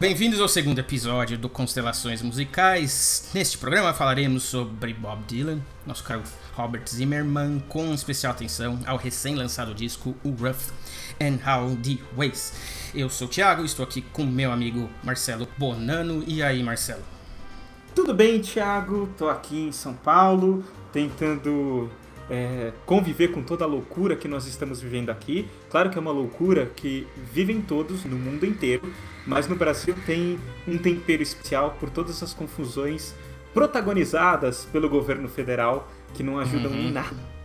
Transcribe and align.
Bem-vindos 0.00 0.40
ao 0.40 0.48
segundo 0.48 0.78
episódio 0.78 1.36
do 1.36 1.46
Constelações 1.46 2.22
Musicais. 2.22 3.28
Neste 3.34 3.58
programa 3.58 3.92
falaremos 3.92 4.44
sobre 4.44 4.94
Bob 4.94 5.22
Dylan, 5.24 5.60
nosso 5.86 6.02
caro 6.02 6.22
Robert 6.54 6.88
Zimmerman, 6.88 7.62
com 7.68 7.92
especial 7.92 8.32
atenção 8.32 8.80
ao 8.86 8.96
recém-lançado 8.96 9.74
disco 9.74 10.16
O 10.24 10.30
Rough 10.30 10.72
and 11.20 11.38
How 11.46 11.76
the 11.76 11.98
Ways. 12.16 12.54
Eu 12.94 13.10
sou 13.10 13.26
o 13.26 13.30
Thiago, 13.30 13.62
estou 13.62 13.84
aqui 13.84 14.00
com 14.00 14.24
meu 14.24 14.50
amigo 14.50 14.88
Marcelo 15.04 15.46
Bonano. 15.58 16.24
E 16.26 16.42
aí, 16.42 16.62
Marcelo? 16.62 17.02
Tudo 17.94 18.14
bem, 18.14 18.40
Thiago? 18.40 19.06
Estou 19.12 19.28
aqui 19.28 19.66
em 19.68 19.72
São 19.72 19.92
Paulo, 19.92 20.64
tentando 20.94 21.90
é, 22.30 22.72
conviver 22.86 23.28
com 23.28 23.42
toda 23.42 23.64
a 23.64 23.66
loucura 23.66 24.14
que 24.14 24.28
nós 24.28 24.46
estamos 24.46 24.80
vivendo 24.80 25.10
aqui. 25.10 25.48
Claro 25.68 25.90
que 25.90 25.98
é 25.98 26.00
uma 26.00 26.12
loucura 26.12 26.66
que 26.76 27.06
vivem 27.32 27.60
todos 27.60 28.04
no 28.04 28.16
mundo 28.16 28.46
inteiro, 28.46 28.92
mas 29.26 29.48
no 29.48 29.56
Brasil 29.56 29.94
tem 30.06 30.38
um 30.66 30.78
tempero 30.78 31.22
especial 31.22 31.76
por 31.78 31.90
todas 31.90 32.22
as 32.22 32.32
confusões 32.32 33.14
protagonizadas 33.52 34.64
pelo 34.72 34.88
governo 34.88 35.28
federal 35.28 35.90
que 36.14 36.22
não 36.22 36.38
ajudam 36.38 36.70
uhum. 36.70 36.88
em 36.88 36.92
nada. 36.92 37.40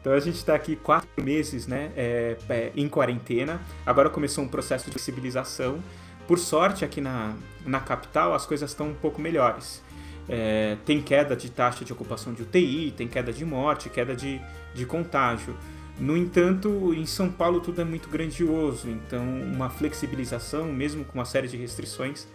Então 0.00 0.12
a 0.12 0.18
gente 0.18 0.36
está 0.36 0.54
aqui 0.54 0.74
quatro 0.74 1.08
meses 1.22 1.66
né, 1.66 1.92
é, 1.96 2.36
é, 2.48 2.72
em 2.74 2.88
quarentena. 2.88 3.60
Agora 3.86 4.10
começou 4.10 4.42
um 4.42 4.48
processo 4.48 4.90
de 4.90 4.98
civilização. 4.98 5.78
Por 6.26 6.38
sorte, 6.38 6.84
aqui 6.84 7.00
na, 7.00 7.34
na 7.64 7.80
capital 7.80 8.34
as 8.34 8.44
coisas 8.44 8.70
estão 8.70 8.88
um 8.88 8.94
pouco 8.94 9.20
melhores. 9.20 9.82
É, 10.28 10.76
tem 10.84 11.02
queda 11.02 11.34
de 11.34 11.50
taxa 11.50 11.84
de 11.84 11.92
ocupação 11.92 12.32
de 12.32 12.42
UTI, 12.42 12.92
tem 12.96 13.08
queda 13.08 13.32
de 13.32 13.44
morte, 13.44 13.88
queda 13.88 14.14
de, 14.14 14.40
de 14.74 14.86
contágio. 14.86 15.56
No 15.98 16.16
entanto, 16.16 16.94
em 16.94 17.04
São 17.06 17.30
Paulo 17.30 17.60
tudo 17.60 17.80
é 17.80 17.84
muito 17.84 18.08
grandioso, 18.08 18.88
então 18.88 19.22
uma 19.42 19.68
flexibilização, 19.68 20.66
mesmo 20.72 21.04
com 21.04 21.18
uma 21.18 21.24
série 21.24 21.48
de 21.48 21.56
restrições, 21.56 22.26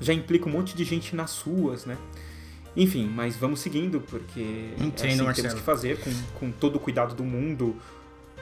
já 0.00 0.12
implica 0.12 0.48
um 0.48 0.52
monte 0.52 0.76
de 0.76 0.84
gente 0.84 1.14
nas 1.14 1.40
ruas, 1.40 1.84
né? 1.84 1.96
Enfim, 2.76 3.10
mas 3.12 3.36
vamos 3.36 3.60
seguindo, 3.60 4.00
porque 4.00 4.74
Entendo, 4.78 5.24
é 5.26 5.30
assim 5.30 5.32
que 5.32 5.42
temos 5.42 5.54
que 5.54 5.60
fazer, 5.60 5.98
com, 5.98 6.10
com 6.38 6.50
todo 6.50 6.76
o 6.76 6.80
cuidado 6.80 7.14
do 7.14 7.24
mundo, 7.24 7.76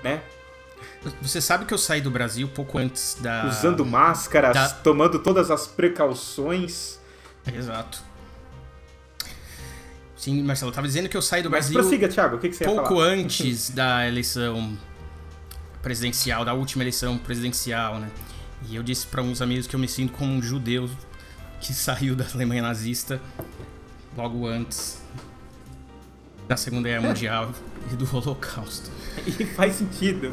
né? 0.02 0.22
Você 1.22 1.40
sabe 1.40 1.64
que 1.64 1.72
eu 1.72 1.78
saí 1.78 2.00
do 2.00 2.10
Brasil 2.10 2.48
pouco 2.48 2.78
antes 2.78 3.16
da. 3.20 3.46
Usando 3.46 3.84
máscaras, 3.84 4.54
da... 4.54 4.68
tomando 4.68 5.18
todas 5.18 5.50
as 5.50 5.66
precauções. 5.66 6.98
Exato. 7.52 8.02
Sim, 10.24 10.42
Marcelo, 10.42 10.70
eu 10.70 10.74
tava 10.74 10.86
dizendo 10.86 11.06
que 11.06 11.14
eu 11.18 11.20
saí 11.20 11.42
do 11.42 11.50
Mas 11.50 11.66
Brasil. 11.66 11.82
Prossiga, 11.82 12.08
Thiago, 12.08 12.36
o 12.36 12.38
que, 12.38 12.48
que 12.48 12.56
você 12.56 12.64
Pouco 12.64 12.98
antes 12.98 13.68
da 13.76 14.08
eleição 14.08 14.74
presidencial, 15.82 16.46
da 16.46 16.54
última 16.54 16.82
eleição 16.82 17.18
presidencial, 17.18 17.98
né? 17.98 18.08
E 18.66 18.74
eu 18.74 18.82
disse 18.82 19.06
para 19.06 19.20
uns 19.20 19.42
amigos 19.42 19.66
que 19.66 19.76
eu 19.76 19.80
me 19.80 19.86
sinto 19.86 20.14
como 20.14 20.32
um 20.32 20.40
judeu 20.40 20.88
que 21.60 21.74
saiu 21.76 22.16
da 22.16 22.24
Alemanha 22.32 22.62
nazista 22.62 23.20
logo 24.16 24.46
antes 24.46 25.02
da 26.48 26.56
Segunda 26.56 26.88
Guerra 26.88 27.06
Mundial 27.06 27.52
e 27.92 27.94
do 27.94 28.08
Holocausto. 28.16 28.90
E 29.26 29.44
faz 29.44 29.74
sentido. 29.74 30.32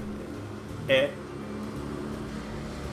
É 0.88 1.10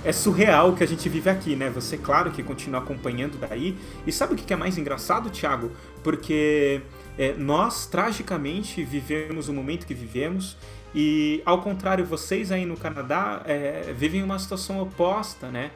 é 0.04 0.12
surreal 0.12 0.70
o 0.70 0.76
que 0.76 0.84
a 0.84 0.86
gente 0.86 1.08
vive 1.08 1.28
aqui, 1.28 1.56
né? 1.56 1.70
Você, 1.70 1.96
claro, 1.96 2.30
que 2.30 2.42
continua 2.42 2.80
acompanhando 2.80 3.38
daí. 3.38 3.76
E 4.06 4.12
sabe 4.12 4.34
o 4.34 4.36
que 4.36 4.52
é 4.52 4.56
mais 4.56 4.78
engraçado, 4.78 5.30
Thiago? 5.30 5.70
Porque 6.02 6.80
é, 7.18 7.34
nós, 7.34 7.86
tragicamente, 7.86 8.82
vivemos 8.84 9.48
o 9.48 9.52
momento 9.52 9.86
que 9.86 9.94
vivemos. 9.94 10.56
E, 10.94 11.42
ao 11.44 11.60
contrário, 11.60 12.04
vocês 12.04 12.50
aí 12.50 12.64
no 12.64 12.76
Canadá 12.76 13.42
é, 13.44 13.92
vivem 13.96 14.22
uma 14.22 14.38
situação 14.38 14.80
oposta, 14.80 15.48
né? 15.48 15.70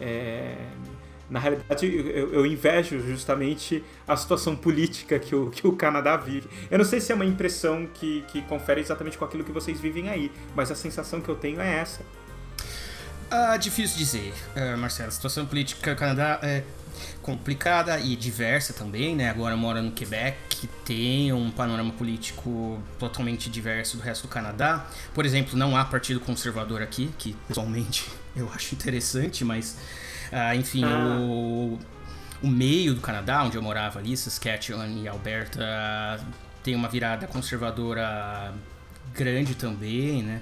É, 0.00 0.56
na 1.30 1.38
realidade, 1.38 1.86
eu, 1.86 2.32
eu, 2.32 2.46
invejo 2.46 3.00
justamente 3.00 3.84
a 4.06 4.16
situação 4.16 4.56
política 4.56 5.18
que 5.18 5.34
o, 5.34 5.50
que 5.50 5.66
o 5.66 5.72
Canadá 5.72 6.16
vive. 6.16 6.48
Eu 6.70 6.78
não 6.78 6.84
sei 6.84 7.00
se 7.00 7.12
é 7.12 7.14
uma 7.14 7.24
impressão 7.26 7.86
que, 7.86 8.22
que 8.28 8.40
confere 8.42 8.80
exatamente 8.80 9.18
com 9.18 9.24
aquilo 9.24 9.44
que 9.44 9.52
vocês 9.52 9.78
vivem 9.78 10.08
aí, 10.08 10.32
mas 10.56 10.70
a 10.70 10.74
sensação 10.74 11.20
que 11.20 11.28
eu 11.28 11.36
tenho 11.36 11.60
é 11.60 11.76
essa. 11.76 12.02
Ah, 13.30 13.56
difícil 13.58 13.98
dizer, 13.98 14.32
uh, 14.56 14.78
Marcelo. 14.78 15.08
A 15.08 15.12
situação 15.12 15.44
política 15.44 15.94
do 15.94 15.98
Canadá 15.98 16.38
é 16.42 16.64
complicada 17.20 18.00
e 18.00 18.16
diversa 18.16 18.72
também, 18.72 19.14
né? 19.14 19.28
Agora 19.28 19.54
mora 19.54 19.82
no 19.82 19.92
Quebec, 19.92 20.38
que 20.48 20.66
tem 20.66 21.30
um 21.32 21.50
panorama 21.50 21.92
político 21.92 22.82
totalmente 22.98 23.50
diverso 23.50 23.98
do 23.98 24.02
resto 24.02 24.22
do 24.22 24.28
Canadá. 24.28 24.86
Por 25.12 25.26
exemplo, 25.26 25.58
não 25.58 25.76
há 25.76 25.84
partido 25.84 26.20
conservador 26.20 26.80
aqui, 26.80 27.10
que 27.18 27.36
pessoalmente 27.46 28.10
eu 28.34 28.50
acho 28.54 28.74
interessante, 28.74 29.44
mas 29.44 29.76
uh, 30.32 30.54
enfim, 30.56 30.84
ah. 30.84 31.18
o, 31.20 31.78
o 32.42 32.48
meio 32.48 32.94
do 32.94 33.00
Canadá, 33.02 33.44
onde 33.44 33.58
eu 33.58 33.62
morava 33.62 33.98
ali, 33.98 34.16
Saskatchewan 34.16 34.88
e 34.88 35.06
Alberta, 35.06 36.18
tem 36.62 36.74
uma 36.74 36.88
virada 36.88 37.26
conservadora 37.26 38.54
grande 39.12 39.54
também, 39.54 40.22
né? 40.22 40.40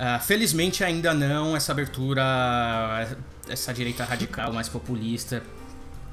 Uh, 0.00 0.18
felizmente 0.18 0.82
ainda 0.82 1.12
não 1.12 1.54
essa 1.54 1.72
abertura, 1.72 3.06
essa 3.46 3.70
direita 3.74 4.02
radical 4.02 4.50
mais 4.50 4.66
populista, 4.66 5.42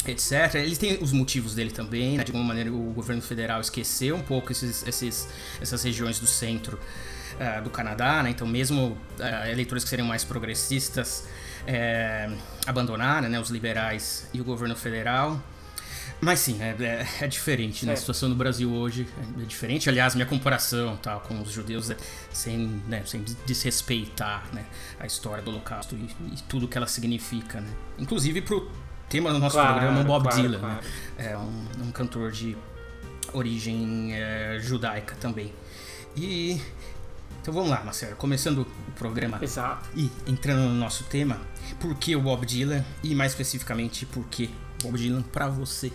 etc. 0.05 0.55
Ele 0.55 0.75
tem 0.75 1.01
os 1.01 1.13
motivos 1.13 1.55
dele 1.55 1.71
também, 1.71 2.17
né? 2.17 2.25
de 2.25 2.31
alguma 2.31 2.43
maneira 2.43 2.69
o 2.69 2.91
governo 2.91 3.21
federal 3.21 3.61
esqueceu 3.61 4.17
um 4.17 4.21
pouco 4.21 4.51
esses, 4.51 4.85
esses 4.85 5.29
essas 5.61 5.83
regiões 5.83 6.19
do 6.19 6.27
centro 6.27 6.77
uh, 6.77 7.63
do 7.63 7.69
Canadá, 7.69 8.21
né? 8.21 8.29
então 8.29 8.45
mesmo 8.45 8.97
uh, 9.19 9.49
eleitores 9.49 9.85
que 9.85 9.89
seriam 9.89 10.05
mais 10.05 10.25
progressistas 10.25 11.23
é, 11.65 12.29
abandonaram 12.65 13.29
né? 13.29 13.39
os 13.39 13.49
liberais 13.49 14.27
e 14.33 14.41
o 14.41 14.43
governo 14.43 14.75
federal. 14.75 15.41
Mas 16.19 16.39
sim, 16.39 16.61
é, 16.61 16.75
é, 16.79 17.07
é 17.21 17.27
diferente, 17.27 17.85
né? 17.85 17.93
A 17.93 17.95
situação 17.95 18.27
no 18.27 18.35
Brasil 18.35 18.71
hoje 18.71 19.07
é 19.39 19.45
diferente. 19.45 19.87
Aliás, 19.87 20.15
minha 20.15 20.25
comparação 20.25 20.97
tá, 20.97 21.17
com 21.19 21.39
os 21.41 21.51
judeus 21.51 21.91
é 21.91 21.97
sem, 22.31 22.81
né, 22.87 23.03
sem 23.05 23.23
desrespeitar 23.45 24.47
né, 24.51 24.65
a 24.99 25.05
história 25.05 25.43
do 25.43 25.51
Holocausto 25.51 25.95
e, 25.95 26.05
e, 26.33 26.41
tudo 26.49 26.67
que 26.67 26.77
ela 26.77 26.87
significa, 26.87 27.61
né? 27.61 27.69
Inclusive 27.99 28.41
pro 28.41 28.71
tema 29.07 29.31
do 29.31 29.39
nosso 29.39 29.55
claro, 29.55 29.73
programa, 29.75 30.03
Bob 30.03 30.23
claro, 30.23 30.41
Dylan, 30.41 30.59
claro. 30.59 30.75
Né? 30.75 31.31
É 31.31 31.37
um, 31.37 31.87
um, 31.87 31.91
cantor 31.91 32.31
de 32.31 32.57
origem 33.31 34.13
é, 34.13 34.57
judaica 34.59 35.15
também. 35.19 35.53
E 36.15 36.59
então 37.39 37.53
vamos 37.53 37.69
lá, 37.69 37.83
Marcelo, 37.83 38.15
começando 38.15 38.67
o 38.87 38.91
programa. 38.93 39.37
Exato. 39.41 39.87
E 39.95 40.11
entrando 40.25 40.67
no 40.67 40.73
nosso 40.73 41.03
tema, 41.03 41.39
por 41.79 41.95
que 41.95 42.15
o 42.15 42.21
Bob 42.21 42.45
Dylan 42.45 42.83
e 43.03 43.13
mais 43.13 43.33
especificamente 43.33 44.05
por 44.05 44.25
que 44.25 44.49
Bob 44.81 44.97
Dylan 44.97 45.21
para 45.21 45.47
você? 45.47 45.91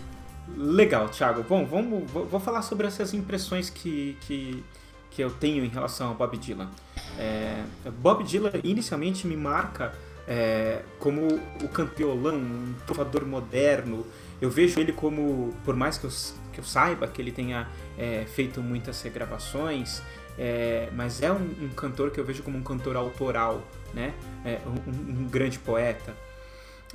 Legal, 0.57 1.09
Thiago. 1.09 1.43
Bom, 1.43 1.65
vamos, 1.65 2.11
vou 2.11 2.41
falar 2.41 2.63
sobre 2.63 2.87
essas 2.87 3.15
impressões 3.15 3.71
que, 3.71 4.17
que, 4.23 4.65
que 5.11 5.23
eu 5.23 5.31
tenho 5.31 5.65
em 5.65 5.69
relação 5.69 6.09
ao 6.09 6.15
Bob 6.15 6.37
Dylan. 6.37 6.71
É, 7.19 7.63
Bob 7.99 8.25
Dylan 8.25 8.53
inicialmente 8.63 9.27
me 9.27 9.37
marca 9.37 9.93
é, 10.27 10.83
como 10.99 11.41
o 11.63 11.69
campeolão, 11.69 12.37
um 12.37 12.75
trovador 12.87 13.27
moderno. 13.27 14.07
Eu 14.41 14.51
vejo 14.51 14.81
ele 14.81 14.93
como, 14.93 15.55
por 15.65 15.77
mais 15.77 15.99
que 15.99 16.05
eu, 16.05 16.11
que 16.53 16.61
eu 16.61 16.65
saiba 16.65 17.07
que 17.07 17.21
ele 17.21 17.33
tenha 17.33 17.69
é, 17.97 18.25
feito 18.27 18.61
muitas 18.61 19.01
regravações, 19.03 20.03
é, 20.39 20.89
mas 20.95 21.23
é 21.23 21.31
um, 21.31 21.51
um, 21.63 21.69
cantor 21.69 22.11
que 22.11 22.19
eu 22.19 22.25
vejo 22.25 22.43
como 22.43 22.57
um 22.59 22.63
cantor 22.63 22.97
autoral, 22.97 23.63
né? 23.93 24.15
É, 24.45 24.59
um, 24.67 25.23
um 25.23 25.29
grande 25.29 25.59
poeta. 25.59 26.15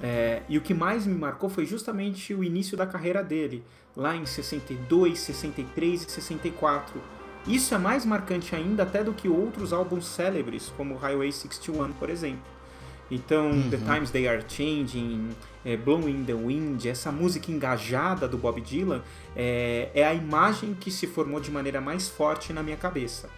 É, 0.02 0.41
e 0.47 0.58
o 0.58 0.62
que 0.62 0.74
mais 0.74 1.06
me 1.06 1.16
marcou 1.16 1.50
foi 1.50 1.66
justamente 1.66 2.34
o 2.34 2.44
início 2.44 2.78
da 2.78 2.85
carreira 2.85 3.24
dele, 3.24 3.63
lá 3.96 4.16
em 4.16 4.25
62, 4.25 5.19
63 5.19 6.03
e 6.03 6.12
64. 6.12 7.02
Isso 7.47 7.74
é 7.74 7.78
mais 7.78 8.06
marcante 8.06 8.56
ainda 8.56 8.84
até 8.84 9.03
do 9.03 9.13
que 9.13 9.28
outros 9.30 9.72
álbuns 9.72 10.06
célebres, 10.06 10.72
como 10.75 10.97
Highway 10.97 11.31
61, 11.31 11.94
por 11.94 12.10
exemplo. 12.10 12.57
Então, 13.10 13.51
uhum. 13.51 13.69
The 13.69 13.77
Times 13.77 14.12
They 14.12 14.27
Are 14.27 14.44
Changing, 14.48 15.30
é, 15.63 15.77
Blowing 15.77 16.25
the 16.25 16.33
Wind, 16.33 16.86
essa 16.86 17.12
música 17.12 17.51
engajada 17.51 18.27
do 18.27 18.38
Bob 18.38 18.60
Dylan 18.60 19.01
é, 19.36 19.89
é 19.94 20.06
a 20.06 20.13
imagem 20.13 20.74
que 20.74 20.92
se 20.92 21.07
formou 21.07 21.39
de 21.39 21.50
maneira 21.50 21.80
mais 21.80 22.10
forte 22.10 22.51
na 22.51 22.62
minha 22.62 22.77
cabeça. 22.77 23.30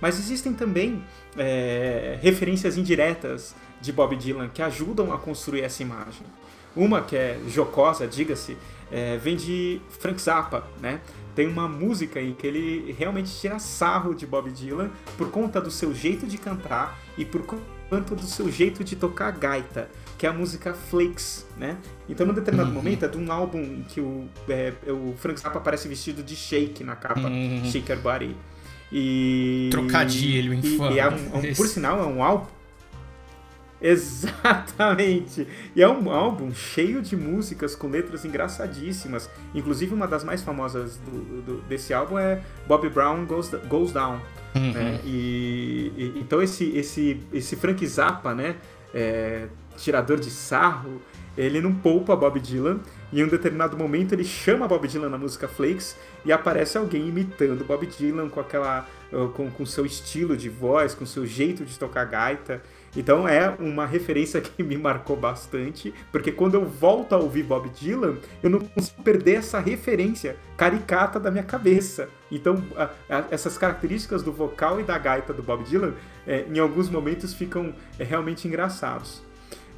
Mas 0.00 0.18
existem 0.18 0.52
também 0.52 1.02
é, 1.36 2.18
referências 2.22 2.76
indiretas 2.76 3.54
de 3.80 3.92
Bob 3.92 4.16
Dylan 4.16 4.48
que 4.48 4.62
ajudam 4.62 5.12
a 5.12 5.18
construir 5.18 5.62
essa 5.62 5.82
imagem. 5.82 6.26
Uma 6.74 7.00
que 7.00 7.16
é 7.16 7.40
jocosa, 7.48 8.06
diga-se, 8.06 8.56
é, 8.92 9.16
vem 9.16 9.36
de 9.36 9.80
Frank 9.98 10.20
Zappa, 10.20 10.66
né? 10.80 11.00
Tem 11.34 11.46
uma 11.46 11.68
música 11.68 12.20
em 12.20 12.32
que 12.32 12.46
ele 12.46 12.94
realmente 12.98 13.30
tira 13.30 13.58
sarro 13.58 14.14
de 14.14 14.26
Bob 14.26 14.50
Dylan 14.50 14.90
por 15.18 15.30
conta 15.30 15.60
do 15.60 15.70
seu 15.70 15.94
jeito 15.94 16.26
de 16.26 16.38
cantar 16.38 16.98
e 17.16 17.24
por 17.24 17.42
conta 17.90 18.14
do 18.14 18.26
seu 18.26 18.50
jeito 18.50 18.82
de 18.82 18.96
tocar 18.96 19.32
gaita, 19.32 19.88
que 20.16 20.26
é 20.26 20.30
a 20.30 20.32
música 20.32 20.72
Flakes, 20.72 21.46
né? 21.58 21.76
Então, 22.08 22.26
num 22.26 22.32
determinado 22.32 22.70
uhum. 22.70 22.76
momento, 22.76 23.04
é 23.04 23.08
de 23.08 23.18
um 23.18 23.30
álbum 23.30 23.58
em 23.58 23.82
que 23.82 24.00
o, 24.00 24.28
é, 24.48 24.72
o 24.88 25.14
Frank 25.18 25.40
Zappa 25.40 25.58
aparece 25.58 25.88
vestido 25.88 26.22
de 26.22 26.34
shake 26.34 26.82
na 26.82 26.96
capa, 26.96 27.20
uhum. 27.20 27.64
Shaker 27.64 27.98
Body. 28.00 28.34
E... 28.90 29.68
Trocadilho 29.70 30.54
infame. 30.54 30.94
E, 30.94 30.96
e 30.96 31.00
é 31.00 31.08
um, 31.08 31.38
um, 31.38 31.54
por 31.54 31.66
sinal, 31.66 32.00
é 32.00 32.06
um 32.06 32.22
álbum 32.22 32.55
Exatamente! 33.82 35.46
E 35.74 35.82
é 35.82 35.88
um 35.88 36.10
álbum 36.10 36.52
cheio 36.54 37.02
de 37.02 37.16
músicas 37.16 37.74
com 37.74 37.88
letras 37.88 38.24
engraçadíssimas. 38.24 39.30
Inclusive, 39.54 39.92
uma 39.94 40.06
das 40.06 40.24
mais 40.24 40.42
famosas 40.42 40.96
do, 40.98 41.42
do, 41.42 41.62
desse 41.62 41.92
álbum 41.92 42.18
é 42.18 42.42
Bobby 42.66 42.88
Brown 42.88 43.26
Goes, 43.26 43.50
Goes 43.68 43.92
Down. 43.92 44.20
Uhum. 44.54 44.72
Né? 44.72 45.00
E, 45.04 45.92
e, 45.96 46.18
então, 46.20 46.40
esse, 46.42 46.76
esse, 46.76 47.20
esse 47.32 47.56
Frank 47.56 47.86
Zappa, 47.86 48.34
né? 48.34 48.56
É, 48.94 49.46
tirador 49.76 50.18
de 50.18 50.30
sarro, 50.30 51.02
ele 51.36 51.60
não 51.60 51.74
poupa 51.74 52.16
Bob 52.16 52.40
Dylan. 52.40 52.80
E 53.12 53.20
em 53.20 53.24
um 53.24 53.28
determinado 53.28 53.76
momento 53.76 54.12
ele 54.12 54.24
chama 54.24 54.66
Bob 54.66 54.88
Dylan 54.88 55.10
na 55.10 55.18
música 55.18 55.46
Flakes 55.46 55.96
e 56.24 56.32
aparece 56.32 56.76
alguém 56.76 57.06
imitando 57.06 57.64
Bob 57.64 57.86
Dylan 57.86 58.28
com 58.28 58.40
aquela 58.40 58.86
com, 59.34 59.50
com 59.50 59.66
seu 59.66 59.86
estilo 59.86 60.36
de 60.36 60.48
voz, 60.48 60.94
com 60.94 61.06
seu 61.06 61.26
jeito 61.26 61.64
de 61.64 61.78
tocar 61.78 62.04
gaita. 62.04 62.62
Então 62.94 63.28
é 63.28 63.48
uma 63.58 63.86
referência 63.86 64.40
que 64.42 64.62
me 64.62 64.76
marcou 64.76 65.16
bastante, 65.16 65.92
porque 66.12 66.32
quando 66.32 66.54
eu 66.54 66.64
volto 66.64 67.14
a 67.14 67.18
ouvir 67.18 67.42
Bob 67.42 67.68
Dylan, 67.70 68.16
eu 68.42 68.50
não 68.50 68.60
consigo 68.60 69.02
perder 69.02 69.36
essa 69.36 69.58
referência 69.58 70.36
caricata 70.56 71.18
da 71.18 71.30
minha 71.30 71.44
cabeça. 71.44 72.08
Então 72.30 72.62
a, 72.76 72.90
a, 73.08 73.24
essas 73.30 73.56
características 73.58 74.22
do 74.22 74.32
vocal 74.32 74.80
e 74.80 74.82
da 74.82 74.98
gaita 74.98 75.32
do 75.32 75.42
Bob 75.42 75.64
Dylan, 75.64 75.94
é, 76.26 76.44
em 76.52 76.58
alguns 76.58 76.88
momentos 76.88 77.34
ficam 77.34 77.74
é, 77.98 78.04
realmente 78.04 78.46
engraçados. 78.46 79.22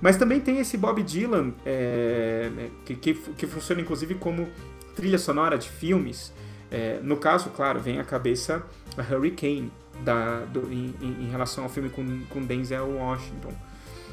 Mas 0.01 0.17
também 0.17 0.41
tem 0.41 0.59
esse 0.59 0.77
Bob 0.77 1.03
Dylan, 1.03 1.53
é, 1.67 2.51
né, 2.55 2.71
que, 2.85 2.95
que, 2.95 3.15
que, 3.15 3.47
funciona 3.47 3.81
inclusive 3.81 4.15
como 4.15 4.49
trilha 4.95 5.19
sonora 5.19 5.59
de 5.59 5.69
filmes. 5.69 6.33
É, 6.71 7.01
no 7.03 7.17
caso, 7.17 7.51
claro, 7.51 7.81
vem 7.81 7.99
à 7.99 8.05
cabeça 8.05 8.65
a 8.97 9.03
Hurricane, 9.03 9.73
da, 10.05 10.41
do, 10.47 10.73
em, 10.73 10.95
em, 11.01 11.29
relação 11.31 11.65
ao 11.65 11.71
filme 11.71 11.89
com, 11.89 12.21
com 12.31 12.45
Denzel 12.45 12.89
Washington. 12.89 13.53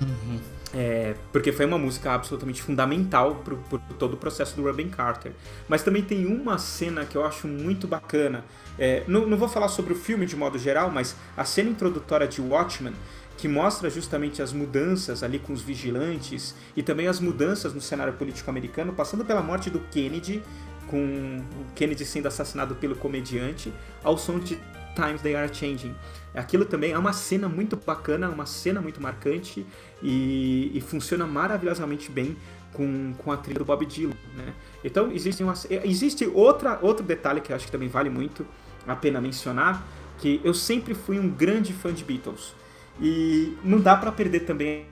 Uhum. 0.01 0.39
É, 0.73 1.15
porque 1.31 1.53
foi 1.53 1.65
uma 1.65 1.77
música 1.77 2.11
absolutamente 2.11 2.61
fundamental 2.61 3.35
para 3.35 3.55
todo 3.97 4.15
o 4.15 4.17
processo 4.17 4.55
do 4.55 4.63
Robin 4.63 4.89
Carter. 4.89 5.31
Mas 5.69 5.83
também 5.83 6.03
tem 6.03 6.25
uma 6.25 6.57
cena 6.57 7.05
que 7.05 7.15
eu 7.15 7.25
acho 7.25 7.47
muito 7.47 7.87
bacana. 7.87 8.43
É, 8.77 9.03
não, 9.07 9.25
não 9.25 9.37
vou 9.37 9.47
falar 9.47 9.69
sobre 9.69 9.93
o 9.93 9.95
filme 9.95 10.25
de 10.25 10.35
modo 10.35 10.59
geral, 10.59 10.91
mas 10.91 11.15
a 11.37 11.45
cena 11.45 11.69
introdutória 11.69 12.27
de 12.27 12.41
Watchmen 12.41 12.93
que 13.37 13.47
mostra 13.47 13.89
justamente 13.89 14.41
as 14.41 14.53
mudanças 14.53 15.21
ali 15.21 15.39
com 15.39 15.51
os 15.53 15.61
vigilantes 15.61 16.55
e 16.75 16.81
também 16.81 17.07
as 17.07 17.19
mudanças 17.19 17.73
no 17.73 17.81
cenário 17.81 18.13
político 18.13 18.49
americano, 18.49 18.93
passando 18.93 19.25
pela 19.25 19.41
morte 19.41 19.69
do 19.69 19.79
Kennedy, 19.79 20.41
com 20.87 20.97
o 21.37 21.73
Kennedy 21.73 22.05
sendo 22.05 22.27
assassinado 22.27 22.75
pelo 22.75 22.95
comediante, 22.95 23.73
ao 24.03 24.17
som 24.17 24.39
de 24.39 24.57
Times 24.95 25.21
They 25.21 25.35
Are 25.35 25.53
Changing. 25.53 25.93
Aquilo 26.33 26.65
também 26.65 26.91
é 26.91 26.97
uma 26.97 27.13
cena 27.13 27.47
muito 27.47 27.75
bacana, 27.77 28.29
uma 28.29 28.45
cena 28.45 28.81
muito 28.81 29.01
marcante 29.01 29.65
e, 30.01 30.71
e 30.73 30.81
funciona 30.81 31.25
maravilhosamente 31.25 32.11
bem 32.11 32.35
com, 32.73 33.13
com 33.17 33.31
a 33.31 33.37
trilha 33.37 33.59
do 33.59 33.65
Bob 33.65 33.85
Dylan, 33.85 34.15
né? 34.35 34.53
Então 34.83 35.11
existe, 35.11 35.43
uma, 35.43 35.53
existe 35.83 36.25
outra, 36.27 36.77
outro 36.81 37.05
detalhe 37.05 37.39
que 37.39 37.51
eu 37.51 37.55
acho 37.55 37.65
que 37.65 37.71
também 37.71 37.87
vale 37.87 38.09
muito 38.09 38.45
a 38.85 38.95
pena 38.95 39.21
mencionar, 39.21 39.85
que 40.17 40.41
eu 40.43 40.53
sempre 40.53 40.93
fui 40.93 41.17
um 41.17 41.29
grande 41.29 41.73
fã 41.73 41.93
de 41.93 42.03
Beatles. 42.03 42.53
E 43.01 43.57
não 43.63 43.79
dá 43.79 43.95
para 43.95 44.11
perder 44.11 44.41
também 44.41 44.85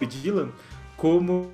Dylan 0.00 0.50
como 0.96 1.52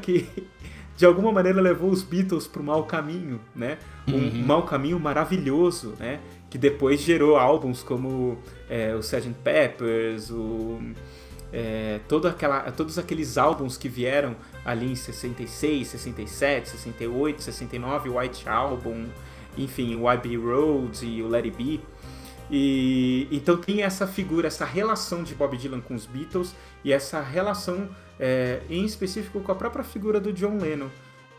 que 0.00 0.28
de 0.96 1.04
alguma 1.04 1.32
maneira 1.32 1.60
levou 1.60 1.90
os 1.90 2.02
Beatles 2.02 2.46
para 2.46 2.62
o 2.62 2.64
mau 2.64 2.84
caminho, 2.84 3.40
né? 3.54 3.78
Um 4.06 4.14
uhum. 4.14 4.46
mau 4.46 4.62
caminho 4.62 4.98
maravilhoso, 5.00 5.94
né? 5.98 6.20
Que 6.54 6.58
depois 6.58 7.00
gerou 7.00 7.36
álbuns 7.36 7.82
como 7.82 8.38
é, 8.70 8.94
o 8.94 9.00
Sgt. 9.00 9.34
Peppers, 9.42 10.30
o, 10.30 10.78
é, 11.52 11.98
todo 12.06 12.28
aquela, 12.28 12.70
todos 12.70 12.96
aqueles 12.96 13.36
álbuns 13.36 13.76
que 13.76 13.88
vieram 13.88 14.36
ali 14.64 14.92
em 14.92 14.94
66, 14.94 15.88
67, 15.88 16.68
68, 16.68 17.42
69, 17.42 18.08
o 18.08 18.20
White 18.20 18.48
Album, 18.48 19.06
enfim, 19.58 19.96
o 19.96 20.08
Abbey 20.08 20.36
Road 20.36 21.04
e 21.04 21.24
o 21.24 21.26
Let 21.26 21.46
It 21.46 21.56
Be. 21.56 21.80
E 22.48 23.26
então 23.32 23.56
tem 23.56 23.82
essa 23.82 24.06
figura, 24.06 24.46
essa 24.46 24.64
relação 24.64 25.24
de 25.24 25.34
Bob 25.34 25.56
Dylan 25.56 25.80
com 25.80 25.96
os 25.96 26.06
Beatles 26.06 26.54
e 26.84 26.92
essa 26.92 27.20
relação 27.20 27.88
é, 28.20 28.60
em 28.70 28.84
específico 28.84 29.40
com 29.40 29.50
a 29.50 29.56
própria 29.56 29.82
figura 29.82 30.20
do 30.20 30.32
John 30.32 30.58
Lennon. 30.58 30.86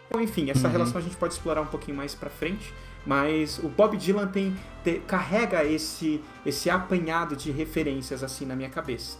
Então, 0.09 0.19
enfim, 0.21 0.49
essa 0.49 0.67
uhum. 0.67 0.73
relação 0.73 0.97
a 0.97 1.01
gente 1.01 1.15
pode 1.15 1.35
explorar 1.35 1.61
um 1.61 1.67
pouquinho 1.67 1.95
mais 1.95 2.13
para 2.13 2.29
frente, 2.29 2.73
mas 3.05 3.59
o 3.59 3.69
Bob 3.69 3.97
Dylan 3.97 4.27
tem, 4.27 4.55
carrega 5.07 5.63
esse 5.63 6.21
esse 6.45 6.69
apanhado 6.69 7.35
de 7.35 7.51
referências 7.51 8.23
assim 8.23 8.45
na 8.45 8.55
minha 8.55 8.69
cabeça. 8.69 9.17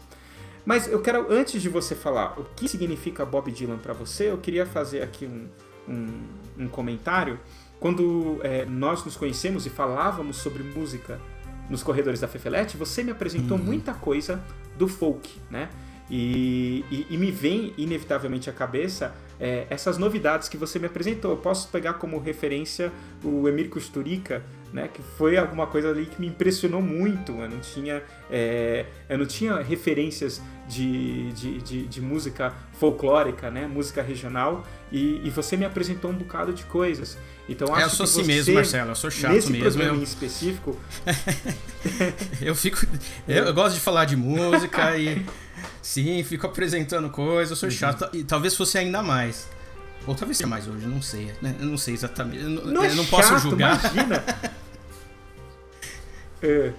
Mas 0.66 0.88
eu 0.88 1.00
quero, 1.00 1.32
antes 1.32 1.62
de 1.62 1.70
você 1.70 1.94
falar 1.94 2.40
o 2.40 2.44
que 2.56 2.68
significa 2.68 3.24
Bob 3.24 3.52
Dylan 3.52 3.78
para 3.78 3.94
você, 3.94 4.32
eu 4.32 4.38
queria 4.40 4.66
fazer 4.66 5.04
aqui 5.04 5.26
um, 5.26 5.48
um, 5.88 6.64
um 6.66 6.68
comentário. 6.68 7.40
Quando 7.80 8.40
é, 8.42 8.66
nós 8.66 9.06
nos 9.06 9.16
conhecemos 9.16 9.68
e 9.68 9.70
falávamos 9.70 10.38
sobre 10.38 10.64
música 10.64 11.20
nos 11.70 11.84
corredores 11.84 12.20
da 12.20 12.28
Fefelete, 12.28 12.78
você 12.78 13.04
me 13.04 13.12
apresentou 13.12 13.58
uhum. 13.58 13.64
muita 13.64 13.94
coisa 13.94 14.44
do 14.78 14.88
folk, 14.88 15.30
né? 15.50 15.70
E, 16.10 16.84
e, 16.92 17.08
e, 17.10 17.18
me 17.18 17.32
vem 17.32 17.74
inevitavelmente 17.78 18.48
à 18.48 18.54
cabeça 18.54 19.16
é, 19.40 19.66
essas 19.70 19.98
novidades 19.98 20.48
que 20.48 20.58
você 20.58 20.80
me 20.80 20.86
apresentou. 20.86 21.32
Eu 21.32 21.38
posso 21.38 21.68
pegar 21.70 21.94
como 21.94 22.20
referência 22.20 22.92
o 23.24 23.48
Emir 23.48 23.70
Kusturica, 23.70 24.44
né, 24.72 24.90
que 24.94 25.02
foi 25.18 25.38
alguma 25.38 25.68
coisa 25.68 25.90
ali 25.90 26.06
que 26.06 26.20
me 26.20 26.28
impressionou 26.28 26.82
muito. 26.82 27.32
Eu 27.32 27.50
não 27.50 27.60
tinha, 27.60 28.04
é, 28.30 28.86
eu 29.08 29.18
não 29.18 29.26
tinha 29.26 29.62
referências 29.62 30.42
de, 30.68 31.32
de, 31.32 31.62
de, 31.62 31.88
de, 31.88 32.02
música 32.02 32.54
folclórica, 32.74 33.50
né, 33.52 33.68
música 33.68 34.02
regional, 34.02 34.66
e, 34.92 35.22
e, 35.24 35.30
você 35.30 35.56
me 35.56 35.64
apresentou 35.64 36.10
um 36.10 36.16
bocado 36.16 36.52
de 36.54 36.64
coisas. 36.66 37.18
Então, 37.48 37.74
acho 37.74 37.82
é, 37.82 37.86
eu 37.86 37.90
sou 37.90 38.04
assim 38.04 38.24
mesmo, 38.24 38.56
Marcelo, 38.56 38.92
eu 38.92 38.96
sou 38.96 39.12
chato 39.12 39.34
nesse 39.34 39.52
mesmo. 39.52 39.64
Programa 39.64 39.96
eu... 39.96 40.02
em 40.02 40.04
específico... 40.04 40.78
eu 42.42 42.56
fico... 42.56 42.86
Eu, 43.28 43.46
eu 43.46 43.54
gosto 43.54 43.76
de 43.76 43.82
falar 43.82 44.06
de 44.06 44.16
música 44.16 44.98
e... 44.98 45.24
Sim, 45.86 46.24
fico 46.24 46.48
apresentando 46.48 47.12
coisas, 47.12 47.52
eu 47.52 47.56
sou 47.56 47.70
uhum. 47.70 47.76
chato. 47.76 48.10
E 48.12 48.24
talvez 48.24 48.56
fosse 48.56 48.76
ainda 48.76 49.04
mais. 49.04 49.48
Ou 50.08 50.16
talvez 50.16 50.36
seja 50.36 50.48
mais 50.48 50.68
hoje, 50.68 50.88
não 50.88 51.00
sei. 51.00 51.32
Né? 51.40 51.56
Eu 51.60 51.68
não 51.68 51.78
sei 51.78 51.94
exatamente. 51.94 52.42
Eu 52.42 52.50
não, 52.50 52.84
é 52.84 52.92
não 52.96 53.04
chato, 53.04 53.10
posso 53.12 53.38
julgar. 53.38 53.80
Imagina. 53.94 54.24
é. 56.42 56.74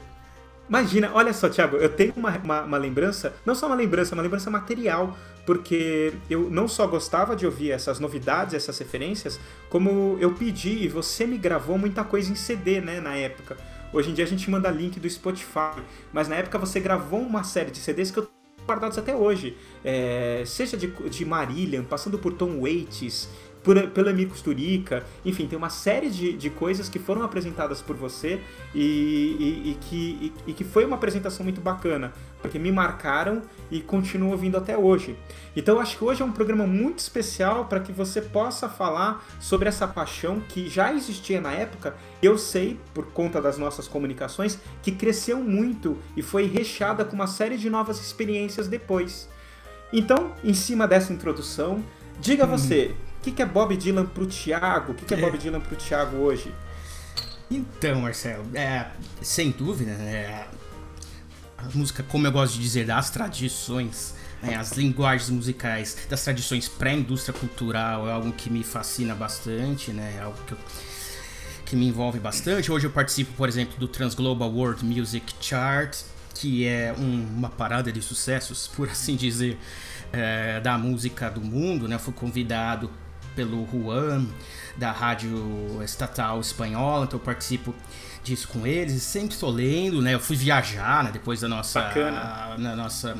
Imagina, 0.68 1.12
olha 1.14 1.32
só, 1.32 1.48
Thiago, 1.48 1.76
eu 1.76 1.88
tenho 1.88 2.14
uma, 2.16 2.36
uma, 2.36 2.62
uma, 2.62 2.78
lembrança, 2.78 3.32
não 3.46 3.54
só 3.54 3.68
uma 3.68 3.76
lembrança, 3.76 4.12
uma 4.12 4.24
lembrança 4.24 4.50
material, 4.50 5.16
porque 5.46 6.12
eu 6.28 6.50
não 6.50 6.66
só 6.66 6.84
gostava 6.88 7.36
de 7.36 7.46
ouvir 7.46 7.70
essas 7.70 8.00
novidades, 8.00 8.54
essas 8.54 8.76
referências, 8.76 9.38
como 9.70 10.18
eu 10.20 10.34
pedi 10.34 10.82
e 10.82 10.88
você 10.88 11.28
me 11.28 11.38
gravou 11.38 11.78
muita 11.78 12.02
coisa 12.02 12.32
em 12.32 12.34
CD, 12.34 12.80
né, 12.80 13.00
na 13.00 13.14
época. 13.14 13.56
Hoje 13.92 14.10
em 14.10 14.14
dia 14.14 14.24
a 14.24 14.28
gente 14.28 14.50
manda 14.50 14.68
link 14.68 14.98
do 14.98 15.08
Spotify, 15.08 15.80
mas 16.12 16.26
na 16.26 16.34
época 16.34 16.58
você 16.58 16.80
gravou 16.80 17.20
uma 17.20 17.44
série 17.44 17.70
de 17.70 17.78
CDs 17.78 18.10
que 18.10 18.18
eu 18.18 18.35
guardados 18.66 18.98
até 18.98 19.14
hoje. 19.14 19.56
É, 19.84 20.42
seja 20.46 20.76
de, 20.76 20.88
de 20.88 21.24
Marillion, 21.24 21.84
passando 21.84 22.18
por 22.18 22.32
Tom 22.32 22.60
Waits, 22.60 23.28
por, 23.66 23.80
pelo 23.88 24.08
Emir 24.08 24.28
Kusturica, 24.28 25.04
enfim, 25.24 25.48
tem 25.48 25.58
uma 25.58 25.70
série 25.70 26.08
de, 26.08 26.34
de 26.34 26.48
coisas 26.50 26.88
que 26.88 27.00
foram 27.00 27.24
apresentadas 27.24 27.82
por 27.82 27.96
você 27.96 28.40
e, 28.72 28.80
e, 28.80 29.70
e 29.70 29.78
que, 29.80 29.96
e, 30.46 30.50
e, 30.50 30.52
que 30.52 30.62
foi 30.62 30.84
uma 30.84 30.94
apresentação 30.94 31.42
muito 31.42 31.60
bacana, 31.60 32.12
porque 32.46 32.58
me 32.58 32.70
marcaram 32.70 33.42
e 33.70 33.80
continuo 33.80 34.30
ouvindo 34.30 34.56
até 34.56 34.78
hoje. 34.78 35.16
Então 35.56 35.80
acho 35.80 35.98
que 35.98 36.04
hoje 36.04 36.22
é 36.22 36.24
um 36.24 36.30
programa 36.30 36.66
muito 36.66 37.00
especial 37.00 37.64
para 37.64 37.80
que 37.80 37.90
você 37.90 38.22
possa 38.22 38.68
falar 38.68 39.26
sobre 39.40 39.68
essa 39.68 39.88
paixão 39.88 40.40
que 40.48 40.68
já 40.68 40.94
existia 40.94 41.40
na 41.40 41.52
época. 41.52 41.96
Eu 42.22 42.38
sei, 42.38 42.78
por 42.94 43.06
conta 43.06 43.42
das 43.42 43.58
nossas 43.58 43.88
comunicações, 43.88 44.58
que 44.80 44.92
cresceu 44.92 45.38
muito 45.38 45.98
e 46.16 46.22
foi 46.22 46.46
recheada 46.46 47.04
com 47.04 47.16
uma 47.16 47.26
série 47.26 47.58
de 47.58 47.68
novas 47.68 48.00
experiências 48.00 48.68
depois. 48.68 49.28
Então, 49.92 50.32
em 50.44 50.54
cima 50.54 50.86
dessa 50.86 51.12
introdução, 51.12 51.82
diga 52.20 52.44
hum. 52.44 52.48
você, 52.48 52.94
que, 53.26 53.32
que 53.32 53.42
é 53.42 53.46
Bob 53.46 53.76
Dylan 53.76 54.06
pro 54.06 54.24
Thiago? 54.24 54.92
O 54.92 54.94
que, 54.94 55.04
que 55.04 55.14
é, 55.14 55.18
é 55.18 55.20
Bob 55.20 55.36
Dylan 55.36 55.60
pro 55.60 55.74
Thiago 55.74 56.16
hoje? 56.18 56.54
Então, 57.50 58.02
Marcelo, 58.02 58.44
é, 58.54 58.86
sem 59.20 59.50
dúvida, 59.50 59.90
é, 59.92 60.46
a 61.58 61.64
música, 61.74 62.02
como 62.02 62.26
eu 62.26 62.32
gosto 62.32 62.54
de 62.54 62.60
dizer, 62.60 62.86
das 62.86 63.10
tradições, 63.10 64.14
né, 64.42 64.54
as 64.56 64.72
linguagens 64.72 65.30
musicais 65.30 65.96
das 66.08 66.22
tradições 66.22 66.68
pré-indústria 66.68 67.38
cultural 67.38 68.08
é 68.08 68.12
algo 68.12 68.32
que 68.32 68.50
me 68.50 68.62
fascina 68.62 69.14
bastante, 69.14 69.90
né? 69.90 70.16
É 70.18 70.22
algo 70.22 70.38
que, 70.46 70.52
eu, 70.52 70.58
que 71.64 71.76
me 71.76 71.86
envolve 71.86 72.18
bastante. 72.18 72.70
Hoje 72.70 72.86
eu 72.86 72.90
participo, 72.90 73.32
por 73.32 73.48
exemplo, 73.48 73.78
do 73.78 73.88
Transglobal 73.88 74.50
World 74.52 74.84
Music 74.84 75.34
Chart, 75.40 75.96
que 76.34 76.66
é 76.66 76.94
um, 76.96 77.26
uma 77.36 77.48
parada 77.48 77.90
de 77.90 78.02
sucessos, 78.02 78.68
por 78.68 78.88
assim 78.90 79.16
dizer, 79.16 79.58
é, 80.12 80.60
da 80.60 80.76
música 80.76 81.30
do 81.30 81.40
mundo, 81.40 81.88
né? 81.88 81.96
Eu 81.96 82.00
fui 82.00 82.12
convidado 82.12 82.90
pelo 83.34 83.66
Juan, 83.70 84.26
da 84.76 84.92
rádio 84.92 85.82
estatal 85.82 86.40
espanhola, 86.40 87.04
então 87.04 87.18
eu 87.18 87.24
participo 87.24 87.74
disso 88.26 88.48
com 88.48 88.66
eles, 88.66 89.02
sempre 89.02 89.34
estou 89.34 89.50
lendo, 89.50 90.02
né? 90.02 90.14
Eu 90.14 90.20
fui 90.20 90.36
viajar, 90.36 91.04
né, 91.04 91.10
depois 91.12 91.40
da 91.40 91.48
nossa, 91.48 91.92
na 92.58 92.76
nossa 92.76 93.16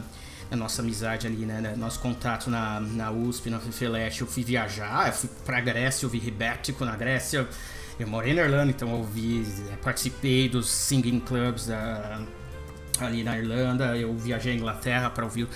a 0.51 0.57
nossa 0.57 0.81
amizade 0.81 1.27
ali, 1.27 1.45
né? 1.45 1.75
Nosso 1.77 1.99
contato 1.99 2.49
na, 2.49 2.81
na 2.81 3.11
USP, 3.11 3.51
na 3.51 3.59
FIFELET, 3.59 4.21
eu 4.21 4.27
fui 4.27 4.45
viajar, 4.45 5.09
eu 5.09 5.13
fui 5.13 5.29
pra 5.45 5.61
Grécia, 5.61 6.07
eu 6.07 6.11
vi 6.11 6.19
Ribético 6.19 6.85
na 6.85 6.95
Grécia. 6.95 7.49
Eu 7.99 8.07
morei 8.07 8.35
na 8.35 8.43
Irlanda, 8.43 8.71
então 8.71 8.91
eu 8.93 9.03
vi, 9.03 9.45
é, 9.73 9.77
participei 9.77 10.49
dos 10.49 10.71
singing 10.71 11.19
clubs 11.19 11.67
da, 11.67 12.21
ali 13.05 13.23
na 13.23 13.37
Irlanda. 13.39 13.97
Eu 13.97 14.17
viajei 14.17 14.53
à 14.53 14.57
Inglaterra 14.57 15.11
para 15.11 15.25
ouvir 15.25 15.49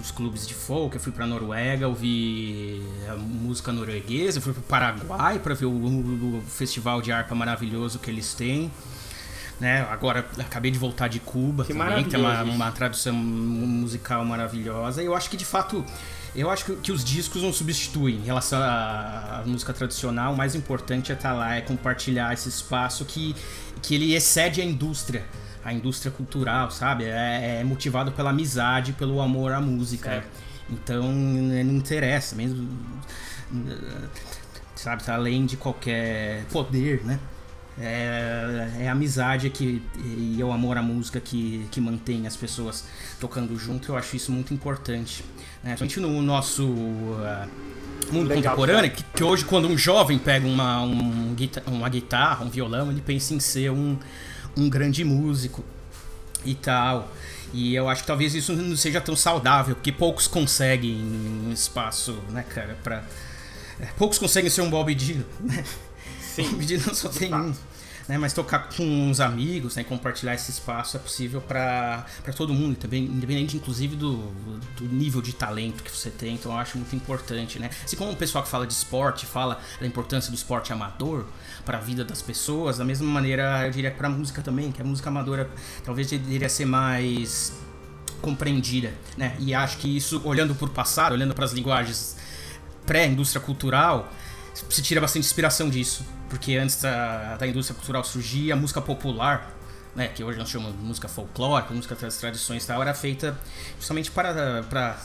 os 0.00 0.10
clubes 0.10 0.46
de 0.46 0.54
folk. 0.54 0.94
Eu 0.94 1.00
fui 1.00 1.12
para 1.12 1.26
Noruega, 1.26 1.88
ouvi 1.88 2.82
a 3.08 3.14
música 3.14 3.72
norueguesa. 3.72 4.38
Eu 4.38 4.42
fui 4.42 4.52
para 4.52 4.60
o 4.60 4.64
Paraguai 4.64 5.38
para 5.38 5.54
ver 5.54 5.66
o, 5.66 5.72
o, 5.72 6.42
festival 6.48 7.00
de 7.00 7.12
harpa 7.12 7.34
maravilhoso 7.34 7.98
que 7.98 8.10
eles 8.10 8.34
têm. 8.34 8.70
Né? 9.60 9.86
Agora 9.90 10.26
acabei 10.38 10.70
de 10.70 10.78
voltar 10.78 11.08
de 11.08 11.20
Cuba 11.20 11.64
que 11.64 11.72
também, 11.72 12.04
que 12.04 12.16
é 12.16 12.18
uma, 12.18 12.42
uma 12.42 12.72
tradução 12.72 13.14
musical 13.14 14.24
maravilhosa. 14.24 15.02
E 15.02 15.06
eu 15.06 15.14
acho 15.14 15.30
que 15.30 15.36
de 15.36 15.44
fato 15.44 15.84
eu 16.34 16.50
acho 16.50 16.64
que, 16.64 16.76
que, 16.76 16.92
os 16.92 17.04
discos 17.04 17.42
não 17.42 17.52
substituem 17.52 18.16
em 18.16 18.24
relação 18.24 18.60
à, 18.60 19.40
à, 19.40 19.42
música 19.46 19.72
tradicional. 19.72 20.34
O 20.34 20.36
mais 20.36 20.54
importante 20.56 21.12
é 21.12 21.14
estar 21.14 21.30
tá 21.30 21.34
lá, 21.34 21.54
é 21.54 21.60
compartilhar 21.60 22.32
esse 22.34 22.48
espaço 22.48 23.04
que, 23.04 23.36
que 23.80 23.94
ele 23.94 24.14
excede 24.14 24.60
a 24.60 24.64
indústria. 24.64 25.24
A 25.64 25.72
indústria 25.72 26.12
cultural, 26.12 26.70
sabe? 26.70 27.04
É, 27.04 27.60
é 27.60 27.64
motivado 27.64 28.12
pela 28.12 28.30
amizade, 28.30 28.92
pelo 28.92 29.20
amor 29.20 29.52
à 29.52 29.60
música. 29.60 30.10
Certo. 30.10 30.28
Então 30.70 31.10
não 31.10 31.74
interessa, 31.74 32.36
mesmo. 32.36 32.68
Sabe? 34.74 35.02
Tá 35.04 35.14
além 35.14 35.46
de 35.46 35.56
qualquer 35.56 36.44
poder, 36.46 37.04
né? 37.04 37.18
É, 37.76 38.68
é, 38.82 38.88
a 38.88 38.92
amizade 38.92 39.50
que, 39.50 39.82
e 39.96 40.40
é 40.40 40.44
o 40.44 40.52
amor 40.52 40.78
à 40.78 40.82
música 40.82 41.18
que, 41.18 41.66
que 41.72 41.80
mantém 41.80 42.24
as 42.26 42.36
pessoas 42.36 42.84
tocando 43.18 43.56
junto. 43.58 43.90
Eu 43.90 43.96
acho 43.96 44.14
isso 44.14 44.30
muito 44.30 44.54
importante. 44.54 45.24
Né? 45.62 45.74
Principalmente 45.76 46.14
no 46.14 46.22
nosso 46.22 46.64
uh, 46.64 47.48
mundo 48.12 48.28
Legal, 48.28 48.54
contemporâneo, 48.54 48.90
que, 48.92 49.02
que, 49.02 49.24
hoje, 49.24 49.44
quando 49.44 49.66
um 49.66 49.76
jovem 49.76 50.18
pega 50.18 50.46
uma, 50.46 50.82
um, 50.82 51.34
uma 51.66 51.88
guitarra, 51.88 52.44
um 52.44 52.48
violão, 52.48 52.92
ele 52.92 53.00
pensa 53.00 53.34
em 53.34 53.40
ser 53.40 53.70
um, 53.70 53.98
um 54.56 54.68
grande 54.68 55.04
músico 55.04 55.64
e 56.44 56.54
tal. 56.54 57.10
E 57.52 57.74
eu 57.74 57.88
acho 57.88 58.02
que 58.02 58.06
talvez 58.06 58.34
isso 58.34 58.52
não 58.52 58.76
seja 58.76 59.00
tão 59.00 59.14
saudável, 59.14 59.76
porque 59.76 59.92
poucos 59.92 60.26
conseguem 60.26 60.96
um 60.96 61.52
espaço, 61.52 62.18
né, 62.30 62.44
cara, 62.48 62.76
pra. 62.82 63.04
É, 63.78 63.86
poucos 63.96 64.18
conseguem 64.18 64.50
ser 64.50 64.62
um 64.62 64.70
Bob 64.70 64.94
Dylan, 64.94 65.24
né? 65.40 65.64
Sim. 66.20 66.48
Bob 66.50 66.64
Dylan 66.64 66.94
só 66.94 67.08
tem 67.08 67.32
um 67.32 67.54
né? 68.08 68.18
Mas 68.18 68.32
tocar 68.32 68.68
com 68.68 68.84
uns 68.84 69.20
amigos, 69.20 69.76
né? 69.76 69.84
Compartilhar 69.84 70.34
esse 70.34 70.50
espaço 70.50 70.96
é 70.96 71.00
possível 71.00 71.40
para 71.40 72.06
todo 72.36 72.52
mundo, 72.52 72.76
também, 72.76 73.04
independente 73.04 73.56
inclusive 73.56 73.96
do, 73.96 74.16
do 74.76 74.84
nível 74.84 75.22
de 75.22 75.32
talento 75.32 75.82
que 75.82 75.90
você 75.90 76.10
tem. 76.10 76.34
Então 76.34 76.52
eu 76.52 76.58
acho 76.58 76.76
muito 76.76 76.94
importante, 76.94 77.58
né? 77.58 77.70
Assim 77.84 77.96
como 77.96 78.12
o 78.12 78.16
pessoal 78.16 78.44
que 78.44 78.50
fala 78.50 78.66
de 78.66 78.72
esporte 78.72 79.26
fala 79.26 79.60
da 79.80 79.86
importância 79.86 80.30
do 80.30 80.36
esporte 80.36 80.72
amador 80.72 81.26
para 81.64 81.78
a 81.78 81.80
vida 81.80 82.04
das 82.04 82.20
pessoas, 82.20 82.78
da 82.78 82.84
mesma 82.84 83.06
maneira 83.06 83.66
eu 83.66 83.70
diria 83.70 83.90
para 83.90 84.08
a 84.08 84.10
música 84.10 84.42
também, 84.42 84.70
que 84.70 84.82
a 84.82 84.84
música 84.84 85.08
amadora 85.08 85.50
talvez 85.84 86.10
deveria 86.10 86.48
ser 86.48 86.66
mais 86.66 87.52
compreendida, 88.20 88.92
né? 89.16 89.36
E 89.38 89.54
acho 89.54 89.78
que 89.78 89.94
isso, 89.94 90.20
olhando 90.24 90.54
para 90.54 90.66
o 90.66 90.70
passado, 90.70 91.12
olhando 91.12 91.34
para 91.34 91.44
as 91.44 91.52
linguagens 91.52 92.16
pré-indústria 92.86 93.40
cultural, 93.40 94.10
se 94.70 94.82
tira 94.82 95.00
bastante 95.00 95.26
inspiração 95.26 95.68
disso. 95.68 96.04
Porque 96.28 96.56
antes 96.56 96.80
da, 96.80 97.36
da 97.36 97.46
indústria 97.46 97.74
cultural 97.74 98.02
surgir, 98.04 98.50
a 98.50 98.56
música 98.56 98.80
popular, 98.80 99.54
né, 99.94 100.08
que 100.08 100.24
hoje 100.24 100.38
nós 100.38 100.48
chamamos 100.48 100.76
de 100.76 100.84
música 100.84 101.08
folclórica, 101.08 101.72
música 101.72 101.94
das 101.94 102.16
tradições 102.16 102.64
e 102.64 102.66
tal, 102.66 102.82
era 102.82 102.94
feita 102.94 103.38
justamente 103.78 104.10
para, 104.10 104.64
para, 104.64 104.98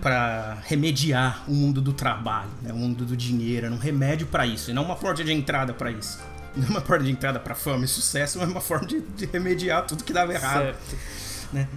para 0.00 0.58
remediar 0.64 1.44
o 1.48 1.54
mundo 1.54 1.80
do 1.80 1.92
trabalho, 1.92 2.50
né, 2.62 2.72
o 2.72 2.76
mundo 2.76 3.04
do 3.04 3.16
dinheiro, 3.16 3.66
era 3.66 3.74
um 3.74 3.78
remédio 3.78 4.26
para 4.26 4.46
isso, 4.46 4.70
e 4.70 4.74
não 4.74 4.84
uma 4.84 4.96
porta 4.96 5.24
de 5.24 5.32
entrada 5.32 5.72
para 5.72 5.90
isso. 5.90 6.18
Não 6.56 6.68
é 6.68 6.70
uma 6.70 6.80
porta 6.80 7.04
de 7.04 7.10
entrada 7.10 7.38
para 7.38 7.54
fama 7.54 7.84
e 7.84 7.88
sucesso, 7.88 8.38
mas 8.38 8.48
uma 8.48 8.62
forma 8.62 8.86
de, 8.86 9.02
de 9.02 9.26
remediar 9.26 9.84
tudo 9.84 10.02
que 10.02 10.10
dava 10.10 10.32
errado. 10.32 10.74
Certo. 10.74 10.96
Né? 11.52 11.68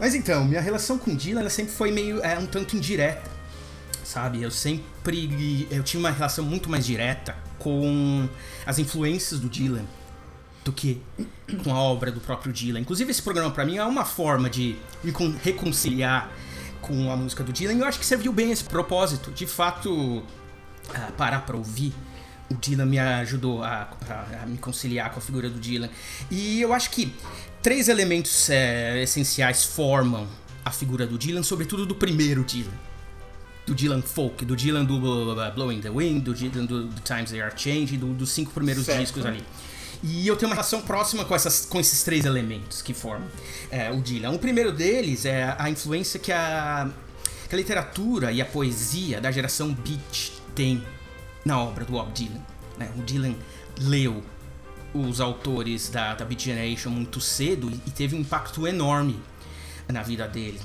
Mas 0.00 0.16
então, 0.16 0.44
minha 0.44 0.60
relação 0.60 0.98
com 0.98 1.14
Dylan 1.14 1.42
ela 1.42 1.48
sempre 1.48 1.72
foi 1.72 1.92
meio 1.92 2.20
é, 2.24 2.36
um 2.36 2.44
tanto 2.44 2.76
indireta, 2.76 3.30
sabe? 4.02 4.42
Eu 4.42 4.50
sempre 4.50 5.68
eu 5.70 5.80
tinha 5.84 6.00
uma 6.00 6.10
relação 6.10 6.44
muito 6.44 6.68
mais 6.68 6.84
direta 6.84 7.36
com 7.66 8.28
as 8.64 8.78
influências 8.78 9.40
do 9.40 9.48
Dylan 9.48 9.84
do 10.64 10.70
que 10.70 11.02
com 11.64 11.74
a 11.74 11.78
obra 11.80 12.12
do 12.12 12.20
próprio 12.20 12.52
Dylan. 12.52 12.78
Inclusive 12.78 13.10
esse 13.10 13.20
programa 13.20 13.50
para 13.50 13.64
mim 13.64 13.76
é 13.76 13.84
uma 13.84 14.04
forma 14.04 14.48
de 14.48 14.76
me 15.02 15.12
reconciliar 15.42 16.30
com 16.80 17.10
a 17.10 17.16
música 17.16 17.42
do 17.42 17.52
Dylan. 17.52 17.72
E 17.72 17.80
eu 17.80 17.84
acho 17.84 17.98
que 17.98 18.06
serviu 18.06 18.32
bem 18.32 18.52
esse 18.52 18.62
propósito. 18.62 19.32
De 19.32 19.48
fato, 19.48 20.22
parar 21.16 21.40
para 21.40 21.56
ouvir 21.56 21.92
o 22.48 22.54
Dylan 22.54 22.86
me 22.86 23.00
ajudou 23.00 23.64
a, 23.64 23.88
a, 24.08 24.42
a, 24.42 24.46
me 24.46 24.58
conciliar 24.58 25.10
com 25.10 25.18
a 25.18 25.22
figura 25.22 25.50
do 25.50 25.58
Dylan. 25.58 25.90
E 26.30 26.60
eu 26.60 26.72
acho 26.72 26.90
que 26.90 27.12
três 27.60 27.88
elementos 27.88 28.48
é, 28.48 29.02
essenciais 29.02 29.64
formam 29.64 30.28
a 30.64 30.70
figura 30.70 31.04
do 31.04 31.18
Dylan, 31.18 31.42
sobretudo 31.42 31.84
do 31.84 31.96
primeiro 31.96 32.44
Dylan 32.44 32.85
do 33.66 33.74
Dylan 33.74 34.00
Folk, 34.00 34.44
do 34.44 34.54
Dylan 34.54 34.84
do 34.84 34.98
Blowing 35.54 35.80
the 35.80 35.90
Wind, 35.90 36.22
do 36.22 36.32
Dylan 36.32 36.64
do, 36.64 36.84
do 36.84 37.00
Times 37.00 37.30
They 37.30 37.42
Are 37.42 37.52
Changing, 37.56 37.98
do, 37.98 38.14
dos 38.14 38.30
cinco 38.30 38.52
primeiros 38.52 38.84
certo. 38.84 39.00
discos 39.00 39.26
ali. 39.26 39.42
E 40.02 40.26
eu 40.26 40.36
tenho 40.36 40.48
uma 40.48 40.54
relação 40.54 40.82
próxima 40.82 41.24
com, 41.24 41.34
essas, 41.34 41.66
com 41.66 41.80
esses 41.80 42.04
três 42.04 42.24
elementos 42.24 42.80
que 42.80 42.94
formam 42.94 43.28
é, 43.70 43.90
o 43.90 44.00
Dylan. 44.00 44.30
O 44.30 44.38
primeiro 44.38 44.70
deles 44.70 45.24
é 45.24 45.54
a 45.58 45.68
influência 45.68 46.20
que 46.20 46.30
a, 46.30 46.88
que 47.48 47.54
a 47.54 47.58
literatura 47.58 48.30
e 48.30 48.40
a 48.40 48.44
poesia 48.44 49.20
da 49.20 49.30
geração 49.32 49.72
Beat 49.74 50.32
tem 50.54 50.82
na 51.44 51.60
obra 51.60 51.84
do 51.84 51.92
Bob 51.92 52.12
Dylan. 52.12 52.40
Né? 52.78 52.90
O 52.96 53.02
Dylan 53.02 53.34
leu 53.80 54.22
os 54.94 55.20
autores 55.20 55.88
da, 55.88 56.14
da 56.14 56.24
Beat 56.24 56.42
Generation 56.42 56.90
muito 56.90 57.20
cedo 57.20 57.70
e 57.86 57.90
teve 57.90 58.14
um 58.14 58.20
impacto 58.20 58.66
enorme 58.66 59.18
na 59.88 60.02
vida 60.02 60.26
dele. 60.26 60.60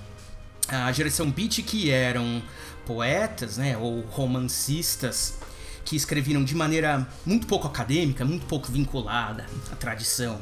A 0.68 0.92
geração 0.92 1.30
Beat 1.30 1.64
que 1.64 1.90
eram 1.90 2.42
poetas, 2.86 3.58
né, 3.58 3.78
ou 3.78 4.02
romancistas 4.02 5.38
que 5.84 5.96
escreviam 5.96 6.44
de 6.44 6.56
maneira 6.56 7.08
muito 7.26 7.48
pouco 7.48 7.68
acadêmica, 7.68 8.24
muito 8.24 8.46
pouco 8.46 8.72
vinculada 8.72 9.46
à 9.72 9.76
tradição 9.76 10.40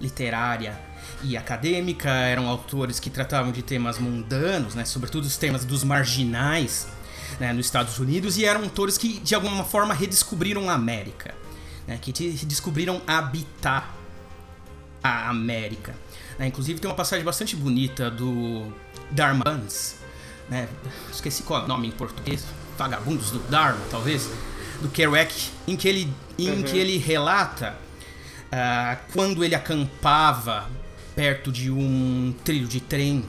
literária 0.00 0.78
e 1.22 1.36
acadêmica, 1.36 2.10
eram 2.10 2.48
autores 2.48 3.00
que 3.00 3.08
tratavam 3.08 3.52
de 3.52 3.62
temas 3.62 3.98
mundanos, 3.98 4.74
né, 4.74 4.84
sobretudo 4.84 5.24
os 5.24 5.36
temas 5.36 5.64
dos 5.64 5.84
marginais 5.84 6.88
né, 7.38 7.52
nos 7.52 7.66
Estados 7.66 7.98
Unidos, 7.98 8.36
e 8.36 8.44
eram 8.44 8.62
autores 8.64 8.98
que 8.98 9.20
de 9.20 9.34
alguma 9.34 9.64
forma 9.64 9.94
redescobriram 9.94 10.68
a 10.68 10.74
América, 10.74 11.34
né, 11.86 11.98
que 12.00 12.12
descobriram 12.44 13.00
habitar 13.06 13.94
a 15.02 15.28
América. 15.30 15.94
Né, 16.38 16.46
inclusive 16.48 16.80
tem 16.80 16.90
uma 16.90 16.96
passagem 16.96 17.24
bastante 17.24 17.56
bonita 17.56 18.10
do 18.10 18.72
Darmans, 19.10 19.96
né? 20.48 20.68
Esqueci 21.10 21.42
qual 21.42 21.62
é 21.62 21.64
o 21.64 21.68
nome 21.68 21.88
em 21.88 21.90
português. 21.90 22.44
Vagabundos 22.76 23.30
do 23.30 23.38
Dharma, 23.40 23.80
talvez. 23.90 24.28
Do 24.80 24.88
Kerouac, 24.88 25.50
em 25.66 25.76
que 25.76 25.88
ele, 25.88 26.12
em 26.38 26.50
uhum. 26.50 26.62
que 26.62 26.76
ele 26.76 26.98
relata 26.98 27.76
uh, 28.46 28.98
quando 29.12 29.44
ele 29.44 29.54
acampava 29.54 30.68
perto 31.14 31.52
de 31.52 31.70
um 31.70 32.34
trilho 32.44 32.66
de 32.66 32.80
trem 32.80 33.24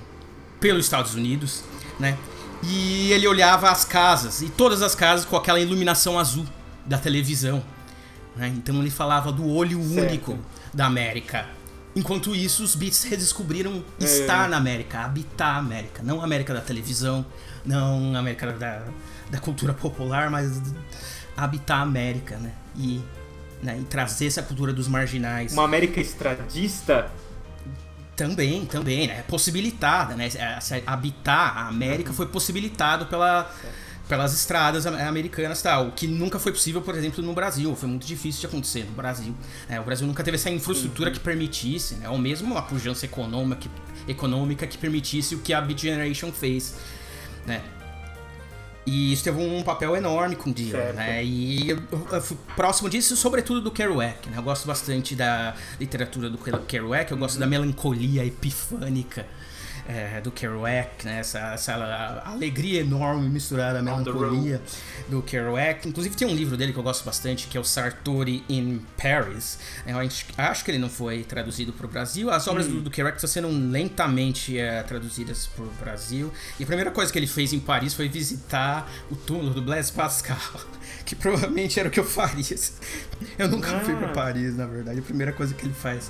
pelos 0.60 0.86
Estados 0.86 1.14
Unidos, 1.14 1.64
né? 2.00 2.18
E 2.64 3.12
ele 3.12 3.28
olhava 3.28 3.70
as 3.70 3.84
casas, 3.84 4.42
e 4.42 4.50
todas 4.50 4.82
as 4.82 4.96
casas 4.96 5.26
com 5.26 5.36
aquela 5.36 5.60
iluminação 5.60 6.18
azul 6.18 6.46
da 6.86 6.98
televisão. 6.98 7.62
Né? 8.36 8.48
Então 8.56 8.80
ele 8.80 8.90
falava 8.90 9.32
do 9.32 9.48
olho 9.48 9.84
certo. 9.84 10.08
único 10.08 10.40
da 10.74 10.86
América. 10.86 11.46
Enquanto 11.96 12.36
isso, 12.36 12.64
os 12.64 12.74
Beats 12.74 13.04
redescobriram 13.04 13.84
é. 14.00 14.04
estar 14.04 14.50
na 14.50 14.58
América, 14.58 15.02
habitar 15.02 15.56
a 15.56 15.60
América. 15.60 16.02
Não 16.02 16.22
a 16.22 16.24
América 16.24 16.54
da 16.54 16.62
televisão, 16.62 17.26
não 17.64 18.16
a 18.16 18.20
América 18.20 18.52
da, 18.54 18.84
da 19.30 19.38
cultura 19.40 19.74
popular, 19.74 20.30
mas 20.30 20.60
habitar 21.38 21.80
a 21.80 21.82
América, 21.82 22.38
né? 22.38 22.52
E, 22.76 23.02
né? 23.62 23.78
e 23.80 23.84
trazer 23.84 24.28
essa 24.28 24.42
cultura 24.42 24.74
dos 24.74 24.88
marginais. 24.88 25.54
Uma 25.54 25.66
América 25.66 26.02
estradista? 26.02 27.12
Também, 28.16 28.66
também, 28.66 29.08
né? 29.08 29.24
Possibilitada, 29.28 30.16
né? 30.16 30.30
Habitar 30.86 31.58
a 31.58 31.68
América 31.68 32.10
uhum. 32.10 32.16
foi 32.16 32.26
possibilitado 32.26 33.06
pela. 33.06 33.44
Certo 33.62 33.93
pelas 34.08 34.34
estradas 34.34 34.86
americanas 34.86 35.62
tal, 35.62 35.88
o 35.88 35.92
que 35.92 36.08
nunca 36.08 36.38
foi 36.38 36.52
possível, 36.52 36.82
por 36.82 36.96
exemplo, 36.96 37.24
no 37.24 37.34
Brasil. 37.34 37.76
Foi 37.76 37.88
muito 37.88 38.06
difícil 38.06 38.42
de 38.42 38.48
acontecer 38.48 38.84
no 38.86 38.92
Brasil. 38.92 39.34
É, 39.70 39.80
o 39.80 39.84
Brasil 39.84 40.06
nunca 40.06 40.24
teve 40.24 40.36
essa 40.36 40.50
infraestrutura 40.50 41.10
uhum. 41.10 41.16
que 41.16 41.20
permitisse, 41.22 41.96
né, 41.96 42.10
ou 42.10 42.18
mesmo 42.18 42.52
uma 42.52 42.62
pujança 42.62 43.06
econômica 43.06 43.62
que, 43.62 44.12
econômica 44.12 44.68
que 44.68 44.78
permitisse 44.78 45.36
o 45.36 45.40
que 45.40 45.54
a 45.54 45.62
Beat 45.62 45.82
Generation 45.82 46.32
fez. 46.32 46.76
Né? 47.46 47.62
E 48.86 49.14
isso 49.14 49.24
teve 49.24 49.42
um 49.42 49.64
papel 49.64 49.96
enorme 49.96 50.36
com 50.36 50.50
o 50.50 50.54
Dylan, 50.54 50.92
né? 50.92 51.24
E 51.24 51.70
eu, 51.70 51.78
eu, 51.90 52.08
eu, 52.12 52.22
próximo 52.54 52.90
disso, 52.90 53.16
sobretudo 53.16 53.62
do 53.62 53.72
Kerouac, 53.72 54.30
né? 54.30 54.38
Eu 54.38 54.44
gosto 54.44 54.68
bastante 54.68 55.16
da 55.16 55.56
literatura 55.80 56.30
do 56.30 56.38
Kerouac, 56.38 57.10
eu 57.10 57.18
gosto 57.18 57.36
uhum. 57.36 57.40
da 57.40 57.48
melancolia 57.48 58.26
epifânica 58.26 59.26
é, 59.88 60.22
do 60.22 60.32
Kerouac, 60.32 61.06
né? 61.06 61.20
Essa, 61.20 61.54
essa 61.54 62.22
alegria 62.26 62.82
enorme 62.82 63.30
misturada 63.30 63.80
à 63.80 63.82
melancolia 63.82 64.62
do 65.10 65.22
Kerouac. 65.22 65.88
Inclusive 65.88 66.16
tem 66.16 66.28
um 66.28 66.36
livro 66.36 66.56
dele 66.56 66.72
que 66.72 66.80
eu 66.80 66.84
gosto 66.84 67.04
bastante, 67.04 67.48
que 67.48 67.58
é 67.58 67.60
o 67.60 67.64
Sartori 67.64 68.44
in 68.50 68.80
Paris. 68.98 69.60
Eu 69.86 69.98
acho 70.38 70.64
que 70.64 70.72
ele 70.72 70.78
não 70.78 70.90
foi 70.90 71.24
traduzido 71.24 71.74
para 71.74 71.86
o 71.86 71.90
Brasil. 71.90 72.30
As 72.30 72.48
obras 72.48 72.68
hum. 72.68 72.76
do, 72.76 72.82
do 72.84 72.92
Kerouac 72.92 73.18
estão 73.18 73.30
sendo 73.30 73.48
lentamente 73.48 74.58
é, 74.58 74.82
traduzidas 74.84 75.48
para 75.48 75.66
o 75.66 75.72
Brasil. 75.80 76.32
E 76.60 76.64
a 76.64 76.66
primeira 76.66 76.92
coisa 76.92 77.12
que 77.12 77.20
ele 77.20 77.28
fez 77.28 77.54
em 77.54 77.60
Paris 77.60 77.94
foi 77.94 78.08
visitar 78.08 78.90
o 79.10 79.16
túmulo 79.16 79.52
do 79.52 79.62
Blaise 79.62 79.92
Pascal. 79.92 80.38
Que 81.06 81.16
provavelmente 81.16 81.78
era 81.78 81.90
o 81.90 81.92
que 81.92 82.00
eu 82.00 82.06
faria. 82.06 82.56
Eu 83.38 83.50
nunca 83.50 83.76
ah. 83.76 83.80
fui 83.82 83.94
para 83.94 84.10
Paris, 84.10 84.56
na 84.56 84.66
verdade. 84.66 85.00
A 85.00 85.02
primeira 85.02 85.34
coisa 85.34 85.54
que 85.54 85.66
ele 85.66 85.74
faz 85.74 86.10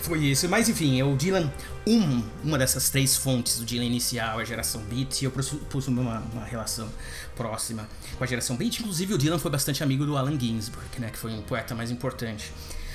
foi 0.00 0.18
isso. 0.20 0.48
Mas 0.48 0.68
enfim, 0.68 1.02
o 1.02 1.16
Dylan, 1.16 1.52
um, 1.86 2.22
uma 2.42 2.58
dessas 2.58 2.90
três 2.90 3.16
fontes 3.16 3.58
do 3.58 3.64
Dylan 3.64 3.84
inicial, 3.84 4.38
a 4.38 4.44
geração 4.44 4.80
Beat, 4.82 5.22
e 5.22 5.24
eu 5.24 5.30
pus 5.30 5.88
uma, 5.88 6.20
uma 6.32 6.44
relação 6.44 6.88
próxima 7.36 7.88
com 8.16 8.24
a 8.24 8.26
geração 8.26 8.56
Beat. 8.56 8.80
Inclusive, 8.80 9.14
o 9.14 9.18
Dylan 9.18 9.38
foi 9.38 9.50
bastante 9.50 9.82
amigo 9.82 10.04
do 10.04 10.16
Allen 10.16 10.38
Ginsberg, 10.38 10.88
né, 10.98 11.10
que 11.10 11.18
foi 11.18 11.32
um 11.32 11.42
poeta 11.42 11.74
mais 11.74 11.90
importante 11.90 12.52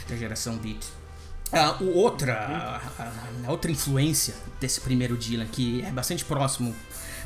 da 0.07 0.15
geração 0.15 0.57
Beat. 0.57 0.83
O 1.79 1.97
outra, 1.97 2.81
a, 3.45 3.51
outra 3.51 3.71
influência 3.71 4.35
desse 4.59 4.81
primeiro 4.81 5.15
Dylan, 5.15 5.45
que 5.45 5.81
é 5.83 5.91
bastante 5.91 6.25
próximo 6.25 6.75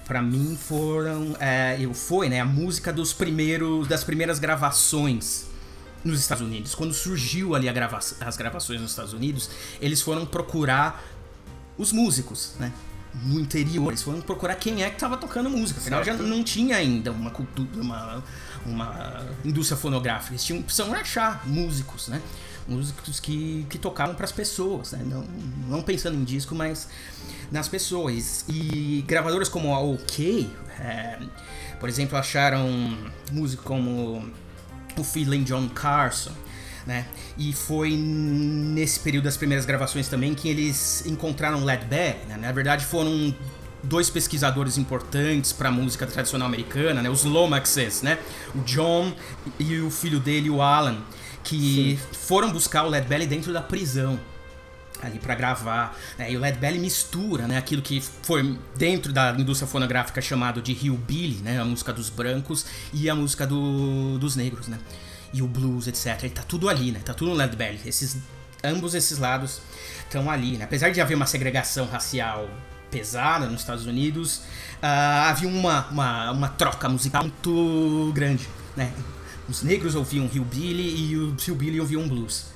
para 0.06 0.22
mim, 0.22 0.58
foram, 0.60 1.36
é, 1.40 1.78
eu 1.80 1.94
foi, 1.94 2.30
né, 2.30 2.40
a 2.40 2.46
música 2.46 2.92
dos 2.92 3.14
primeiros, 3.14 3.88
das 3.88 4.04
primeiras 4.04 4.38
gravações 4.40 5.49
nos 6.04 6.20
Estados 6.20 6.46
Unidos. 6.46 6.76
Quando 6.76 6.94
surgiu 6.94 7.56
ali 7.56 7.72
grava 7.72 7.98
as 7.98 8.38
gravações 8.38 8.82
nos 8.82 8.92
Estados 8.92 9.14
Unidos, 9.14 9.50
eles 9.82 10.02
foram 10.02 10.26
procurar 10.26 11.04
os 11.78 11.92
músicos, 11.92 12.54
né? 12.60 12.72
No 13.24 13.40
interior, 13.40 13.88
eles 13.88 14.04
foram 14.04 14.22
procurar 14.22 14.56
quem 14.56 14.84
é 14.84 14.90
que 14.90 14.96
estava 14.96 15.18
tocando 15.18 15.50
música. 15.50 15.80
Afinal, 15.80 16.04
certo. 16.04 16.22
já 16.22 16.24
não 16.24 16.44
tinha 16.44 16.76
ainda 16.76 17.12
uma 17.12 17.32
cultura, 17.32 17.68
uma, 17.76 18.24
uma 18.66 19.26
indústria 19.44 19.76
fonográfica. 19.76 20.34
Eles 20.34 20.44
tinham, 20.44 20.62
precisam 20.62 20.94
achar 20.94 21.46
músicos, 21.48 22.08
né? 22.08 22.22
Músicos 22.68 23.20
que, 23.20 23.66
que 23.68 23.80
tocavam 23.80 24.14
para 24.14 24.26
as 24.26 24.32
pessoas, 24.32 24.92
né? 24.92 25.02
Não, 25.04 25.26
não 25.68 25.82
pensando 25.82 26.16
em 26.16 26.24
disco, 26.24 26.54
mas 26.54 26.88
nas 27.52 27.68
pessoas. 27.68 28.46
E 28.48 29.04
gravadoras 29.08 29.50
como 29.50 29.74
a 29.74 29.80
OK, 29.80 30.48
é, 30.80 31.20
por 31.80 31.90
exemplo, 31.90 32.16
acharam 32.16 32.96
músicos 33.32 33.66
como 33.66 34.32
o 35.00 35.04
Fiddler 35.04 35.42
John 35.44 35.68
Carson, 35.70 36.32
né? 36.86 37.06
E 37.38 37.54
foi 37.54 37.92
nesse 37.92 39.00
período 39.00 39.26
das 39.26 39.38
primeiras 39.38 39.66
gravações 39.66 40.08
também 40.08 40.34
que 40.34 40.50
eles 40.50 41.06
encontraram 41.06 41.64
Led 41.64 41.86
Belly, 41.86 42.20
né? 42.28 42.38
Na 42.38 42.52
verdade 42.52 42.86
foram 42.86 43.34
dois 43.84 44.10
pesquisadores 44.10 44.78
importantes 44.78 45.54
para 45.54 45.70
a 45.70 45.72
música 45.72 46.06
tradicional 46.06 46.48
americana, 46.48 47.02
né? 47.02 47.10
Os 47.10 47.24
Lomaxes, 47.24 48.02
né? 48.02 48.18
O 48.54 48.60
John 48.60 49.14
e 49.58 49.80
o 49.80 49.90
filho 49.90 50.20
dele, 50.20 50.50
o 50.50 50.62
Alan, 50.62 50.98
que 51.44 51.98
Sim. 51.98 52.18
foram 52.18 52.52
buscar 52.52 52.84
o 52.84 52.90
Led 52.90 53.08
Belly 53.08 53.28
dentro 53.28 53.54
da 53.54 53.62
prisão 53.62 54.20
ali 55.02 55.20
para 55.20 55.36
gravar, 55.36 55.98
né? 56.18 56.32
E 56.32 56.38
o 56.38 56.40
Led 56.40 56.58
Belly 56.58 56.80
mistura, 56.80 57.48
né, 57.48 57.58
aquilo 57.58 57.82
que 57.82 58.02
foi 58.02 58.58
dentro 58.76 59.14
da 59.14 59.32
indústria 59.32 59.68
fonográfica 59.68 60.22
chamado 60.22 60.62
de 60.62 60.74
hillbilly, 60.74 61.42
né, 61.42 61.60
a 61.60 61.66
música 61.66 61.94
dos 61.94 62.10
brancos 62.10 62.66
e 62.94 63.10
a 63.10 63.16
música 63.16 63.48
do, 63.48 64.18
dos 64.18 64.36
negros, 64.36 64.68
né? 64.68 64.78
E 65.32 65.42
o 65.42 65.48
blues, 65.48 65.88
etc. 65.88 66.24
E 66.24 66.30
tá 66.30 66.42
tudo 66.42 66.68
ali, 66.68 66.92
né? 66.92 67.00
Tá 67.06 67.14
tudo 67.14 67.32
no 67.32 67.38
Led 67.38 67.56
Belly. 67.56 67.80
Esses 67.86 68.18
ambos 68.64 68.94
esses 68.94 69.18
lados 69.18 69.62
estão 70.00 70.30
ali, 70.30 70.58
né? 70.58 70.66
Apesar 70.66 70.90
de 70.90 71.00
haver 71.00 71.16
uma 71.16 71.26
segregação 71.26 71.86
racial 71.86 72.50
pesada 72.92 73.46
nos 73.46 73.62
Estados 73.62 73.86
Unidos, 73.86 74.38
uh, 74.82 75.28
havia 75.28 75.48
uma, 75.48 75.88
uma, 75.90 76.32
uma 76.32 76.50
troca 76.50 76.90
musical 76.90 77.24
muito 77.24 78.12
grande, 78.14 78.48
né? 78.76 78.92
Os 79.48 79.64
negros 79.64 79.96
ouviam 79.96 80.28
hillbilly 80.28 81.12
e 81.12 81.16
os 81.16 81.48
hillbilly 81.48 81.80
ouviam 81.80 82.08
blues. 82.08 82.48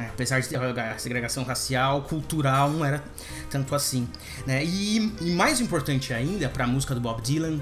Né? 0.00 0.08
Apesar 0.14 0.40
de 0.40 0.48
ter 0.48 0.56
a 0.56 0.98
segregação 0.98 1.44
racial, 1.44 2.02
cultural, 2.02 2.70
não 2.70 2.82
era 2.82 3.04
tanto 3.50 3.74
assim. 3.74 4.08
Né? 4.46 4.64
E, 4.64 5.12
e 5.20 5.30
mais 5.32 5.60
importante 5.60 6.14
ainda, 6.14 6.48
para 6.48 6.64
a 6.64 6.66
música 6.66 6.94
do 6.94 7.00
Bob 7.00 7.20
Dylan, 7.20 7.60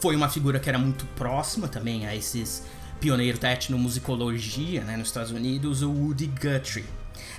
foi 0.00 0.14
uma 0.14 0.28
figura 0.28 0.60
que 0.60 0.68
era 0.68 0.78
muito 0.78 1.04
próxima 1.16 1.66
também 1.66 2.06
a 2.06 2.14
esses 2.14 2.62
pioneiros 3.00 3.40
da 3.40 3.52
etnomusicologia 3.52 4.84
né, 4.84 4.96
nos 4.96 5.08
Estados 5.08 5.32
Unidos, 5.32 5.82
o 5.82 5.90
Woody 5.90 6.26
Guthrie. 6.26 6.84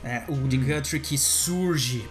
É, 0.04 0.24
o 0.28 0.34
Woody 0.34 0.58
hum. 0.58 0.66
Guthrie 0.66 1.00
que 1.00 1.18
surge 1.18 2.06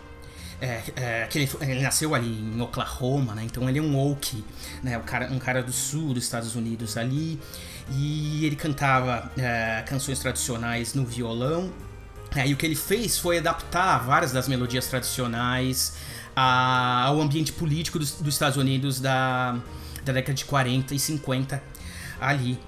é, 0.61 0.83
é, 0.97 1.27
que 1.27 1.39
ele, 1.39 1.51
ele, 1.61 1.83
nasceu 1.83 2.15
ali 2.15 2.27
em 2.27 2.61
Oklahoma, 2.61 3.35
né? 3.35 3.45
Então 3.45 3.69
ele 3.69 3.79
é 3.79 3.83
um 3.83 3.97
Okie, 4.11 4.43
né? 4.83 4.99
Um 4.99 5.03
cara, 5.03 5.31
um 5.31 5.39
cara 5.39 5.63
do 5.63 5.73
sul 5.73 6.15
dos 6.15 6.25
Estados 6.25 6.57
Unidos 6.57 6.97
ali. 6.97 7.39
E 7.91 8.45
ele 8.45 8.57
cantava 8.57 9.31
é, 9.37 9.83
canções 9.87 10.19
tradicionais 10.19 10.95
no 10.95 11.05
violão 11.05 11.73
é, 12.35 12.47
e 12.47 12.53
o 12.53 12.57
que 12.57 12.67
ele 12.67 12.77
fez 12.77 13.19
foi 13.19 13.39
adaptar 13.39 13.99
várias 14.05 14.33
das 14.33 14.49
melodias 14.49 14.87
tradicionais 14.87 15.95
a, 16.37 17.05
ao 17.05 17.21
ambiente 17.21 17.53
político 17.53 17.99
dos, 17.99 18.13
dos 18.13 18.35
Estados 18.35 18.57
Unidos 18.57 19.01
da, 19.01 19.57
da 20.05 20.13
década 20.13 20.35
de 20.35 20.45
40 20.45 20.95
e 20.95 20.99
50 20.99 21.63
ali. 22.21 22.59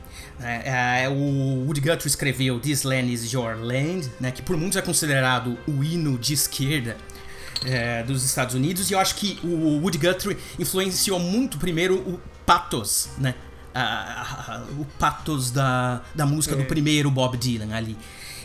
É, 0.43 1.03
é, 1.05 1.09
o 1.09 1.67
Woody 1.67 1.83
Guthrie 1.83 2.07
escreveu 2.07 2.59
This 2.59 2.83
Land 2.83 3.13
Is 3.13 3.31
Your 3.31 3.59
Land, 3.61 4.11
né, 4.19 4.31
que 4.31 4.41
por 4.41 4.57
muitos 4.57 4.77
é 4.79 4.83
considerado 4.83 5.59
o 5.69 5.85
hino 5.85 6.19
de 6.19 6.33
esquerda 6.33 6.97
é, 7.67 8.03
dos 8.03 8.25
Estados 8.25 8.55
Unidos, 8.55 8.91
e 8.91 8.95
eu 8.95 8.99
acho 8.99 9.17
que 9.17 9.39
o 9.45 9.81
Woody 9.83 9.99
Guthrie 9.99 10.39
influenciou 10.59 11.19
muito 11.19 11.59
primeiro 11.59 11.97
o 11.97 12.19
pathos, 12.47 13.11
né, 13.19 13.35
o 14.79 14.85
pathos 14.99 15.51
da, 15.51 16.01
da 16.15 16.25
música 16.25 16.57
do 16.57 16.63
é. 16.63 16.65
primeiro 16.65 17.11
Bob 17.11 17.37
Dylan 17.37 17.75
ali 17.75 17.97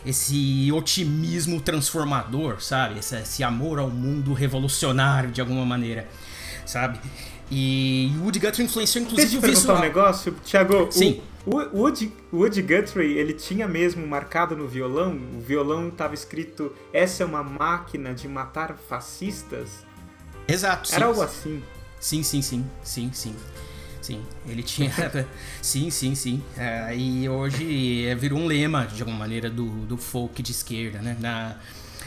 esse 0.06 0.70
otimismo 0.72 1.60
transformador, 1.60 2.62
sabe? 2.62 3.00
Esse, 3.00 3.16
esse, 3.16 3.42
amor 3.42 3.80
ao 3.80 3.90
mundo 3.90 4.32
revolucionário 4.32 5.32
de 5.32 5.40
alguma 5.40 5.66
maneira, 5.66 6.08
sabe? 6.64 7.00
E 7.50 8.12
o 8.18 8.22
Woody 8.22 8.38
Guthrie 8.38 8.64
influenciou 8.64 9.04
inclusive 9.04 9.40
Deixa 9.40 9.46
eu 9.46 9.50
o 9.50 9.54
visual. 9.54 9.76
um 9.78 9.80
negócio, 9.80 10.32
Thiago. 10.44 10.88
Sim. 10.90 11.20
O, 11.44 11.56
o 11.56 11.82
Woody, 11.82 12.12
Woody 12.32 12.62
Guthrie, 12.62 13.18
ele 13.18 13.32
tinha 13.32 13.68
mesmo 13.68 14.06
marcado 14.06 14.56
no 14.56 14.66
violão, 14.66 15.18
o 15.36 15.40
violão 15.40 15.88
estava 15.88 16.14
escrito 16.14 16.72
essa 16.92 17.22
é 17.22 17.26
uma 17.26 17.42
máquina 17.42 18.14
de 18.14 18.28
matar 18.28 18.76
fascistas? 18.88 19.84
Exato. 20.48 20.88
Era 20.92 21.00
sim. 21.00 21.04
algo 21.04 21.22
assim. 21.22 21.62
Sim, 21.98 22.22
sim, 22.22 22.42
sim, 22.42 22.64
sim, 22.82 23.10
sim. 23.12 23.34
Sim, 24.06 24.22
ele 24.46 24.62
tinha. 24.62 24.92
sim, 25.60 25.90
sim, 25.90 26.14
sim. 26.14 26.40
É, 26.56 26.96
e 26.96 27.28
hoje 27.28 28.14
virou 28.14 28.38
um 28.38 28.46
lema, 28.46 28.86
de 28.86 29.02
alguma 29.02 29.18
maneira, 29.18 29.50
do, 29.50 29.66
do 29.84 29.96
folk 29.96 30.40
de 30.44 30.52
esquerda, 30.52 31.00
né? 31.00 31.16
Na, 31.18 31.56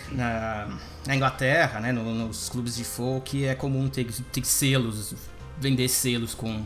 na, 0.10 0.78
na 1.06 1.16
Inglaterra, 1.18 1.82
né? 1.82 1.92
No, 1.92 2.16
nos 2.16 2.48
clubes 2.48 2.78
de 2.78 2.86
folk 2.86 3.44
é 3.44 3.54
comum 3.54 3.90
ter, 3.90 4.06
ter 4.32 4.46
selos, 4.46 5.14
vender 5.60 5.90
selos 5.90 6.34
com. 6.34 6.66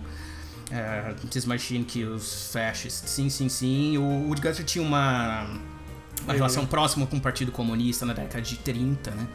É, 0.70 1.16
This 1.32 1.46
Machine 1.46 1.84
Kills 1.84 2.54
Fascists. 2.54 3.10
Sim, 3.10 3.28
sim, 3.28 3.50
sim. 3.50 3.98
O 3.98 4.28
Woody 4.28 4.42
Guthrie 4.42 4.64
tinha 4.64 4.86
uma, 4.86 5.50
uma 6.26 6.34
relação 6.34 6.64
próxima 6.68 7.08
com 7.08 7.18
o 7.18 7.22
Partido 7.22 7.52
Comunista 7.52 8.06
na 8.06 8.14
década 8.14 8.40
de 8.40 8.56
30, 8.58 9.10
né? 9.10 9.28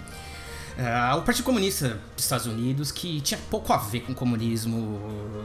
Uh, 0.78 1.18
o 1.18 1.22
Partido 1.22 1.44
Comunista 1.44 2.00
dos 2.14 2.24
Estados 2.24 2.46
Unidos, 2.46 2.92
que 2.92 3.20
tinha 3.20 3.40
pouco 3.50 3.72
a 3.72 3.78
ver 3.78 4.02
com 4.02 4.12
o 4.12 4.14
comunismo 4.14 5.00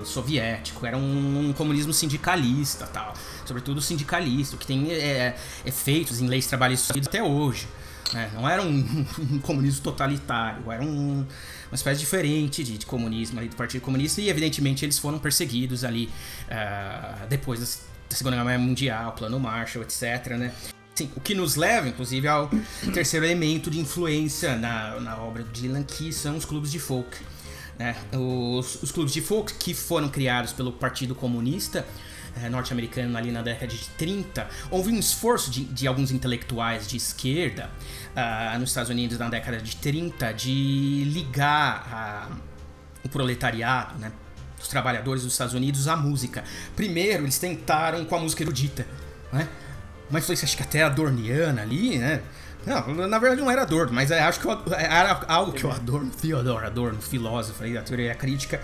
soviético, 0.05 0.85
era 0.85 0.95
um, 0.95 1.49
um 1.49 1.53
comunismo 1.53 1.91
sindicalista, 1.91 2.85
tal, 2.85 3.15
sobretudo 3.43 3.81
sindicalista, 3.81 4.55
que 4.57 4.67
tem 4.67 4.91
é, 4.91 5.35
efeitos 5.65 6.21
em 6.21 6.27
leis 6.27 6.45
trabalhistas 6.45 7.07
até 7.07 7.23
hoje. 7.23 7.67
Né? 8.13 8.29
Não 8.35 8.47
era 8.47 8.61
um, 8.61 8.67
um, 9.31 9.39
comunismo 9.39 9.81
totalitário, 9.81 10.71
era 10.71 10.83
um, 10.83 11.25
uma 11.71 11.75
espécie 11.75 11.99
diferente 12.01 12.63
de, 12.63 12.77
de, 12.77 12.85
comunismo 12.85 13.39
ali 13.39 13.49
do 13.49 13.55
Partido 13.55 13.81
Comunista, 13.81 14.21
e 14.21 14.29
evidentemente 14.29 14.85
eles 14.85 14.99
foram 14.99 15.17
perseguidos 15.17 15.83
ali 15.83 16.11
uh, 16.45 17.25
depois 17.27 17.59
da 17.59 18.15
Segunda 18.15 18.35
Guerra 18.43 18.59
Mundial, 18.59 19.13
Plano 19.13 19.39
Marshall, 19.39 19.83
etc. 19.83 20.37
Né? 20.37 20.53
Sim, 20.95 21.09
o 21.15 21.19
que 21.19 21.33
nos 21.33 21.55
leva, 21.55 21.87
inclusive, 21.87 22.27
ao 22.27 22.49
terceiro 22.93 23.25
elemento 23.25 23.71
de 23.71 23.79
influência 23.79 24.55
na, 24.55 24.99
na 24.99 25.17
obra 25.17 25.43
do 25.43 25.51
Dylan, 25.51 25.83
que 25.83 26.13
são 26.13 26.37
os 26.37 26.45
clubes 26.45 26.71
de 26.71 26.79
folk. 26.79 27.17
Né? 27.79 27.95
Os, 28.11 28.83
os 28.83 28.91
clubes 28.91 29.11
de 29.11 29.21
folk 29.21 29.53
que 29.55 29.73
foram 29.73 30.07
criados 30.07 30.53
pelo 30.53 30.71
Partido 30.71 31.15
Comunista 31.15 31.83
eh, 32.35 32.49
norte-americano 32.49 33.15
ali 33.15 33.31
na 33.31 33.43
década 33.43 33.67
de 33.67 33.89
30, 33.89 34.47
houve 34.71 34.91
um 34.91 34.97
esforço 34.97 35.51
de, 35.51 35.65
de 35.65 35.87
alguns 35.87 36.11
intelectuais 36.11 36.87
de 36.87 36.97
esquerda 36.97 37.69
uh, 38.15 38.57
nos 38.57 38.69
Estados 38.69 38.89
Unidos 38.89 39.19
na 39.19 39.29
década 39.29 39.59
de 39.59 39.75
30 39.75 40.31
de 40.31 41.03
ligar 41.13 42.31
uh, 42.31 43.05
o 43.05 43.09
proletariado, 43.09 43.99
né? 43.99 44.11
os 44.59 44.67
trabalhadores 44.67 45.21
dos 45.21 45.33
Estados 45.33 45.53
Unidos 45.53 45.87
à 45.87 45.95
música. 45.95 46.43
Primeiro, 46.75 47.23
eles 47.23 47.37
tentaram 47.37 48.03
com 48.03 48.15
a 48.15 48.19
música 48.19 48.41
erudita, 48.41 48.87
né? 49.31 49.47
Uma 50.13 50.19
influência 50.19 50.45
acho 50.45 50.55
que 50.55 50.61
até 50.61 50.83
adorniana 50.83 51.63
ali, 51.63 51.97
né? 51.97 52.21
Não, 52.65 53.07
na 53.07 53.17
verdade 53.17 53.41
não 53.41 53.51
era 53.51 53.63
Adorno, 53.63 53.91
mas 53.91 54.11
acho 54.11 54.39
que 54.39 54.45
eu, 54.45 54.61
era 54.77 55.21
algo 55.27 55.51
que 55.51 55.65
o 55.65 55.71
Adorno, 55.71 56.09
Theodor 56.11 56.63
Adorno, 56.63 57.01
filósofo 57.01 57.61
aí 57.63 57.73
da 57.73 57.81
teoria 57.81 58.15
crítica, 58.15 58.61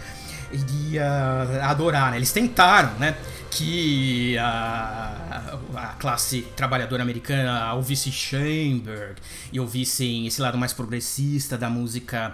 iria 0.53 1.59
adorar, 1.63 2.11
né? 2.11 2.17
Eles 2.17 2.31
tentaram, 2.31 2.93
né? 2.99 3.17
Que 3.51 4.37
a, 4.37 5.57
a 5.75 5.87
classe 5.99 6.43
trabalhadora 6.55 7.01
americana 7.01 7.73
ouvisse 7.73 8.11
Schoenberg 8.11 9.15
e 9.51 9.59
ouvissem 9.59 10.27
esse 10.27 10.39
lado 10.39 10.57
mais 10.57 10.71
progressista 10.71 11.57
da 11.57 11.69
música 11.69 12.31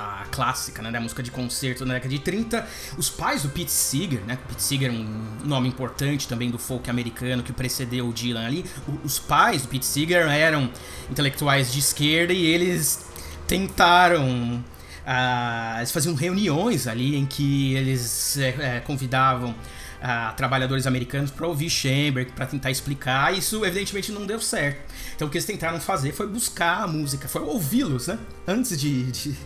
a 0.00 0.26
clássica, 0.30 0.82
né, 0.82 0.90
da 0.90 1.00
música 1.00 1.22
de 1.22 1.30
concerto 1.30 1.84
na 1.84 1.94
década 1.94 2.12
de 2.12 2.20
30. 2.20 2.66
Os 2.96 3.10
pais 3.10 3.42
do 3.42 3.48
Pete 3.48 3.70
Seeger, 3.70 4.20
né, 4.26 4.38
Pete 4.48 4.62
Seeger 4.62 4.90
é 4.90 4.92
um 4.92 5.06
nome 5.44 5.68
importante 5.68 6.26
também 6.28 6.50
do 6.50 6.58
folk 6.58 6.88
americano 6.88 7.42
que 7.42 7.52
precedeu 7.52 8.08
o 8.08 8.12
Dylan 8.12 8.46
ali. 8.46 8.64
os 9.04 9.18
pais 9.18 9.62
do 9.62 9.68
Pete 9.68 9.86
Seeger 9.86 10.26
eram 10.28 10.70
intelectuais 11.10 11.72
de 11.72 11.78
esquerda 11.78 12.32
e 12.32 12.44
eles 12.44 13.06
tentaram 13.46 14.62
Uh, 15.04 15.76
eles 15.80 15.92
faziam 15.92 16.14
reuniões 16.14 16.86
ali 16.86 17.14
em 17.14 17.26
que 17.26 17.74
eles 17.74 18.38
é, 18.38 18.80
convidavam 18.80 19.54
uh, 20.02 20.34
trabalhadores 20.36 20.86
americanos 20.86 21.30
para 21.30 21.46
ouvir 21.46 21.70
Chamber, 21.70 22.30
para 22.32 22.46
tentar 22.46 22.70
explicar. 22.70 23.36
Isso 23.36 23.64
evidentemente 23.64 24.12
não 24.12 24.26
deu 24.26 24.40
certo. 24.40 24.92
Então 25.14 25.28
o 25.28 25.30
que 25.30 25.38
eles 25.38 25.46
tentaram 25.46 25.80
fazer 25.80 26.12
foi 26.12 26.26
buscar 26.26 26.84
a 26.84 26.86
música, 26.86 27.28
foi 27.28 27.42
ouvi-los, 27.42 28.08
né? 28.08 28.18
Antes 28.46 28.78
de, 28.78 29.10
de, 29.10 29.36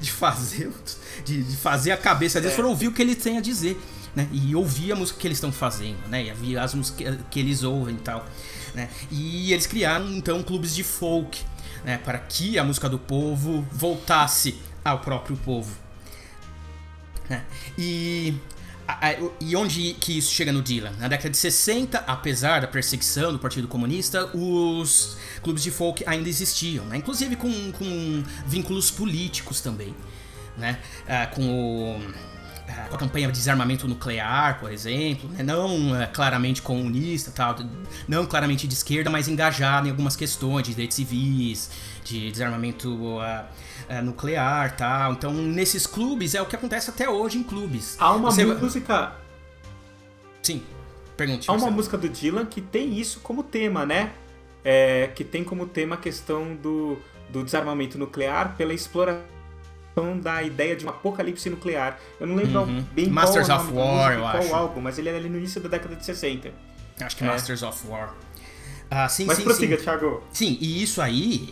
de 0.00 0.10
fazer, 0.10 0.70
de, 1.24 1.42
de, 1.42 1.56
fazer 1.56 1.92
a 1.92 1.96
cabeça 1.96 2.40
deles, 2.40 2.54
é. 2.54 2.56
foram 2.56 2.70
ouvir 2.70 2.88
o 2.88 2.92
que 2.92 3.02
ele 3.02 3.14
tem 3.14 3.38
a 3.38 3.40
dizer, 3.40 3.80
né? 4.14 4.28
E 4.32 4.54
ouvir 4.54 4.92
a 4.92 4.96
música 4.96 5.18
que 5.18 5.26
eles 5.26 5.38
estão 5.38 5.52
fazendo, 5.52 5.98
né? 6.08 6.24
E 6.24 6.30
ouvir 6.30 6.58
as 6.58 6.74
músicas 6.74 7.18
que 7.30 7.40
eles 7.40 7.62
ouvem 7.62 7.94
e 7.94 7.98
tal, 7.98 8.26
né? 8.74 8.88
E 9.10 9.52
eles 9.52 9.66
criaram 9.66 10.10
então 10.12 10.42
clubes 10.42 10.74
de 10.74 10.82
folk, 10.82 11.42
né? 11.84 11.98
Para 11.98 12.18
que 12.18 12.58
a 12.58 12.64
música 12.64 12.88
do 12.88 12.98
povo 12.98 13.66
voltasse 13.72 14.58
ao 14.84 14.98
próprio 14.98 15.36
povo. 15.36 15.84
Né? 17.28 17.42
E 17.78 18.34
e 19.40 19.56
onde 19.56 19.94
que 19.94 20.18
isso 20.18 20.32
chega 20.32 20.52
no 20.52 20.60
Dylan? 20.62 20.92
Na 20.98 21.08
década 21.08 21.30
de 21.30 21.36
60, 21.36 21.98
apesar 22.06 22.60
da 22.60 22.66
perseguição 22.66 23.32
do 23.32 23.38
Partido 23.38 23.66
Comunista, 23.66 24.26
os 24.36 25.16
clubes 25.42 25.62
de 25.62 25.70
folk 25.70 26.04
ainda 26.06 26.28
existiam, 26.28 26.84
né? 26.86 26.96
inclusive 26.98 27.36
com, 27.36 27.72
com 27.72 28.22
vínculos 28.46 28.90
políticos 28.90 29.60
também. 29.60 29.94
Né? 30.56 30.78
Ah, 31.08 31.26
com, 31.26 31.42
o, 31.42 32.00
ah, 32.68 32.86
com 32.88 32.94
a 32.94 32.98
campanha 32.98 33.26
de 33.28 33.32
desarmamento 33.32 33.88
nuclear, 33.88 34.60
por 34.60 34.70
exemplo, 34.70 35.30
né? 35.30 35.42
não 35.42 35.94
ah, 35.94 36.06
claramente 36.06 36.60
comunista, 36.60 37.30
tal, 37.30 37.56
não 38.06 38.26
claramente 38.26 38.68
de 38.68 38.74
esquerda, 38.74 39.08
mas 39.08 39.28
engajado 39.28 39.88
em 39.88 39.90
algumas 39.90 40.14
questões 40.14 40.64
de 40.64 40.70
direitos 40.70 40.96
civis, 40.96 41.70
de 42.04 42.30
desarmamento 42.30 42.92
uh, 42.94 43.44
uh, 43.88 44.02
nuclear 44.02 44.76
tal. 44.76 45.12
Então, 45.12 45.32
nesses 45.32 45.86
clubes 45.86 46.34
é 46.34 46.42
o 46.42 46.46
que 46.46 46.56
acontece 46.56 46.90
até 46.90 47.08
hoje 47.08 47.38
em 47.38 47.42
clubes. 47.42 47.96
Há 47.98 48.12
uma 48.12 48.30
Você... 48.30 48.44
música. 48.44 49.12
Sim, 50.42 50.62
pergunte. 51.16 51.50
Há 51.50 51.54
uma 51.54 51.70
música 51.70 51.96
do 51.96 52.08
Dylan 52.08 52.46
que 52.46 52.60
tem 52.60 52.98
isso 52.98 53.20
como 53.20 53.42
tema, 53.42 53.86
né? 53.86 54.12
É, 54.64 55.10
que 55.14 55.24
tem 55.24 55.44
como 55.44 55.66
tema 55.66 55.94
a 55.94 55.98
questão 55.98 56.54
do, 56.54 56.98
do 57.28 57.44
desarmamento 57.44 57.98
nuclear 57.98 58.56
pela 58.56 58.72
exploração 58.72 59.24
da 60.20 60.42
ideia 60.42 60.74
de 60.74 60.86
um 60.86 60.88
apocalipse 60.88 61.48
nuclear. 61.50 61.98
Eu 62.18 62.26
não 62.26 62.34
lembro 62.34 62.62
uhum. 62.62 62.82
bem 62.92 63.08
Masters 63.08 63.46
qual 63.46 63.60
of 63.60 63.72
War, 63.72 64.12
eu 64.14 64.20
qual 64.20 64.36
acho. 64.36 64.54
álbum, 64.54 64.80
mas 64.80 64.98
ele 64.98 65.08
é 65.08 65.16
ali 65.16 65.28
no 65.28 65.36
início 65.36 65.60
da 65.60 65.68
década 65.68 65.94
de 65.94 66.04
60. 66.04 66.50
Acho 67.00 67.16
que 67.16 67.24
é. 67.24 67.26
Masters 67.26 67.62
of 67.62 67.86
War. 67.86 68.14
Ah, 68.96 69.08
sim, 69.08 69.24
Mas 69.24 69.38
sim, 69.38 69.42
prossiga, 69.42 69.76
sim. 69.76 69.82
Thiago. 69.82 70.22
Sim, 70.32 70.56
e 70.60 70.80
isso 70.80 71.02
aí, 71.02 71.48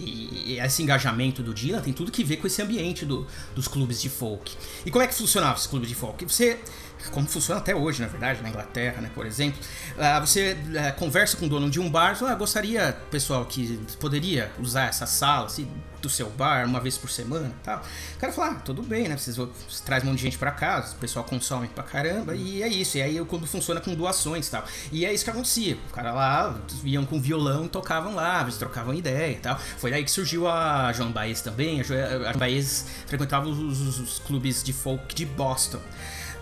e 0.46 0.60
esse 0.60 0.80
engajamento 0.80 1.42
do 1.42 1.52
Dylan 1.52 1.80
tem 1.80 1.92
tudo 1.92 2.12
que 2.12 2.22
ver 2.22 2.36
com 2.36 2.46
esse 2.46 2.62
ambiente 2.62 3.04
do, 3.04 3.26
dos 3.52 3.66
clubes 3.66 4.00
de 4.00 4.08
folk. 4.08 4.54
E 4.86 4.90
como 4.92 5.02
é 5.02 5.08
que 5.08 5.14
funcionava 5.14 5.58
esse 5.58 5.68
clube 5.68 5.84
de 5.84 5.94
folk? 5.96 6.24
Você 6.24 6.60
como 7.10 7.26
funciona 7.26 7.60
até 7.60 7.74
hoje, 7.74 8.00
na 8.00 8.08
verdade, 8.08 8.42
na 8.42 8.48
Inglaterra, 8.48 9.00
né, 9.00 9.10
por 9.14 9.26
exemplo. 9.26 9.60
Uh, 9.92 10.20
você 10.26 10.52
uh, 10.52 10.98
conversa 10.98 11.36
com 11.36 11.46
o 11.46 11.48
dono 11.48 11.70
de 11.70 11.80
um 11.80 11.90
bar 11.90 12.16
fala, 12.16 12.32
ah, 12.32 12.34
gostaria, 12.34 12.96
pessoal, 13.10 13.44
que 13.44 13.78
poderia 14.00 14.50
usar 14.58 14.88
essa 14.88 15.06
sala 15.06 15.46
assim, 15.46 15.68
do 16.02 16.10
seu 16.10 16.28
bar 16.30 16.66
uma 16.66 16.80
vez 16.80 16.98
por 16.98 17.08
semana 17.08 17.52
tal. 17.62 17.80
O 18.16 18.18
cara 18.18 18.32
fala, 18.32 18.52
ah, 18.52 18.54
tudo 18.56 18.82
bem, 18.82 19.08
né? 19.08 19.16
Vocês, 19.16 19.36
você 19.36 19.82
traz 19.84 20.02
um 20.02 20.08
monte 20.08 20.16
de 20.16 20.24
gente 20.24 20.38
para 20.38 20.50
casa, 20.50 20.94
o 20.94 20.98
pessoal 20.98 21.24
consome 21.24 21.68
pra 21.68 21.84
caramba, 21.84 22.34
e 22.34 22.62
é 22.62 22.68
isso. 22.68 22.98
E 22.98 23.02
aí 23.02 23.24
quando 23.24 23.46
funciona 23.46 23.80
com 23.80 23.94
doações 23.94 24.48
e 24.48 24.50
tal. 24.50 24.64
E 24.90 25.06
é 25.06 25.12
isso 25.14 25.24
que 25.24 25.30
acontecia. 25.30 25.78
O 25.88 25.92
cara 25.92 26.12
lá, 26.12 26.58
iam 26.84 27.06
com 27.06 27.20
violão, 27.20 27.68
tocavam 27.68 28.14
lá, 28.14 28.42
eles 28.42 28.56
trocavam 28.56 28.92
ideia 28.92 29.32
e 29.32 29.36
tal. 29.36 29.58
Foi 29.78 29.90
daí 29.90 30.02
que 30.02 30.10
surgiu 30.10 30.48
a 30.48 30.92
Joan 30.92 31.12
Baez 31.12 31.40
também. 31.40 31.80
A 31.80 31.84
Joan 31.84 32.32
Baez 32.36 32.86
frequentava 33.06 33.48
os, 33.48 33.58
os, 33.58 33.98
os 34.00 34.18
clubes 34.18 34.62
de 34.62 34.72
folk 34.72 35.14
de 35.14 35.24
Boston. 35.24 35.80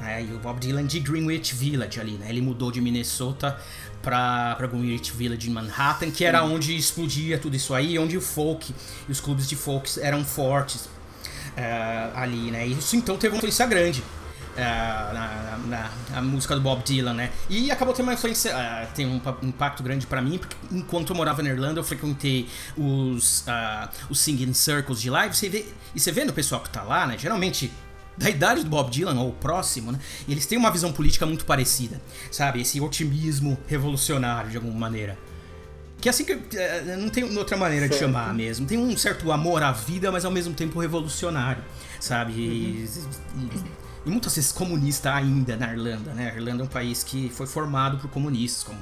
Né? 0.01 0.25
E 0.25 0.35
o 0.35 0.39
Bob 0.39 0.59
Dylan 0.59 0.87
de 0.87 0.99
Greenwich 0.99 1.55
Village 1.55 2.01
ali, 2.01 2.13
né? 2.13 2.27
Ele 2.31 2.41
mudou 2.41 2.73
de 2.73 2.81
Minnesota 2.81 3.59
para 4.03 4.57
Greenwich 4.59 5.13
Village 5.13 5.49
em 5.49 5.53
Manhattan, 5.53 6.11
que 6.11 6.25
era 6.25 6.43
onde 6.43 6.75
explodia 6.75 7.39
tudo 7.39 7.55
isso 7.55 7.75
aí, 7.75 7.99
onde 7.99 8.17
o 8.17 8.21
folk 8.21 8.75
e 9.09 9.13
os 9.13 9.21
clubes 9.21 9.47
de 9.47 9.57
folk 9.57 10.01
eram 10.01 10.25
fortes 10.25 10.87
uh, 10.87 12.17
ali, 12.17 12.51
né? 12.51 12.67
Isso 12.67 12.97
então 12.97 13.17
teve 13.17 13.35
uma 13.35 13.39
influência 13.39 13.67
grande. 13.67 14.03
Uh, 14.51 15.15
na, 15.15 15.59
na, 15.69 15.91
na, 16.11 16.23
música 16.23 16.57
do 16.57 16.61
Bob 16.61 16.83
Dylan, 16.83 17.15
né? 17.15 17.31
E 17.49 17.71
acabou 17.71 17.95
tendo 17.95 18.07
uma 18.07 18.15
influência, 18.15 18.53
uh, 18.53 18.93
tem 18.95 19.07
um, 19.07 19.21
impacto 19.43 19.81
grande 19.81 20.07
para 20.09 20.21
mim, 20.21 20.39
porque 20.39 20.57
enquanto 20.73 21.11
eu 21.11 21.17
morava 21.17 21.41
na 21.41 21.51
Irlanda, 21.51 21.79
eu 21.79 21.85
frequentei 21.85 22.49
os, 22.77 23.43
uh, 23.43 23.89
os 24.11 24.19
singing 24.19 24.53
circles 24.53 25.01
de 25.01 25.09
live, 25.09 25.35
você 25.35 25.49
vê, 25.49 25.67
e 25.95 26.01
você 26.01 26.11
vendo 26.11 26.31
o 26.31 26.33
pessoal 26.33 26.61
que 26.61 26.69
tá 26.69 26.83
lá, 26.83 27.07
né? 27.07 27.17
Geralmente 27.17 27.71
da 28.21 28.29
idade 28.29 28.63
do 28.63 28.69
Bob 28.69 28.91
Dylan, 28.91 29.19
ou 29.19 29.33
próximo, 29.33 29.91
né? 29.91 29.99
E 30.29 30.33
eles 30.33 30.45
têm 30.45 30.59
uma 30.59 30.71
visão 30.71 30.93
política 30.93 31.25
muito 31.25 31.47
parecida, 31.47 32.01
sabe? 32.31 32.61
Esse 32.61 32.79
otimismo 32.79 33.59
revolucionário, 33.67 34.51
de 34.51 34.57
alguma 34.59 34.79
maneira. 34.79 35.19
Que 35.99 36.09
é 36.09 36.11
assim 36.11 36.25
que. 36.25 36.39
É, 36.57 36.97
não 36.97 37.09
tem 37.09 37.25
outra 37.37 37.57
maneira 37.57 37.89
certo. 37.89 37.99
de 37.99 38.07
chamar 38.07 38.35
mesmo. 38.35 38.67
Tem 38.67 38.77
um 38.77 38.95
certo 38.97 39.33
amor 39.33 39.63
à 39.63 39.73
vida, 39.73 40.13
mas 40.13 40.27
ao 40.27 40.31
mesmo 40.31 40.53
tempo 40.53 40.79
revolucionário, 40.79 41.65
sabe? 41.99 42.33
Uhum. 42.33 42.39
E, 42.39 42.89
e, 43.37 43.65
e, 44.07 44.11
muitas 44.11 44.35
vezes 44.35 44.53
comunista 44.53 45.15
ainda 45.15 45.57
na 45.57 45.73
Irlanda, 45.73 46.13
né? 46.13 46.31
A 46.31 46.37
Irlanda 46.37 46.63
é 46.63 46.67
um 46.67 46.69
país 46.69 47.03
que 47.03 47.31
foi 47.31 47.47
formado 47.47 47.97
por 47.97 48.11
comunistas, 48.11 48.65
como 48.65 48.79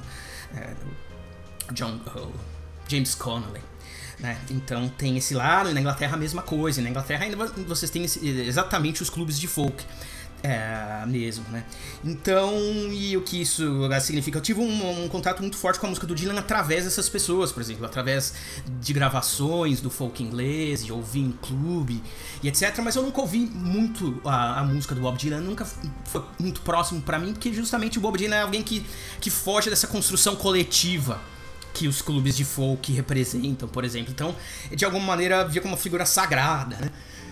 é, 0.53 0.73
John, 1.71 1.97
oh, 2.13 2.27
James 2.89 3.15
Connolly. 3.15 3.68
Né? 4.19 4.37
Então 4.49 4.89
tem 4.89 5.17
esse 5.17 5.33
lado, 5.33 5.69
e 5.69 5.73
na 5.73 5.79
Inglaterra 5.79 6.15
a 6.15 6.19
mesma 6.19 6.41
coisa. 6.41 6.81
Na 6.81 6.89
Inglaterra 6.89 7.23
ainda 7.23 7.37
vocês 7.67 7.89
têm 7.89 8.03
esse, 8.03 8.27
exatamente 8.27 9.01
os 9.01 9.09
clubes 9.09 9.39
de 9.39 9.47
folk. 9.47 9.83
É, 10.41 11.05
mesmo, 11.05 11.43
né? 11.49 11.65
Então, 12.01 12.53
e 12.93 13.17
o 13.17 13.21
que 13.21 13.41
isso 13.41 13.89
significa? 13.99 14.37
Eu 14.37 14.41
tive 14.41 14.61
um, 14.61 15.03
um, 15.03 15.09
contato 15.09 15.41
muito 15.41 15.57
forte 15.57 15.77
com 15.77 15.85
a 15.85 15.89
música 15.89 16.07
do 16.07 16.15
Dylan 16.15 16.39
através 16.39 16.85
dessas 16.85 17.09
pessoas, 17.09 17.51
por 17.51 17.61
exemplo, 17.61 17.85
através 17.85 18.33
de 18.79 18.93
gravações 18.93 19.81
do 19.81 19.89
folk 19.89 20.23
inglês, 20.23 20.85
de 20.85 20.93
ouvir 20.93 21.19
em 21.19 21.33
clube 21.33 22.01
e 22.41 22.47
etc. 22.47 22.79
Mas 22.81 22.95
eu 22.95 23.03
nunca 23.03 23.19
ouvi 23.19 23.39
muito 23.39 24.21
a, 24.23 24.61
a 24.61 24.63
música 24.63 24.95
do 24.95 25.01
Bob 25.01 25.17
Dylan, 25.17 25.41
nunca 25.41 25.65
foi 26.05 26.23
muito 26.39 26.61
próximo 26.61 27.01
para 27.01 27.19
mim, 27.19 27.33
porque 27.33 27.51
justamente 27.51 27.97
o 27.97 28.01
Bob 28.01 28.17
Dylan 28.17 28.37
é 28.37 28.41
alguém 28.41 28.63
que, 28.63 28.85
que 29.19 29.29
foge 29.29 29.69
dessa 29.69 29.87
construção 29.87 30.37
coletiva 30.37 31.19
que 31.73 31.87
os 31.87 32.01
clubes 32.01 32.35
de 32.35 32.45
folk 32.45 32.91
representam, 32.91 33.67
por 33.67 33.83
exemplo. 33.83 34.11
Então, 34.11 34.35
de 34.73 34.85
alguma 34.85 35.05
maneira, 35.05 35.45
via 35.47 35.61
como 35.61 35.73
uma 35.73 35.79
figura 35.79 36.05
sagrada, 36.05 36.75
né? 36.77 36.91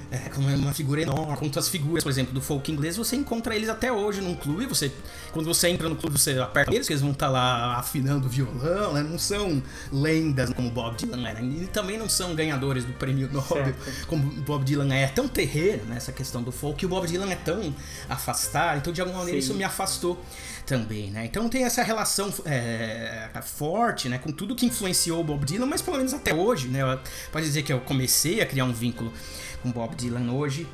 É, 0.10 0.30
como 0.30 0.48
uma 0.48 0.74
figura 0.74 1.02
enorme. 1.02 1.36
Quantas 1.36 1.68
figuras, 1.68 2.02
por 2.02 2.10
exemplo, 2.10 2.34
do 2.34 2.40
folk 2.40 2.72
inglês, 2.72 2.96
você 2.96 3.16
encontra 3.18 3.54
eles 3.54 3.68
até 3.68 3.92
hoje 3.92 4.22
num 4.22 4.36
clube. 4.36 4.66
Você, 4.66 4.90
quando 5.34 5.46
você 5.46 5.68
entra 5.68 5.90
no 5.90 5.98
clube, 5.98 6.18
você 6.18 6.40
aperta 6.40 6.74
eles, 6.74 6.88
que 6.88 6.94
eles 6.94 7.02
vão 7.02 7.12
estar 7.12 7.26
tá 7.26 7.32
lá 7.32 7.78
afinando 7.78 8.30
violão, 8.30 8.94
né? 8.94 9.04
Não 9.04 9.20
são 9.20 9.62
lendas 9.92 10.54
como 10.54 10.70
Bob 10.72 10.96
Dylan 10.96 11.28
era. 11.28 11.42
E 11.42 11.68
também 11.68 11.98
não 11.98 12.08
são 12.08 12.34
ganhadores 12.34 12.86
do 12.86 12.94
prêmio 12.94 13.28
Nobel, 13.34 13.66
certo. 13.66 14.08
como 14.08 14.24
Bob 14.44 14.64
Dylan 14.64 14.94
é. 14.94 15.02
É 15.04 15.08
tão 15.08 15.28
terreiro 15.28 15.86
nessa 15.86 16.12
né, 16.12 16.18
questão 16.18 16.42
do 16.42 16.52
folk, 16.52 16.80
que 16.80 16.86
o 16.86 16.90
Bob 16.90 17.06
Dylan 17.06 17.30
é 17.30 17.36
tão 17.36 17.74
afastado. 18.08 18.78
Então, 18.78 18.94
de 18.94 19.02
alguma 19.02 19.20
maneira, 19.20 19.42
Sim. 19.42 19.46
isso 19.46 19.54
me 19.58 19.64
afastou 19.64 20.24
também, 20.68 21.10
né? 21.10 21.26
Então 21.26 21.48
tem 21.48 21.64
essa 21.64 21.82
relação 21.82 22.32
é, 22.46 23.30
forte, 23.42 24.10
né, 24.10 24.20
com 24.20 24.32
tudo 24.32 24.54
que 24.54 24.66
influenciou 24.66 25.22
o 25.22 25.24
Bob 25.24 25.46
Dylan, 25.46 25.66
mas 25.66 25.82
pelo 25.82 25.98
menos 25.98 26.14
até 26.14 26.36
hoje, 26.36 26.68
né? 26.68 26.82
Pode 27.32 27.46
dizer 27.46 27.64
que 27.64 27.72
eu 27.72 27.80
comecei 27.80 28.42
a 28.42 28.46
criar 28.46 28.66
um 28.66 28.74
vínculo 28.74 29.12
com 29.64 29.72
Bob 29.72 29.96
Dylan 29.96 30.30
hoje, 30.32 30.68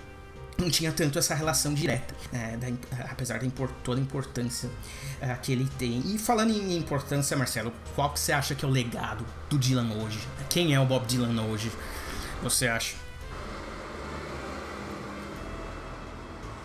não 0.58 0.70
tinha 0.70 0.92
tanto 0.92 1.20
essa 1.20 1.36
relação 1.36 1.74
direta, 1.74 2.16
né, 2.32 2.58
da, 2.58 3.06
apesar 3.06 3.38
de 3.38 3.52
toda 3.84 4.00
a 4.00 4.04
importância 4.04 4.68
uh, 4.68 5.40
que 5.42 5.52
ele 5.52 5.70
tem. 5.78 6.02
E 6.06 6.18
falando 6.18 6.52
em 6.52 6.76
importância, 6.76 7.38
Marcelo, 7.38 7.72
qual 7.96 8.12
que 8.12 8.20
você 8.20 8.32
acha 8.32 8.56
que 8.56 8.66
é 8.66 8.68
o 8.68 8.72
legado 8.72 9.26
do 9.50 9.58
Dylan 9.58 9.94
hoje? 10.04 10.20
Quem 10.50 10.74
é 10.74 10.80
o 10.80 10.86
Bob 10.86 11.06
Dylan 11.06 11.42
hoje? 11.44 11.72
Você 12.42 12.68
acha? 12.68 13.03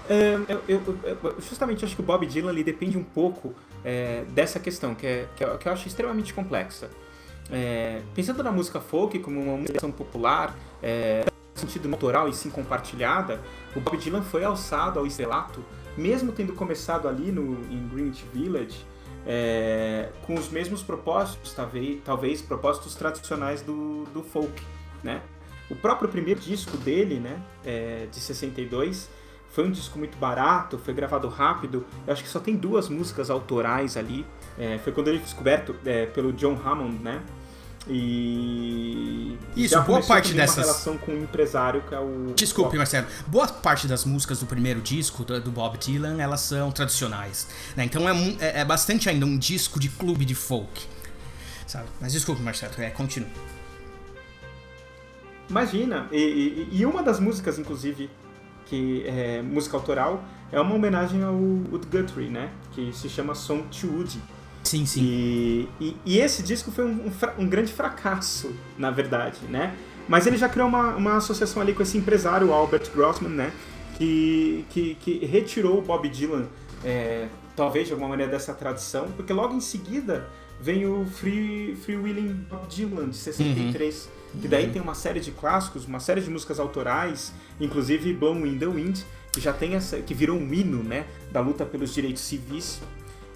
Eu, 0.08 0.62
eu, 0.68 0.98
eu, 1.04 1.40
justamente 1.40 1.84
acho 1.84 1.94
que 1.94 2.00
o 2.00 2.04
Bob 2.04 2.26
Dylan 2.26 2.50
ali 2.50 2.64
depende 2.64 2.96
um 2.96 3.04
pouco 3.04 3.54
é, 3.84 4.24
dessa 4.30 4.58
questão, 4.58 4.94
que, 4.94 5.06
é, 5.06 5.28
que, 5.36 5.44
é, 5.44 5.56
que 5.56 5.68
eu 5.68 5.72
acho 5.72 5.86
extremamente 5.86 6.32
complexa. 6.32 6.90
é, 7.50 8.02
pensando 8.14 8.42
na 8.42 8.52
música 8.52 8.80
folk 8.80 9.18
como 9.18 9.40
uma 9.40 9.56
música 9.56 9.88
popular, 9.88 10.56
é, 10.82 11.24
no 11.54 11.60
sentido 11.60 11.88
natural 11.88 12.28
e 12.28 12.32
sim 12.32 12.50
compartilhada, 12.50 13.40
o 13.74 13.80
Bob 13.80 13.96
Dylan 13.96 14.22
foi 14.22 14.44
alçado 14.44 14.98
ao 14.98 15.06
estrelato, 15.06 15.64
mesmo 15.96 16.32
tendo 16.32 16.52
começado 16.52 17.08
ali 17.08 17.32
no, 17.32 17.60
em 17.72 17.88
Greenwich 17.88 18.24
Village, 18.32 18.86
é, 19.26 20.10
com 20.26 20.34
os 20.34 20.48
mesmos 20.48 20.82
propósitos, 20.82 21.52
talvez, 21.52 22.00
talvez 22.04 22.40
propósitos 22.40 22.94
tradicionais 22.94 23.60
do, 23.62 24.04
do 24.14 24.22
folk, 24.22 24.62
né? 25.02 25.20
O 25.70 25.76
próprio 25.76 26.08
primeiro 26.08 26.40
disco 26.40 26.78
dele, 26.78 27.20
né, 27.20 27.42
é, 27.62 28.06
de 28.10 28.18
62, 28.18 29.10
foi 29.50 29.66
um 29.66 29.70
disco 29.70 29.98
muito 29.98 30.16
barato, 30.18 30.78
foi 30.78 30.94
gravado 30.94 31.28
rápido. 31.28 31.87
Eu 32.06 32.12
acho 32.12 32.22
que 32.22 32.28
só 32.28 32.38
tem 32.38 32.56
duas 32.56 32.88
músicas 32.88 33.30
autorais 33.30 33.96
ali. 33.96 34.26
É, 34.58 34.78
foi 34.78 34.92
quando 34.92 35.08
ele 35.08 35.18
foi 35.18 35.26
descoberto 35.26 35.74
é, 35.84 36.06
pelo 36.06 36.32
John 36.32 36.58
Hammond, 36.64 37.02
né? 37.02 37.22
E. 37.88 39.38
Isso, 39.56 39.80
boa 39.82 40.02
parte 40.02 40.34
dessas. 40.34 40.58
Relação 40.58 40.98
com 40.98 41.12
um 41.12 41.22
emprisário 41.22 41.82
que 41.88 41.94
é 41.94 41.98
o. 41.98 42.34
Desculpe, 42.34 42.76
Marcelo. 42.76 43.06
Boa 43.26 43.48
parte 43.48 43.87
das 43.87 44.04
músicas 44.04 44.40
do 44.40 44.46
primeiro 44.46 44.80
disco 44.80 45.24
do, 45.24 45.40
do 45.40 45.50
Bob 45.50 45.78
Dylan 45.78 46.20
elas 46.20 46.42
são 46.42 46.70
tradicionais. 46.70 47.48
Né? 47.74 47.84
Então 47.84 48.06
é, 48.08 48.12
é, 48.40 48.61
é, 48.61 48.64
bastante 48.64 49.08
ainda 49.08 49.24
um 49.24 49.38
disco 49.38 49.80
de 49.80 49.88
clube 49.88 50.24
de 50.24 50.34
folk. 50.34 50.87
Sabe? 51.66 51.87
Mas 52.00 52.12
desculpe, 52.12 52.42
Marcelo, 52.42 52.72
é, 52.78 52.90
continua. 52.90 53.28
Imagina, 55.48 56.06
e, 56.12 56.18
e, 56.18 56.68
e, 56.72 56.87
uma 56.87 57.02
das 57.02 57.18
músicas, 57.18 57.58
inclusive, 57.58 58.11
que 58.68 59.04
é 59.07 59.42
música 59.42 59.76
autoral, 59.76 60.22
é 60.52 60.61
uma 60.61 60.74
homenagem 60.74 61.22
ao 61.22 61.35
Wood 61.35 61.87
Guthrie, 61.90 62.28
né? 62.28 62.50
Que 62.72 62.92
se 62.92 63.09
chama 63.09 63.35
Song 63.35 63.64
to 63.64 63.87
Woody. 63.88 64.20
Sim, 64.64 64.85
sim. 64.85 65.00
E, 65.02 65.68
e, 65.81 65.96
e 66.04 66.18
esse 66.18 66.42
disco 66.42 66.70
foi 66.70 66.85
um, 66.85 67.07
um, 67.07 67.42
um, 67.42 67.48
grande 67.48 67.72
fracasso, 67.72 68.54
na 68.76 68.90
verdade, 68.90 69.38
né? 69.48 69.74
Mas 70.07 70.26
ele 70.26 70.37
já 70.37 70.48
criou 70.48 70.68
uma, 70.68 70.94
uma 70.94 71.16
associação 71.16 71.62
ali 71.62 71.72
com 71.72 71.83
esse 71.83 71.96
empresário, 71.96 72.52
Albert 72.52 72.90
Grossman, 72.94 73.31
né? 73.31 73.52
Que, 73.96 74.64
que, 74.70 74.94
que 74.96 75.26
retirou 75.26 75.78
o 75.78 75.83
Bob 75.83 76.09
Dylan, 76.09 76.46
é, 76.85 77.28
talvez 77.57 77.87
de 77.87 77.92
alguma 77.92 78.11
maneira, 78.11 78.31
dessa 78.31 78.54
tradição, 78.54 79.11
porque 79.16 79.33
logo 79.33 79.54
em 79.54 79.61
seguida 79.61 80.28
vem 80.61 80.87
o 80.87 81.04
Free, 81.07 81.76
Free 81.76 81.96
Willing 81.96 82.46
Bob 82.48 82.66
Dylan, 82.68 83.09
de 83.09 83.16
63. 83.16 84.04
Uhum 84.04 84.17
que 84.40 84.48
daí 84.48 84.70
tem 84.70 84.80
uma 84.80 84.94
série 84.94 85.20
de 85.20 85.30
clássicos, 85.30 85.86
uma 85.86 86.00
série 86.00 86.20
de 86.20 86.30
músicas 86.30 86.58
autorais, 86.60 87.32
inclusive 87.60 88.12
Blowing 88.12 88.54
in 88.54 88.58
the 88.58 88.66
Wind, 88.66 89.00
que 89.32 89.40
já 89.40 89.52
tem 89.52 89.74
essa, 89.74 89.98
que 89.98 90.14
virou 90.14 90.38
um 90.38 90.52
hino, 90.52 90.82
né, 90.82 91.06
da 91.30 91.40
luta 91.40 91.64
pelos 91.64 91.94
direitos 91.94 92.22
civis. 92.22 92.80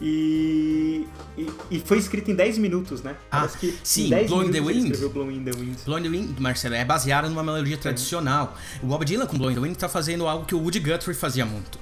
E, 0.00 1.06
e, 1.38 1.50
e 1.70 1.80
foi 1.80 1.96
escrito 1.98 2.28
em 2.28 2.34
10 2.34 2.58
minutos, 2.58 3.02
né? 3.02 3.14
Ah, 3.30 3.48
sim, 3.84 4.10
Blowing 4.26 4.50
the 4.50 4.60
Wind. 4.60 4.96
Blowing 5.12 5.36
in 5.36 5.44
the 5.44 5.52
Wind. 5.52 5.76
Blowing 5.84 6.02
the 6.02 6.08
Wind, 6.08 6.40
Marcelo, 6.40 6.74
é 6.74 6.84
baseado 6.84 7.28
numa 7.28 7.42
melodia 7.44 7.78
tradicional. 7.78 8.56
O 8.82 8.86
Bob 8.86 9.04
Dylan 9.04 9.26
com 9.26 9.38
Blowing 9.38 9.54
the 9.54 9.60
Wind 9.60 9.76
tá 9.76 9.88
fazendo 9.88 10.26
algo 10.26 10.44
que 10.44 10.56
o 10.56 10.58
Woody 10.58 10.80
Guthrie 10.80 11.14
fazia 11.14 11.46
muito, 11.46 11.78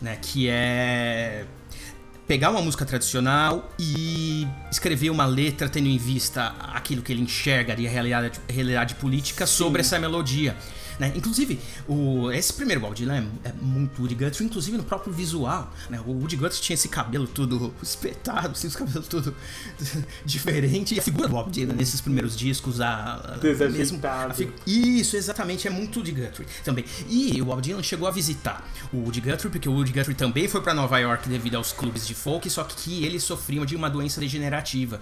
né? 0.00 0.16
Que 0.22 0.48
é 0.48 1.44
pegar 2.26 2.50
uma 2.50 2.60
música 2.60 2.84
tradicional 2.84 3.70
e 3.78 4.46
escrever 4.70 5.10
uma 5.10 5.26
letra 5.26 5.68
tendo 5.68 5.88
em 5.88 5.96
vista 5.96 6.54
aquilo 6.72 7.02
que 7.02 7.12
ele 7.12 7.22
enxerga 7.22 7.74
de 7.74 7.86
realidade, 7.86 8.40
realidade 8.48 8.94
política 8.96 9.46
Sim. 9.46 9.52
sobre 9.52 9.80
essa 9.80 9.98
melodia. 9.98 10.56
Né? 10.98 11.12
Inclusive, 11.14 11.60
o, 11.86 12.30
esse 12.32 12.52
primeiro 12.52 12.80
Bob 12.80 12.94
Dylan 12.94 13.26
é, 13.44 13.48
é 13.48 13.52
muito 13.60 14.00
Woody 14.00 14.14
Guthrie, 14.14 14.46
inclusive 14.46 14.76
no 14.76 14.82
próprio 14.82 15.12
visual. 15.12 15.72
Né? 15.90 16.00
O 16.06 16.12
Woody 16.12 16.36
Guthrie 16.36 16.60
tinha 16.60 16.74
esse 16.74 16.88
cabelo 16.88 17.26
tudo 17.26 17.74
espetado, 17.82 18.50
assim, 18.50 18.66
os 18.66 18.76
cabelos 18.76 19.06
tudo 19.08 19.34
diferente. 20.24 20.94
E 20.94 20.98
a 20.98 21.02
figura 21.02 21.28
do 21.28 21.34
Bob 21.34 21.50
Dylan 21.50 21.74
nesses 21.74 22.00
primeiros 22.00 22.36
discos, 22.36 22.80
a, 22.80 23.38
a 23.40 23.68
mesmo, 23.68 24.00
a 24.02 24.34
Isso, 24.66 25.16
exatamente, 25.16 25.66
é 25.66 25.70
muito 25.70 25.98
Woody 25.98 26.12
Guthrie 26.12 26.46
também. 26.64 26.84
E 27.08 27.40
o 27.40 27.44
Bob 27.44 27.60
Dylan 27.60 27.82
chegou 27.82 28.08
a 28.08 28.10
visitar 28.10 28.66
o 28.92 28.98
Woody 28.98 29.20
Guthrie, 29.20 29.50
porque 29.50 29.68
o 29.68 29.72
Woody 29.72 29.92
Guthrie 29.92 30.14
também 30.14 30.48
foi 30.48 30.62
para 30.62 30.72
Nova 30.72 30.98
York 30.98 31.28
devido 31.28 31.56
aos 31.56 31.72
clubes 31.72 32.06
de 32.06 32.14
folk, 32.14 32.48
só 32.48 32.64
que 32.64 33.04
ele 33.04 33.20
sofria 33.20 33.64
de 33.66 33.76
uma 33.76 33.90
doença 33.90 34.20
degenerativa. 34.20 35.00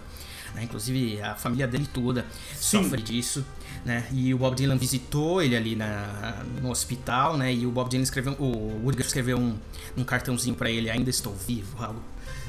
Né? 0.55 0.65
Inclusive 0.65 1.21
a 1.21 1.35
família 1.35 1.67
dele 1.67 1.89
toda 1.93 2.25
Sim. 2.55 2.83
sofre 2.83 3.03
disso 3.03 3.45
né? 3.85 4.07
E 4.13 4.33
o 4.33 4.39
Bob 4.39 4.55
Dylan 4.57 4.77
visitou 4.77 5.43
ele 5.43 5.57
ali 5.57 5.77
na, 5.77 6.43
no 6.61 6.71
hospital, 6.71 7.37
né? 7.37 7.53
E 7.53 7.67
o 7.67 7.71
Bob 7.71 7.91
Dylan 7.91 8.03
escreveu, 8.03 8.33
o 8.39 8.83
Woodruff 8.83 9.09
escreveu 9.09 9.39
um, 9.39 9.59
um 9.97 10.05
cartãozinho 10.05 10.55
para 10.55 10.71
ele, 10.71 10.89
ainda 10.89 11.11
estou 11.11 11.35
vivo, 11.35 11.83
algo 11.83 12.01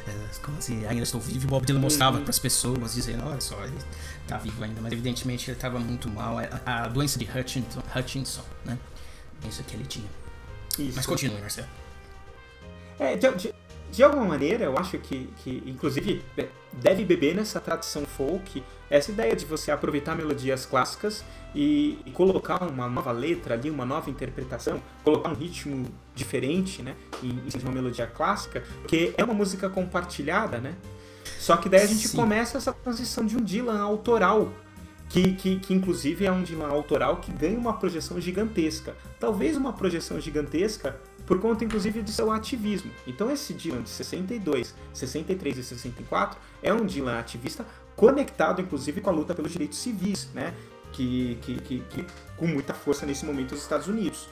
é, 0.08 0.40
como 0.42 0.58
assim, 0.58 0.86
ainda 0.86 1.04
estou 1.04 1.20
vivo. 1.20 1.44
E 1.44 1.48
o 1.48 1.50
Bob 1.50 1.66
Dylan 1.66 1.80
mostrava 1.80 2.20
para 2.20 2.30
as 2.30 2.40
pessoas, 2.40 2.94
dizendo, 2.94 3.26
olha 3.26 3.42
só, 3.42 3.62
ele 3.64 3.76
tá 4.28 4.38
vivo 4.38 4.64
ainda, 4.64 4.80
mas 4.80 4.94
evidentemente 4.94 5.50
ele 5.50 5.58
estava 5.58 5.80
muito 5.80 6.10
mal. 6.10 6.40
É, 6.40 6.50
a, 6.66 6.84
a, 6.84 6.88
doença 6.88 7.18
de 7.18 7.26
Hutchinson, 7.26 7.82
Hutchinson, 7.96 8.44
né? 8.64 8.78
Isso 9.48 9.64
que 9.64 9.76
ele 9.76 9.86
tinha. 9.86 10.08
Isso. 10.78 10.94
Mas 10.96 11.06
continue, 11.06 11.40
Marcelo. 11.42 11.68
É, 13.00 13.16
de, 13.16 13.30
de, 13.36 13.54
de 13.92 14.04
alguma 14.04 14.26
maneira, 14.26 14.66
eu 14.66 14.78
acho 14.78 14.98
que, 15.00 15.30
que, 15.44 15.64
inclusive, 15.66 16.24
deve 16.72 17.04
beber 17.04 17.36
nessa 17.36 17.60
tradição 17.60 18.06
folk 18.06 18.64
essa 18.90 19.12
ideia 19.12 19.36
de 19.36 19.46
você 19.46 19.72
aproveitar 19.72 20.16
melodias 20.16 20.66
clássicas 20.66 21.24
e, 21.54 22.00
e, 22.06 22.12
colocar 22.12 22.62
uma 22.64 22.88
nova 22.88 23.12
letra 23.12 23.54
ali, 23.56 23.70
uma 23.70 23.86
nova 23.86 24.10
interpretação, 24.10 24.82
colocar 25.04 25.30
um 25.30 25.34
ritmo 25.34 25.88
diferente, 26.14 26.82
né, 26.82 26.96
em, 27.24 27.30
em 27.30 27.62
uma 27.62 27.72
melodia 27.72 28.06
clássica, 28.06 28.64
que 28.88 29.14
é 29.18 29.24
uma 29.24 29.34
música 29.34 29.70
compartilhada, 29.70 30.60
né? 30.60 30.76
Só 31.40 31.58
que 31.58 31.70
daí 31.70 31.82
a 31.82 31.88
gente 31.88 32.08
Sim. 32.08 32.18
começa 32.18 32.58
essa 32.58 32.74
transição 32.74 33.26
de 33.26 33.38
um 33.38 33.42
Dylan 33.42 33.80
autoral, 33.80 34.52
que, 35.10 35.34
que, 35.34 35.60
que, 35.60 35.74
inclusive 35.74 36.26
é 36.26 36.32
um 36.32 36.44
Dylan 36.44 36.68
autoral 36.68 37.18
que 37.18 37.32
ganha 37.32 37.58
uma 37.58 37.74
projeção 37.74 38.20
gigantesca. 38.20 38.96
Talvez 39.20 39.56
uma 39.56 39.72
projeção 39.72 40.20
gigantesca 40.20 41.00
por 41.26 41.40
conta 41.40 41.64
inclusive 41.64 42.02
de 42.02 42.12
seu 42.12 42.32
ativismo. 42.32 42.92
Então 43.08 43.32
esse 43.32 43.54
Dylan 43.54 43.82
de 43.82 43.90
62, 43.90 44.76
63 44.94 45.58
e 45.58 45.64
64 45.64 46.40
é 46.62 46.74
um 46.74 46.86
Dylan 46.86 47.20
ativista 47.20 47.66
conectado 47.96 48.62
inclusive 48.62 49.02
com 49.02 49.10
a 49.10 49.14
luta 49.14 49.34
pelos 49.34 49.52
direitos 49.52 49.78
civis, 49.78 50.30
né? 50.34 50.54
Que, 50.92 51.38
que, 51.42 51.56
que, 51.56 51.80
que 51.90 52.06
com 52.38 52.48
muita 52.48 52.74
força 52.74 53.06
nesse 53.06 53.26
momento 53.26 53.52
nos 53.52 53.62
Estados 53.62 53.88
Unidos. 53.88 54.30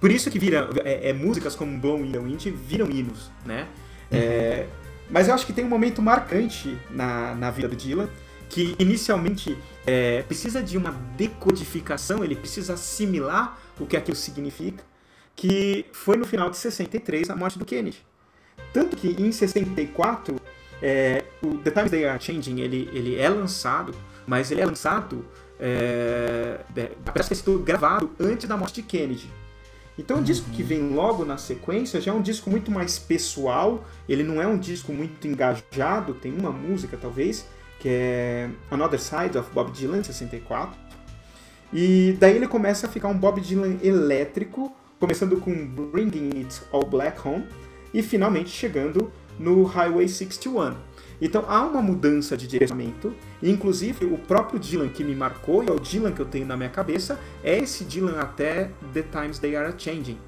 Por 0.00 0.10
isso 0.10 0.28
que 0.30 0.38
vira, 0.38 0.68
é, 0.84 1.10
é 1.10 1.12
músicas 1.12 1.54
como 1.54 1.78
Blow 1.78 2.04
in 2.04 2.10
the 2.10 2.18
Wind 2.18 2.44
viram 2.46 2.90
hinos, 2.90 3.30
né? 3.46 3.68
Uhum. 4.10 4.18
É, 4.18 4.66
mas 5.08 5.28
eu 5.28 5.34
acho 5.34 5.46
que 5.46 5.52
tem 5.52 5.64
um 5.64 5.68
momento 5.68 6.02
marcante 6.02 6.76
na, 6.90 7.34
na 7.34 7.50
vida 7.50 7.68
do 7.68 7.76
Dylan, 7.76 8.08
que 8.48 8.74
inicialmente 8.78 9.56
é, 9.86 10.22
precisa 10.22 10.62
de 10.62 10.76
uma 10.76 10.90
decodificação, 11.16 12.24
ele 12.24 12.34
precisa 12.34 12.74
assimilar 12.74 13.58
o 13.78 13.86
que 13.86 13.96
aquilo 13.96 14.16
significa, 14.16 14.82
que 15.34 15.86
foi 15.92 16.16
no 16.16 16.24
final 16.24 16.50
de 16.50 16.56
63 16.56 17.30
a 17.30 17.36
morte 17.36 17.58
do 17.58 17.64
Kennedy. 17.64 18.04
Tanto 18.72 18.96
que 18.96 19.08
em 19.18 19.30
64, 19.30 20.36
é, 20.80 21.24
o 21.42 21.58
The 21.58 21.70
Times 21.70 21.90
They 21.90 22.06
Are 22.06 22.22
Changing 22.22 22.60
ele, 22.60 22.88
ele 22.92 23.16
é 23.16 23.28
lançado, 23.28 23.94
mas 24.26 24.50
ele 24.50 24.60
é 24.60 24.66
lançado, 24.66 25.24
é, 25.58 26.60
é, 26.76 26.90
parece 27.04 27.30
que 27.30 27.34
sido 27.36 27.58
gravado 27.58 28.10
antes 28.18 28.48
da 28.48 28.56
morte 28.56 28.76
de 28.76 28.82
Kennedy. 28.82 29.30
Então 29.98 30.20
o 30.20 30.22
disco 30.22 30.48
que 30.50 30.62
vem 30.62 30.94
logo 30.94 31.24
na 31.24 31.36
sequência 31.36 32.00
já 32.00 32.12
é 32.12 32.14
um 32.14 32.22
disco 32.22 32.48
muito 32.48 32.70
mais 32.70 32.98
pessoal, 32.98 33.84
ele 34.08 34.22
não 34.22 34.40
é 34.40 34.46
um 34.46 34.56
disco 34.56 34.92
muito 34.92 35.28
engajado, 35.28 36.14
tem 36.14 36.32
uma 36.32 36.50
música 36.50 36.96
talvez, 37.00 37.46
que 37.78 37.88
é 37.88 38.48
Another 38.70 39.00
Side 39.00 39.36
of 39.36 39.50
Bob 39.52 39.70
Dylan, 39.70 40.02
64. 40.02 40.80
E 41.72 42.16
daí 42.18 42.36
ele 42.36 42.48
começa 42.48 42.86
a 42.86 42.90
ficar 42.90 43.08
um 43.08 43.16
Bob 43.16 43.40
Dylan 43.40 43.78
elétrico, 43.82 44.74
começando 45.02 45.36
com 45.40 45.66
Bringing 45.66 46.30
It 46.42 46.62
All 46.70 46.86
Black 46.86 47.26
Home 47.26 47.44
e 47.92 48.04
finalmente 48.04 48.50
chegando 48.50 49.10
no 49.36 49.64
Highway 49.64 50.08
61. 50.08 50.76
Então 51.20 51.44
há 51.48 51.60
uma 51.66 51.82
mudança 51.82 52.36
de 52.36 52.46
direcionamento, 52.46 53.12
inclusive 53.42 54.06
o 54.06 54.16
próprio 54.16 54.60
Dylan 54.60 54.88
que 54.90 55.02
me 55.02 55.12
marcou, 55.16 55.64
e 55.64 55.68
é 55.68 55.72
o 55.72 55.80
Dylan 55.80 56.12
que 56.12 56.20
eu 56.20 56.26
tenho 56.26 56.46
na 56.46 56.56
minha 56.56 56.68
cabeça, 56.68 57.18
é 57.42 57.58
esse 57.58 57.82
Dylan 57.82 58.20
até 58.20 58.70
The 58.94 59.02
Times 59.02 59.40
They 59.40 59.56
Are 59.56 59.74
Changing. 59.76 60.18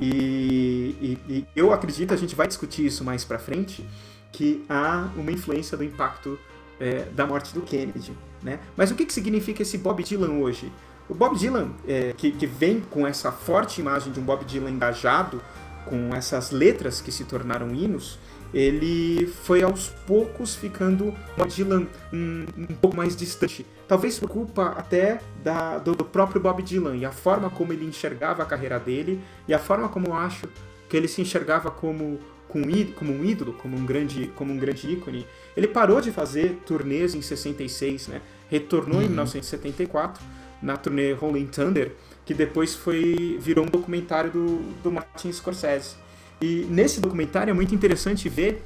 E, 0.00 0.94
e, 1.02 1.18
e 1.28 1.46
eu 1.56 1.72
acredito, 1.72 2.14
a 2.14 2.16
gente 2.16 2.36
vai 2.36 2.46
discutir 2.46 2.86
isso 2.86 3.02
mais 3.02 3.24
pra 3.24 3.40
frente, 3.40 3.84
que 4.30 4.64
há 4.68 5.10
uma 5.16 5.32
influência 5.32 5.76
do 5.76 5.82
impacto 5.82 6.38
é, 6.78 7.06
da 7.06 7.26
morte 7.26 7.52
do 7.52 7.62
Kennedy. 7.62 8.12
Né? 8.44 8.60
Mas 8.76 8.92
o 8.92 8.94
que, 8.94 9.06
que 9.06 9.12
significa 9.12 9.62
esse 9.62 9.76
Bob 9.76 10.04
Dylan 10.04 10.38
hoje? 10.38 10.70
O 11.08 11.14
Bob 11.14 11.36
Dylan, 11.36 11.70
é, 11.86 12.14
que, 12.16 12.30
que 12.32 12.46
vem 12.46 12.80
com 12.80 13.06
essa 13.06 13.30
forte 13.30 13.80
imagem 13.80 14.12
de 14.12 14.18
um 14.18 14.22
Bob 14.22 14.44
Dylan 14.44 14.70
engajado, 14.70 15.42
com 15.84 16.14
essas 16.14 16.50
letras 16.50 17.00
que 17.00 17.12
se 17.12 17.24
tornaram 17.24 17.74
hinos, 17.74 18.18
ele 18.54 19.26
foi 19.26 19.62
aos 19.62 19.88
poucos 20.06 20.54
ficando 20.54 21.12
Bob 21.36 21.50
Dylan 21.50 21.86
um, 22.12 22.46
um 22.56 22.74
pouco 22.74 22.96
mais 22.96 23.16
distante. 23.16 23.66
Talvez 23.86 24.18
por 24.18 24.28
culpa 24.28 24.68
até 24.76 25.20
da, 25.42 25.78
do, 25.78 25.94
do, 25.94 26.04
próprio 26.04 26.40
Bob 26.40 26.62
Dylan 26.62 26.96
e 26.96 27.04
a 27.04 27.10
forma 27.10 27.50
como 27.50 27.72
ele 27.72 27.84
enxergava 27.84 28.42
a 28.42 28.46
carreira 28.46 28.78
dele 28.78 29.20
e 29.48 29.52
a 29.52 29.58
forma 29.58 29.88
como 29.88 30.06
eu 30.06 30.14
acho 30.14 30.48
que 30.88 30.96
ele 30.96 31.08
se 31.08 31.20
enxergava 31.20 31.70
como 31.70 32.18
como 32.48 33.12
um 33.12 33.24
ídolo, 33.24 33.52
como 33.54 33.76
um 33.76 33.84
grande, 33.84 34.28
como 34.36 34.52
um 34.52 34.56
grande 34.56 34.88
ícone, 34.88 35.26
ele 35.56 35.66
parou 35.66 36.00
de 36.00 36.12
fazer 36.12 36.62
turnês 36.64 37.12
em 37.12 37.20
66, 37.20 38.06
né? 38.06 38.20
Retornou 38.48 38.98
uhum. 38.98 39.04
em 39.04 39.08
1974 39.08 40.22
na 40.64 40.76
turnê 40.76 41.12
Rolling 41.12 41.46
Thunder, 41.46 41.92
que 42.24 42.32
depois 42.32 42.74
foi 42.74 43.38
virou 43.40 43.64
um 43.64 43.68
documentário 43.68 44.30
do, 44.30 44.58
do 44.82 44.90
Martin 44.90 45.30
Scorsese. 45.30 45.96
E 46.40 46.66
nesse 46.68 47.00
documentário 47.00 47.50
é 47.50 47.54
muito 47.54 47.74
interessante 47.74 48.28
ver 48.28 48.62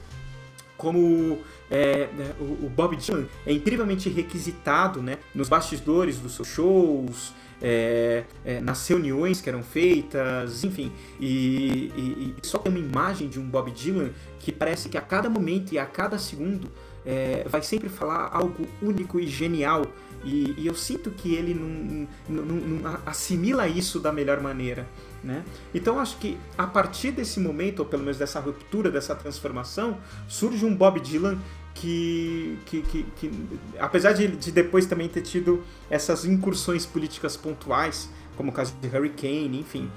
como 0.76 1.38
é, 1.68 2.08
o, 2.40 2.66
o, 2.66 2.72
Bob 2.74 2.96
Dylan 2.96 3.26
é 3.44 3.52
incrivelmente 3.52 4.08
requisitado 4.08 5.02
né, 5.02 5.18
nos 5.34 5.48
bastidores 5.48 6.18
dos 6.18 6.36
seus 6.36 6.46
shows, 6.46 7.34
é, 7.60 8.22
é, 8.44 8.60
nas 8.60 8.86
reuniões 8.86 9.40
que 9.40 9.48
eram 9.48 9.64
feitas, 9.64 10.62
enfim, 10.62 10.92
e, 11.18 11.92
e, 11.96 12.34
e, 12.40 12.46
só 12.46 12.58
tem 12.58 12.72
uma 12.72 12.78
imagem 12.78 13.28
de 13.28 13.40
um 13.40 13.44
Bob 13.44 13.72
Dylan 13.72 14.10
que 14.38 14.52
parece 14.52 14.88
que 14.88 14.96
a 14.96 15.00
cada 15.00 15.28
momento 15.28 15.72
e 15.72 15.78
a 15.78 15.84
cada 15.84 16.16
segundo 16.16 16.70
é, 17.04 17.44
vai 17.48 17.62
sempre 17.62 17.88
falar 17.88 18.30
algo 18.32 18.66
único 18.80 19.18
e 19.18 19.26
genial. 19.26 19.82
E, 20.24 20.54
e 20.58 20.66
eu 20.66 20.74
sinto 20.74 21.10
que 21.10 21.34
ele 21.34 21.54
não, 21.54 22.08
não, 22.28 22.44
não, 22.44 22.98
assimila 23.06 23.68
isso 23.68 24.00
da 24.00 24.12
melhor 24.12 24.40
maneira. 24.40 24.86
Né? 25.22 25.44
Então 25.74 25.98
acho 25.98 26.16
que 26.18 26.38
a 26.56 26.66
partir 26.66 27.10
desse 27.10 27.40
momento, 27.40 27.80
ou 27.80 27.86
pelo 27.86 28.02
menos 28.02 28.18
dessa 28.18 28.40
ruptura, 28.40 28.90
dessa 28.90 29.14
transformação, 29.14 29.98
surge 30.28 30.64
um 30.64 30.74
Bob 30.74 31.00
Dylan 31.00 31.38
que, 31.74 32.58
que, 32.66 32.82
que, 32.82 33.02
que 33.16 33.30
apesar 33.78 34.12
de, 34.12 34.28
de, 34.28 34.50
depois 34.50 34.86
também 34.86 35.08
ter 35.08 35.22
tido 35.22 35.62
essas 35.88 36.24
incursões 36.24 36.84
políticas 36.84 37.36
pontuais, 37.36 38.10
como 38.36 38.50
o 38.50 38.54
caso 38.54 38.74
de 38.80 38.88
Hurricane, 38.88 39.60
enfim. 39.60 39.90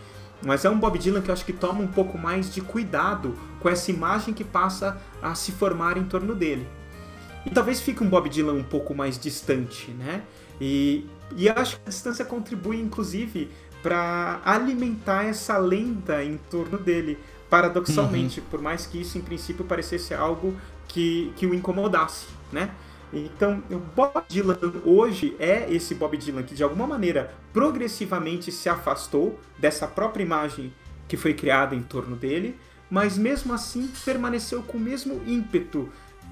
Mas 0.44 0.66
é 0.66 0.70
um 0.70 0.80
Bob 0.80 0.98
Dylan 0.98 1.22
que 1.22 1.30
eu 1.30 1.34
acho 1.34 1.46
que 1.46 1.54
toma 1.54 1.82
um 1.82 1.88
pouco 1.88 2.18
mais 2.18 2.54
de 2.54 2.62
cuidado 2.62 3.36
com 3.60 3.70
essa 3.70 3.92
imagem 3.92 4.34
que 4.34 4.44
passa 4.44 5.00
a 5.22 5.36
se 5.36 5.52
formar 5.52 5.98
em 5.98 6.04
torno 6.04 6.34
dele. 6.34 6.68
E 7.46 7.50
talvez 7.50 7.82
fique 7.82 8.04
um 8.04 8.10
Bob 8.10 8.30
Dylan 8.30 8.54
um 8.54 8.64
pouco 8.64 8.94
mais 8.94 9.18
distante, 9.18 9.92
né? 9.92 10.24
E, 10.60 11.08
e 11.36 11.50
acho 11.50 11.78
que 11.78 11.82
a 11.86 11.90
distância 11.90 12.24
contribui, 12.24 12.80
inclusive, 12.80 13.50
para 13.82 14.40
alimentar 14.46 15.26
essa 15.26 15.58
lenda 15.58 16.24
em 16.24 16.38
torno 16.50 16.78
dele, 16.78 17.18
paradoxalmente, 17.50 18.40
uhum. 18.40 18.46
por 18.50 18.62
mais 18.62 18.86
que 18.86 19.02
isso 19.02 19.18
em 19.18 19.22
princípio 19.22 19.66
parecesse 19.66 20.14
algo 20.14 20.56
que, 20.88 21.34
que 21.36 21.46
o 21.46 21.54
incomodasse, 21.54 22.28
né? 22.52 22.72
Então, 23.14 23.62
o 23.70 23.78
Bob 23.78 24.24
Dylan 24.30 24.58
hoje 24.86 25.36
é 25.38 25.68
esse 25.70 25.94
Bob 25.94 26.16
Dylan 26.16 26.44
que 26.44 26.56
de 26.56 26.64
alguma 26.64 26.88
maneira 26.88 27.34
progressivamente 27.52 28.52
se 28.52 28.70
afastou 28.70 29.38
dessa 29.58 29.86
própria 29.86 30.24
imagem 30.24 30.74
que 31.10 31.18
foi 31.18 31.34
criada 31.34 31.76
em 31.76 31.82
torno 31.82 32.16
dele, 32.16 32.58
mas 32.90 33.18
mesmo 33.18 33.54
assim 33.54 33.90
permaneceu 34.06 34.64
com 34.64 34.78
o 34.78 34.82
mesmo 34.82 35.22
ímpeto, 35.28 35.90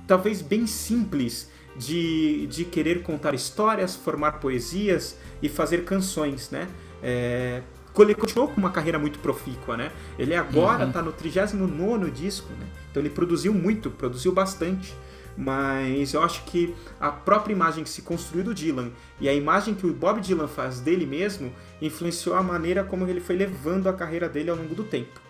talvez 0.09 0.41
bem 0.41 0.65
simples, 0.65 1.51
de, 1.77 2.47
de 2.47 2.65
querer 2.65 3.03
contar 3.03 3.35
histórias, 3.35 3.95
formar 3.95 4.33
poesias 4.33 5.15
e 5.39 5.47
fazer 5.47 5.85
canções, 5.85 6.49
né? 6.49 6.67
É, 7.01 7.61
ele 7.97 8.15
continuou 8.15 8.47
com 8.47 8.57
uma 8.57 8.71
carreira 8.71 8.97
muito 8.97 9.19
profícua, 9.19 9.77
né? 9.77 9.91
Ele 10.17 10.33
agora 10.33 10.85
está 10.85 10.99
uhum. 10.99 11.05
no 11.05 11.11
39 11.11 12.09
disco, 12.11 12.49
né? 12.53 12.65
Então 12.89 13.03
ele 13.03 13.09
produziu 13.09 13.53
muito, 13.53 13.91
produziu 13.91 14.31
bastante. 14.31 14.95
Mas 15.37 16.13
eu 16.13 16.23
acho 16.23 16.43
que 16.45 16.75
a 16.99 17.11
própria 17.11 17.53
imagem 17.53 17.83
que 17.83 17.89
se 17.89 18.01
construiu 18.01 18.43
do 18.43 18.53
Dylan 18.53 18.91
e 19.21 19.29
a 19.29 19.33
imagem 19.33 19.73
que 19.73 19.85
o 19.85 19.93
Bob 19.93 20.19
Dylan 20.19 20.47
faz 20.47 20.81
dele 20.81 21.05
mesmo 21.05 21.53
influenciou 21.81 22.35
a 22.35 22.43
maneira 22.43 22.83
como 22.83 23.07
ele 23.07 23.21
foi 23.21 23.37
levando 23.37 23.87
a 23.87 23.93
carreira 23.93 24.27
dele 24.27 24.49
ao 24.49 24.57
longo 24.57 24.75
do 24.75 24.83
tempo. 24.83 25.21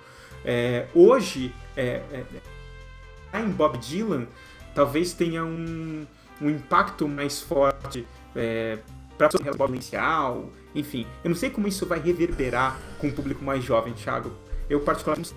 É, 0.43 0.87
hoje, 0.95 1.53
é, 1.75 2.01
é, 2.11 3.39
em 3.39 3.49
Bob 3.49 3.77
Dylan, 3.77 4.25
talvez 4.73 5.13
tenha 5.13 5.43
um, 5.43 6.05
um 6.41 6.49
impacto 6.49 7.07
mais 7.07 7.41
forte 7.41 8.05
é, 8.35 8.79
para 9.17 9.27
a 9.27 9.55
potencial, 9.55 10.49
enfim. 10.73 11.05
Eu 11.23 11.29
não 11.29 11.37
sei 11.37 11.49
como 11.49 11.67
isso 11.67 11.85
vai 11.85 11.99
reverberar 11.99 12.79
com 12.99 13.07
o 13.07 13.11
público 13.11 13.43
mais 13.43 13.63
jovem, 13.63 13.93
Thiago. 13.93 14.31
Eu 14.69 14.79
particularmente 14.81 15.33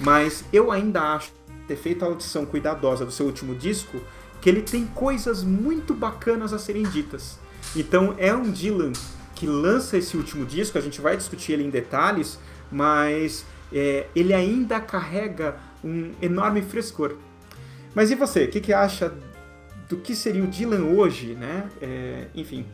mas 0.00 0.44
eu 0.52 0.70
ainda 0.70 1.14
acho 1.14 1.32
ter 1.66 1.76
feito 1.76 2.04
a 2.04 2.08
audição 2.08 2.44
cuidadosa 2.44 3.04
do 3.04 3.12
seu 3.12 3.26
último 3.26 3.54
disco 3.54 4.00
que 4.40 4.48
ele 4.48 4.62
tem 4.62 4.86
coisas 4.86 5.44
muito 5.44 5.94
bacanas 5.94 6.52
a 6.52 6.58
serem 6.58 6.82
ditas. 6.82 7.38
Então 7.76 8.14
é 8.18 8.34
um 8.34 8.50
Dylan 8.50 8.92
que 9.34 9.46
lança 9.46 9.96
esse 9.96 10.16
último 10.16 10.44
disco, 10.44 10.76
a 10.76 10.80
gente 10.80 11.00
vai 11.00 11.16
discutir 11.16 11.52
ele 11.52 11.64
em 11.64 11.70
detalhes, 11.70 12.38
mas 12.70 13.44
é, 13.72 14.06
ele 14.14 14.34
ainda 14.34 14.80
carrega 14.80 15.56
um 15.84 16.12
enorme 16.20 16.62
frescor. 16.62 17.16
Mas 17.94 18.10
e 18.10 18.14
você? 18.14 18.44
O 18.44 18.50
que, 18.50 18.60
que 18.60 18.72
acha 18.72 19.12
do 19.88 19.96
que 19.98 20.14
seria 20.14 20.42
o 20.42 20.46
Dylan 20.46 20.84
hoje, 20.84 21.34
né? 21.34 21.68
É, 21.80 22.26
enfim, 22.34 22.66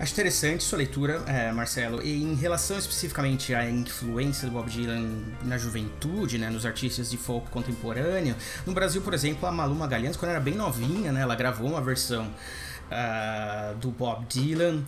Acho 0.00 0.12
interessante 0.12 0.62
sua 0.62 0.78
leitura, 0.78 1.24
é, 1.26 1.50
Marcelo. 1.50 2.00
E 2.00 2.22
em 2.22 2.34
relação 2.34 2.78
especificamente 2.78 3.52
à 3.52 3.68
influência 3.68 4.46
do 4.46 4.52
Bob 4.52 4.70
Dylan 4.70 5.10
na 5.42 5.58
juventude, 5.58 6.38
né, 6.38 6.48
nos 6.50 6.64
artistas 6.64 7.10
de 7.10 7.16
folk 7.16 7.50
contemporâneo, 7.50 8.36
no 8.64 8.72
Brasil, 8.72 9.02
por 9.02 9.12
exemplo, 9.12 9.48
a 9.48 9.50
Maluma 9.50 9.80
Magalhães, 9.80 10.16
quando 10.16 10.30
era 10.30 10.40
bem 10.40 10.54
novinha, 10.54 11.10
né, 11.10 11.20
ela 11.20 11.34
gravou 11.34 11.68
uma 11.68 11.80
versão 11.80 12.26
uh, 12.26 13.76
do 13.78 13.90
Bob 13.90 14.24
Dylan. 14.26 14.84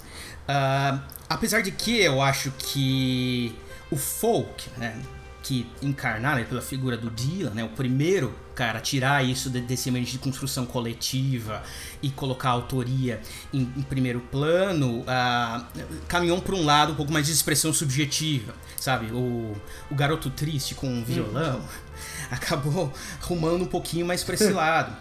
Uh, 0.49 1.01
apesar 1.29 1.61
de 1.61 1.73
que 1.73 2.01
eu 2.01 2.23
acho 2.23 2.53
que 2.53 3.53
o 3.91 3.97
folk, 3.97 4.71
né, 4.79 4.97
que 5.43 5.67
encarnar 5.83 6.37
né, 6.37 6.45
pela 6.45 6.61
figura 6.61 6.97
do 6.97 7.11
Dylan, 7.11 7.51
né, 7.51 7.65
o 7.65 7.69
primeiro 7.71 8.35
cara 8.55 8.79
a 8.79 8.81
tirar 8.81 9.25
isso 9.25 9.49
desse 9.49 9.89
ambiente 9.89 10.13
de 10.13 10.19
construção 10.19 10.67
coletiva 10.67 11.63
e 12.03 12.11
colocar 12.11 12.51
a 12.51 12.53
autoria 12.53 13.21
em, 13.55 13.61
em 13.61 13.83
primeiro 13.83 14.21
plano, 14.21 15.01
uh, 15.01 15.65
caminhou 16.07 16.41
para 16.43 16.55
um 16.55 16.65
lado 16.65 16.93
um 16.93 16.95
pouco 16.95 17.11
mais 17.11 17.27
de 17.27 17.33
expressão 17.33 17.73
subjetiva, 17.73 18.55
sabe? 18.77 19.07
O, 19.13 19.57
o 19.91 19.95
garoto 19.95 20.29
triste 20.29 20.75
com 20.75 20.87
um 20.87 21.03
violão 21.03 21.61
hum. 21.61 21.65
acabou 22.31 22.93
rumando 23.23 23.65
um 23.65 23.69
pouquinho 23.69 24.05
mais 24.05 24.23
para 24.23 24.35
esse 24.35 24.53
lado, 24.53 24.95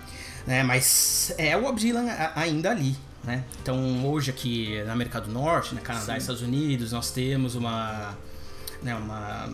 né? 0.47 0.63
Mas 0.63 1.34
é 1.38 1.58
o 1.58 1.62
Bob 1.62 1.78
Dylan 1.78 2.06
ainda 2.36 2.71
ali, 2.71 2.95
né? 3.25 3.43
Então 3.62 4.08
hoje 4.08 4.32
aqui 4.32 4.82
na 4.86 4.93
América 4.93 5.19
do 5.19 5.30
Norte, 5.30 5.75
na 5.75 5.82
Canadá 5.82 6.13
Sim. 6.13 6.13
e 6.13 6.17
Estados 6.17 6.41
Unidos, 6.41 6.93
nós 6.93 7.12
temos 7.12 7.56
uma, 7.56 8.17
né, 8.82 8.95
uma 8.95 9.49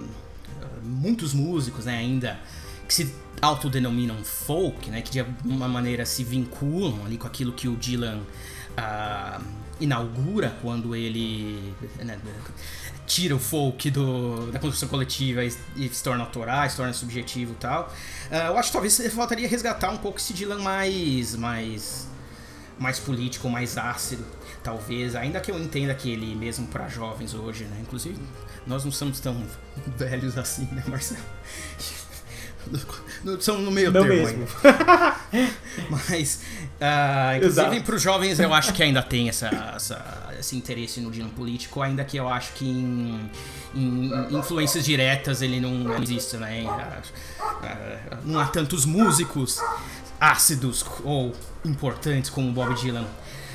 muitos 0.83 1.33
músicos 1.33 1.85
né, 1.85 1.97
ainda 1.97 2.39
que 2.87 2.93
se 2.93 3.13
autodenominam 3.41 4.23
folk, 4.23 4.89
né, 4.89 5.01
que 5.01 5.11
de 5.11 5.19
alguma 5.19 5.67
maneira 5.67 6.05
se 6.05 6.23
vinculam 6.23 7.05
ali 7.05 7.17
com 7.17 7.27
aquilo 7.27 7.51
que 7.51 7.67
o 7.67 7.75
Dylan 7.75 8.19
uh, 8.19 9.43
inaugura 9.79 10.55
quando 10.61 10.95
ele 10.95 11.73
né, 11.99 12.17
tira 13.05 13.35
o 13.35 13.39
folk 13.39 13.89
do, 13.91 14.51
da 14.51 14.59
construção 14.59 14.89
coletiva 14.89 15.43
e, 15.43 15.53
e, 15.75 15.89
se 15.89 16.03
torna 16.03 16.23
autoral, 16.23 16.69
se 16.69 16.77
torna 16.77 16.93
subjetivo 16.93 17.53
e 17.53 17.55
tal. 17.55 17.93
Uh, 18.31 18.35
eu 18.47 18.57
acho 18.57 18.69
que 18.69 18.73
talvez 18.73 19.13
faltaria 19.13 19.47
resgatar 19.47 19.91
um 19.91 19.97
pouco 19.97 20.17
esse 20.17 20.33
Dylan 20.33 20.59
mais, 20.59 21.35
mais, 21.35 22.07
mais 22.79 22.99
político, 22.99 23.49
mais 23.49 23.77
ácido, 23.77 24.25
talvez, 24.63 25.15
ainda 25.15 25.39
que 25.39 25.51
eu 25.51 25.59
entenda 25.59 25.93
que 25.93 26.09
ele 26.09 26.35
mesmo 26.35 26.67
para 26.67 26.87
jovens 26.87 27.33
hoje, 27.33 27.65
né, 27.65 27.77
inclusive 27.81 28.19
nós 28.67 28.83
não 28.83 28.91
somos 28.91 29.19
tão 29.19 29.45
velhos 29.97 30.37
assim, 30.37 30.67
né, 30.71 30.83
Marcelo? 30.87 31.23
São 33.39 33.59
no 33.59 33.71
meio 33.71 33.91
não 33.91 34.01
termo 34.03 34.15
mesmo. 34.15 34.47
Mas, 35.89 36.41
uh, 36.79 37.37
inclusive 37.37 37.81
para 37.81 37.95
os 37.95 38.01
jovens, 38.01 38.39
eu 38.39 38.53
acho 38.53 38.73
que 38.73 38.83
ainda 38.83 39.01
tem 39.01 39.29
essa, 39.29 39.47
essa, 39.75 40.33
esse 40.39 40.55
interesse 40.55 40.99
no 41.01 41.11
dino 41.11 41.29
político, 41.29 41.81
ainda 41.81 42.03
que 42.03 42.17
eu 42.17 42.27
acho 42.27 42.53
que 42.53 42.65
em, 42.67 43.29
em 43.73 44.37
influências 44.37 44.85
diretas 44.85 45.41
ele 45.41 45.59
não 45.59 46.01
existe, 46.01 46.37
né? 46.37 46.63
Uh, 46.63 47.45
uh, 47.65 48.17
não 48.23 48.39
há 48.39 48.47
tantos 48.47 48.85
músicos 48.85 49.59
ácidos 50.19 50.85
ou 51.03 51.35
importantes 51.63 52.29
como 52.29 52.51
Bob 52.51 52.73
Dylan 52.75 53.05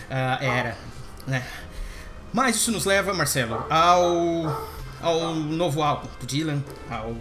era, 0.09 0.77
né? 1.27 1.45
Mas 2.33 2.57
isso 2.57 2.71
nos 2.71 2.85
leva, 2.85 3.13
Marcelo, 3.13 3.65
ao 3.69 4.71
ao 5.01 5.35
novo 5.35 5.83
álbum 5.83 6.09
do 6.21 6.27
Dylan, 6.27 6.63
ao, 6.89 7.15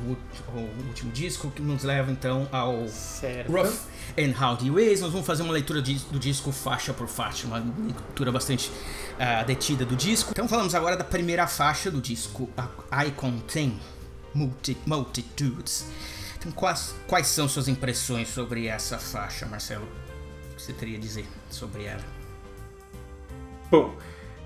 ao, 0.53 0.61
último 0.88 1.11
disco, 1.11 1.49
que 1.51 1.61
nos 1.61 1.84
leva 1.84 2.11
então 2.11 2.47
ao 2.51 2.88
certo. 2.88 3.51
Rough 3.51 3.73
and 4.17 4.34
Howdy 4.39 4.69
Ways. 4.69 5.01
Nós 5.01 5.11
vamos 5.11 5.25
fazer 5.25 5.43
uma 5.43 5.53
leitura 5.53 5.82
de, 5.82 5.95
do 5.95 6.19
disco 6.19 6.51
faixa 6.51 6.93
por 6.93 7.07
faixa, 7.07 7.47
uma 7.47 7.57
leitura 7.57 8.32
bastante 8.32 8.69
uh, 8.69 9.45
detida 9.45 9.86
do 9.86 9.95
disco. 9.95 10.32
Então 10.32 10.47
falamos 10.47 10.75
agora 10.75 10.97
da 10.97 11.03
primeira 11.03 11.47
faixa 11.47 11.89
do 11.89 12.01
disco, 12.01 12.49
I 12.91 13.11
Contain 13.11 13.80
Multi 14.34 14.77
Multitudes. 14.86 15.86
Então, 16.38 16.53
quais, 16.53 16.95
quais 17.05 17.27
são 17.27 17.49
suas 17.49 17.67
impressões 17.67 18.30
sobre 18.30 18.67
essa 18.67 18.97
faixa, 18.97 19.45
Marcelo? 19.45 19.86
O 20.51 20.55
que 20.55 20.61
você 20.61 20.71
teria 20.71 20.97
a 20.97 21.01
dizer 21.01 21.27
sobre 21.49 21.84
ela? 21.84 22.03
Bom, 23.69 23.93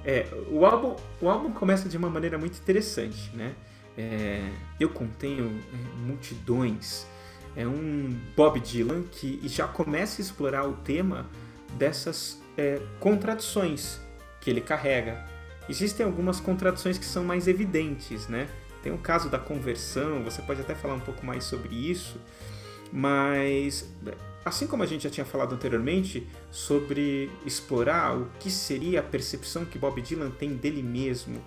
é, 0.06 0.28
o, 0.50 0.66
álbum, 0.66 0.96
o 1.22 1.30
álbum 1.30 1.52
começa 1.52 1.88
de 1.88 1.98
uma 1.98 2.10
maneira 2.10 2.38
muito 2.38 2.58
interessante, 2.58 3.32
né? 3.34 3.54
É, 3.98 4.50
eu 4.80 4.90
contenho 4.90 5.46
é, 5.46 6.06
multidões. 6.06 7.06
é 7.56 7.66
um 7.68 8.16
Bob 8.36 8.60
Dylan 8.60 9.04
que 9.04 9.40
já 9.48 9.68
começa 9.68 10.20
a 10.20 10.24
explorar 10.24 10.68
o 10.68 10.74
tema 10.74 11.28
dessas 11.78 12.42
é, 12.58 12.82
contradições 13.00 14.00
que 14.42 14.50
ele 14.50 14.62
carrega. 14.62 15.26
Existem 15.70 16.06
algumas 16.06 16.40
contradições 16.40 16.98
que 16.98 17.06
são 17.06 17.24
mais 17.24 17.48
evidentes, 17.48 18.28
né? 18.28 18.50
Tem 18.82 18.92
o 18.92 18.98
caso 18.98 19.30
da 19.30 19.40
conversão, 19.40 20.24
você 20.24 20.42
pode 20.42 20.60
até 20.60 20.76
falar 20.76 20.96
um 20.96 21.00
pouco 21.00 21.26
mais 21.26 21.46
sobre 21.46 21.74
isso, 21.74 22.20
mas 22.92 23.90
assim 24.46 24.68
como 24.68 24.84
a 24.84 24.86
gente 24.86 25.04
já 25.04 25.10
tinha 25.10 25.26
falado 25.26 25.56
anteriormente 25.56 26.28
sobre 26.52 27.32
explorar 27.46 28.18
o 28.18 28.30
que 28.40 28.52
seria 28.52 29.00
a 29.00 29.04
percepção 29.04 29.66
que 29.66 29.78
Bob 29.78 30.02
Dylan 30.02 30.32
tem 30.32 30.56
dele 30.56 30.84
mesmo, 30.84 31.42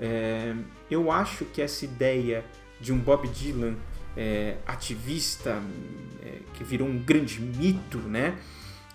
é, 0.00 0.54
eu 0.90 1.10
acho 1.10 1.44
que 1.44 1.62
essa 1.62 1.84
ideia 1.84 2.44
de 2.80 2.92
um 2.92 2.98
Bob 2.98 3.28
Dylan 3.28 3.76
é, 4.16 4.56
ativista 4.66 5.62
é, 6.22 6.38
que 6.54 6.64
virou 6.64 6.88
um 6.88 6.98
grande 6.98 7.40
mito, 7.40 7.98
né? 7.98 8.38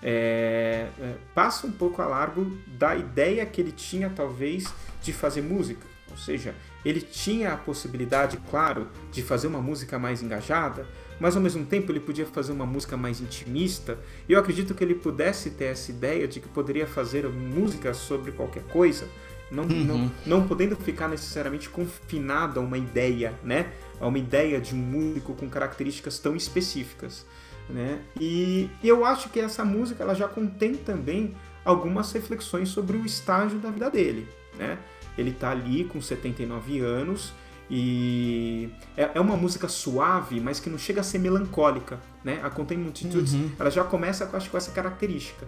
É, 0.02 0.90
é, 1.00 1.16
passa 1.34 1.66
um 1.66 1.72
pouco 1.72 2.02
a 2.02 2.06
largo 2.06 2.56
da 2.68 2.96
ideia 2.96 3.46
que 3.46 3.60
ele 3.60 3.72
tinha 3.72 4.10
talvez 4.10 4.72
de 5.02 5.12
fazer 5.12 5.42
música, 5.42 5.88
ou 6.12 6.18
seja, 6.18 6.54
ele 6.86 7.02
tinha 7.02 7.54
a 7.54 7.58
possibilidade, 7.58 8.38
claro, 8.50 8.90
de 9.12 9.24
fazer 9.24 9.48
uma 9.48 9.62
música 9.62 9.98
mais 9.98 10.22
engajada, 10.22 10.88
mas 11.20 11.36
ao 11.36 11.42
mesmo 11.42 11.66
tempo 11.66 11.92
ele 11.92 12.00
podia 12.00 12.26
fazer 12.26 12.52
uma 12.52 12.66
música 12.66 12.96
mais 12.96 13.20
intimista. 13.22 13.98
E 14.28 14.34
eu 14.34 14.40
acredito 14.40 14.74
que 14.74 14.84
ele 14.84 14.96
pudesse 14.96 15.52
ter 15.52 15.66
essa 15.66 15.92
ideia 15.92 16.28
de 16.28 16.40
que 16.40 16.48
poderia 16.48 16.88
fazer 16.88 17.28
música 17.28 17.94
sobre 17.94 18.32
qualquer 18.32 18.64
coisa, 18.64 19.08
não, 19.50 19.64
uhum. 19.64 19.84
não, 19.84 20.12
não 20.26 20.48
podendo 20.48 20.76
ficar 20.76 21.08
necessariamente 21.08 21.70
confinado 21.70 22.60
a 22.60 22.64
uma 22.64 22.78
ideia, 22.78 23.34
né? 23.44 23.72
A 24.00 24.08
uma 24.08 24.20
ideia 24.20 24.60
de 24.60 24.76
um 24.76 24.78
músico 24.78 25.34
com 25.34 25.50
características 25.50 26.20
tão 26.20 26.36
específicas, 26.36 27.26
né? 27.70 28.02
E, 28.20 28.70
e 28.84 28.88
eu 28.88 29.06
acho 29.06 29.30
que 29.30 29.40
essa 29.40 29.64
música 29.64 30.04
ela 30.04 30.14
já 30.14 30.28
contém 30.28 30.76
também 30.76 31.34
algumas 31.64 32.12
reflexões 32.12 32.70
sobre 32.70 32.98
o 32.98 33.06
estágio 33.06 33.60
da 33.60 33.72
vida 33.72 33.90
dele, 33.90 34.28
né? 34.58 34.78
Ele 35.18 35.32
está 35.32 35.52
ali 35.52 35.86
com 35.86 36.02
79 36.02 36.80
anos 36.80 37.34
e 37.70 38.70
é, 38.96 39.12
é, 39.16 39.20
uma 39.20 39.36
música 39.36 39.68
suave, 39.68 40.40
mas 40.40 40.60
que 40.60 40.70
não 40.70 40.78
chega 40.78 41.02
a 41.02 41.04
ser 41.04 41.20
melancólica, 41.20 42.00
né? 42.24 42.40
A 42.44 42.50
Contém 42.50 42.78
Multitudes, 42.78 43.34
uhum. 43.34 43.52
ela 43.60 43.70
já 43.70 43.84
começa 43.84 44.26
com, 44.26 44.38
acho, 44.38 44.50
com 44.50 44.58
essa 44.58 44.72
característica. 44.72 45.46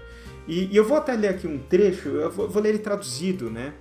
E, 0.48 0.66
e, 0.66 0.76
eu 0.76 0.86
vou 0.86 0.98
até 0.98 1.14
ler 1.14 1.30
aqui 1.30 1.48
um 1.48 1.58
trecho, 1.58 2.10
eu 2.10 2.30
vou, 2.30 2.50
vou 2.50 2.62
ler 2.62 2.70
ele 2.70 2.80
traduzido, 2.80 3.50
né? 3.50 3.74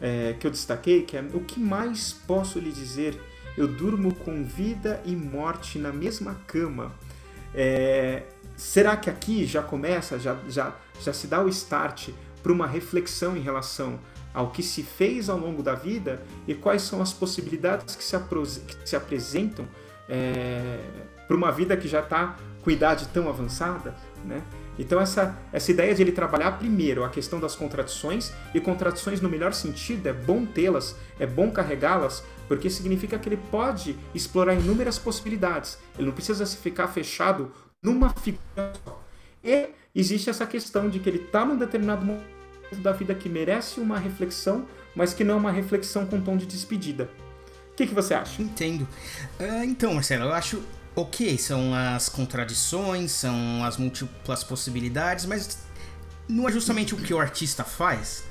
É, 0.00 0.36
que 0.38 0.46
eu 0.46 0.50
destaquei, 0.50 1.02
que 1.02 1.16
é 1.16 1.24
o 1.32 1.40
que 1.40 1.58
mais 1.58 2.12
posso 2.12 2.58
lhe 2.58 2.70
dizer? 2.70 3.20
Eu 3.56 3.66
durmo 3.66 4.14
com 4.14 4.44
vida 4.44 5.00
e 5.04 5.16
morte 5.16 5.78
na 5.78 5.92
mesma 5.92 6.36
cama. 6.46 6.92
É, 7.54 8.24
será 8.56 8.96
que 8.96 9.08
aqui 9.08 9.46
já 9.46 9.62
começa, 9.62 10.18
já, 10.18 10.36
já, 10.48 10.76
já 11.00 11.12
se 11.12 11.26
dá 11.26 11.42
o 11.42 11.48
start 11.48 12.10
para 12.42 12.52
uma 12.52 12.66
reflexão 12.66 13.36
em 13.36 13.40
relação 13.40 13.98
ao 14.32 14.50
que 14.50 14.62
se 14.62 14.82
fez 14.82 15.28
ao 15.28 15.38
longo 15.38 15.62
da 15.62 15.74
vida 15.74 16.22
e 16.46 16.54
quais 16.54 16.82
são 16.82 17.00
as 17.00 17.12
possibilidades 17.12 17.96
que 17.96 18.04
se, 18.04 18.16
que 18.60 18.88
se 18.88 18.96
apresentam 18.96 19.66
é, 20.08 20.78
para 21.26 21.36
uma 21.36 21.50
vida 21.52 21.76
que 21.76 21.88
já 21.88 22.00
está 22.00 22.36
com 22.62 22.70
idade 22.70 23.08
tão 23.08 23.28
avançada, 23.28 23.94
né? 24.24 24.42
Então 24.78 25.00
essa, 25.00 25.36
essa 25.52 25.70
ideia 25.72 25.92
de 25.92 26.02
ele 26.02 26.12
trabalhar 26.12 26.52
primeiro 26.52 27.02
a 27.02 27.08
questão 27.08 27.40
das 27.40 27.56
contradições 27.56 28.32
e 28.54 28.60
contradições 28.60 29.20
no 29.20 29.28
melhor 29.28 29.52
sentido 29.52 30.06
é 30.06 30.12
bom 30.12 30.46
tê-las, 30.46 30.96
é 31.18 31.26
bom 31.26 31.50
carregá-las, 31.50 32.22
porque 32.46 32.70
significa 32.70 33.18
que 33.18 33.28
ele 33.28 33.40
pode 33.50 33.96
explorar 34.14 34.54
inúmeras 34.54 34.98
possibilidades. 34.98 35.78
Ele 35.96 36.06
não 36.06 36.14
precisa 36.14 36.46
se 36.46 36.56
ficar 36.58 36.86
fechado 36.88 37.50
numa 37.82 38.10
figura 38.10 38.72
só. 38.84 39.02
E 39.42 39.70
existe 39.94 40.30
essa 40.30 40.46
questão 40.46 40.88
de 40.88 41.00
que 41.00 41.08
ele 41.08 41.22
está 41.24 41.44
num 41.44 41.56
determinado 41.56 42.04
momento 42.04 42.37
da 42.76 42.92
vida 42.92 43.14
que 43.14 43.28
merece 43.28 43.80
uma 43.80 43.98
reflexão, 43.98 44.66
mas 44.94 45.14
que 45.14 45.24
não 45.24 45.34
é 45.34 45.36
uma 45.38 45.52
reflexão 45.52 46.06
com 46.06 46.20
tom 46.20 46.36
de 46.36 46.46
despedida. 46.46 47.10
O 47.72 47.76
que, 47.76 47.86
que 47.86 47.94
você 47.94 48.14
acha? 48.14 48.42
Entendo. 48.42 48.82
Uh, 49.38 49.64
então, 49.64 49.94
Marcelo, 49.94 50.24
eu 50.24 50.32
acho 50.32 50.62
ok, 50.96 51.38
são 51.38 51.72
as 51.74 52.08
contradições, 52.08 53.12
são 53.12 53.64
as 53.64 53.76
múltiplas 53.76 54.42
possibilidades, 54.42 55.26
mas 55.26 55.58
não 56.28 56.48
é 56.48 56.52
justamente 56.52 56.94
o 56.94 56.98
que 56.98 57.14
o 57.14 57.20
artista 57.20 57.62
faz. 57.62 58.24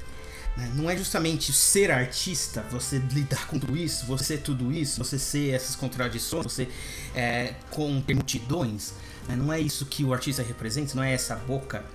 Né? 0.58 0.72
Não 0.76 0.90
é 0.90 0.98
justamente 0.98 1.54
ser 1.54 1.92
artista, 1.92 2.66
você 2.70 2.98
lidar 2.98 3.48
com 3.48 3.58
tudo 3.58 3.78
isso, 3.78 4.06
você 4.06 4.38
tudo 4.38 4.72
isso, 4.72 4.98
você 4.98 5.18
ser 5.18 5.52
essas 5.52 5.76
contradições, 5.76 6.44
você 6.44 6.68
é, 7.16 7.54
com 7.70 8.04
multidões. 8.14 8.94
Né? 9.28 9.36
Não 9.36 9.54
é 9.54 9.60
isso 9.60 9.86
que 9.86 10.04
o 10.04 10.14
artista 10.14 10.42
representa, 10.42 10.96
não 10.96 11.04
é 11.04 11.14
essa 11.14 11.36
boca 11.36 11.86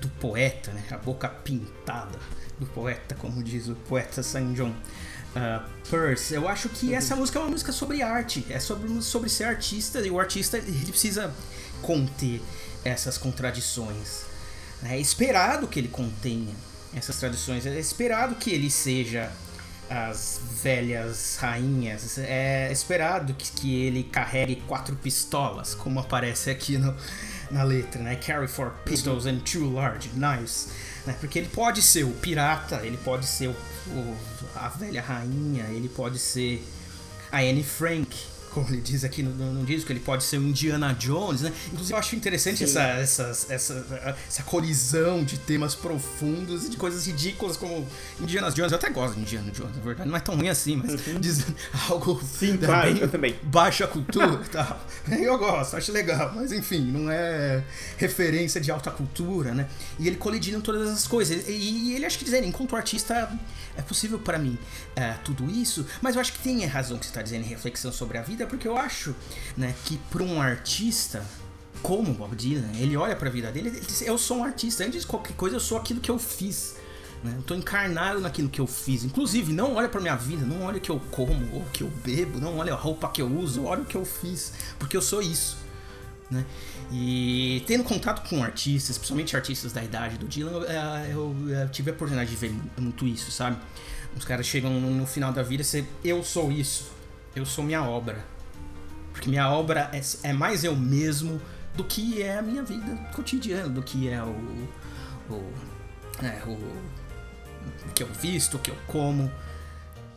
do 0.00 0.08
poeta, 0.08 0.72
né? 0.72 0.82
a 0.90 0.96
boca 0.96 1.28
pintada 1.28 2.18
do 2.58 2.66
poeta, 2.66 3.14
como 3.14 3.42
diz 3.42 3.68
o 3.68 3.74
poeta 3.74 4.22
San 4.22 4.52
John. 4.52 4.74
Uh, 5.36 5.78
eu 6.32 6.48
acho 6.48 6.68
que 6.68 6.94
essa 6.94 7.14
música 7.14 7.38
é 7.38 7.42
uma 7.42 7.50
música 7.50 7.70
sobre 7.70 8.02
arte, 8.02 8.44
é 8.50 8.58
sobre, 8.58 9.02
sobre 9.02 9.28
ser 9.28 9.44
artista 9.44 10.00
e 10.00 10.10
o 10.10 10.18
artista 10.18 10.58
ele 10.58 10.86
precisa 10.86 11.32
conter 11.82 12.40
essas 12.84 13.18
contradições. 13.18 14.22
É 14.82 14.98
esperado 14.98 15.66
que 15.66 15.78
ele 15.78 15.88
contenha 15.88 16.54
essas 16.94 17.16
tradições, 17.18 17.66
é 17.66 17.78
esperado 17.78 18.36
que 18.36 18.50
ele 18.50 18.70
seja 18.70 19.30
as 19.90 20.40
velhas 20.62 21.36
rainhas, 21.40 22.18
é 22.18 22.70
esperado 22.70 23.32
que, 23.34 23.50
que 23.52 23.82
ele 23.82 24.04
carregue 24.04 24.56
quatro 24.66 24.94
pistolas, 24.96 25.74
como 25.74 25.98
aparece 25.98 26.50
aqui 26.50 26.76
no, 26.76 26.94
na 27.50 27.62
letra, 27.62 28.02
né? 28.02 28.16
Carry 28.16 28.46
four 28.46 28.72
pistols 28.84 29.26
and 29.26 29.40
two 29.40 29.70
large 29.70 30.10
knives. 30.14 30.68
Né? 31.06 31.16
Porque 31.20 31.38
ele 31.38 31.48
pode 31.48 31.82
ser 31.82 32.04
o 32.04 32.10
pirata, 32.12 32.80
ele 32.84 32.98
pode 32.98 33.26
ser 33.26 33.48
o, 33.48 33.56
o, 33.90 34.16
a 34.54 34.68
velha 34.68 35.02
rainha, 35.02 35.64
ele 35.70 35.88
pode 35.88 36.18
ser 36.18 36.66
a 37.30 37.38
Anne 37.38 37.62
Frank, 37.62 38.16
como 38.48 38.68
ele 38.68 38.80
diz 38.80 39.04
aqui 39.04 39.22
no, 39.22 39.30
no, 39.30 39.64
disco, 39.64 39.90
ele 39.92 40.00
pode 40.00 40.24
ser 40.24 40.38
o 40.38 40.42
Indiana 40.42 40.94
Jones, 40.94 41.42
né? 41.42 41.52
Inclusive 41.66 41.92
eu 41.92 41.98
acho 41.98 42.16
interessante 42.16 42.64
essa, 42.64 42.82
essa, 42.82 43.46
essa, 43.48 44.16
essa 44.28 44.42
colisão 44.42 45.24
de 45.24 45.38
temas 45.38 45.74
profundos 45.74 46.66
e 46.66 46.70
de 46.70 46.76
coisas 46.76 47.06
ridículas 47.06 47.56
como 47.56 47.86
Indiana 48.20 48.50
Jones. 48.50 48.72
Eu 48.72 48.78
até 48.78 48.90
gosto 48.90 49.14
de 49.14 49.20
Indiana 49.20 49.50
Jones, 49.50 49.76
na 49.76 49.82
verdade. 49.82 50.08
Não 50.08 50.16
é 50.16 50.20
tão 50.20 50.36
ruim 50.36 50.48
assim, 50.48 50.76
mas 50.76 51.06
uhum. 51.06 51.20
diz 51.20 51.46
algo 51.88 52.20
Sim, 52.22 52.56
claro, 52.56 52.90
eu 52.96 53.08
também. 53.08 53.36
baixa 53.42 53.86
cultura 53.86 54.40
e 54.44 54.48
tal. 54.48 54.86
Eu 55.28 55.36
gosto, 55.38 55.76
acho 55.76 55.90
legal, 55.92 56.32
mas 56.34 56.52
enfim, 56.52 56.80
não 56.80 57.10
é 57.10 57.62
referência 57.96 58.60
de 58.60 58.70
alta 58.70 58.90
cultura, 58.90 59.52
né? 59.52 59.68
E 59.98 60.06
ele 60.06 60.16
colidindo 60.16 60.60
todas 60.60 60.88
essas 60.88 61.06
coisas. 61.06 61.48
E, 61.48 61.52
e 61.52 61.94
ele 61.94 62.04
acha 62.06 62.16
que 62.16 62.24
dizer, 62.24 62.44
enquanto 62.44 62.76
artista, 62.76 63.30
é 63.76 63.82
possível 63.82 64.18
para 64.18 64.38
mim 64.38 64.58
é, 64.94 65.14
tudo 65.24 65.50
isso, 65.50 65.86
mas 66.00 66.14
eu 66.14 66.20
acho 66.20 66.32
que 66.32 66.40
tem 66.40 66.64
razão 66.66 66.98
que 66.98 67.06
você 67.06 67.10
está 67.10 67.22
dizendo 67.22 67.44
em 67.44 67.48
reflexão 67.48 67.92
sobre 67.92 68.18
a 68.18 68.22
vida, 68.22 68.37
porque 68.46 68.66
eu 68.66 68.76
acho 68.76 69.14
né, 69.56 69.74
que 69.84 69.98
para 70.10 70.22
um 70.22 70.40
artista 70.40 71.24
como 71.82 72.12
Bob 72.12 72.34
Dylan, 72.34 72.70
ele 72.76 72.96
olha 72.96 73.14
para 73.14 73.28
a 73.28 73.32
vida 73.32 73.50
dele, 73.52 73.68
ele 73.68 73.80
diz, 73.80 74.02
eu 74.02 74.18
sou 74.18 74.38
um 74.38 74.44
artista, 74.44 74.84
antes 74.84 75.02
de 75.02 75.06
qualquer 75.06 75.34
coisa 75.34 75.56
eu 75.56 75.60
sou 75.60 75.78
aquilo 75.78 76.00
que 76.00 76.10
eu 76.10 76.18
fiz. 76.18 76.76
Né? 77.22 77.34
Eu 77.36 77.42
tô 77.42 77.54
encarnado 77.54 78.20
naquilo 78.20 78.48
que 78.48 78.60
eu 78.60 78.66
fiz. 78.66 79.04
Inclusive, 79.04 79.52
não 79.52 79.74
olha 79.74 79.88
pra 79.88 80.00
minha 80.00 80.16
vida, 80.16 80.44
não 80.44 80.62
olha 80.62 80.78
o 80.78 80.80
que 80.80 80.90
eu 80.90 81.00
como 81.10 81.54
ou 81.54 81.62
o 81.62 81.70
que 81.72 81.82
eu 81.82 81.90
bebo, 82.04 82.38
não 82.38 82.58
olha 82.58 82.72
a 82.72 82.76
roupa 82.76 83.08
que 83.08 83.22
eu 83.22 83.26
uso, 83.26 83.64
olha 83.64 83.82
o 83.82 83.84
que 83.84 83.96
eu 83.96 84.04
fiz, 84.04 84.52
porque 84.78 84.96
eu 84.96 85.02
sou 85.02 85.22
isso. 85.22 85.56
Né? 86.30 86.44
E 86.92 87.62
tendo 87.66 87.84
contato 87.84 88.28
com 88.28 88.42
artistas, 88.42 88.96
principalmente 88.98 89.34
artistas 89.34 89.72
da 89.72 89.82
idade 89.82 90.18
do 90.18 90.26
Dylan, 90.26 90.52
eu, 90.52 90.64
é, 90.64 91.12
eu, 91.12 91.36
eu 91.48 91.68
tive 91.70 91.90
a 91.90 91.94
oportunidade 91.94 92.30
de 92.30 92.36
ver 92.36 92.54
muito 92.76 93.06
isso, 93.06 93.30
sabe? 93.30 93.56
Os 94.16 94.24
caras 94.24 94.46
chegam 94.46 94.70
no 94.80 95.06
final 95.06 95.32
da 95.32 95.42
vida 95.42 95.64
e 96.04 96.08
eu 96.08 96.22
sou 96.24 96.50
isso, 96.50 96.90
eu 97.38 97.46
sou 97.46 97.64
minha 97.64 97.82
obra. 97.82 98.24
Porque 99.12 99.28
minha 99.28 99.50
obra 99.50 99.90
é, 99.92 100.00
é, 100.28 100.32
mais 100.32 100.64
eu 100.64 100.76
mesmo 100.76 101.40
do 101.74 101.84
que 101.84 102.22
é 102.22 102.38
a 102.38 102.42
minha 102.42 102.62
vida 102.62 102.96
cotidiana, 103.12 103.68
do 103.68 103.82
que 103.82 104.08
é 104.08 104.22
o, 104.22 104.28
o, 105.30 105.52
é, 106.22 106.42
o, 106.46 106.52
o 106.52 107.92
que 107.94 108.02
eu 108.02 108.08
visto, 108.08 108.56
o 108.56 108.60
que 108.60 108.70
eu 108.70 108.76
como. 108.86 109.30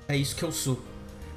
É 0.07 0.15
isso 0.15 0.35
que 0.35 0.43
eu 0.43 0.51
sou. 0.51 0.83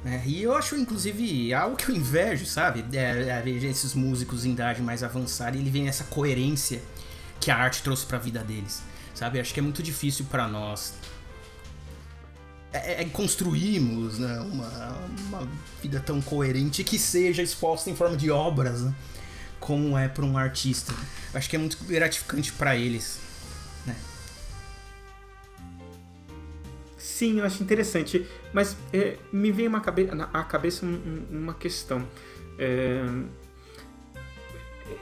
É, 0.05 0.21
e 0.25 0.43
eu 0.43 0.55
acho, 0.55 0.75
inclusive, 0.75 1.51
algo 1.53 1.75
que 1.75 1.89
eu 1.89 1.95
invejo, 1.95 2.45
sabe? 2.45 2.85
É, 2.93 3.43
é, 3.43 3.49
esses 3.49 3.95
músicos 3.95 4.45
em 4.45 4.51
idade 4.51 4.81
mais 4.81 5.01
avançada 5.01 5.57
e 5.57 5.59
ele 5.59 5.71
vem 5.71 5.87
essa 5.87 6.03
coerência 6.03 6.81
que 7.39 7.49
a 7.49 7.57
arte 7.57 7.81
trouxe 7.81 8.05
para 8.05 8.17
a 8.17 8.21
vida 8.21 8.43
deles, 8.43 8.83
sabe? 9.15 9.39
Acho 9.39 9.53
que 9.53 9.59
é 9.59 9.63
muito 9.63 9.81
difícil 9.81 10.25
para 10.29 10.47
nós 10.47 10.93
é, 12.77 13.01
é, 13.01 13.05
construirmos 13.05 14.19
né, 14.19 14.39
uma, 14.39 14.97
uma, 15.27 15.47
vida 15.81 15.99
tão 15.99 16.21
coerente 16.21 16.83
que 16.83 16.97
seja 16.97 17.41
exposta 17.41 17.89
em 17.89 17.95
forma 17.95 18.17
de 18.17 18.29
obras, 18.31 18.81
né, 18.81 18.93
como 19.59 19.97
é 19.97 20.07
para 20.07 20.25
um 20.25 20.37
artista. 20.37 20.93
Acho 21.33 21.49
que 21.49 21.55
é 21.55 21.59
muito 21.59 21.77
gratificante 21.85 22.51
para 22.53 22.75
eles. 22.75 23.25
Sim, 27.15 27.39
eu 27.39 27.45
acho 27.45 27.63
interessante. 27.63 28.27
Mas 28.51 28.75
é, 28.91 29.17
me 29.31 29.49
vem 29.49 29.69
uma 29.69 29.79
cabe 29.79 30.09
à 30.33 30.43
cabeça 30.43 30.85
uma 31.31 31.53
questão. 31.53 32.05
É, 32.59 33.05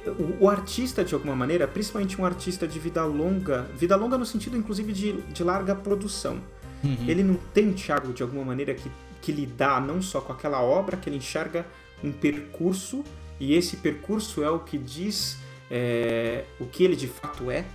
o, 0.05 0.43
o, 0.45 0.49
artista, 0.49 1.03
de 1.03 1.15
alguma 1.15 1.35
maneira, 1.35 1.67
principalmente 1.67 2.21
um 2.21 2.25
artista 2.25 2.67
de 2.67 2.77
vida 2.77 3.03
longa, 3.03 3.63
vida 3.75 3.95
longa 3.95 4.15
no 4.15 4.27
sentido, 4.27 4.55
inclusive, 4.55 4.93
de, 4.93 5.13
de 5.23 5.43
larga 5.43 5.73
produção, 5.73 6.39
uhum. 6.83 7.05
ele 7.07 7.23
não 7.23 7.35
tem, 7.53 7.71
Thiago, 7.73 8.13
de 8.13 8.23
alguma 8.23 8.43
maneira, 8.43 8.73
que, 8.73 8.91
que 9.21 9.31
lidar 9.31 9.81
não 9.81 10.01
só 10.01 10.21
com 10.21 10.33
aquela 10.33 10.61
obra, 10.61 10.97
que 10.97 11.09
ele 11.09 11.17
enxerga 11.17 11.65
um 12.03 12.11
percurso, 12.11 13.03
e 13.39 13.53
esse 13.53 13.77
percurso 13.77 14.43
é 14.43 14.49
o 14.49 14.59
que 14.59 14.77
diz 14.77 15.37
é, 15.69 16.45
o 16.59 16.65
que 16.65 16.83
ele 16.83 16.95
de 16.95 17.07
fato 17.07 17.49
é, 17.49 17.65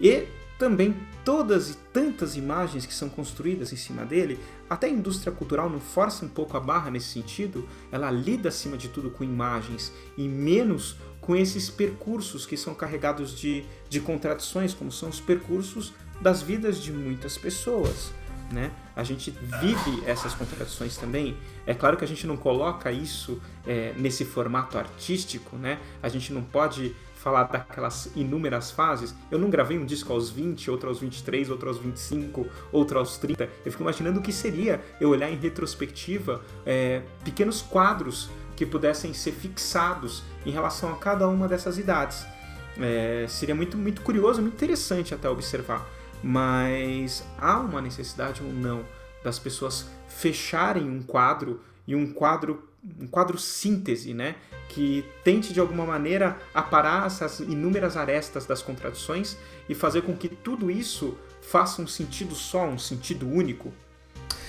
e 0.00 0.26
também 0.58 0.94
todas 1.24 1.70
e 1.70 1.76
tantas 1.92 2.36
imagens 2.36 2.84
que 2.84 2.92
são 2.92 3.08
construídas 3.08 3.72
em 3.72 3.76
cima 3.76 4.04
dele, 4.04 4.38
até 4.68 4.88
a 4.88 4.90
indústria 4.90 5.32
cultural 5.32 5.70
não 5.70 5.78
força 5.78 6.24
um 6.24 6.28
pouco 6.28 6.56
a 6.56 6.60
barra 6.60 6.90
nesse 6.90 7.08
sentido, 7.08 7.68
ela 7.92 8.10
lida 8.10 8.48
acima 8.48 8.76
de 8.76 8.88
tudo 8.88 9.10
com 9.10 9.22
imagens 9.22 9.92
e 10.16 10.26
menos 10.26 10.96
com 11.20 11.36
esses 11.36 11.70
percursos 11.70 12.44
que 12.44 12.56
são 12.56 12.74
carregados 12.74 13.38
de, 13.38 13.64
de 13.88 14.00
contradições, 14.00 14.74
como 14.74 14.90
são 14.90 15.10
os 15.10 15.20
percursos 15.20 15.92
das 16.20 16.42
vidas 16.42 16.82
de 16.82 16.92
muitas 16.92 17.38
pessoas. 17.38 18.12
Né? 18.50 18.70
A 18.96 19.02
gente 19.04 19.30
vive 19.30 20.02
essas 20.06 20.32
contradições 20.32 20.96
também. 20.96 21.36
É 21.66 21.74
claro 21.74 21.98
que 21.98 22.04
a 22.04 22.08
gente 22.08 22.26
não 22.26 22.36
coloca 22.36 22.90
isso 22.90 23.40
é, 23.66 23.92
nesse 23.96 24.24
formato 24.24 24.78
artístico, 24.78 25.56
né? 25.56 25.78
A 26.02 26.08
gente 26.08 26.32
não 26.32 26.42
pode 26.42 26.96
falar 27.18 27.44
daquelas 27.44 28.10
inúmeras 28.16 28.70
fases. 28.70 29.14
Eu 29.30 29.38
não 29.38 29.50
gravei 29.50 29.78
um 29.78 29.84
disco 29.84 30.12
aos 30.12 30.30
20, 30.30 30.70
outro 30.70 30.88
aos 30.88 31.00
23, 31.00 31.50
outro 31.50 31.68
aos 31.68 31.78
25, 31.78 32.46
outro 32.72 32.98
aos 32.98 33.18
30. 33.18 33.48
Eu 33.64 33.70
fico 33.70 33.82
imaginando 33.82 34.20
o 34.20 34.22
que 34.22 34.32
seria 34.32 34.80
eu 35.00 35.10
olhar 35.10 35.30
em 35.30 35.36
retrospectiva 35.36 36.42
é, 36.64 37.02
pequenos 37.24 37.60
quadros 37.60 38.30
que 38.56 38.64
pudessem 38.64 39.12
ser 39.12 39.32
fixados 39.32 40.22
em 40.46 40.50
relação 40.50 40.92
a 40.92 40.96
cada 40.96 41.28
uma 41.28 41.46
dessas 41.46 41.78
idades. 41.78 42.26
É, 42.80 43.26
seria 43.28 43.54
muito, 43.54 43.76
muito 43.76 44.02
curioso, 44.02 44.40
muito 44.40 44.54
interessante 44.54 45.14
até 45.14 45.28
observar. 45.28 45.86
Mas 46.22 47.24
há 47.38 47.58
uma 47.60 47.80
necessidade 47.80 48.42
ou 48.42 48.52
não 48.52 48.84
das 49.22 49.38
pessoas 49.38 49.86
fecharem 50.08 50.88
um 50.88 51.02
quadro 51.02 51.60
e 51.86 51.94
um 51.94 52.12
quadro 52.12 52.68
um 53.00 53.06
quadro 53.06 53.36
síntese, 53.38 54.14
né? 54.14 54.36
Que 54.68 55.04
tente 55.24 55.52
de 55.52 55.60
alguma 55.60 55.84
maneira 55.84 56.38
aparar 56.54 57.06
essas 57.06 57.40
inúmeras 57.40 57.96
arestas 57.96 58.46
das 58.46 58.62
contradições 58.62 59.36
e 59.68 59.74
fazer 59.74 60.02
com 60.02 60.16
que 60.16 60.28
tudo 60.28 60.70
isso 60.70 61.18
faça 61.42 61.82
um 61.82 61.86
sentido 61.86 62.34
só, 62.34 62.66
um 62.66 62.78
sentido 62.78 63.28
único. 63.28 63.72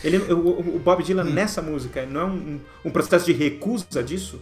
Ele, 0.03 0.17
o, 0.31 0.75
o 0.75 0.79
Bob 0.79 1.03
Dylan 1.03 1.25
hum. 1.25 1.33
nessa 1.33 1.61
música 1.61 2.05
não 2.05 2.21
é 2.21 2.25
um, 2.25 2.59
um 2.85 2.91
processo 2.91 3.25
de 3.25 3.33
recusa 3.33 4.03
disso? 4.03 4.41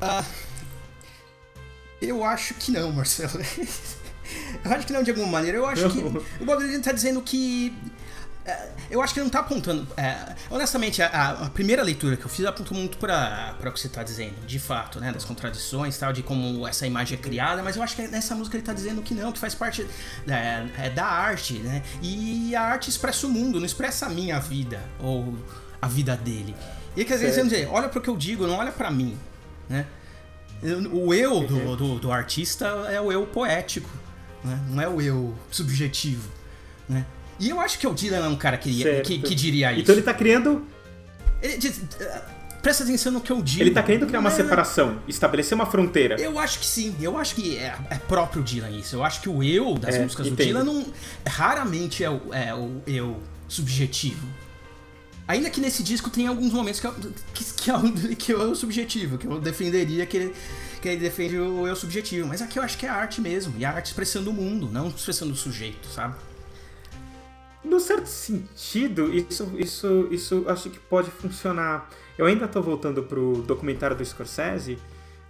Ah, 0.00 0.24
eu 2.00 2.22
acho 2.22 2.54
que 2.54 2.70
não, 2.70 2.92
Marcelo. 2.92 3.32
eu 4.64 4.72
acho 4.72 4.86
que 4.86 4.92
não 4.92 5.02
de 5.02 5.10
alguma 5.10 5.28
maneira. 5.28 5.58
Eu 5.58 5.66
acho 5.66 5.88
que 5.90 5.98
o 5.98 6.44
Bob 6.44 6.62
Dylan 6.62 6.78
está 6.78 6.92
dizendo 6.92 7.20
que 7.22 7.74
é, 8.48 8.68
eu 8.90 9.02
acho 9.02 9.12
que 9.12 9.20
ele 9.20 9.24
não 9.24 9.30
tá 9.30 9.40
apontando. 9.40 9.86
É, 9.94 10.34
honestamente, 10.48 11.02
a, 11.02 11.32
a, 11.32 11.50
primeira 11.50 11.82
leitura 11.82 12.16
que 12.16 12.24
eu 12.24 12.30
fiz 12.30 12.46
apontou 12.46 12.76
muito 12.76 12.96
para 12.96 13.54
o 13.60 13.70
que 13.70 13.78
você 13.78 13.90
tá 13.90 14.02
dizendo, 14.02 14.34
de 14.46 14.58
fato, 14.58 14.98
né? 14.98 15.12
Das 15.12 15.22
contradições 15.22 15.98
tal, 15.98 16.14
de 16.14 16.22
como 16.22 16.66
essa 16.66 16.86
imagem 16.86 17.18
é 17.18 17.20
criada, 17.20 17.62
mas 17.62 17.76
eu 17.76 17.82
acho 17.82 17.94
que 17.94 18.08
nessa 18.08 18.34
música 18.34 18.56
ele 18.56 18.64
tá 18.64 18.72
dizendo 18.72 19.02
que 19.02 19.12
não, 19.12 19.32
que 19.32 19.38
faz 19.38 19.54
parte 19.54 19.86
é, 20.26 20.86
é, 20.86 20.90
da 20.90 21.04
arte, 21.04 21.54
né? 21.58 21.82
E 22.00 22.56
a 22.56 22.62
arte 22.62 22.88
expressa 22.88 23.26
o 23.26 23.30
mundo, 23.30 23.58
não 23.58 23.66
expressa 23.66 24.06
a 24.06 24.08
minha 24.08 24.38
vida 24.38 24.80
ou 24.98 25.36
a 25.82 25.86
vida 25.86 26.16
dele. 26.16 26.56
E 26.96 27.04
quer 27.04 27.18
dizer, 27.18 27.42
dizer 27.42 27.68
olha 27.70 27.88
para 27.90 27.98
o 27.98 28.02
que 28.02 28.08
eu 28.08 28.16
digo, 28.16 28.46
não 28.46 28.56
olha 28.56 28.72
para 28.72 28.90
mim, 28.90 29.18
né? 29.68 29.84
O 30.90 31.12
eu 31.12 31.46
do, 31.46 31.76
do, 31.76 31.98
do, 32.00 32.10
artista 32.10 32.66
é 32.90 33.00
o 33.00 33.12
eu 33.12 33.24
poético, 33.26 33.88
né? 34.44 34.60
não 34.70 34.82
é 34.82 34.88
o 34.88 35.00
eu 35.00 35.34
subjetivo, 35.50 36.28
né? 36.88 37.04
E 37.38 37.50
eu 37.50 37.60
acho 37.60 37.78
que 37.78 37.86
o 37.86 37.94
Dylan 37.94 38.24
é 38.24 38.28
um 38.28 38.36
cara 38.36 38.58
que, 38.58 38.82
que, 39.02 39.18
que, 39.20 39.34
diria 39.34 39.72
isso. 39.72 39.82
Então 39.82 39.94
ele 39.94 40.02
tá 40.02 40.12
criando. 40.12 40.66
Ele 41.40 41.56
diz, 41.56 41.80
presta 42.60 42.82
atenção 42.82 43.12
no 43.12 43.20
que 43.20 43.30
eu 43.30 43.40
digo. 43.40 43.62
Ele 43.62 43.70
tá 43.70 43.82
querendo 43.82 44.06
criar 44.06 44.20
uma 44.20 44.30
é... 44.30 44.32
separação, 44.32 45.00
estabelecer 45.06 45.54
uma 45.54 45.66
fronteira. 45.66 46.20
Eu 46.20 46.38
acho 46.38 46.58
que 46.58 46.66
sim, 46.66 46.96
eu 47.00 47.16
acho 47.16 47.34
que 47.34 47.56
é, 47.56 47.76
é 47.90 47.94
próprio 47.96 48.42
Dylan 48.42 48.70
isso. 48.70 48.96
Eu 48.96 49.04
acho 49.04 49.20
que 49.20 49.28
o 49.28 49.42
eu 49.42 49.74
das 49.78 49.94
é, 49.94 50.02
músicas 50.02 50.26
entendo. 50.26 50.36
do 50.36 50.44
Dylan 50.44 50.64
não, 50.64 50.86
raramente 51.26 52.02
é 52.02 52.10
o, 52.10 52.20
é 52.32 52.52
o 52.52 52.82
eu 52.86 53.20
subjetivo. 53.48 54.26
Ainda 55.28 55.50
que 55.50 55.60
nesse 55.60 55.82
disco 55.82 56.08
tem 56.08 56.26
alguns 56.26 56.52
momentos 56.52 56.80
que, 56.80 56.86
eu, 56.86 56.94
que, 57.34 57.44
que, 57.44 57.70
é, 57.70 58.14
que 58.16 58.32
é 58.32 58.36
o 58.36 58.54
subjetivo, 58.54 59.18
que 59.18 59.26
eu 59.26 59.38
defenderia 59.38 60.06
que 60.06 60.16
ele, 60.16 60.34
que 60.80 60.88
ele 60.88 61.00
defende 61.00 61.36
o 61.36 61.66
eu 61.66 61.76
subjetivo. 61.76 62.26
Mas 62.28 62.42
aqui 62.42 62.58
eu 62.58 62.62
acho 62.62 62.76
que 62.78 62.86
é 62.86 62.88
arte 62.88 63.20
mesmo, 63.20 63.54
e 63.58 63.64
a 63.64 63.70
arte 63.70 63.86
expressando 63.86 64.30
o 64.30 64.32
mundo, 64.32 64.68
não 64.70 64.88
expressando 64.88 65.32
o 65.32 65.36
sujeito, 65.36 65.86
sabe? 65.88 66.14
no 67.68 67.78
certo 67.78 68.06
sentido, 68.06 69.14
isso, 69.14 69.52
isso, 69.56 70.08
isso 70.10 70.44
acho 70.48 70.70
que 70.70 70.78
pode 70.78 71.10
funcionar. 71.10 71.88
Eu 72.16 72.26
ainda 72.26 72.46
estou 72.46 72.62
voltando 72.62 73.02
pro 73.02 73.42
documentário 73.42 73.96
do 73.96 74.04
Scorsese. 74.04 74.78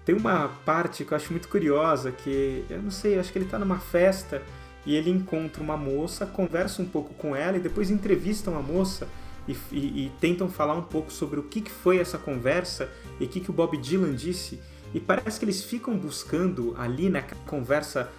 Tem 0.05 0.15
uma 0.15 0.49
parte 0.65 1.05
que 1.05 1.13
eu 1.13 1.17
acho 1.17 1.33
muito 1.33 1.49
curiosa, 1.49 2.13
que 2.13 2.65
eu 2.71 2.81
não 2.81 2.91
sei, 2.91 3.19
acho 3.19 3.31
que 3.31 3.39
ele 3.39 3.45
está 3.45 3.59
numa 3.59 3.79
festa 3.79 4.43
e 4.87 4.95
ele 4.95 5.11
encontra 5.11 5.63
uma 5.63 5.77
moça, 5.77 6.25
conversa 6.25 6.81
um 6.81 6.87
pouco 6.87 7.13
com 7.15 7.37
ela 7.37 7.59
e 7.59 7.61
depois 7.61 7.91
entrevistam 7.91 8.57
a 8.57 8.63
moça 8.63 9.07
e, 9.47 9.53
e, 9.71 10.07
e 10.07 10.13
tentam 10.19 10.49
falar 10.49 10.75
um 10.75 10.83
pouco 10.83 11.13
sobre 11.13 11.39
o 11.39 11.43
que, 11.43 11.61
que 11.61 11.71
foi 11.71 11.99
essa 11.99 12.17
conversa 12.17 12.91
e 13.21 13.25
o 13.25 13.29
que, 13.29 13.41
que 13.41 13.51
o 13.51 13.53
Bob 13.53 13.77
Dylan 13.77 14.15
disse. 14.15 14.59
E 14.95 15.01
parece 15.01 15.39
que 15.39 15.45
eles 15.45 15.63
ficam 15.63 15.97
buscando 15.97 16.75
ali 16.79 17.09
na 17.09 17.23
conversa 17.47 18.11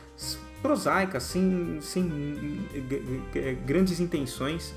prosaica, 0.61 1.19
sem, 1.19 1.79
sem 1.81 2.09
grandes 3.65 3.99
intenções, 3.99 4.73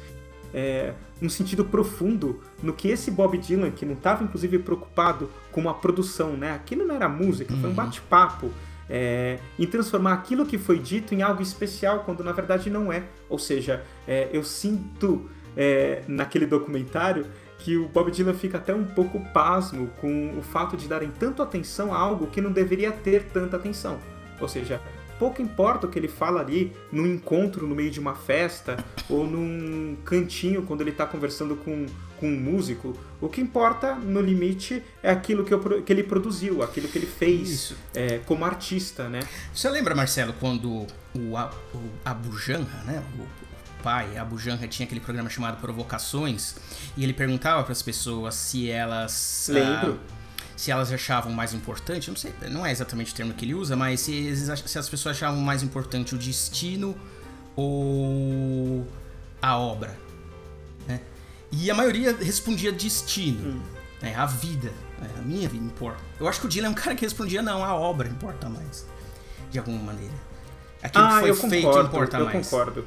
é, 0.55 0.93
um 1.21 1.29
sentido 1.29 1.65
profundo 1.65 2.41
no 2.63 2.73
que 2.73 2.89
esse 2.89 3.11
Bob 3.11 3.37
Dylan, 3.39 3.71
que 3.71 3.87
não 3.87 3.95
estava 3.95 4.23
inclusive 4.23 4.59
preocupado 4.59 5.31
com 5.51 5.61
uma 5.61 5.75
produção, 5.75 6.37
né? 6.37 6.53
Aquilo 6.53 6.85
não 6.87 6.95
era 6.95 7.09
música, 7.09 7.53
foi 7.55 7.65
um 7.65 7.69
uhum. 7.69 7.75
bate-papo. 7.75 8.51
É, 8.91 9.39
em 9.59 9.67
transformar 9.67 10.13
aquilo 10.13 10.45
que 10.45 10.59
foi 10.59 10.79
dito 10.79 11.15
em 11.15 11.23
algo 11.23 11.41
especial, 11.41 12.01
quando 12.01 12.23
na 12.23 12.33
verdade 12.33 12.69
não 12.69 12.93
é. 12.93 13.05
Ou 13.29 13.39
seja, 13.39 13.83
é, 14.07 14.29
eu 14.33 14.45
sinto 14.45 15.29
naquele 16.09 16.47
documentário 16.47 17.27
que 17.63 17.77
o 17.77 17.87
Bob 17.89 18.11
Dylan 18.11 18.35
fica 18.35 18.59
até 18.59 18.75
um 18.75 18.85
pouco 18.85 19.21
pasmo 19.33 19.89
com 20.01 20.37
o 20.37 20.43
fato 20.43 20.77
de 20.77 20.89
darem 20.89 21.11
tanto 21.11 21.43
atenção 21.43 21.95
a 21.95 21.99
algo 21.99 22.27
que 22.27 22.41
não 22.41 22.51
deveria 22.51 22.91
ter 22.91 23.25
tanta 23.27 23.57
atenção. 23.57 24.01
Ou 24.41 24.49
seja, 24.49 24.81
pouco 25.17 25.41
importa 25.41 25.87
o 25.87 25.89
que 25.89 25.97
ele 25.97 26.09
fala 26.09 26.41
ali 26.41 26.73
num 26.91 27.07
encontro 27.07 27.65
no 27.65 27.77
meio 27.77 27.93
de 27.93 28.01
uma 28.01 28.17
festa 28.17 28.85
ou 29.09 29.25
num 29.25 29.97
cantinho 30.05 30.63
quando 30.63 30.81
ele 30.81 30.91
está 30.91 31.07
conversando 31.07 31.55
com, 31.55 31.87
com 32.19 32.27
um 32.27 32.41
músico. 32.41 32.99
O 33.21 33.29
que 33.29 33.41
importa, 33.41 33.95
no 33.95 34.21
limite, 34.21 34.83
é 35.01 35.13
aquilo 35.13 35.45
que, 35.45 35.55
eu, 35.55 35.83
que 35.83 35.93
ele 35.93 36.03
produziu, 36.03 36.65
aquilo 36.65 36.89
que 36.89 36.99
ele 36.99 37.07
fez 37.07 37.73
é, 37.95 38.19
como 38.27 38.45
artista, 38.45 39.09
né? 39.09 39.21
Você 39.55 39.71
lembra, 39.71 39.95
Marcelo, 39.95 40.35
quando 40.41 40.69
o, 40.69 40.87
o 41.15 41.37
Abu 42.05 42.37
Janra, 42.37 42.83
né? 42.85 43.01
O, 43.17 43.52
pai, 43.83 44.17
Abu 44.17 44.39
Janra 44.39 44.67
tinha 44.69 44.87
aquele 44.87 45.01
programa 45.01 45.29
chamado 45.29 45.61
Provocações 45.61 46.55
e 46.97 47.03
ele 47.03 47.13
perguntava 47.13 47.63
para 47.63 47.73
as 47.73 47.83
pessoas 47.83 48.35
se 48.35 48.71
elas... 48.71 49.49
Lembro. 49.51 50.01
Ah, 50.19 50.23
se 50.57 50.71
elas 50.71 50.93
achavam 50.93 51.33
mais 51.33 51.53
importante, 51.53 52.09
não 52.09 52.17
sei, 52.17 52.33
não 52.49 52.65
é 52.65 52.71
exatamente 52.71 53.13
o 53.13 53.17
termo 53.17 53.35
que 53.35 53.45
ele 53.45 53.55
usa, 53.55 53.75
mas 53.75 54.01
se, 54.01 54.37
se 54.37 54.79
as 54.79 54.89
pessoas 54.89 55.17
achavam 55.17 55.41
mais 55.41 55.63
importante 55.63 56.15
o 56.15 56.19
destino 56.19 56.97
ou 57.57 58.87
a 59.41 59.59
obra. 59.59 59.97
Né? 60.87 61.01
E 61.51 61.69
a 61.71 61.75
maioria 61.75 62.17
respondia 62.17 62.71
destino, 62.71 63.57
hum. 63.57 63.63
né? 64.01 64.15
a 64.15 64.25
vida, 64.27 64.73
né? 65.01 65.11
a 65.19 65.23
minha 65.23 65.49
vida 65.49 65.65
importa. 65.65 66.01
Eu 66.21 66.29
acho 66.29 66.41
que 66.41 66.47
o 66.47 66.49
Dylan 66.49 66.69
é 66.69 66.71
um 66.71 66.75
cara 66.75 66.95
que 66.95 67.05
respondia 67.05 67.43
não, 67.43 67.65
a 67.65 67.75
obra 67.75 68.09
importa 68.09 68.49
mais, 68.49 68.87
de 69.51 69.59
alguma 69.59 69.83
maneira. 69.83 70.15
Aquilo 70.83 71.05
ah, 71.05 71.23
que 71.23 71.33
foi 71.35 71.51
feito 71.51 71.67
concordo, 71.67 71.89
importa 71.89 72.19
eu 72.19 72.25
mais. 72.25 72.37
Eu 72.37 72.43
concordo. 72.43 72.87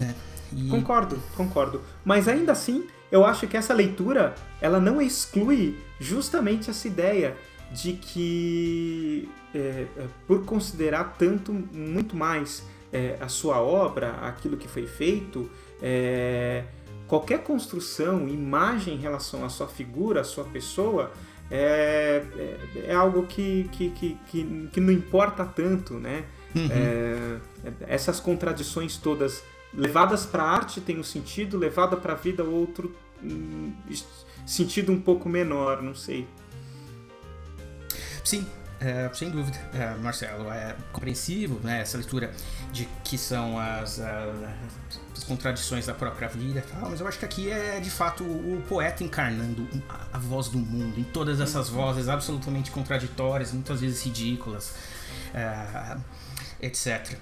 É, 0.00 0.14
e... 0.52 0.68
Concordo, 0.68 1.22
concordo. 1.36 1.80
Mas 2.04 2.28
ainda 2.28 2.52
assim, 2.52 2.86
eu 3.10 3.24
acho 3.24 3.46
que 3.46 3.56
essa 3.56 3.74
leitura 3.74 4.34
ela 4.60 4.80
não 4.80 5.00
exclui 5.00 5.78
justamente 5.98 6.70
essa 6.70 6.86
ideia 6.86 7.36
de 7.72 7.92
que 7.92 9.28
é, 9.54 9.86
é, 9.96 10.06
por 10.26 10.44
considerar 10.44 11.16
tanto 11.18 11.52
muito 11.52 12.16
mais 12.16 12.64
é, 12.92 13.16
a 13.20 13.28
sua 13.28 13.60
obra, 13.60 14.12
aquilo 14.22 14.56
que 14.56 14.68
foi 14.68 14.86
feito, 14.86 15.50
é, 15.80 16.64
qualquer 17.06 17.42
construção, 17.42 18.28
imagem 18.28 18.94
em 18.94 18.98
relação 18.98 19.44
à 19.44 19.48
sua 19.48 19.68
figura, 19.68 20.20
à 20.20 20.24
sua 20.24 20.44
pessoa, 20.44 21.12
é, 21.50 22.22
é, 22.36 22.84
é 22.88 22.94
algo 22.94 23.26
que, 23.26 23.68
que, 23.72 23.90
que, 23.90 24.18
que, 24.28 24.68
que 24.72 24.80
não 24.80 24.92
importa 24.92 25.44
tanto, 25.44 25.94
né? 25.94 26.24
Uhum. 26.52 27.38
essas 27.86 28.18
contradições 28.18 28.96
todas 28.96 29.44
levadas 29.72 30.26
para 30.26 30.42
a 30.42 30.50
arte 30.50 30.80
tem 30.80 30.98
um 30.98 31.04
sentido, 31.04 31.56
levada 31.56 31.96
para 31.96 32.12
a 32.12 32.16
vida 32.16 32.42
outro 32.44 32.94
um 33.22 33.72
sentido 34.46 34.92
um 34.92 35.00
pouco 35.00 35.28
menor, 35.28 35.82
não 35.82 35.94
sei. 35.94 36.26
sim, 38.24 38.46
é, 38.80 39.10
sem 39.12 39.30
dúvida, 39.30 39.58
é, 39.74 39.94
Marcelo, 39.96 40.50
é 40.50 40.74
compreensível 40.90 41.60
né, 41.62 41.82
essa 41.82 41.98
leitura 41.98 42.32
de 42.72 42.88
que 43.04 43.18
são 43.18 43.58
as, 43.58 44.00
as, 44.00 45.24
contradições 45.24 45.86
da 45.86 45.92
própria 45.92 46.28
vida 46.28 46.64
tal, 46.72 46.88
mas 46.88 46.98
eu 46.98 47.06
acho 47.06 47.18
que 47.18 47.24
aqui 47.26 47.50
é 47.50 47.78
de 47.78 47.90
fato 47.90 48.24
o 48.24 48.62
poeta 48.66 49.04
encarnando 49.04 49.68
a, 49.86 50.16
a 50.16 50.18
voz 50.18 50.48
do 50.48 50.58
mundo, 50.58 50.98
em 50.98 51.04
todas 51.04 51.40
essas 51.40 51.68
vozes 51.68 52.08
absolutamente 52.08 52.70
contraditórias, 52.70 53.52
muitas 53.52 53.82
vezes 53.82 54.02
ridículas, 54.02 54.74
é, 55.34 55.98
etc. 56.62 57.18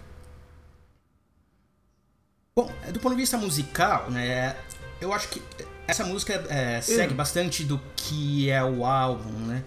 Bom, 2.59 2.69
do 2.93 2.99
ponto 2.99 3.15
de 3.15 3.21
vista 3.21 3.39
musical, 3.39 4.11
né, 4.11 4.57
eu 5.01 5.13
acho 5.13 5.29
que 5.29 5.41
essa 5.87 6.03
música 6.03 6.45
é, 6.49 6.81
segue 6.81 7.15
bastante 7.15 7.63
do 7.63 7.81
que 7.95 8.51
é 8.51 8.65
o 8.65 8.85
álbum, 8.85 9.31
né? 9.47 9.63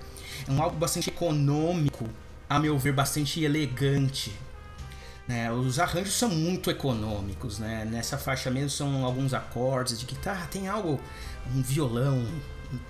É 0.46 0.52
um 0.52 0.62
álbum 0.62 0.78
bastante 0.78 1.10
econômico, 1.10 2.10
a 2.50 2.60
meu 2.60 2.78
ver, 2.78 2.92
bastante 2.92 3.42
elegante. 3.46 4.38
Né? 5.26 5.50
Os 5.54 5.80
arranjos 5.80 6.16
são 6.16 6.28
muito 6.28 6.70
econômicos, 6.70 7.60
né? 7.60 7.88
Nessa 7.90 8.18
faixa 8.18 8.52
mesmo 8.52 8.72
são 8.72 9.06
alguns 9.06 9.34
acordes 9.34 9.98
de 9.98 10.06
guitarra, 10.06 10.46
tem 10.48 10.68
algo, 10.68 11.00
um 11.56 11.62
violão, 11.62 12.28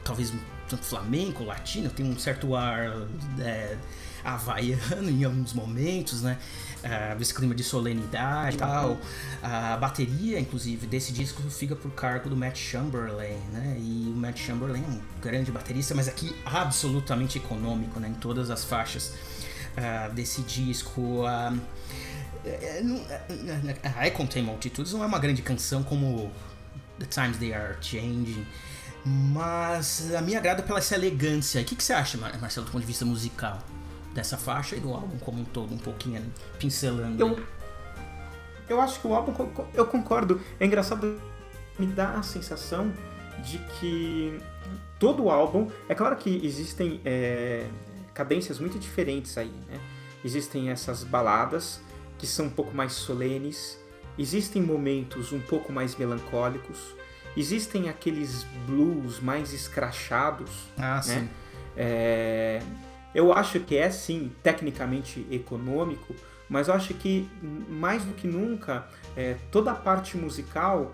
talvez 0.03 0.33
tanto 0.67 0.83
flamenco, 0.83 1.43
latino, 1.43 1.91
tem 1.91 2.07
um 2.07 2.17
certo 2.17 2.55
ar 2.55 3.05
é, 3.39 3.77
havaiano 4.23 5.11
em 5.11 5.23
alguns 5.23 5.53
momentos, 5.53 6.23
né? 6.23 6.39
Uh, 6.83 7.21
esse 7.21 7.31
clima 7.31 7.53
de 7.53 7.63
solenidade 7.63 8.55
e 8.55 8.59
tal. 8.59 8.97
A 9.43 9.77
bateria, 9.77 10.39
inclusive, 10.39 10.87
desse 10.87 11.13
disco 11.13 11.41
fica 11.43 11.75
por 11.75 11.91
cargo 11.91 12.27
do 12.27 12.35
Matt 12.35 12.57
Chamberlain, 12.57 13.37
né? 13.53 13.77
E 13.77 14.11
o 14.11 14.17
Matt 14.17 14.39
Chamberlain 14.39 14.83
é 14.83 14.87
um 14.87 14.99
grande 15.21 15.51
baterista, 15.51 15.93
mas 15.93 16.07
aqui 16.07 16.35
absolutamente 16.43 17.37
econômico, 17.37 17.99
né? 17.99 18.07
Em 18.07 18.15
todas 18.15 18.49
as 18.49 18.63
faixas 18.63 19.13
uh, 19.77 20.11
desse 20.13 20.41
disco. 20.41 21.01
Uh, 21.01 21.61
I 24.03 24.09
Contain 24.11 24.41
Multitudes 24.41 24.93
não 24.93 25.03
é 25.03 25.05
uma 25.05 25.19
grande 25.19 25.43
canção 25.43 25.83
como 25.83 26.31
The 26.97 27.05
Times 27.05 27.37
They 27.37 27.53
Are 27.53 27.75
Changing, 27.79 28.45
mas 29.05 30.13
a 30.15 30.21
minha 30.21 30.39
agrada 30.39 30.63
pela 30.63 30.79
essa 30.79 30.95
elegância. 30.95 31.61
O 31.61 31.65
que, 31.65 31.75
que 31.75 31.83
você 31.83 31.93
acha, 31.93 32.17
Marcelo, 32.17 32.65
do 32.65 32.71
ponto 32.71 32.81
de 32.81 32.87
vista 32.87 33.05
musical? 33.05 33.61
Dessa 34.13 34.37
faixa 34.37 34.75
e 34.75 34.79
do 34.79 34.93
álbum 34.93 35.17
como 35.19 35.41
um 35.41 35.45
todo, 35.45 35.73
um 35.73 35.77
pouquinho 35.77 36.21
pincelando. 36.59 37.21
Eu, 37.21 37.39
eu 38.69 38.81
acho 38.81 38.99
que 38.99 39.07
o 39.07 39.13
álbum, 39.13 39.33
eu 39.73 39.85
concordo. 39.85 40.41
É 40.59 40.65
engraçado, 40.65 41.19
me 41.77 41.87
dá 41.87 42.15
a 42.15 42.23
sensação 42.23 42.91
de 43.43 43.57
que 43.79 44.39
todo 44.99 45.23
o 45.23 45.31
álbum, 45.31 45.69
é 45.89 45.95
claro 45.95 46.15
que 46.15 46.45
existem 46.45 47.01
é, 47.03 47.67
cadências 48.13 48.59
muito 48.59 48.77
diferentes 48.77 49.37
aí, 49.37 49.53
né? 49.67 49.79
Existem 50.23 50.69
essas 50.69 51.03
baladas 51.03 51.81
que 52.17 52.27
são 52.27 52.45
um 52.45 52.49
pouco 52.49 52.75
mais 52.75 52.93
solenes, 52.93 53.79
existem 54.17 54.61
momentos 54.61 55.31
um 55.31 55.39
pouco 55.39 55.73
mais 55.73 55.95
melancólicos, 55.95 56.95
existem 57.35 57.89
aqueles 57.89 58.43
blues 58.67 59.19
mais 59.19 59.53
escrachados, 59.53 60.51
ah, 60.77 60.97
né? 60.97 61.01
Sim. 61.01 61.29
É, 61.75 62.61
eu 63.13 63.33
acho 63.33 63.59
que 63.59 63.75
é 63.75 63.89
sim 63.89 64.31
tecnicamente 64.41 65.25
econômico, 65.29 66.15
mas 66.49 66.67
eu 66.67 66.73
acho 66.73 66.93
que 66.93 67.29
mais 67.69 68.03
do 68.03 68.13
que 68.13 68.27
nunca 68.27 68.87
é, 69.15 69.37
toda 69.51 69.71
a 69.71 69.75
parte 69.75 70.17
musical 70.17 70.93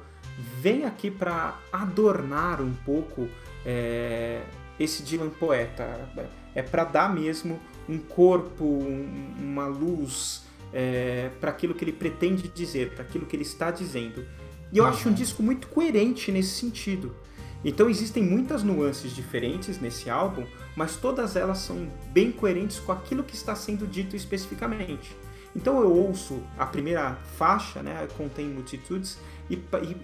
vem 0.60 0.86
aqui 0.86 1.10
para 1.10 1.58
adornar 1.72 2.62
um 2.62 2.74
pouco 2.74 3.28
é, 3.66 4.42
esse 4.80 5.04
Dylan 5.04 5.30
poeta. 5.30 6.10
É 6.54 6.62
para 6.62 6.84
dar 6.84 7.14
mesmo 7.14 7.60
um 7.88 7.98
corpo, 7.98 8.64
um, 8.64 9.34
uma 9.40 9.68
luz 9.68 10.44
é, 10.74 11.30
para 11.40 11.52
aquilo 11.52 11.74
que 11.74 11.84
ele 11.84 11.92
pretende 11.92 12.48
dizer, 12.48 12.92
para 12.92 13.04
aquilo 13.04 13.26
que 13.26 13.36
ele 13.36 13.44
está 13.44 13.72
dizendo. 13.72 14.26
E 14.72 14.78
eu 14.78 14.84
uhum. 14.84 14.90
acho 14.90 15.10
um 15.10 15.14
disco 15.14 15.42
muito 15.42 15.68
coerente 15.68 16.32
nesse 16.32 16.56
sentido. 16.56 17.16
Então 17.64 17.90
existem 17.90 18.24
muitas 18.24 18.64
nuances 18.64 19.16
diferentes 19.16 19.80
nesse 19.80 20.10
álbum, 20.10 20.46
mas 20.78 20.96
todas 20.96 21.36
elas 21.36 21.58
são 21.58 21.90
bem 22.12 22.32
coerentes 22.32 22.80
com 22.80 22.92
aquilo 22.92 23.24
que 23.24 23.34
está 23.34 23.56
sendo 23.56 23.88
dito 23.88 24.16
especificamente. 24.16 25.18
Então 25.56 25.82
eu 25.82 25.92
ouço 25.92 26.40
a 26.56 26.68
primeira 26.68 27.18
faixa, 27.36 27.82
né, 27.82 28.08
contém 28.16 28.46
multitudes, 28.46 29.18
e, 29.50 29.56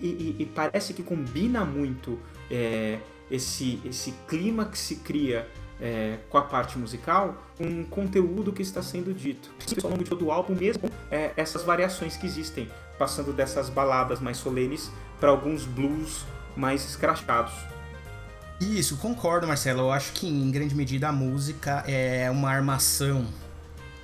e, 0.01 0.35
e, 0.39 0.45
parece 0.47 0.95
que 0.95 1.03
combina 1.03 1.63
muito 1.63 2.17
é, 2.49 2.97
esse, 3.29 3.79
esse 3.85 4.13
clima 4.27 4.65
que 4.65 4.77
se 4.77 4.95
cria 4.95 5.47
é, 5.79 6.17
com 6.27 6.39
a 6.39 6.41
parte 6.41 6.79
musical, 6.79 7.45
um 7.59 7.83
conteúdo 7.83 8.51
que 8.51 8.63
está 8.63 8.81
sendo 8.81 9.13
dito. 9.13 9.51
Ao 9.83 9.91
longo 9.91 10.03
de 10.03 10.09
todo 10.09 10.25
o 10.25 10.31
álbum, 10.31 10.55
mesmo 10.55 10.89
é, 11.11 11.33
essas 11.37 11.61
variações 11.61 12.17
que 12.17 12.25
existem, 12.25 12.67
passando 12.97 13.31
dessas 13.31 13.69
baladas 13.69 14.19
mais 14.19 14.37
solenes 14.37 14.89
para 15.19 15.29
alguns 15.29 15.65
blues 15.65 16.25
mais 16.55 16.83
escrachados. 16.83 17.53
Isso, 18.63 18.95
concordo, 18.97 19.45
Marcelo. 19.45 19.81
Eu 19.81 19.91
acho 19.91 20.13
que 20.13 20.25
em 20.25 20.49
grande 20.49 20.73
medida 20.73 21.09
a 21.09 21.11
música 21.11 21.83
é 21.85 22.29
uma 22.31 22.49
armação 22.49 23.27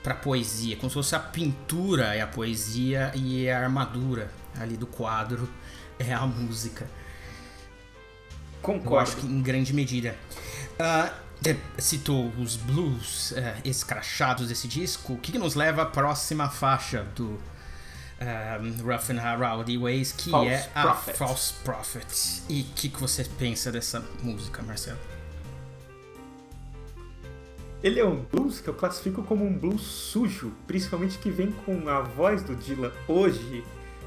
para 0.04 0.14
poesia, 0.14 0.76
como 0.76 0.90
se 0.90 0.94
fosse 0.94 1.16
a 1.16 1.20
pintura 1.20 2.16
é 2.16 2.22
a 2.22 2.28
poesia 2.28 3.12
e 3.14 3.50
a 3.50 3.60
armadura 3.60 4.32
ali 4.58 4.78
do 4.78 4.88
quadro 4.88 5.50
é 5.98 6.14
a 6.14 6.26
música. 6.26 6.88
Concordo. 8.62 8.96
Eu 8.96 9.00
acho 9.00 9.16
que 9.18 9.26
em 9.26 9.42
grande 9.42 9.74
medida. 9.74 10.16
Uh, 10.80 11.30
citou 11.78 12.28
os 12.38 12.58
blues 12.58 13.32
uh, 13.32 13.36
escrachados 13.64 14.50
desse 14.50 14.68
disco. 14.68 15.14
O 15.14 15.18
que, 15.18 15.32
que 15.32 15.40
nos 15.40 15.56
leva 15.56 15.84
à 15.84 15.86
próxima 15.86 16.50
faixa 16.50 17.04
do 17.16 17.40
um, 18.22 18.84
Rough 18.84 19.10
and 19.10 19.38
Rowdy 19.38 19.78
Ways, 19.78 20.12
que 20.12 20.30
False 20.30 20.50
é 20.50 20.70
a 20.76 20.82
Prophet. 20.82 21.18
False 21.18 21.54
Prophet. 21.64 22.44
E 22.50 22.62
o 22.62 22.66
que, 22.76 22.90
que 22.90 23.00
você 23.00 23.24
pensa 23.24 23.72
dessa 23.72 24.04
música, 24.22 24.62
Marcelo? 24.62 25.00
Ele 27.82 28.00
é 28.00 28.06
um 28.06 28.18
blues 28.18 28.60
que 28.60 28.68
eu 28.68 28.74
classifico 28.74 29.24
como 29.24 29.46
um 29.46 29.58
blues 29.58 29.82
sujo, 29.82 30.52
principalmente 30.68 31.18
que 31.18 31.32
vem 31.32 31.52
com 31.66 31.88
a 31.88 32.02
voz 32.02 32.44
do 32.44 32.54
Dylan 32.56 32.92
hoje, 33.08 33.64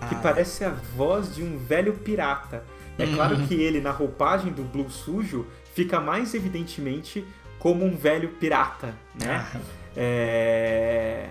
que 0.08 0.14
ah. 0.14 0.20
parece 0.22 0.64
a 0.64 0.70
voz 0.70 1.34
de 1.34 1.42
um 1.42 1.56
velho 1.58 1.94
pirata. 1.94 2.64
É 2.98 3.04
uhum. 3.04 3.14
claro 3.14 3.46
que 3.46 3.54
ele, 3.54 3.80
na 3.80 3.90
roupagem 3.90 4.52
do 4.52 4.62
blues 4.62 4.92
sujo, 4.92 5.46
fica 5.74 5.98
mais 5.98 6.34
evidentemente 6.34 7.26
como 7.58 7.84
um 7.86 7.96
velho 7.96 8.28
pirata, 8.30 8.94
né? 9.14 9.46
Ah. 9.54 9.60
É... 9.96 11.28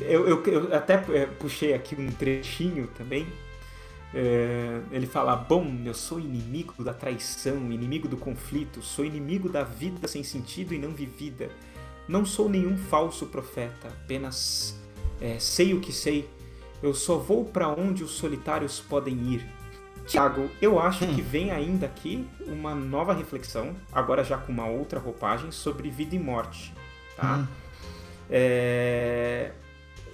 Eu, 0.00 0.26
eu, 0.28 0.44
eu 0.44 0.74
até 0.74 0.94
é, 1.12 1.26
puxei 1.26 1.74
aqui 1.74 1.94
um 1.98 2.10
trechinho 2.10 2.88
também. 2.96 3.26
É, 4.14 4.80
ele 4.90 5.06
fala: 5.06 5.36
Bom, 5.36 5.66
eu 5.84 5.94
sou 5.94 6.18
inimigo 6.18 6.82
da 6.82 6.94
traição, 6.94 7.70
inimigo 7.70 8.08
do 8.08 8.16
conflito, 8.16 8.82
sou 8.82 9.04
inimigo 9.04 9.48
da 9.48 9.64
vida 9.64 10.06
sem 10.08 10.22
sentido 10.22 10.74
e 10.74 10.78
não 10.78 10.90
vivida. 10.90 11.50
Não 12.08 12.24
sou 12.24 12.48
nenhum 12.48 12.76
falso 12.76 13.26
profeta, 13.26 13.88
apenas 13.88 14.78
é, 15.20 15.38
sei 15.38 15.74
o 15.74 15.80
que 15.80 15.92
sei. 15.92 16.28
Eu 16.82 16.94
só 16.94 17.18
vou 17.18 17.44
para 17.44 17.68
onde 17.68 18.02
os 18.04 18.12
solitários 18.12 18.80
podem 18.80 19.14
ir. 19.32 19.46
Tiago, 20.06 20.48
eu 20.62 20.80
acho 20.80 21.04
hum. 21.04 21.14
que 21.14 21.20
vem 21.20 21.50
ainda 21.50 21.84
aqui 21.84 22.26
uma 22.46 22.74
nova 22.74 23.12
reflexão, 23.12 23.76
agora 23.92 24.24
já 24.24 24.38
com 24.38 24.50
uma 24.50 24.66
outra 24.66 24.98
roupagem, 24.98 25.50
sobre 25.50 25.90
vida 25.90 26.14
e 26.14 26.18
morte. 26.18 26.72
Tá? 27.14 27.36
Hum. 27.36 27.46
É, 28.30 29.52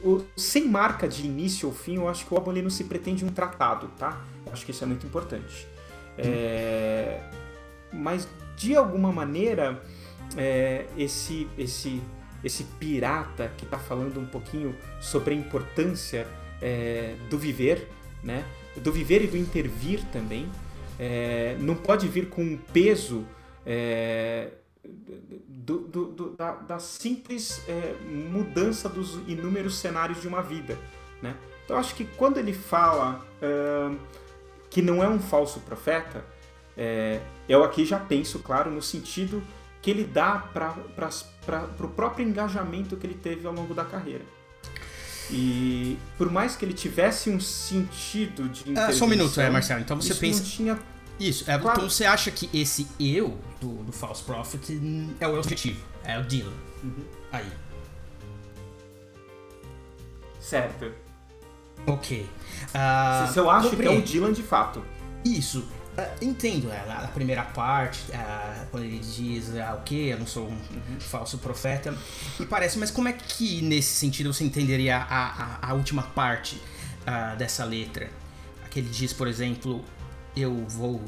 o, 0.04 0.24
sem 0.36 0.68
marca 0.68 1.08
de 1.08 1.26
início 1.26 1.68
ou 1.68 1.74
fim, 1.74 1.96
eu 1.96 2.08
acho 2.08 2.26
que 2.26 2.34
o 2.34 2.36
álbum 2.36 2.52
não 2.52 2.70
se 2.70 2.84
pretende 2.84 3.24
um 3.24 3.30
tratado, 3.30 3.88
tá? 3.98 4.22
Eu 4.46 4.52
acho 4.52 4.64
que 4.64 4.70
isso 4.70 4.84
é 4.84 4.86
muito 4.86 5.06
importante. 5.06 5.66
É, 6.18 7.20
mas 7.92 8.28
de 8.56 8.76
alguma 8.76 9.10
maneira, 9.10 9.82
é, 10.36 10.86
esse, 10.96 11.48
esse, 11.58 12.00
esse 12.42 12.64
pirata 12.78 13.50
que 13.56 13.64
está 13.64 13.78
falando 13.78 14.20
um 14.20 14.26
pouquinho 14.26 14.76
sobre 15.00 15.34
a 15.34 15.36
importância 15.36 16.26
é, 16.60 17.14
do 17.30 17.38
viver, 17.38 17.88
né? 18.22 18.44
Do 18.76 18.92
viver 18.92 19.22
e 19.24 19.26
do 19.26 19.36
intervir 19.36 20.04
também, 20.12 20.48
é, 20.98 21.56
não 21.58 21.74
pode 21.74 22.06
vir 22.08 22.28
com 22.28 22.42
um 22.42 22.56
peso 22.56 23.24
é, 23.64 24.50
do, 25.48 25.78
do, 25.78 26.04
do, 26.06 26.30
da, 26.36 26.52
da, 26.52 26.78
simples 26.78 27.62
é, 27.68 27.94
mudança 28.06 28.88
dos 28.88 29.14
inúmeros 29.26 29.78
cenários 29.78 30.20
de 30.20 30.28
uma 30.28 30.42
vida. 30.42 30.78
Né? 31.22 31.34
Então, 31.64 31.76
acho 31.78 31.94
que 31.94 32.04
quando 32.04 32.38
ele 32.38 32.52
fala 32.52 33.24
uh, 33.42 33.98
que 34.68 34.82
não 34.82 35.02
é 35.02 35.08
um 35.08 35.18
falso 35.18 35.60
profeta, 35.60 36.24
é, 36.76 37.20
eu 37.48 37.64
aqui 37.64 37.84
já 37.84 37.98
penso, 37.98 38.40
claro, 38.40 38.70
no 38.70 38.82
sentido 38.82 39.42
que 39.80 39.90
ele 39.90 40.04
dá 40.04 40.38
para 40.38 40.74
o 41.80 41.88
próprio 41.88 42.26
engajamento 42.26 42.96
que 42.96 43.06
ele 43.06 43.14
teve 43.14 43.46
ao 43.46 43.52
longo 43.52 43.74
da 43.74 43.84
carreira. 43.84 44.24
E 45.30 45.96
por 46.18 46.30
mais 46.30 46.54
que 46.54 46.64
ele 46.64 46.74
tivesse 46.74 47.30
um 47.30 47.40
sentido 47.40 48.48
de. 48.48 48.78
Ah, 48.78 48.92
só 48.92 49.06
um 49.06 49.08
minuto, 49.08 49.40
é, 49.40 49.48
Marcelo. 49.48 49.80
Então 49.80 50.00
você 50.00 50.14
pensa. 50.14 50.40
Não 50.40 50.46
tinha 50.46 50.78
Isso, 51.18 51.48
é, 51.48 51.58
claro. 51.58 51.78
então 51.78 51.88
você 51.88 52.04
acha 52.04 52.30
que 52.30 52.50
esse 52.52 52.88
eu 52.98 53.38
do, 53.60 53.84
do 53.84 53.92
False 53.92 54.22
Prophet 54.22 54.80
é 55.20 55.28
o 55.28 55.38
objetivo, 55.38 55.80
é 56.04 56.18
o 56.18 56.24
Dylan. 56.24 56.52
Uhum. 56.82 57.04
Aí. 57.32 57.50
Certo. 60.40 60.92
Ok. 61.86 62.28
Uh, 62.66 63.32
se 63.32 63.38
eu 63.38 63.48
acho 63.48 63.76
que 63.76 63.84
é 63.84 63.90
o 63.90 64.02
Dylan 64.02 64.32
de 64.32 64.42
fato. 64.42 64.84
Isso. 65.24 65.60
Uh, 65.96 66.24
entendo 66.24 66.66
né, 66.66 66.84
a 66.88 67.06
primeira 67.06 67.42
parte, 67.42 68.00
uh, 68.10 68.66
quando 68.70 68.82
ele 68.82 68.98
diz 68.98 69.56
ah, 69.56 69.78
o 69.80 69.84
que, 69.84 70.08
eu 70.08 70.18
não 70.18 70.26
sou 70.26 70.48
um 70.48 70.50
uhum. 70.50 70.98
falso 70.98 71.38
profeta, 71.38 71.96
me 72.38 72.46
parece, 72.46 72.78
mas 72.80 72.90
como 72.90 73.06
é 73.06 73.12
que 73.12 73.62
nesse 73.62 73.94
sentido 73.94 74.32
você 74.32 74.42
entenderia 74.42 74.96
a, 74.96 75.58
a, 75.60 75.70
a 75.70 75.74
última 75.74 76.02
parte 76.02 76.60
uh, 77.02 77.36
dessa 77.36 77.64
letra? 77.64 78.10
Que 78.70 78.80
ele 78.80 78.88
diz, 78.88 79.12
por 79.12 79.28
exemplo, 79.28 79.84
eu 80.36 80.66
vou 80.68 81.02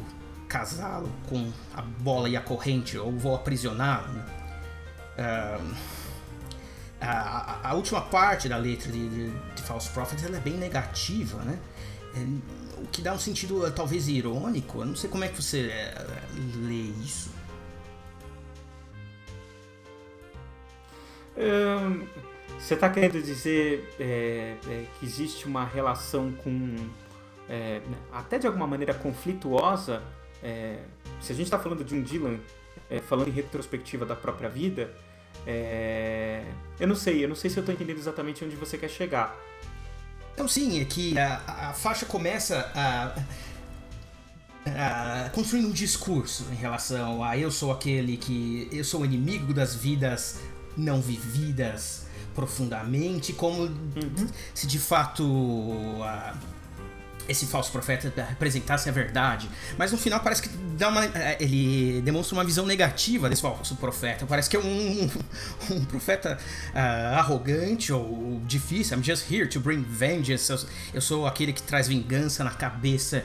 casá-lo 0.49 1.11
com 1.29 1.53
a 1.75 1.83
bola 1.83 2.29
e 2.29 2.37
a 2.37 2.41
corrente, 2.41 2.97
ou 2.97 3.13
vou 3.13 3.35
aprisioná-lo. 3.35 4.13
Né? 4.13 4.25
A, 5.19 5.61
a, 7.01 7.71
a, 7.71 7.75
última 7.75 8.01
parte 8.01 8.49
da 8.49 8.57
letra 8.57 8.91
de, 8.91 9.09
de, 9.09 9.31
de 9.31 9.63
False 9.63 9.89
Prophet 9.91 10.25
ela 10.25 10.37
é 10.37 10.41
bem 10.41 10.55
negativa, 10.55 11.43
né? 11.43 11.59
É, 12.15 12.27
o 12.81 12.87
que 12.87 13.03
dá 13.03 13.13
um 13.13 13.19
sentido 13.19 13.71
talvez 13.73 14.09
irônico. 14.09 14.81
Eu 14.81 14.87
não 14.87 14.97
sei 14.97 15.09
como 15.11 15.25
é 15.25 15.29
que 15.29 15.41
você 15.41 15.69
é, 15.69 16.05
lê 16.57 16.91
isso. 17.05 17.31
Hum, 21.37 22.07
você 22.59 22.75
está 22.75 22.89
querendo 22.89 23.23
dizer 23.23 23.95
é, 24.01 24.57
que 24.99 25.07
existe 25.07 25.47
uma 25.47 25.65
relação 25.65 26.33
com. 26.33 26.77
É, 27.49 27.81
até 28.13 28.39
de 28.39 28.47
alguma 28.47 28.67
maneira 28.67 28.95
conflituosa. 28.95 30.03
É, 30.43 30.79
se 31.21 31.33
a 31.33 31.35
gente 31.35 31.47
está 31.47 31.59
falando 31.59 31.85
de 31.85 31.95
um 31.95 32.03
Dylan 32.03 32.39
é, 32.91 33.01
falando 33.01 33.29
em 33.29 33.33
retrospectiva 33.33 34.05
da 34.05 34.15
própria 34.15 34.49
vida, 34.49 34.93
eu 36.81 36.89
não 36.89 36.97
sei, 36.97 37.25
eu 37.25 37.29
não 37.29 37.37
sei 37.37 37.49
se 37.51 37.57
eu 37.57 37.61
estou 37.61 37.75
entendendo 37.75 37.99
exatamente 37.99 38.45
onde 38.45 38.57
você 38.57 38.77
quer 38.77 38.89
chegar. 38.89 39.37
Então 40.35 40.47
sim, 40.47 40.81
é 40.81 40.85
que 40.85 41.19
a, 41.19 41.71
a 41.71 41.73
faixa 41.73 42.05
começa 42.05 42.71
a, 42.75 43.15
a 44.67 45.31
construir 45.31 45.65
um 45.65 45.71
discurso 45.71 46.47
em 46.53 46.55
relação 46.55 47.25
a 47.25 47.39
eu 47.39 47.51
sou 47.51 47.73
aquele 47.73 48.17
que 48.17 48.69
eu 48.71 48.85
sou 48.85 49.01
o 49.01 49.05
inimigo 49.05 49.55
das 49.55 49.75
vidas 49.75 50.41
não 50.77 51.01
vividas 51.01 52.07
profundamente, 52.35 53.33
como 53.33 53.63
uhum. 53.63 54.29
se 54.53 54.67
de 54.67 54.79
fato 54.79 55.25
esse 57.29 57.47
falso 57.47 57.71
profeta 57.73 58.13
representasse 58.29 58.89
a 58.89 58.93
verdade. 58.93 59.49
Mas 59.77 59.93
no 59.93 59.99
final 59.99 60.21
parece 60.21 60.43
que 60.43 60.49
dá 60.49 60.89
uma, 60.89 61.05
é, 61.05 61.37
ele 61.41 62.01
demonstra 62.03 62.37
uma 62.37 62.45
visão 62.45 62.67
negativa 62.67 63.29
desse 63.29 63.43
falso 63.43 63.77
profeta. 63.77 64.27
Parece 64.27 64.49
que 64.49 64.57
é 64.57 64.61
um, 64.61 65.03
um, 65.03 65.11
um 65.77 65.85
profeta 65.85 66.39
uh, 66.75 67.17
arrogante 67.17 67.93
ou 67.93 68.41
difícil. 68.45 68.99
I'm 68.99 69.03
just 69.03 69.31
here 69.31 69.47
to 69.49 69.61
bring 69.61 69.83
vengeance. 69.83 70.51
Eu, 70.51 70.59
eu 70.95 71.01
sou 71.01 71.27
aquele 71.27 71.53
que 71.53 71.63
traz 71.63 71.89
vingança 71.89 72.45
na 72.45 72.51
cabeça 72.51 73.25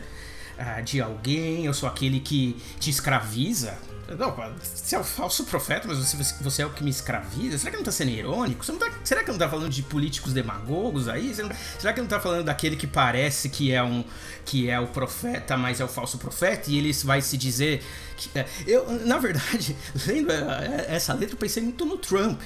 uh, 0.59 0.83
de 0.83 1.01
alguém. 1.01 1.65
Eu 1.65 1.73
sou 1.73 1.87
aquele 1.87 2.19
que 2.19 2.55
te 2.79 2.89
escraviza. 2.89 3.77
Não, 4.17 4.35
você 4.61 4.95
é 4.95 4.99
o 4.99 5.03
falso 5.03 5.45
profeta, 5.45 5.87
mas 5.87 5.97
você, 5.97 6.17
você 6.41 6.61
é 6.61 6.65
o 6.65 6.69
que 6.71 6.83
me 6.83 6.89
escraviza? 6.89 7.57
Será 7.57 7.71
que 7.71 7.77
não 7.77 7.83
tá 7.83 7.91
sendo 7.91 8.09
irônico? 8.09 8.65
Tá, 8.65 8.91
será 9.03 9.23
que 9.23 9.31
não 9.31 9.37
tá 9.37 9.47
falando 9.47 9.69
de 9.69 9.81
políticos 9.83 10.33
demagogos 10.33 11.07
aí? 11.07 11.33
Não, 11.37 11.49
será 11.79 11.93
que 11.93 12.01
não 12.01 12.07
tá 12.07 12.19
falando 12.19 12.43
daquele 12.43 12.75
que 12.75 12.87
parece 12.87 13.47
que 13.49 13.71
é 13.71 13.81
um 13.81 14.03
que 14.45 14.69
é 14.69 14.79
o 14.79 14.87
profeta, 14.87 15.55
mas 15.55 15.79
é 15.79 15.85
o 15.85 15.87
falso 15.87 16.17
profeta? 16.17 16.69
E 16.69 16.77
ele 16.77 16.91
vai 17.03 17.21
se 17.21 17.37
dizer. 17.37 17.83
Que, 18.17 18.37
é, 18.37 18.45
eu, 18.67 18.91
na 19.05 19.17
verdade, 19.17 19.75
lendo 20.05 20.31
é, 20.31 20.87
essa 20.89 21.13
letra, 21.13 21.35
eu 21.35 21.39
pensei 21.39 21.63
muito 21.63 21.85
no 21.85 21.97
Trump. 21.97 22.41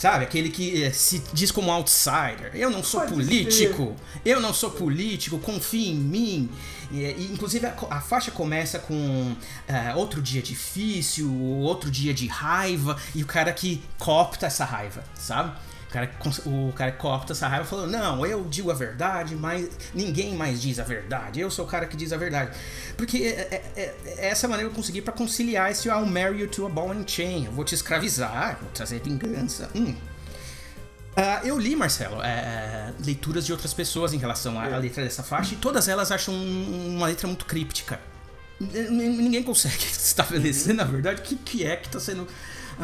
Sabe? 0.00 0.24
Aquele 0.24 0.48
que 0.48 0.82
eh, 0.82 0.92
se 0.92 1.22
diz 1.30 1.50
como 1.50 1.70
outsider. 1.70 2.52
Eu 2.54 2.70
não 2.70 2.82
sou 2.82 3.00
Pode 3.00 3.12
político. 3.12 3.94
Ser. 4.14 4.30
Eu 4.30 4.40
não 4.40 4.54
sou 4.54 4.70
político. 4.70 5.38
Confie 5.38 5.90
em 5.90 5.94
mim. 5.94 6.50
E, 6.90 7.02
e 7.02 7.30
inclusive 7.30 7.66
a, 7.66 7.74
a, 7.90 8.00
faixa 8.00 8.30
começa 8.30 8.78
com 8.78 8.94
uh, 8.94 9.96
outro 9.98 10.22
dia 10.22 10.40
difícil, 10.40 11.30
outro 11.38 11.90
dia 11.90 12.14
de 12.14 12.26
raiva 12.26 12.96
e 13.14 13.22
o 13.22 13.26
cara 13.26 13.52
que 13.52 13.82
copta 13.98 14.46
essa 14.46 14.64
raiva, 14.64 15.04
sabe? 15.14 15.52
O 15.90 15.92
cara, 15.92 16.10
o 16.46 16.72
cara 16.72 16.92
que 16.92 16.98
copta 16.98 17.32
essa 17.32 17.48
raiva 17.48 17.64
falou: 17.64 17.84
Não, 17.84 18.24
eu 18.24 18.44
digo 18.44 18.70
a 18.70 18.74
verdade, 18.74 19.34
mas 19.34 19.68
ninguém 19.92 20.36
mais 20.36 20.62
diz 20.62 20.78
a 20.78 20.84
verdade. 20.84 21.40
Eu 21.40 21.50
sou 21.50 21.64
o 21.64 21.68
cara 21.68 21.84
que 21.84 21.96
diz 21.96 22.12
a 22.12 22.16
verdade. 22.16 22.56
Porque 22.96 23.18
é, 23.18 23.28
é, 23.40 23.72
é, 23.76 23.94
é 24.06 24.28
essa 24.28 24.46
maneira 24.46 24.70
que 24.70 24.72
eu 24.72 24.76
consegui 24.76 25.02
para 25.02 25.12
conciliar 25.12 25.68
esse 25.68 25.88
I'll 25.88 26.06
marry 26.06 26.42
you 26.42 26.48
to 26.48 26.64
a 26.64 26.68
ball 26.68 26.92
and 26.92 27.04
chain. 27.08 27.46
Eu 27.46 27.52
vou 27.52 27.64
te 27.64 27.74
escravizar, 27.74 28.56
vou 28.60 28.70
trazer 28.70 29.00
vingança. 29.00 29.68
Hum. 29.74 29.96
Uh, 31.10 31.44
eu 31.44 31.58
li, 31.58 31.74
Marcelo, 31.74 32.22
é, 32.22 32.94
leituras 33.04 33.44
de 33.44 33.50
outras 33.50 33.74
pessoas 33.74 34.12
em 34.12 34.16
relação 34.16 34.60
à, 34.60 34.66
à, 34.66 34.78
letra 34.78 35.02
dessa 35.02 35.24
faixa 35.24 35.54
e 35.54 35.56
todas 35.56 35.88
elas 35.88 36.12
acham 36.12 36.32
uma 36.32 37.08
letra 37.08 37.26
muito 37.26 37.44
críptica. 37.46 37.98
Ninguém 38.60 39.42
consegue 39.42 39.82
estabelecer, 39.90 40.72
na 40.72 40.84
verdade, 40.84 41.20
o 41.20 41.24
que, 41.24 41.34
que 41.34 41.66
é 41.66 41.74
que 41.74 41.88
está 41.88 41.98
sendo 41.98 42.28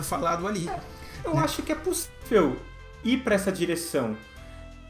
falado 0.02 0.44
ali. 0.48 0.68
Eu 1.24 1.34
né? 1.36 1.42
acho 1.44 1.62
que 1.62 1.70
é 1.70 1.76
possível 1.76 2.60
ir 3.06 3.18
para 3.18 3.34
essa 3.34 3.52
direção. 3.52 4.16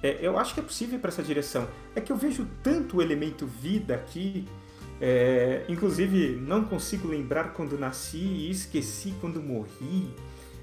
É, 0.02 0.18
eu 0.20 0.38
acho 0.38 0.54
que 0.54 0.60
é 0.60 0.62
possível 0.62 0.96
ir 0.98 1.00
para 1.00 1.10
essa 1.10 1.22
direção. 1.22 1.68
É 1.94 2.00
que 2.00 2.10
eu 2.10 2.16
vejo 2.16 2.46
tanto 2.62 2.98
o 2.98 3.02
elemento 3.02 3.46
vida 3.46 3.94
aqui. 3.94 4.46
É, 5.00 5.64
inclusive, 5.68 6.36
não 6.36 6.64
consigo 6.64 7.06
lembrar 7.08 7.52
quando 7.52 7.78
nasci 7.78 8.18
e 8.18 8.50
esqueci 8.50 9.14
quando 9.20 9.42
morri. 9.42 10.10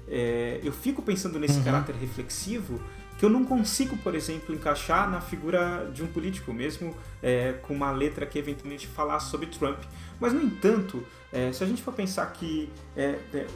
É, 0.08 0.60
eu 0.62 0.72
fico 0.72 1.02
pensando 1.02 1.38
nesse 1.38 1.58
uhum. 1.58 1.64
caráter 1.64 1.94
reflexivo 1.94 2.80
que 3.18 3.24
eu 3.24 3.30
não 3.30 3.44
consigo, 3.44 3.96
por 3.98 4.14
exemplo, 4.14 4.54
encaixar 4.54 5.08
na 5.08 5.20
figura 5.20 5.90
de 5.94 6.02
um 6.02 6.06
político, 6.06 6.52
mesmo 6.52 6.94
é, 7.22 7.52
com 7.62 7.72
uma 7.72 7.92
letra 7.92 8.26
que 8.26 8.38
eventualmente 8.38 8.86
falasse 8.88 9.30
sobre 9.30 9.46
Trump. 9.46 9.78
Mas, 10.18 10.32
no 10.32 10.42
entanto, 10.42 11.04
é, 11.32 11.52
se 11.52 11.62
a 11.62 11.66
gente 11.66 11.82
for 11.82 11.94
pensar 11.94 12.26
que 12.32 12.68
é, 12.96 13.18
é, 13.32 13.46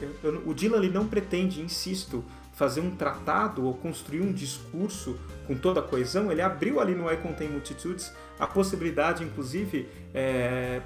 o 0.45 0.53
Dylan 0.53 0.77
ele 0.77 0.89
não 0.89 1.07
pretende, 1.07 1.61
insisto, 1.61 2.23
fazer 2.59 2.81
um 2.81 2.91
tratado 2.91 3.65
ou 3.65 3.73
construir 3.73 4.19
um 4.19 4.33
discurso 4.33 5.17
com 5.47 5.55
toda 5.55 5.79
a 5.79 5.83
coesão, 5.83 6.29
ele 6.29 6.41
abriu 6.41 6.81
ali 6.81 6.93
no 6.93 7.09
I 7.09 7.15
Contain 7.15 7.47
Multitudes 7.47 8.11
a 8.37 8.45
possibilidade, 8.45 9.23
inclusive, 9.23 9.87
é, 10.13 10.81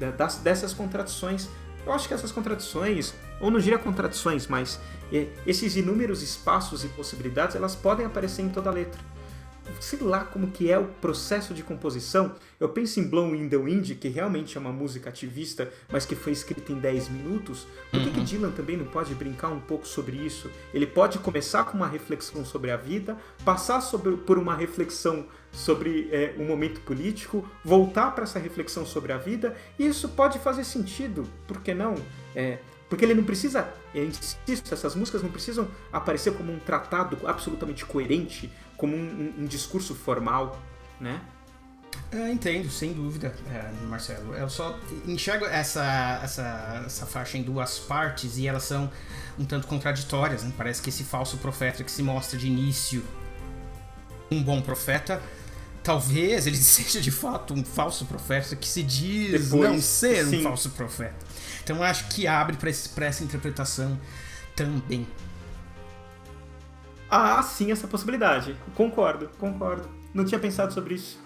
é, 0.00 0.10
das, 0.12 0.36
dessas 0.36 0.72
contradições. 0.72 1.46
Eu 1.84 1.92
acho 1.92 2.08
que 2.08 2.14
essas 2.14 2.32
contradições, 2.32 3.12
ou 3.38 3.50
não 3.50 3.60
diria 3.60 3.78
contradições, 3.78 4.46
mas 4.46 4.80
é, 5.12 5.26
esses 5.46 5.76
inúmeros 5.76 6.22
espaços 6.22 6.82
e 6.84 6.88
possibilidades, 6.88 7.54
elas 7.54 7.76
podem 7.76 8.06
aparecer 8.06 8.40
em 8.40 8.48
toda 8.48 8.70
a 8.70 8.72
letra 8.72 9.17
sei 9.80 10.00
lá 10.00 10.24
como 10.24 10.50
que 10.50 10.70
é 10.70 10.78
o 10.78 10.84
processo 10.84 11.54
de 11.54 11.62
composição. 11.62 12.34
Eu 12.58 12.68
penso 12.68 13.00
em 13.00 13.08
Blow 13.08 13.34
in 13.34 13.48
the 13.48 13.56
Wind, 13.56 13.92
que 13.98 14.08
realmente 14.08 14.56
é 14.56 14.60
uma 14.60 14.72
música 14.72 15.10
ativista, 15.10 15.70
mas 15.90 16.04
que 16.04 16.14
foi 16.14 16.32
escrita 16.32 16.72
em 16.72 16.76
10 16.76 17.08
minutos. 17.08 17.66
Por 17.90 18.00
que, 18.00 18.08
uhum. 18.08 18.14
que 18.14 18.20
Dylan 18.20 18.50
também 18.50 18.76
não 18.76 18.86
pode 18.86 19.14
brincar 19.14 19.48
um 19.48 19.60
pouco 19.60 19.86
sobre 19.86 20.16
isso? 20.16 20.50
Ele 20.72 20.86
pode 20.86 21.18
começar 21.18 21.64
com 21.64 21.76
uma 21.76 21.86
reflexão 21.86 22.44
sobre 22.44 22.70
a 22.70 22.76
vida, 22.76 23.16
passar 23.44 23.80
sobre, 23.80 24.16
por 24.16 24.38
uma 24.38 24.54
reflexão 24.54 25.26
sobre 25.50 26.08
é, 26.12 26.34
um 26.38 26.46
momento 26.46 26.80
político, 26.80 27.48
voltar 27.64 28.10
para 28.14 28.24
essa 28.24 28.38
reflexão 28.38 28.84
sobre 28.84 29.12
a 29.12 29.16
vida, 29.16 29.56
e 29.78 29.86
isso 29.86 30.08
pode 30.10 30.38
fazer 30.38 30.64
sentido, 30.64 31.26
por 31.46 31.60
que 31.60 31.72
não? 31.72 31.94
É, 32.34 32.58
porque 32.88 33.04
ele 33.04 33.14
não 33.14 33.24
precisa, 33.24 33.68
eu 33.94 34.04
insisto, 34.04 34.72
essas 34.72 34.94
músicas 34.94 35.22
não 35.22 35.30
precisam 35.30 35.68
aparecer 35.92 36.32
como 36.32 36.52
um 36.52 36.58
tratado 36.58 37.18
absolutamente 37.26 37.84
coerente, 37.84 38.50
como 38.78 38.96
um, 38.96 39.34
um, 39.38 39.42
um 39.42 39.46
discurso 39.46 39.94
formal, 39.94 40.58
né? 40.98 41.20
Eu 42.10 42.26
entendo, 42.28 42.70
sem 42.70 42.94
dúvida, 42.94 43.34
é, 43.50 43.70
Marcelo. 43.86 44.34
Eu 44.34 44.48
só 44.48 44.78
enxergo 45.06 45.44
essa, 45.44 46.20
essa, 46.22 46.82
essa 46.86 47.06
faixa 47.06 47.36
em 47.36 47.42
duas 47.42 47.78
partes 47.78 48.38
e 48.38 48.46
elas 48.48 48.62
são 48.62 48.90
um 49.38 49.44
tanto 49.44 49.66
contraditórias. 49.66 50.42
Né? 50.42 50.52
Parece 50.56 50.80
que 50.80 50.88
esse 50.88 51.04
falso 51.04 51.36
profeta 51.36 51.84
que 51.84 51.90
se 51.90 52.02
mostra 52.02 52.38
de 52.38 52.46
início 52.46 53.04
um 54.30 54.42
bom 54.42 54.62
profeta, 54.62 55.20
talvez 55.82 56.46
ele 56.46 56.56
seja 56.58 57.00
de 57.00 57.10
fato 57.10 57.52
um 57.52 57.64
falso 57.64 58.06
profeta 58.06 58.56
que 58.56 58.68
se 58.68 58.82
diz 58.82 59.50
Depois, 59.50 59.70
não 59.70 59.80
ser 59.80 60.24
sim. 60.24 60.40
um 60.40 60.42
falso 60.42 60.70
profeta. 60.70 61.26
Então 61.62 61.82
acho 61.82 62.08
que 62.08 62.26
abre 62.26 62.56
para 62.56 63.06
essa 63.06 63.22
interpretação 63.22 64.00
também. 64.56 65.06
Ah, 67.10 67.42
sim, 67.42 67.72
essa 67.72 67.88
possibilidade. 67.88 68.56
Concordo, 68.74 69.28
concordo. 69.38 69.88
Não 70.12 70.24
tinha 70.24 70.38
pensado 70.38 70.72
sobre 70.72 70.94
isso. 70.94 71.18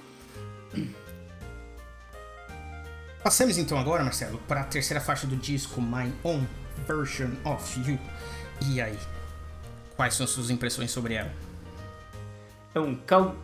Passamos 3.22 3.56
então 3.56 3.78
agora, 3.78 4.02
Marcelo, 4.02 4.38
para 4.48 4.62
a 4.62 4.64
terceira 4.64 5.00
faixa 5.00 5.26
do 5.26 5.36
disco 5.36 5.80
My 5.80 6.12
Own 6.24 6.44
Version 6.86 7.30
of 7.44 7.80
You. 7.88 7.98
E 8.68 8.80
aí? 8.80 8.98
Quais 9.96 10.14
são 10.14 10.26
suas 10.26 10.50
impressões 10.50 10.90
sobre 10.90 11.14
ela? 11.14 11.32
É 12.74 12.80
um 12.80 12.94
cal... 12.94 13.36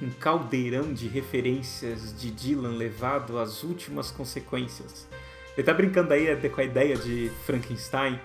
um 0.00 0.10
caldeirão 0.10 0.92
de 0.92 1.08
referências 1.08 2.18
de 2.18 2.30
Dylan 2.30 2.76
levado 2.76 3.38
às 3.38 3.62
últimas 3.62 4.10
consequências. 4.10 5.08
Ele 5.56 5.66
tá 5.66 5.74
brincando 5.74 6.12
aí 6.12 6.48
com 6.48 6.60
a 6.60 6.64
ideia 6.64 6.96
de 6.96 7.30
Frankenstein. 7.44 8.20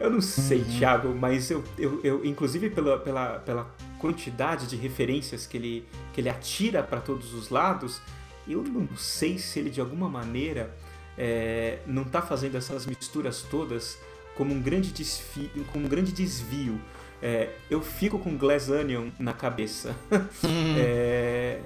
Eu 0.00 0.10
não 0.10 0.20
sei, 0.20 0.58
uhum. 0.58 0.78
Thiago, 0.78 1.14
mas 1.14 1.50
eu, 1.50 1.64
eu, 1.76 2.00
eu 2.04 2.24
inclusive 2.24 2.70
pela, 2.70 2.98
pela, 2.98 3.38
pela 3.40 3.74
quantidade 3.98 4.66
de 4.66 4.76
referências 4.76 5.46
que 5.46 5.56
ele, 5.56 5.88
que 6.12 6.20
ele 6.20 6.28
atira 6.28 6.82
para 6.82 7.00
todos 7.00 7.34
os 7.34 7.48
lados, 7.48 8.00
eu 8.46 8.62
não 8.62 8.88
sei 8.96 9.38
se 9.38 9.58
ele 9.58 9.70
de 9.70 9.80
alguma 9.80 10.08
maneira 10.08 10.74
é, 11.16 11.80
não 11.86 12.02
está 12.02 12.22
fazendo 12.22 12.56
essas 12.56 12.86
misturas 12.86 13.42
todas 13.42 13.98
como 14.36 14.54
um 14.54 14.62
grande 14.62 14.92
desfio, 14.92 15.50
como 15.72 15.86
um 15.86 15.88
grande 15.88 16.12
desvio. 16.12 16.80
É, 17.20 17.50
eu 17.68 17.82
fico 17.82 18.20
com 18.20 18.38
Glass 18.38 18.68
Onion 18.68 19.08
na 19.18 19.32
cabeça. 19.32 19.96
Hum. 20.44 20.76
é, 20.78 21.60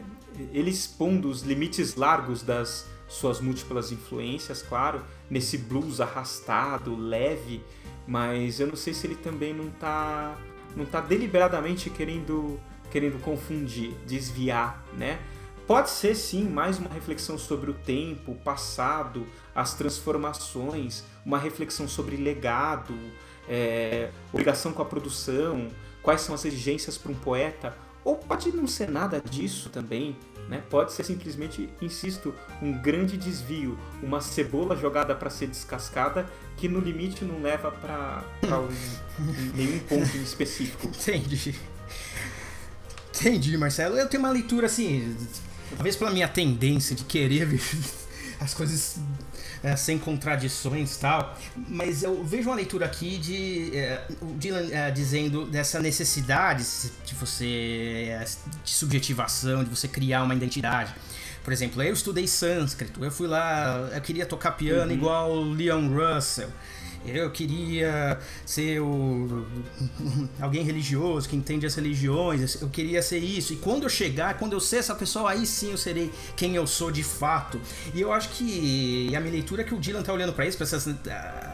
ele 0.55 0.71
expondo 0.71 1.29
os 1.29 1.43
limites 1.43 1.95
largos 1.97 2.43
das 2.43 2.87
suas 3.07 3.41
múltiplas 3.41 3.93
influências, 3.93 4.63
claro, 4.63 5.05
nesse 5.29 5.59
blues 5.59 6.01
arrastado, 6.01 6.97
leve, 6.97 7.63
mas 8.07 8.61
eu 8.61 8.67
não 8.67 8.77
sei 8.77 8.95
se 8.95 9.07
ele 9.07 9.17
também 9.17 9.55
não 9.55 9.69
está 9.69 10.37
não 10.75 10.85
tá 10.85 11.01
deliberadamente 11.01 11.91
querendo 11.91 12.59
querendo 12.91 13.19
confundir, 13.23 13.95
desviar, 14.07 14.85
né? 14.97 15.19
Pode 15.67 15.89
ser 15.89 16.15
sim 16.15 16.45
mais 16.45 16.79
uma 16.79 16.91
reflexão 16.91 17.39
sobre 17.39 17.71
o 17.71 17.75
tempo, 17.75 18.33
o 18.33 18.35
passado, 18.35 19.27
as 19.55 19.73
transformações, 19.75 21.05
uma 21.25 21.39
reflexão 21.39 21.89
sobre 21.89 22.17
legado, 22.17 22.95
é, 23.49 24.11
obrigação 24.33 24.73
com 24.73 24.83
a 24.83 24.85
produção, 24.85 25.69
quais 26.03 26.21
são 26.21 26.35
as 26.35 26.45
exigências 26.45 26.99
para 26.99 27.13
um 27.13 27.15
poeta, 27.15 27.75
ou 28.05 28.17
pode 28.17 28.53
não 28.53 28.67
ser 28.67 28.91
nada 28.91 29.21
disso 29.21 29.71
também, 29.71 30.17
né? 30.49 30.63
Pode 30.69 30.93
ser 30.93 31.05
simplesmente, 31.05 31.69
insisto, 31.81 32.35
um 32.61 32.73
grande 32.73 33.17
desvio, 33.17 33.79
uma 34.03 34.21
cebola 34.21 34.77
jogada 34.77 35.15
para 35.15 35.31
ser 35.31 35.47
descascada 35.47 36.27
que 36.57 36.69
no 36.69 36.81
limite 36.81 37.25
não 37.25 37.43
leva 37.43 37.71
para 37.71 38.25
um, 38.45 39.53
nenhum 39.57 39.79
ponto 39.81 40.17
em 40.17 40.23
específico. 40.23 40.87
Entendi. 40.87 41.55
Entendi, 43.15 43.57
Marcelo. 43.57 43.97
Eu 43.97 44.09
tenho 44.09 44.23
uma 44.23 44.31
leitura 44.31 44.67
assim, 44.67 45.17
talvez 45.75 45.97
pela 45.97 46.11
minha 46.11 46.29
tendência 46.29 46.95
de 46.95 47.05
querer 47.05 47.47
ver 47.47 47.63
as 48.41 48.55
coisas 48.55 48.99
é, 49.63 49.77
sem 49.77 49.99
contradições 49.99 50.97
tal. 50.97 51.39
Mas 51.69 52.03
eu 52.03 52.23
vejo 52.25 52.49
uma 52.49 52.57
leitura 52.57 52.87
aqui 52.87 53.19
de 53.19 53.77
é, 53.77 54.05
o 54.21 54.35
Dylan 54.35 54.69
é, 54.71 54.91
dizendo 54.91 55.47
dessa 55.47 55.81
necessidade 55.81 56.65
de 57.05 57.15
você 57.15 58.09
é, 58.11 58.25
de 58.65 58.71
subjetivação, 58.71 59.63
de 59.63 59.71
você 59.71 59.87
criar 59.89 60.23
uma 60.23 60.35
identidade. 60.35 60.95
Por 61.45 61.53
exemplo, 61.53 61.83
eu 61.83 61.93
estudei 61.93 62.27
sânscrito, 62.27 63.05
eu 63.05 63.11
fui 63.11 63.27
lá, 63.27 63.91
eu 63.93 64.01
queria 64.01 64.25
tocar 64.25 64.53
piano 64.53 64.91
uhum. 64.91 64.97
igual 64.97 65.43
Leon 65.43 65.89
Russell. 65.89 66.49
Eu 67.07 67.31
queria 67.31 68.19
ser 68.47 68.81
o, 68.81 69.45
alguém 70.41 70.65
religioso 70.65 71.29
que 71.29 71.37
entende 71.37 71.67
as 71.67 71.75
religiões. 71.75 72.61
Eu 72.61 72.69
queria 72.69 73.03
ser 73.03 73.19
isso. 73.19 73.53
E 73.53 73.57
quando 73.57 73.85
eu 73.85 73.89
chegar, 73.89 74.39
quando 74.39 74.53
eu 74.53 74.61
ser 74.61 74.77
essa 74.77 74.95
pessoa, 74.95 75.31
aí 75.31 75.45
sim 75.47 75.71
eu 75.71 75.79
serei 75.79 76.11
quem 76.37 76.55
eu 76.55 76.67
sou 76.67 76.91
de 76.91 77.03
fato. 77.03 77.61
E 77.95 78.01
eu 78.01 78.13
acho 78.13 78.29
que 78.31 79.15
a 79.15 79.21
minha 79.21 79.33
leitura 79.33 79.63
é 79.63 79.65
que 79.65 79.75
o 79.75 79.79
Dylan 79.79 80.03
tá 80.03 80.13
olhando 80.13 80.33
para 80.33 80.47
isso, 80.47 80.57
para 80.57 80.67
essas, 80.67 80.89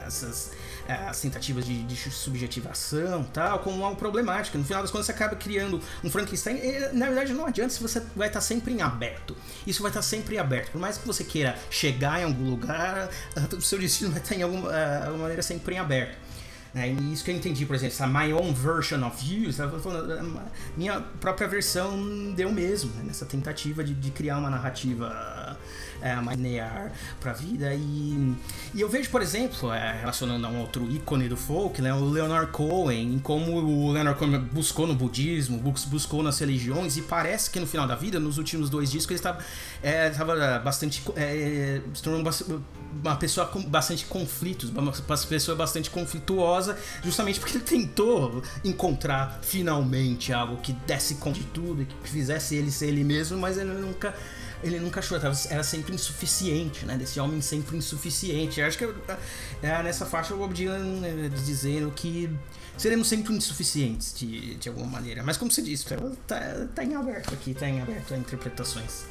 essas 0.06 0.50
as 0.88 1.20
tentativas 1.20 1.64
de, 1.64 1.82
de 1.82 1.96
subjetivação 2.10 3.24
tal, 3.32 3.58
como 3.60 3.84
algo 3.84 3.96
problemático. 3.96 4.56
No 4.56 4.64
final 4.64 4.82
das 4.82 4.90
contas, 4.90 5.06
você 5.06 5.12
acaba 5.12 5.36
criando 5.36 5.80
um 6.02 6.10
Frankenstein. 6.10 6.56
E, 6.56 6.92
na 6.92 7.06
verdade, 7.06 7.32
não 7.32 7.46
adianta 7.46 7.70
se 7.74 7.80
você 7.80 8.02
vai 8.16 8.28
estar 8.28 8.40
sempre 8.40 8.72
em 8.72 8.80
aberto. 8.80 9.36
Isso 9.66 9.82
vai 9.82 9.90
estar 9.90 10.02
sempre 10.02 10.36
em 10.36 10.38
aberto. 10.38 10.70
Por 10.72 10.80
mais 10.80 10.96
que 10.96 11.06
você 11.06 11.22
queira 11.22 11.58
chegar 11.70 12.20
em 12.20 12.24
algum 12.24 12.48
lugar, 12.48 13.10
o 13.56 13.60
seu 13.60 13.78
destino 13.78 14.10
vai 14.10 14.20
estar 14.20 14.34
em 14.34 14.42
alguma, 14.42 14.74
eh, 14.74 15.02
alguma 15.04 15.22
maneira 15.22 15.42
sempre 15.42 15.74
em 15.74 15.78
aberto. 15.78 16.16
É, 16.74 16.86
isso 16.86 17.24
que 17.24 17.30
eu 17.30 17.34
entendi, 17.34 17.64
por 17.64 17.74
exemplo, 17.74 17.94
essa 17.94 18.06
My 18.06 18.32
Own 18.32 18.52
Version 18.52 19.02
of 19.06 19.24
You, 19.24 19.52
falando, 19.52 20.40
minha 20.76 21.00
própria 21.00 21.48
versão 21.48 22.32
deu 22.34 22.52
mesmo, 22.52 22.92
né, 22.94 23.04
nessa 23.06 23.24
tentativa 23.24 23.82
de, 23.82 23.94
de 23.94 24.10
criar 24.10 24.38
uma 24.38 24.50
narrativa 24.50 25.56
é, 26.02 26.14
mais 26.16 26.38
linear 26.38 26.92
para 27.20 27.32
a 27.32 27.34
vida. 27.34 27.74
E, 27.74 28.34
e 28.74 28.80
eu 28.80 28.88
vejo, 28.88 29.10
por 29.10 29.22
exemplo, 29.22 29.72
é, 29.72 30.00
relacionando 30.00 30.46
a 30.46 30.50
um 30.50 30.60
outro 30.60 30.90
ícone 30.90 31.28
do 31.28 31.36
folk, 31.36 31.80
né, 31.80 31.92
o 31.92 32.04
Leonard 32.04 32.50
Cohen, 32.52 33.18
como 33.18 33.56
o 33.56 33.92
Leonard 33.92 34.18
Cohen 34.18 34.38
buscou 34.52 34.86
no 34.86 34.94
budismo, 34.94 35.58
buscou 35.58 36.22
nas 36.22 36.38
religiões, 36.38 36.96
e 36.96 37.02
parece 37.02 37.50
que 37.50 37.60
no 37.60 37.66
final 37.66 37.86
da 37.86 37.94
vida, 37.94 38.18
nos 38.18 38.38
últimos 38.38 38.70
dois 38.70 38.90
discos, 38.90 39.10
ele 39.10 39.18
estava 39.18 39.38
é, 39.82 40.58
bastante. 40.58 41.02
É, 41.16 41.80
se 41.94 42.08
uma 42.08 43.16
pessoa 43.16 43.46
com 43.46 43.62
bastante 43.62 44.06
conflitos, 44.06 44.70
uma 44.70 44.92
pessoa 45.28 45.56
bastante 45.56 45.90
conflituosa, 45.90 46.76
justamente 47.04 47.38
porque 47.38 47.56
ele 47.56 47.64
tentou 47.64 48.42
encontrar 48.64 49.38
finalmente 49.42 50.32
algo 50.32 50.56
que 50.56 50.72
desse 50.72 51.16
conta 51.16 51.38
de 51.38 51.46
tudo, 51.46 51.84
que 51.84 52.10
fizesse 52.10 52.56
ele 52.56 52.70
ser 52.70 52.86
ele 52.86 53.04
mesmo, 53.04 53.38
mas 53.38 53.58
ele 53.58 53.72
nunca 53.72 54.14
ele 54.62 54.80
nunca 54.80 55.00
achou, 55.00 55.16
era 55.16 55.62
sempre 55.62 55.94
insuficiente, 55.94 56.84
né? 56.84 56.96
Desse 56.96 57.20
homem 57.20 57.40
sempre 57.40 57.76
insuficiente. 57.76 58.60
Eu 58.60 58.66
acho 58.66 58.78
que 58.78 58.84
é, 59.62 59.82
nessa 59.82 60.04
faixa 60.04 60.34
o 60.34 60.38
Bob 60.38 60.52
Dylan 60.52 61.00
né, 61.00 61.30
dizendo 61.44 61.90
que 61.92 62.30
seremos 62.76 63.08
sempre 63.08 63.32
insuficientes 63.32 64.14
de, 64.16 64.56
de 64.56 64.68
alguma 64.68 64.86
maneira. 64.86 65.22
Mas 65.22 65.36
como 65.36 65.50
você 65.50 65.62
disse, 65.62 65.86
tá, 66.26 66.40
tá 66.74 66.84
em 66.84 66.94
aberto 66.94 67.32
aqui, 67.32 67.54
tá 67.54 67.68
em 67.68 67.80
aberto 67.80 68.14
a 68.14 68.16
interpretações. 68.16 69.04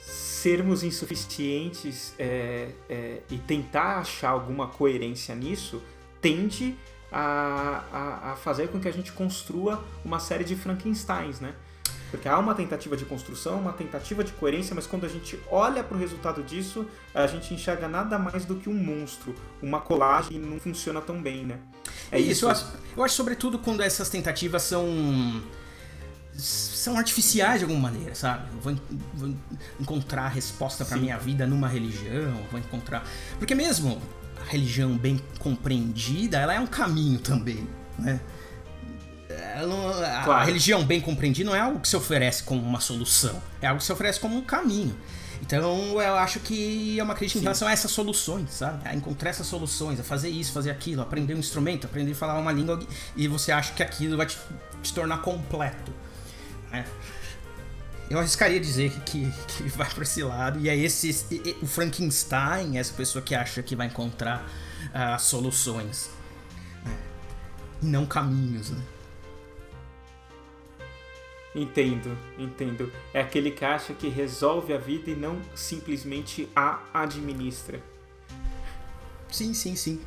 Sermos 0.00 0.82
insuficientes 0.82 2.14
é, 2.18 2.70
é, 2.88 3.22
e 3.30 3.38
tentar 3.38 3.98
achar 3.98 4.30
alguma 4.30 4.66
coerência 4.66 5.34
nisso 5.36 5.80
tende 6.20 6.76
a, 7.12 7.84
a, 7.92 8.32
a 8.32 8.36
fazer 8.36 8.68
com 8.68 8.80
que 8.80 8.88
a 8.88 8.92
gente 8.92 9.12
construa 9.12 9.84
uma 10.04 10.18
série 10.18 10.42
de 10.42 10.56
Frankensteins, 10.56 11.38
né? 11.38 11.54
Porque 12.12 12.28
há 12.28 12.38
uma 12.38 12.54
tentativa 12.54 12.94
de 12.94 13.06
construção, 13.06 13.58
uma 13.58 13.72
tentativa 13.72 14.22
de 14.22 14.32
coerência, 14.32 14.74
mas 14.74 14.86
quando 14.86 15.06
a 15.06 15.08
gente 15.08 15.40
olha 15.50 15.82
para 15.82 15.96
o 15.96 15.98
resultado 15.98 16.42
disso, 16.42 16.86
a 17.14 17.26
gente 17.26 17.54
enxerga 17.54 17.88
nada 17.88 18.18
mais 18.18 18.44
do 18.44 18.56
que 18.56 18.68
um 18.68 18.74
monstro, 18.74 19.34
uma 19.62 19.80
colagem 19.80 20.36
e 20.36 20.38
não 20.38 20.60
funciona 20.60 21.00
tão 21.00 21.22
bem, 21.22 21.46
né? 21.46 21.58
É 22.10 22.20
isso. 22.20 22.30
isso. 22.30 22.44
Eu, 22.44 22.50
acho, 22.50 22.66
eu 22.98 23.04
acho, 23.04 23.14
sobretudo, 23.14 23.58
quando 23.58 23.80
essas 23.80 24.10
tentativas 24.10 24.62
são 24.62 25.42
são 26.34 26.98
artificiais 26.98 27.60
de 27.60 27.64
alguma 27.64 27.80
maneira, 27.80 28.14
sabe? 28.14 28.46
Eu 28.52 28.60
vou, 28.60 28.74
vou 29.14 29.34
encontrar 29.80 30.24
a 30.24 30.28
resposta 30.28 30.84
para 30.84 30.98
minha 30.98 31.16
vida 31.18 31.46
numa 31.46 31.68
religião, 31.68 32.34
vou 32.50 32.60
encontrar. 32.60 33.06
Porque 33.38 33.54
mesmo 33.54 34.00
a 34.38 34.44
religião 34.50 34.96
bem 34.98 35.18
compreendida, 35.38 36.38
ela 36.38 36.52
é 36.52 36.60
um 36.60 36.66
caminho 36.66 37.18
também, 37.20 37.66
né? 37.98 38.20
A 40.04 40.22
claro. 40.24 40.46
religião 40.46 40.84
bem 40.84 41.00
compreendida 41.00 41.48
não 41.48 41.56
é 41.56 41.60
algo 41.60 41.80
que 41.80 41.88
se 41.88 41.96
oferece 41.96 42.42
como 42.42 42.62
uma 42.62 42.80
solução, 42.80 43.42
é 43.60 43.66
algo 43.66 43.80
que 43.80 43.84
se 43.86 43.92
oferece 43.92 44.20
como 44.20 44.36
um 44.36 44.42
caminho. 44.42 44.96
Então 45.42 46.00
eu 46.00 46.14
acho 46.14 46.38
que 46.38 46.98
é 46.98 47.02
uma 47.02 47.14
crítica 47.14 47.38
Sim. 47.38 47.40
em 47.40 47.42
relação 47.42 47.66
a 47.66 47.72
essas 47.72 47.90
soluções, 47.90 48.50
sabe? 48.52 48.88
A 48.88 48.94
encontrar 48.94 49.30
essas 49.30 49.46
soluções, 49.46 49.98
a 49.98 50.04
fazer 50.04 50.28
isso, 50.28 50.52
fazer 50.52 50.70
aquilo, 50.70 51.02
aprender 51.02 51.34
um 51.34 51.38
instrumento, 51.38 51.84
aprender 51.84 52.12
a 52.12 52.14
falar 52.14 52.38
uma 52.38 52.52
língua 52.52 52.78
e 53.16 53.26
você 53.26 53.50
acha 53.50 53.72
que 53.74 53.82
aquilo 53.82 54.16
vai 54.16 54.26
te, 54.26 54.38
te 54.82 54.94
tornar 54.94 55.18
completo. 55.18 55.92
Né? 56.70 56.84
Eu 58.08 58.18
arriscaria 58.18 58.60
dizer 58.60 58.92
que, 59.04 59.32
que 59.48 59.62
vai 59.70 59.88
para 59.88 60.02
esse 60.04 60.22
lado, 60.22 60.60
e 60.60 60.68
é 60.68 60.76
esse, 60.76 61.08
esse, 61.08 61.56
o 61.60 61.66
Frankenstein, 61.66 62.78
essa 62.78 62.92
pessoa 62.92 63.22
que 63.22 63.34
acha 63.34 63.62
que 63.62 63.74
vai 63.74 63.88
encontrar 63.88 64.46
uh, 64.88 65.18
soluções, 65.18 66.10
né? 66.84 66.96
e 67.82 67.86
não 67.86 68.06
caminhos, 68.06 68.70
né? 68.70 68.82
Entendo, 71.54 72.16
entendo. 72.38 72.90
É 73.12 73.20
aquele 73.20 73.50
que 73.50 73.64
acha 73.64 73.92
que 73.92 74.08
resolve 74.08 74.72
a 74.72 74.78
vida 74.78 75.10
e 75.10 75.14
não 75.14 75.40
simplesmente 75.54 76.48
a 76.56 76.80
administra. 76.94 77.80
Sim, 79.30 79.52
sim, 79.52 79.76
sim. 79.76 80.00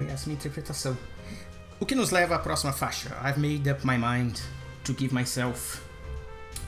Essa 0.00 0.24
é 0.24 0.26
minha 0.26 0.38
interpretação. 0.38 0.96
O 1.78 1.86
que 1.86 1.94
nos 1.94 2.10
leva 2.10 2.34
à 2.34 2.38
próxima 2.38 2.72
faixa. 2.72 3.10
I've 3.22 3.38
made 3.38 3.68
up 3.70 3.86
my 3.86 3.98
mind 3.98 4.38
to 4.84 4.94
give 4.98 5.14
myself 5.14 5.80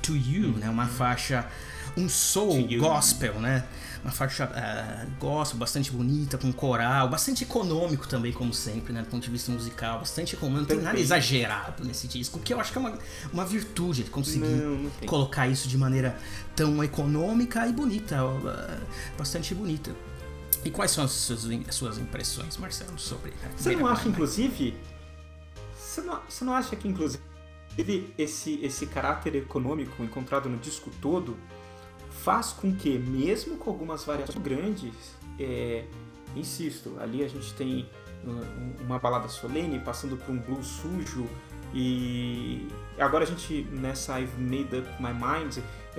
to 0.03 0.14
you, 0.16 0.53
né? 0.59 0.68
Uma 0.68 0.87
faixa, 0.87 1.49
um 1.97 2.09
soul 2.09 2.66
gospel, 2.78 3.41
né? 3.41 3.66
Uma 4.07 4.13
faixa 4.13 4.45
uh, 4.45 5.11
gospel 5.19 5.59
bastante 5.59 5.91
bonita, 5.91 6.39
com 6.39 6.53
coral, 6.53 7.09
bastante 7.09 7.43
econômico 7.43 8.07
também, 8.07 8.33
como 8.33 8.55
sempre, 8.55 8.93
né? 8.93 9.03
Do 9.03 9.09
ponto 9.09 9.25
de 9.25 9.31
vista 9.31 9.51
musical, 9.51 9.99
bastante 9.99 10.37
econômico. 10.37 10.61
Não 10.61 10.77
tem 10.77 10.81
nada 10.81 10.99
exagerado 10.99 11.85
nesse 11.85 12.07
disco, 12.07 12.39
que 12.39 12.55
eu 12.55 12.61
acho 12.61 12.71
que 12.71 12.79
é 12.79 12.81
uma, 12.81 12.97
uma 13.33 13.45
virtude 13.45 14.05
conseguir 14.05 14.47
não, 14.47 14.77
não 14.77 14.91
colocar 15.07 15.49
isso 15.49 15.69
de 15.69 15.77
maneira 15.77 16.17
tão 16.55 16.83
econômica 16.85 17.67
e 17.67 17.73
bonita, 17.73 18.25
uh, 18.25 18.81
bastante 19.19 19.53
bonita. 19.55 19.91
E 20.65 20.71
quais 20.71 20.93
são 20.93 21.05
as 21.05 21.11
suas, 21.11 21.45
as 21.69 21.75
suas 21.75 21.99
impressões, 21.99 22.57
Marcelo, 22.57 22.99
sobre 22.99 23.33
Você 23.57 23.75
não 23.75 23.89
acha, 23.89 24.09
inclusive, 24.09 24.77
você 25.77 26.01
não, 26.01 26.21
você 26.29 26.45
não 26.45 26.55
acha 26.55 26.77
que, 26.77 26.87
inclusive, 26.87 27.21
esse, 28.17 28.61
esse 28.63 28.87
caráter 28.87 29.35
econômico 29.35 30.03
encontrado 30.05 30.49
no 30.49 30.59
disco 30.59 30.91
todo 31.01 31.37
faz 32.27 32.51
com 32.51 32.74
que, 32.74 32.99
mesmo 32.99 33.57
com 33.57 33.70
algumas 33.70 34.05
variações 34.05 34.43
grandes, 34.43 34.93
é, 35.39 35.85
insisto, 36.35 36.97
ali 36.99 37.22
a 37.22 37.29
gente 37.29 37.55
tem 37.55 37.89
uma 38.81 38.99
balada 38.99 39.29
solene 39.29 39.79
passando 39.79 40.16
por 40.16 40.33
um 40.33 40.39
blues 40.39 40.66
sujo 40.66 41.29
e 41.72 42.66
agora 42.99 43.22
a 43.22 43.27
gente 43.29 43.62
nessa 43.70 44.18
I've 44.18 44.37
Made 44.41 44.77
Up 44.77 44.89
My 45.01 45.12
Mind 45.12 45.59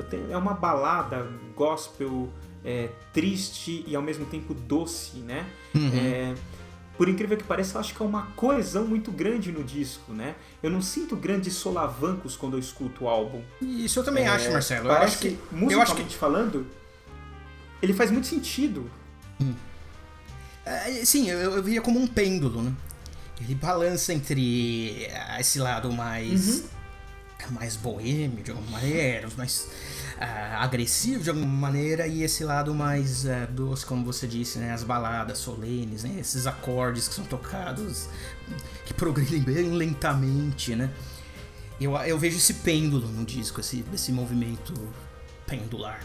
tenho, 0.09 0.29
é 0.29 0.37
uma 0.37 0.53
balada 0.53 1.25
gospel 1.55 2.27
é, 2.65 2.89
triste 3.13 3.85
e 3.87 3.95
ao 3.95 4.01
mesmo 4.01 4.25
tempo 4.25 4.53
doce, 4.53 5.19
né? 5.19 5.45
Uhum. 5.73 5.91
É, 5.93 6.35
por 6.97 7.07
incrível 7.07 7.37
que 7.37 7.43
pareça, 7.43 7.77
eu 7.77 7.81
acho 7.81 7.93
que 7.93 8.01
é 8.01 8.05
uma 8.05 8.27
coesão 8.35 8.85
muito 8.85 9.11
grande 9.11 9.51
no 9.51 9.63
disco, 9.63 10.11
né? 10.11 10.35
Eu 10.63 10.71
não 10.71 10.81
sinto 10.81 11.15
grandes 11.15 11.53
solavancos 11.53 12.35
quando 12.35 12.53
eu 12.53 12.59
escuto 12.59 13.05
o 13.05 13.07
álbum. 13.07 13.41
Isso 13.61 13.99
eu 13.99 14.03
também 14.03 14.25
é, 14.25 14.29
acho, 14.29 14.51
Marcelo. 14.51 14.87
Parece 14.87 15.03
eu 15.03 15.05
acho 15.05 15.17
que, 15.19 15.49
que 15.49 15.55
musicalmente 15.55 16.09
que... 16.09 16.15
falando, 16.15 16.65
ele 17.81 17.93
faz 17.93 18.09
muito 18.09 18.25
sentido. 18.25 18.89
Hum. 19.39 19.53
É, 20.65 21.05
sim, 21.05 21.29
eu, 21.29 21.37
eu 21.51 21.63
via 21.63 21.81
como 21.81 21.99
um 21.99 22.07
pêndulo, 22.07 22.63
né? 22.63 22.73
Ele 23.39 23.53
balança 23.53 24.11
entre 24.11 25.07
esse 25.39 25.59
lado 25.59 25.91
mais. 25.93 26.61
Uhum. 26.61 26.76
Mais 27.51 27.75
boêmio, 27.75 28.43
de 28.43 28.51
alguma 28.51 28.71
maneira, 28.71 29.27
mais 29.37 29.69
uh, 30.17 30.57
agressivo 30.59 31.23
de 31.23 31.29
alguma 31.29 31.45
maneira 31.45 32.07
e 32.07 32.23
esse 32.23 32.43
lado 32.43 32.73
mais 32.73 33.25
uh, 33.25 33.51
doce, 33.51 33.85
como 33.85 34.05
você 34.05 34.27
disse, 34.27 34.59
né? 34.59 34.71
As 34.73 34.83
baladas 34.83 35.37
solenes, 35.37 36.03
né? 36.03 36.17
Esses 36.19 36.47
acordes 36.47 37.07
que 37.07 37.13
são 37.13 37.25
tocados, 37.25 38.09
que 38.85 38.93
progridem 38.93 39.41
bem 39.41 39.71
lentamente, 39.71 40.75
né? 40.75 40.91
Eu, 41.79 41.95
eu 41.97 42.17
vejo 42.17 42.37
esse 42.37 42.55
pêndulo 42.55 43.07
no 43.07 43.23
disco, 43.23 43.59
esse, 43.59 43.85
esse 43.93 44.11
movimento 44.11 44.73
pendular. 45.45 46.01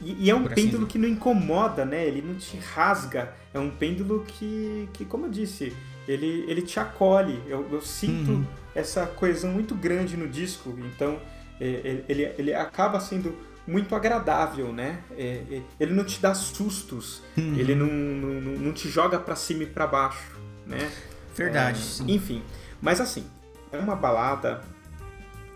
E, 0.00 0.24
e 0.24 0.30
é 0.30 0.34
um 0.34 0.46
assim 0.46 0.54
pêndulo 0.54 0.86
que 0.86 0.98
não 0.98 1.08
incomoda, 1.08 1.84
né? 1.84 2.06
Ele 2.06 2.22
não 2.22 2.34
te 2.34 2.56
rasga. 2.56 3.34
É 3.52 3.58
um 3.58 3.70
pêndulo 3.70 4.24
que, 4.26 4.88
que 4.92 5.04
como 5.04 5.26
eu 5.26 5.30
disse, 5.30 5.74
ele, 6.06 6.44
ele 6.48 6.62
te 6.62 6.78
acolhe. 6.78 7.40
Eu, 7.46 7.66
eu 7.70 7.80
sinto 7.80 8.30
uhum. 8.30 8.46
essa 8.74 9.06
coesão 9.06 9.50
muito 9.50 9.74
grande 9.74 10.16
no 10.16 10.28
disco. 10.28 10.74
Então, 10.78 11.18
é, 11.60 11.66
é, 11.66 12.04
ele, 12.08 12.22
ele 12.38 12.54
acaba 12.54 13.00
sendo 13.00 13.36
muito 13.66 13.94
agradável, 13.94 14.72
né? 14.72 15.00
É, 15.16 15.62
ele 15.80 15.94
não 15.94 16.04
te 16.04 16.20
dá 16.20 16.34
sustos, 16.34 17.22
uhum. 17.36 17.54
ele 17.56 17.74
não, 17.74 17.86
não, 17.86 18.40
não, 18.58 18.72
te 18.72 18.88
joga 18.88 19.18
para 19.18 19.34
cima 19.34 19.62
e 19.62 19.66
para 19.66 19.86
baixo, 19.86 20.38
né? 20.66 20.90
Verdade. 21.34 21.80
É, 22.00 22.12
enfim, 22.12 22.42
mas 22.80 23.00
assim, 23.00 23.26
é 23.72 23.78
uma 23.78 23.96
balada, 23.96 24.62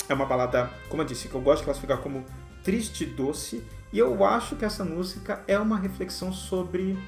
é 0.09 0.15
uma 0.15 0.25
balada, 0.25 0.71
como 0.89 1.03
eu 1.03 1.07
disse, 1.07 1.29
que 1.29 1.35
eu 1.35 1.41
gosto 1.41 1.61
de 1.61 1.65
classificar 1.67 1.99
como 1.99 2.25
triste 2.65 3.05
e 3.05 3.07
doce, 3.07 3.63
e 3.93 3.99
eu 3.99 4.25
acho 4.25 4.57
que 4.57 4.65
essa 4.65 4.85
música 4.85 5.43
é 5.47 5.59
uma 5.59 5.79
reflexão 5.79 6.33
sobre 6.33 6.99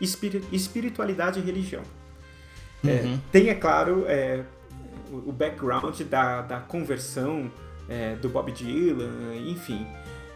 espiritualidade 0.00 1.38
e 1.38 1.42
religião. 1.42 1.82
Uhum. 2.82 3.20
tem, 3.30 3.48
é 3.48 3.54
claro, 3.54 4.06
o 5.12 5.32
background 5.32 6.00
da, 6.02 6.42
da 6.42 6.60
conversão 6.60 7.50
é, 7.88 8.14
do 8.16 8.28
Bob 8.28 8.52
Dylan, 8.52 9.36
enfim. 9.46 9.86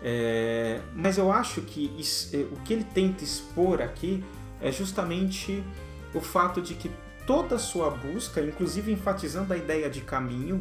É, 0.02 0.80
mas 0.94 1.16
eu 1.16 1.32
acho 1.32 1.62
que 1.62 1.94
isso, 1.98 2.36
é, 2.36 2.40
o 2.40 2.56
que 2.64 2.74
ele 2.74 2.84
tenta 2.84 3.24
expor 3.24 3.80
aqui 3.80 4.22
é 4.60 4.70
justamente 4.70 5.64
o 6.12 6.20
fato 6.20 6.60
de 6.60 6.74
que 6.74 6.90
toda 7.26 7.54
a 7.54 7.58
sua 7.58 7.90
busca, 7.90 8.40
inclusive 8.42 8.92
enfatizando 8.92 9.52
a 9.54 9.56
ideia 9.56 9.88
de 9.88 10.02
caminho, 10.02 10.60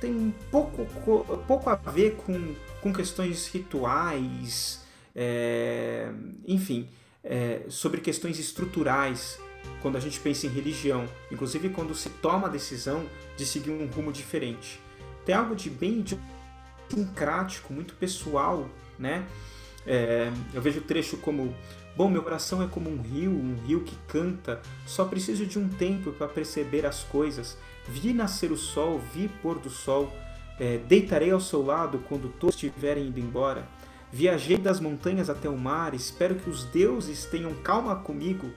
tem 0.00 0.34
pouco, 0.50 0.86
pouco 1.46 1.70
a 1.70 1.76
ver 1.76 2.16
com, 2.16 2.54
com 2.80 2.92
questões 2.92 3.46
rituais, 3.46 4.84
é, 5.14 6.10
enfim, 6.46 6.88
é, 7.22 7.62
sobre 7.68 8.00
questões 8.00 8.38
estruturais 8.38 9.38
quando 9.80 9.96
a 9.96 10.00
gente 10.00 10.18
pensa 10.20 10.46
em 10.46 10.50
religião, 10.50 11.06
inclusive 11.30 11.68
quando 11.68 11.94
se 11.94 12.08
toma 12.08 12.46
a 12.46 12.50
decisão 12.50 13.04
de 13.36 13.44
seguir 13.44 13.70
um 13.70 13.86
rumo 13.86 14.12
diferente 14.12 14.84
tem 15.24 15.34
algo 15.34 15.56
de 15.56 15.70
bem 15.70 16.04
sincrático, 16.88 17.72
muito 17.72 17.94
pessoal, 17.94 18.68
né? 18.98 19.26
É, 19.86 20.30
eu 20.52 20.62
vejo 20.62 20.80
o 20.80 20.82
trecho 20.82 21.16
como 21.18 21.54
Bom, 21.96 22.10
meu 22.10 22.24
coração 22.24 22.60
é 22.60 22.66
como 22.66 22.90
um 22.90 23.00
rio, 23.00 23.30
um 23.30 23.54
rio 23.64 23.82
que 23.82 23.96
canta. 24.08 24.60
Só 24.84 25.04
preciso 25.04 25.46
de 25.46 25.60
um 25.60 25.68
tempo 25.68 26.10
para 26.10 26.26
perceber 26.26 26.84
as 26.84 27.04
coisas. 27.04 27.56
Vi 27.86 28.12
nascer 28.12 28.50
o 28.50 28.56
sol, 28.56 29.00
vi 29.14 29.28
pôr 29.40 29.60
do 29.60 29.70
sol. 29.70 30.12
É, 30.58 30.78
deitarei 30.78 31.30
ao 31.30 31.38
seu 31.38 31.64
lado 31.64 32.02
quando 32.08 32.28
todos 32.28 32.56
estiverem 32.56 33.06
indo 33.06 33.20
embora. 33.20 33.68
Viajei 34.10 34.56
das 34.56 34.80
montanhas 34.80 35.30
até 35.30 35.48
o 35.48 35.56
mar. 35.56 35.94
Espero 35.94 36.34
que 36.34 36.50
os 36.50 36.64
deuses 36.64 37.26
tenham 37.26 37.54
calma 37.62 37.94
comigo. 37.94 38.50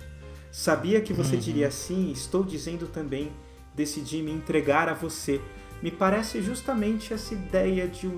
Sabia 0.57 0.99
que 1.01 1.13
você 1.13 1.35
uhum. 1.35 1.41
diria 1.41 1.67
assim. 1.67 2.11
Estou 2.11 2.43
dizendo 2.43 2.87
também. 2.87 3.31
Decidi 3.75 4.23
me 4.23 4.31
entregar 4.31 4.89
a 4.89 4.93
você 4.95 5.39
me 5.83 5.91
parece 5.91 6.41
justamente 6.41 7.13
essa 7.13 7.35
ideia 7.35 7.87
de, 7.87 8.09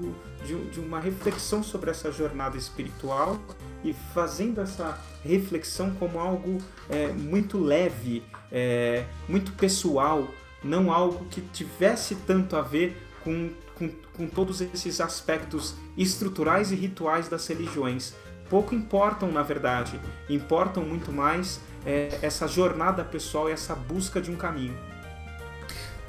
de, 0.46 0.56
de, 0.70 0.80
uma 0.80 1.02
reflexão 1.02 1.62
sobre 1.62 1.92
essa 1.92 2.10
jornada 2.10 2.56
espiritual 2.56 3.38
e 3.84 3.94
fazendo 4.14 4.62
essa 4.62 4.98
reflexão 5.22 5.92
como 5.96 6.18
algo 6.18 6.60
é, 6.90 7.08
muito 7.10 7.60
leve, 7.60 8.24
é, 8.50 9.04
muito 9.28 9.52
pessoal, 9.52 10.26
não 10.64 10.94
algo 10.94 11.26
que 11.26 11.42
tivesse 11.42 12.16
tanto 12.16 12.56
a 12.56 12.62
ver 12.62 12.96
com, 13.22 13.50
com, 13.76 13.90
com 14.14 14.28
todos 14.28 14.62
esses 14.62 15.02
aspectos 15.02 15.76
estruturais 15.98 16.72
e 16.72 16.76
rituais 16.76 17.28
das 17.28 17.46
religiões. 17.46 18.16
Pouco 18.50 18.74
importam, 18.74 19.30
na 19.30 19.44
verdade, 19.44 20.00
importam 20.30 20.86
muito 20.86 21.12
mais 21.12 21.60
é, 21.86 22.20
essa 22.22 22.48
jornada 22.48 23.04
pessoal 23.04 23.50
e 23.50 23.54
essa 23.54 23.76
busca 23.76 24.22
de 24.22 24.32
um 24.32 24.36
caminho. 24.36 24.78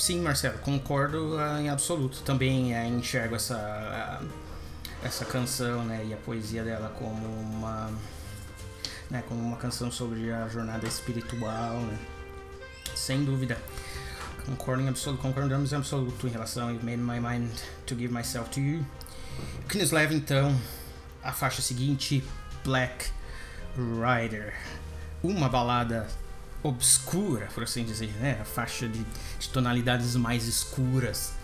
Sim, 0.01 0.23
Marcelo, 0.23 0.59
concordo 0.61 1.37
uh, 1.37 1.59
em 1.59 1.68
absoluto. 1.68 2.23
Também 2.23 2.73
uh, 2.73 2.87
enxergo 2.87 3.35
essa, 3.37 4.23
essa 5.05 5.27
canção 5.27 5.85
né, 5.85 6.07
e 6.09 6.14
a 6.14 6.16
poesia 6.16 6.64
dela 6.64 6.89
como 6.99 7.27
uma, 7.27 7.91
né, 9.11 9.23
como 9.29 9.43
uma 9.43 9.59
canção 9.59 9.91
sobre 9.91 10.33
a 10.33 10.49
jornada 10.49 10.87
espiritual. 10.87 11.75
Né? 11.75 11.99
Sem 12.95 13.25
dúvida. 13.25 13.59
Concordo 14.47 14.83
em 14.83 14.89
absoluto, 14.89 15.21
concordamos 15.21 15.73
em 15.73 15.77
absoluto 15.77 16.27
em 16.27 16.31
relação 16.31 16.68
a 16.68 16.73
Made 16.73 16.97
My 16.97 17.21
Mind 17.21 17.51
to 17.87 17.95
Give 17.95 18.12
Myself 18.12 18.49
to 18.51 18.61
You. 18.61 18.87
O 19.64 19.68
que 19.68 19.77
nos 19.77 19.91
leva 19.91 20.14
então 20.14 20.59
à 21.23 21.31
faixa 21.31 21.61
seguinte, 21.61 22.25
Black 22.64 23.11
Rider. 23.77 24.55
Uma 25.23 25.49
balada 25.49 26.09
obscura, 26.62 27.49
por 27.55 27.62
assim 27.62 27.85
dizer, 27.85 28.12
né? 28.21 28.39
A 28.41 28.45
faixa 28.45 28.89
de, 28.89 29.05
de 29.39 29.49
tonalidades 29.49 30.14
mais 30.16 30.47
escuras 30.47 31.35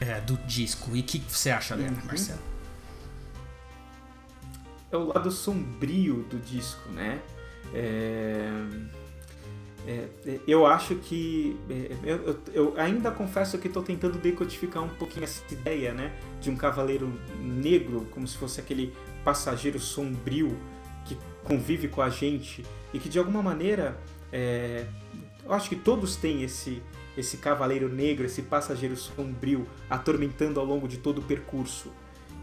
é, 0.00 0.20
do 0.20 0.36
disco. 0.38 0.96
E 0.96 1.00
o 1.00 1.02
que 1.02 1.18
você 1.18 1.50
acha 1.50 1.76
dela, 1.76 1.90
uhum. 1.90 2.06
Marcelo? 2.06 2.40
É 4.90 4.96
o 4.96 5.04
lado 5.04 5.30
sombrio 5.30 6.24
do 6.24 6.38
disco, 6.38 6.88
né? 6.90 7.20
É... 7.74 8.50
É, 9.86 10.08
é 10.26 10.40
eu 10.46 10.66
acho 10.66 10.96
que. 10.96 11.58
É, 11.70 11.96
eu, 12.02 12.40
eu, 12.52 12.74
ainda 12.76 13.10
confesso 13.10 13.58
que 13.58 13.68
estou 13.68 13.82
tentando 13.82 14.18
decodificar 14.18 14.82
um 14.82 14.88
pouquinho 14.88 15.24
essa 15.24 15.42
ideia, 15.52 15.92
né? 15.92 16.12
De 16.40 16.50
um 16.50 16.56
cavaleiro 16.56 17.12
negro, 17.38 18.06
como 18.10 18.26
se 18.26 18.36
fosse 18.36 18.60
aquele 18.60 18.94
passageiro 19.24 19.78
sombrio 19.78 20.58
que 21.04 21.16
convive 21.44 21.88
com 21.88 22.02
a 22.02 22.10
gente 22.10 22.64
e 22.92 22.98
que 22.98 23.08
de 23.08 23.18
alguma 23.18 23.42
maneira 23.42 23.98
é, 24.32 24.86
eu 25.44 25.52
acho 25.52 25.68
que 25.68 25.76
todos 25.76 26.16
têm 26.16 26.42
esse, 26.42 26.82
esse 27.16 27.38
cavaleiro 27.38 27.88
negro, 27.88 28.26
esse 28.26 28.42
passageiro 28.42 28.96
sombrio 28.96 29.66
atormentando 29.88 30.60
ao 30.60 30.66
longo 30.66 30.86
de 30.86 30.98
todo 30.98 31.18
o 31.18 31.22
percurso, 31.22 31.90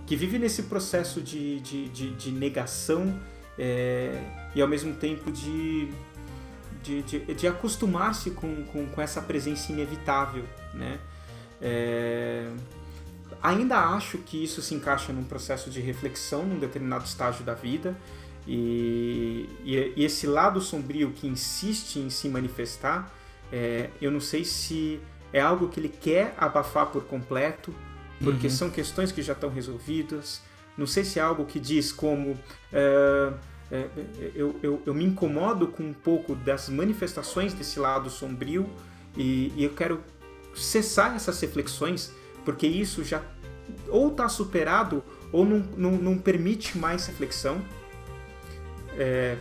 que 0.05 0.15
vive 0.15 0.37
nesse 0.37 0.63
processo 0.63 1.21
de, 1.21 1.59
de, 1.59 1.89
de, 1.89 2.11
de 2.11 2.31
negação 2.31 3.19
é, 3.57 4.21
e 4.53 4.61
ao 4.61 4.67
mesmo 4.67 4.95
tempo 4.95 5.31
de, 5.31 5.89
de, 6.83 7.01
de, 7.03 7.33
de 7.33 7.47
acostumar-se 7.47 8.31
com, 8.31 8.63
com, 8.65 8.85
com, 8.87 9.01
essa 9.01 9.21
presença 9.21 9.71
inevitável. 9.71 10.45
Né? 10.73 10.99
É, 11.61 12.49
ainda 13.41 13.79
acho 13.79 14.17
que 14.19 14.43
isso 14.43 14.61
se 14.61 14.75
encaixa 14.75 15.13
num 15.13 15.23
processo 15.23 15.69
de 15.69 15.79
reflexão 15.79 16.43
num 16.43 16.59
determinado 16.59 17.05
estágio 17.05 17.43
da 17.43 17.53
vida 17.53 17.95
e, 18.47 19.49
e, 19.63 19.93
e, 19.95 20.03
esse 20.03 20.27
lado 20.27 20.61
sombrio 20.61 21.11
que 21.11 21.27
insiste 21.27 21.97
em 21.97 22.09
se 22.09 22.29
manifestar, 22.29 23.11
é, 23.51 23.89
eu 24.01 24.11
não 24.11 24.19
sei 24.19 24.45
se 24.45 24.99
é 25.33 25.41
algo 25.41 25.69
que 25.69 25.79
ele 25.79 25.89
quer 25.89 26.33
abafar 26.37 26.87
por 26.87 27.03
completo, 27.05 27.73
porque 28.23 28.47
uhum. 28.47 28.53
são 28.53 28.69
questões 28.69 29.11
que 29.11 29.21
já 29.21 29.33
estão 29.33 29.49
resolvidas. 29.49 30.41
Não 30.77 30.85
sei 30.85 31.03
se 31.03 31.19
é 31.19 31.21
algo 31.21 31.45
que 31.45 31.59
diz 31.59 31.91
como 31.91 32.37
é, 32.71 33.33
é, 33.71 34.31
eu, 34.35 34.55
eu, 34.61 34.81
eu, 34.85 34.93
me 34.93 35.03
incomodo 35.03 35.67
com 35.67 35.83
um 35.83 35.93
pouco 35.93 36.35
das 36.35 36.69
manifestações 36.69 37.53
desse 37.53 37.79
lado 37.79 38.09
sombrio 38.09 38.69
e, 39.17 39.51
e 39.55 39.63
eu 39.63 39.71
quero 39.71 40.01
cessar 40.53 41.15
essas 41.15 41.39
reflexões, 41.41 42.13
porque 42.43 42.67
isso 42.67 43.03
já 43.03 43.21
ou 43.89 44.09
está 44.09 44.29
superado 44.29 45.03
ou 45.31 45.43
não, 45.43 45.59
não, 45.75 45.91
não, 45.93 46.17
permite 46.17 46.77
mais 46.77 47.07
reflexão. 47.07 47.61
É, 48.97 49.37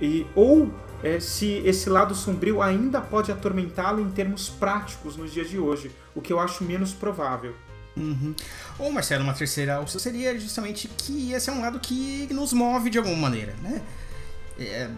e, 0.00 0.26
ou 0.34 0.72
é, 1.02 1.18
se 1.18 1.62
esse 1.64 1.88
lado 1.90 2.14
sombrio 2.14 2.62
ainda 2.62 3.00
pode 3.00 3.32
atormentá-lo 3.32 4.00
em 4.00 4.10
termos 4.10 4.48
práticos 4.48 5.16
nos 5.16 5.32
dias 5.32 5.48
de 5.48 5.58
hoje, 5.58 5.90
o 6.14 6.20
que 6.20 6.32
eu 6.32 6.38
acho 6.38 6.64
menos 6.64 6.92
provável. 6.92 7.54
Uhum. 7.96 8.34
Ou, 8.78 8.90
Marcelo, 8.90 9.22
uma 9.22 9.34
terceira 9.34 9.80
opção 9.80 10.00
seria 10.00 10.38
justamente 10.38 10.88
que 10.88 11.32
esse 11.32 11.50
é 11.50 11.52
um 11.52 11.60
lado 11.60 11.78
que 11.78 12.26
nos 12.32 12.52
move 12.52 12.88
de 12.88 12.98
alguma 12.98 13.16
maneira, 13.16 13.54
né? 13.60 13.82
É, 14.58 14.90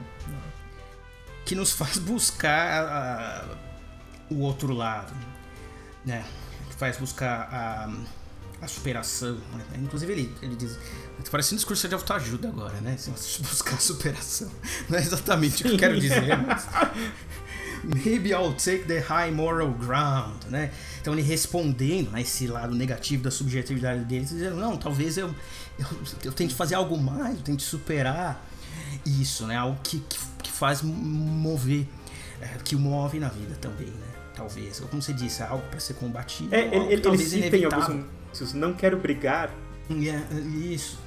que 1.44 1.54
nos 1.54 1.72
faz 1.72 1.98
buscar 1.98 2.84
a, 2.84 3.44
o 4.30 4.40
outro 4.40 4.72
lado, 4.72 5.12
né? 6.04 6.24
Que 6.68 6.76
faz 6.76 6.96
buscar 6.96 7.48
a, 7.52 7.92
a 8.64 8.68
superação. 8.68 9.34
Né? 9.34 9.64
Inclusive 9.82 10.12
ele, 10.12 10.34
ele 10.42 10.56
diz, 10.56 10.78
parece 11.30 11.54
um 11.54 11.56
discurso 11.56 11.88
de 11.88 11.94
autoajuda 11.94 12.48
agora, 12.48 12.80
né? 12.80 12.96
Buscar 13.40 13.74
a 13.74 13.78
superação. 13.78 14.50
Não 14.88 14.98
é 14.98 15.02
exatamente 15.02 15.62
o 15.62 15.66
que 15.68 15.74
eu 15.74 15.78
quero 15.78 16.00
dizer, 16.00 16.36
mas... 16.46 16.66
Maybe 17.84 18.32
I'll 18.32 18.54
take 18.54 18.84
the 18.84 18.98
high 19.00 19.30
moral 19.30 19.70
ground, 19.72 20.44
né? 20.48 20.70
Então 21.00 21.12
ele 21.12 21.20
respondendo 21.22 22.14
a 22.14 22.20
esse 22.20 22.46
lado 22.46 22.74
negativo 22.74 23.22
da 23.22 23.30
subjetividade 23.30 24.04
dele, 24.04 24.24
dizendo, 24.24 24.56
não, 24.56 24.76
talvez 24.78 25.18
eu, 25.18 25.28
eu, 25.78 25.86
eu 26.24 26.32
tente 26.32 26.54
fazer 26.54 26.76
algo 26.76 26.96
mais, 26.96 27.36
eu 27.36 27.42
tente 27.42 27.62
superar 27.62 28.42
isso, 29.04 29.46
né? 29.46 29.56
Algo 29.56 29.78
que, 29.82 29.98
que, 29.98 30.18
que 30.44 30.50
faz 30.50 30.80
mover, 30.82 31.86
é, 32.40 32.48
que 32.64 32.74
o 32.74 32.78
move 32.78 33.18
na 33.18 33.28
vida 33.28 33.54
também, 33.60 33.88
né? 33.88 34.06
Talvez. 34.34 34.80
Ou 34.80 34.88
como 34.88 35.02
você 35.02 35.12
disse, 35.12 35.42
é 35.42 35.46
algo 35.46 35.66
para 35.68 35.78
ser 35.78 35.94
combatido. 35.94 36.54
É, 36.54 36.74
ele, 36.74 37.00
talvez 37.00 37.32
ele 37.32 37.56
em 37.56 37.64
alguns 37.64 38.04
não 38.54 38.72
quero 38.72 38.96
brigar. 38.96 39.50
Yeah, 39.90 40.24
isso. 40.70 40.98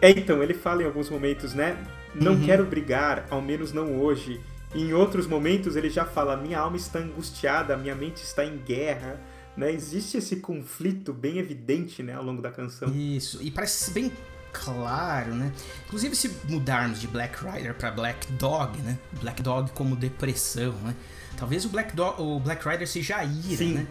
É, 0.00 0.10
então, 0.10 0.42
ele 0.42 0.54
fala 0.54 0.82
em 0.82 0.86
alguns 0.86 1.08
momentos, 1.08 1.54
né? 1.54 1.76
Não 2.14 2.32
uhum. 2.32 2.44
quero 2.44 2.64
brigar, 2.64 3.26
ao 3.30 3.40
menos 3.40 3.72
não 3.72 4.00
hoje. 4.00 4.40
E 4.74 4.82
em 4.82 4.92
outros 4.92 5.26
momentos 5.26 5.76
ele 5.76 5.90
já 5.90 6.04
fala: 6.04 6.36
minha 6.36 6.58
alma 6.58 6.76
está 6.76 6.98
angustiada, 6.98 7.76
minha 7.76 7.94
mente 7.94 8.22
está 8.22 8.44
em 8.44 8.56
guerra. 8.58 9.20
Né? 9.56 9.70
Existe 9.70 10.16
esse 10.16 10.36
conflito 10.36 11.12
bem 11.12 11.38
evidente 11.38 12.02
né, 12.02 12.14
ao 12.14 12.24
longo 12.24 12.40
da 12.40 12.50
canção. 12.50 12.88
Isso, 12.94 13.38
e 13.42 13.50
parece 13.50 13.90
bem 13.90 14.10
claro, 14.50 15.34
né? 15.34 15.52
Inclusive 15.86 16.14
se 16.16 16.30
mudarmos 16.48 17.00
de 17.00 17.06
Black 17.06 17.44
Rider 17.44 17.74
para 17.74 17.90
Black 17.90 18.32
Dog, 18.32 18.78
né? 18.80 18.98
Black 19.20 19.42
Dog 19.42 19.70
como 19.72 19.94
depressão, 19.94 20.72
né? 20.82 20.94
Talvez 21.36 21.64
o 21.64 21.68
Black, 21.68 21.94
Dog, 21.94 22.20
o 22.20 22.38
Black 22.38 22.66
Rider 22.66 22.88
seja 22.88 23.22
ira, 23.24 23.56
Sim. 23.56 23.74
né? 23.74 23.86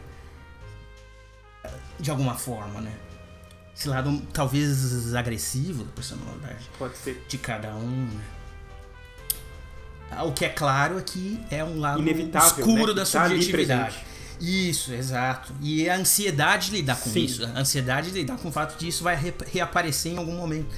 De 2.00 2.10
alguma 2.10 2.36
forma, 2.36 2.82
né? 2.82 2.94
Esse 3.76 3.88
lado 3.88 4.22
talvez 4.34 5.14
agressivo 5.16 5.84
da 5.84 5.92
personalidade. 5.92 6.70
Pode 6.78 6.98
ser. 6.98 7.24
De 7.28 7.38
cada 7.38 7.74
um, 7.76 8.06
né? 8.06 8.24
O 10.24 10.34
que 10.34 10.44
é 10.44 10.50
claro 10.50 11.00
é 11.00 11.02
que 11.02 11.40
é 11.50 11.64
um 11.64 11.80
lado 11.80 12.02
Inevitável, 12.02 12.50
escuro 12.50 12.88
né? 12.88 12.94
da 12.94 13.06
tá 13.06 13.30
subjetividade. 13.30 14.04
Isso, 14.42 14.92
exato. 14.92 15.54
E 15.62 15.88
a 15.88 15.96
ansiedade 15.96 16.72
de 16.72 16.78
lidar 16.78 17.00
com 17.00 17.10
Sim. 17.10 17.24
isso. 17.24 17.46
A 17.46 17.60
ansiedade 17.60 18.12
de 18.12 18.20
lidar 18.20 18.38
com 18.38 18.50
o 18.50 18.52
fato 18.52 18.78
de 18.78 18.88
isso 18.88 19.04
vai 19.04 19.16
re 19.16 19.34
reaparecer 19.46 20.12
em 20.12 20.18
algum 20.18 20.36
momento. 20.36 20.76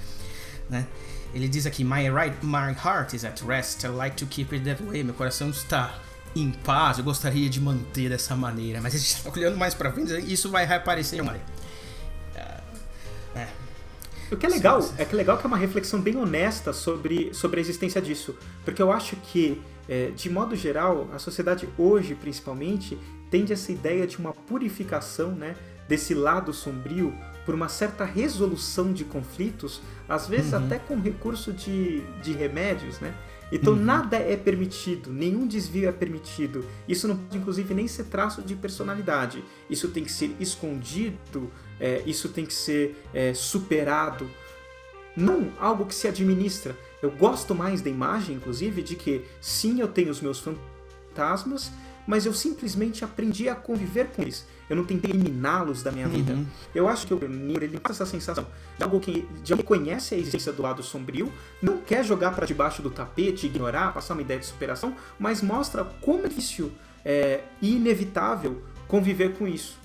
Né? 0.69 0.85
Ele 1.33 1.47
diz 1.47 1.65
aqui: 1.65 1.83
my, 1.83 2.09
right, 2.09 2.37
my 2.45 2.73
heart 2.73 3.13
is 3.13 3.23
at 3.23 3.41
rest. 3.41 3.83
I 3.83 3.87
like 3.87 4.17
to 4.17 4.25
keep 4.27 4.53
it 4.53 4.65
that 4.65 4.83
way. 4.83 5.03
Meu 5.03 5.13
coração 5.13 5.49
está 5.49 5.95
em 6.35 6.51
paz. 6.51 6.97
Eu 6.97 7.03
gostaria 7.03 7.49
de 7.49 7.59
manter 7.61 8.09
dessa 8.09 8.35
maneira. 8.35 8.81
Mas 8.81 8.95
a 8.95 8.97
gente 8.97 9.15
está 9.15 9.29
olhando 9.29 9.57
mais 9.57 9.73
para 9.73 9.91
frente. 9.91 10.13
Isso 10.31 10.49
vai 10.49 10.65
reaparecer 10.65 11.17
em 11.17 11.19
alguma 11.21 11.37
maneira. 11.37 11.63
O 14.33 14.37
que 14.37 14.45
é 14.45 14.49
legal 14.49 14.81
sim, 14.81 14.89
sim. 14.89 14.95
é 14.97 15.05
que 15.05 15.13
é 15.13 15.17
legal 15.17 15.37
que 15.37 15.45
é 15.45 15.47
uma 15.47 15.57
reflexão 15.57 16.01
bem 16.01 16.17
honesta 16.17 16.73
sobre, 16.73 17.33
sobre 17.33 17.59
a 17.59 17.61
existência 17.61 18.01
disso. 18.01 18.35
Porque 18.65 18.81
eu 18.81 18.91
acho 18.91 19.15
que, 19.17 19.61
é, 19.87 20.07
de 20.07 20.29
modo 20.29 20.55
geral, 20.55 21.07
a 21.13 21.19
sociedade 21.19 21.69
hoje, 21.77 22.15
principalmente, 22.15 22.97
tende 23.29 23.53
essa 23.53 23.71
ideia 23.71 24.07
de 24.07 24.17
uma 24.17 24.33
purificação 24.33 25.31
né, 25.31 25.55
desse 25.87 26.13
lado 26.13 26.51
sombrio 26.51 27.13
por 27.45 27.53
uma 27.53 27.67
certa 27.67 28.05
resolução 28.05 28.91
de 28.93 29.03
conflitos, 29.03 29.81
às 30.07 30.27
vezes 30.27 30.53
uhum. 30.53 30.65
até 30.65 30.79
com 30.79 30.99
recurso 30.99 31.51
de, 31.51 32.01
de 32.21 32.31
remédios, 32.31 32.99
né? 32.99 33.13
Então 33.53 33.73
uhum. 33.73 33.79
nada 33.79 34.17
é 34.17 34.35
permitido, 34.35 35.13
nenhum 35.13 35.45
desvio 35.45 35.87
é 35.87 35.91
permitido. 35.91 36.65
Isso 36.87 37.07
não 37.07 37.15
pode, 37.15 37.37
inclusive, 37.37 37.71
nem 37.75 37.87
ser 37.87 38.05
traço 38.05 38.41
de 38.41 38.55
personalidade. 38.55 39.43
Isso 39.69 39.89
tem 39.89 40.03
que 40.03 40.11
ser 40.11 40.35
escondido, 40.39 41.51
é, 41.79 42.01
isso 42.07 42.29
tem 42.29 42.47
que 42.47 42.53
ser 42.53 42.97
é, 43.13 43.31
superado. 43.35 44.27
Não 45.15 45.53
algo 45.59 45.85
que 45.85 45.93
se 45.93 46.07
administra. 46.07 46.75
Eu 46.99 47.11
gosto 47.11 47.53
mais 47.53 47.79
da 47.79 47.91
imagem, 47.91 48.37
inclusive, 48.37 48.81
de 48.81 48.95
que 48.95 49.23
sim, 49.39 49.79
eu 49.79 49.87
tenho 49.87 50.09
os 50.09 50.19
meus 50.19 50.39
fantasmas, 50.39 51.71
mas 52.07 52.25
eu 52.25 52.33
simplesmente 52.33 53.05
aprendi 53.05 53.47
a 53.47 53.53
conviver 53.53 54.07
com 54.07 54.23
eles. 54.23 54.47
Eu 54.69 54.75
não 54.75 54.83
tentei 54.83 55.11
eliminá-los 55.11 55.83
da 55.83 55.91
minha 55.91 56.07
vida. 56.07 56.33
Uhum. 56.33 56.45
Eu 56.73 56.87
acho 56.87 57.05
que 57.05 57.13
o 57.13 57.27
Nier 57.27 57.63
ele 57.63 57.79
passa 57.79 58.03
essa 58.03 58.11
sensação 58.11 58.47
de 58.77 58.83
algo 58.83 58.99
que 58.99 59.27
de 59.43 59.53
alguém 59.53 59.63
que 59.63 59.67
conhece 59.67 60.15
a 60.15 60.17
existência 60.17 60.51
do 60.51 60.61
lado 60.61 60.81
sombrio, 60.81 61.31
não 61.61 61.77
quer 61.77 62.03
jogar 62.03 62.33
para 62.33 62.45
debaixo 62.45 62.81
do 62.81 62.89
tapete, 62.89 63.47
ignorar, 63.47 63.93
passar 63.93 64.13
uma 64.13 64.21
ideia 64.21 64.39
de 64.39 64.45
superação, 64.45 64.95
mas 65.19 65.41
mostra 65.41 65.83
como 66.01 66.25
é 66.25 66.29
difícil 66.29 66.71
é, 67.03 67.41
e 67.61 67.75
inevitável 67.75 68.63
conviver 68.87 69.33
com 69.33 69.47
isso. 69.47 69.77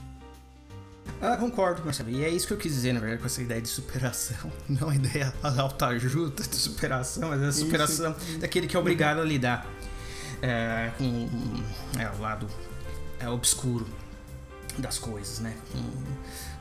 Ah, 1.20 1.36
concordo, 1.36 1.82
Marcelo. 1.84 2.10
E 2.10 2.24
é 2.24 2.28
isso 2.28 2.46
que 2.46 2.52
eu 2.52 2.56
quis 2.58 2.72
dizer, 2.72 2.92
na 2.92 3.00
verdade, 3.00 3.20
com 3.20 3.26
essa 3.26 3.42
ideia 3.42 3.60
de 3.60 3.68
superação. 3.68 4.52
Não 4.68 4.88
a 4.88 4.94
ideia 4.94 5.32
autoajuda 5.42 6.42
de 6.42 6.56
superação, 6.56 7.30
mas 7.30 7.42
a 7.42 7.52
superação 7.52 8.14
isso. 8.16 8.38
daquele 8.38 8.66
que 8.66 8.76
é 8.76 8.78
obrigado 8.78 9.20
a 9.20 9.24
lidar 9.24 9.66
é, 10.40 10.92
com 10.96 11.28
é, 11.98 12.08
o 12.16 12.20
lado 12.20 12.46
é, 13.18 13.28
obscuro 13.28 13.86
das 14.78 14.98
coisas, 14.98 15.40
né? 15.40 15.56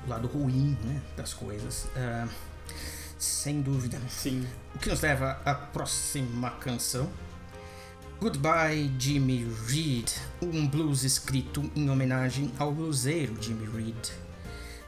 O 0.05 0.09
lado 0.09 0.27
ruim 0.27 0.77
né, 0.83 1.01
das 1.15 1.33
coisas. 1.33 1.87
É, 1.95 2.27
sem 3.17 3.61
dúvida. 3.61 3.99
Sim. 4.09 4.45
O 4.75 4.79
que 4.79 4.89
nos 4.89 5.01
leva 5.01 5.39
à 5.45 5.53
próxima 5.53 6.51
canção. 6.51 7.09
Goodbye 8.19 8.91
Jimmy 8.97 9.47
Reed, 9.67 10.09
um 10.41 10.67
blues 10.67 11.03
escrito 11.03 11.69
em 11.75 11.87
homenagem 11.87 12.51
ao 12.57 12.73
bluseiro 12.73 13.37
Jimmy 13.39 13.67
Reed, 13.67 14.09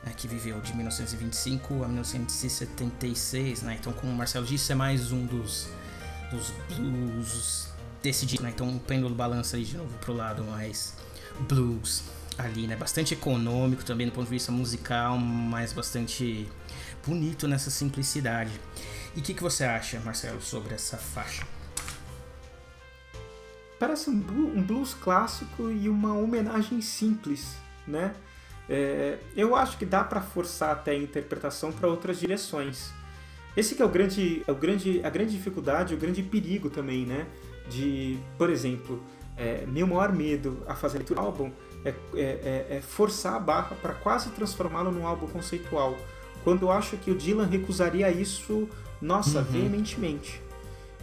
né, 0.03 0.11
que 0.17 0.27
viveu 0.27 0.59
de 0.61 0.75
1925 0.75 1.83
a 1.83 1.87
1976. 1.87 3.61
Né? 3.61 3.77
Então, 3.79 3.93
como 3.93 4.11
o 4.11 4.15
Marcelo 4.15 4.47
disse, 4.47 4.71
é 4.71 4.75
mais 4.75 5.11
um 5.11 5.27
dos, 5.27 5.67
dos 6.31 6.51
blues 6.75 7.69
desse 8.01 8.25
disco, 8.25 8.43
né? 8.43 8.49
Então 8.49 8.75
o 8.75 8.79
pêndulo 8.79 9.13
balança 9.13 9.57
aí 9.57 9.63
de 9.63 9.77
novo 9.77 9.95
pro 9.99 10.13
lado 10.13 10.43
mais 10.43 10.95
blues 11.47 12.03
ali, 12.43 12.67
né? 12.67 12.75
Bastante 12.75 13.13
econômico 13.13 13.83
também 13.83 14.07
do 14.07 14.11
ponto 14.11 14.25
de 14.25 14.31
vista 14.31 14.51
musical, 14.51 15.17
mas 15.17 15.73
bastante 15.73 16.49
bonito 17.05 17.47
nessa 17.47 17.69
simplicidade. 17.69 18.51
E 19.15 19.19
o 19.19 19.23
que, 19.23 19.33
que 19.33 19.41
você 19.41 19.63
acha, 19.63 19.99
Marcelo, 19.99 20.41
sobre 20.41 20.73
essa 20.73 20.97
faixa? 20.97 21.45
Parece 23.79 24.09
um 24.09 24.19
blues, 24.61 24.93
clássico 24.93 25.71
e 25.71 25.87
uma 25.87 26.13
homenagem 26.13 26.81
simples, 26.81 27.55
né? 27.87 28.13
É, 28.67 29.17
eu 29.35 29.55
acho 29.55 29.77
que 29.77 29.85
dá 29.85 30.03
para 30.03 30.21
forçar 30.21 30.71
até 30.71 30.91
a 30.91 30.95
interpretação 30.95 31.71
para 31.71 31.87
outras 31.87 32.19
direções. 32.19 32.91
Esse 33.57 33.81
é 33.81 33.85
o 33.85 33.89
grande, 33.89 34.43
é 34.45 34.51
o 34.51 34.55
grande, 34.55 35.01
a 35.03 35.09
grande 35.09 35.31
dificuldade, 35.31 35.93
o 35.93 35.97
grande 35.97 36.21
perigo 36.21 36.69
também, 36.69 37.05
né? 37.05 37.25
de, 37.69 38.17
por 38.37 38.49
exemplo, 38.49 39.01
é, 39.37 39.65
meu 39.65 39.87
maior 39.87 40.11
medo 40.11 40.63
a 40.67 40.75
fazer 40.75 40.97
leitura 40.97 41.21
do 41.21 41.25
álbum 41.25 41.51
é, 41.85 41.89
é, 41.89 41.95
é, 42.15 42.77
é 42.77 42.81
forçar 42.81 43.35
a 43.35 43.39
barra 43.39 43.75
para 43.81 43.93
quase 43.93 44.29
transformá-lo 44.29 44.91
num 44.91 45.05
álbum 45.05 45.27
conceitual, 45.27 45.97
quando 46.43 46.63
eu 46.63 46.71
acho 46.71 46.97
que 46.97 47.11
o 47.11 47.15
Dylan 47.15 47.45
recusaria 47.45 48.09
isso, 48.09 48.67
nossa, 49.01 49.39
uhum. 49.39 49.45
veementemente. 49.45 50.41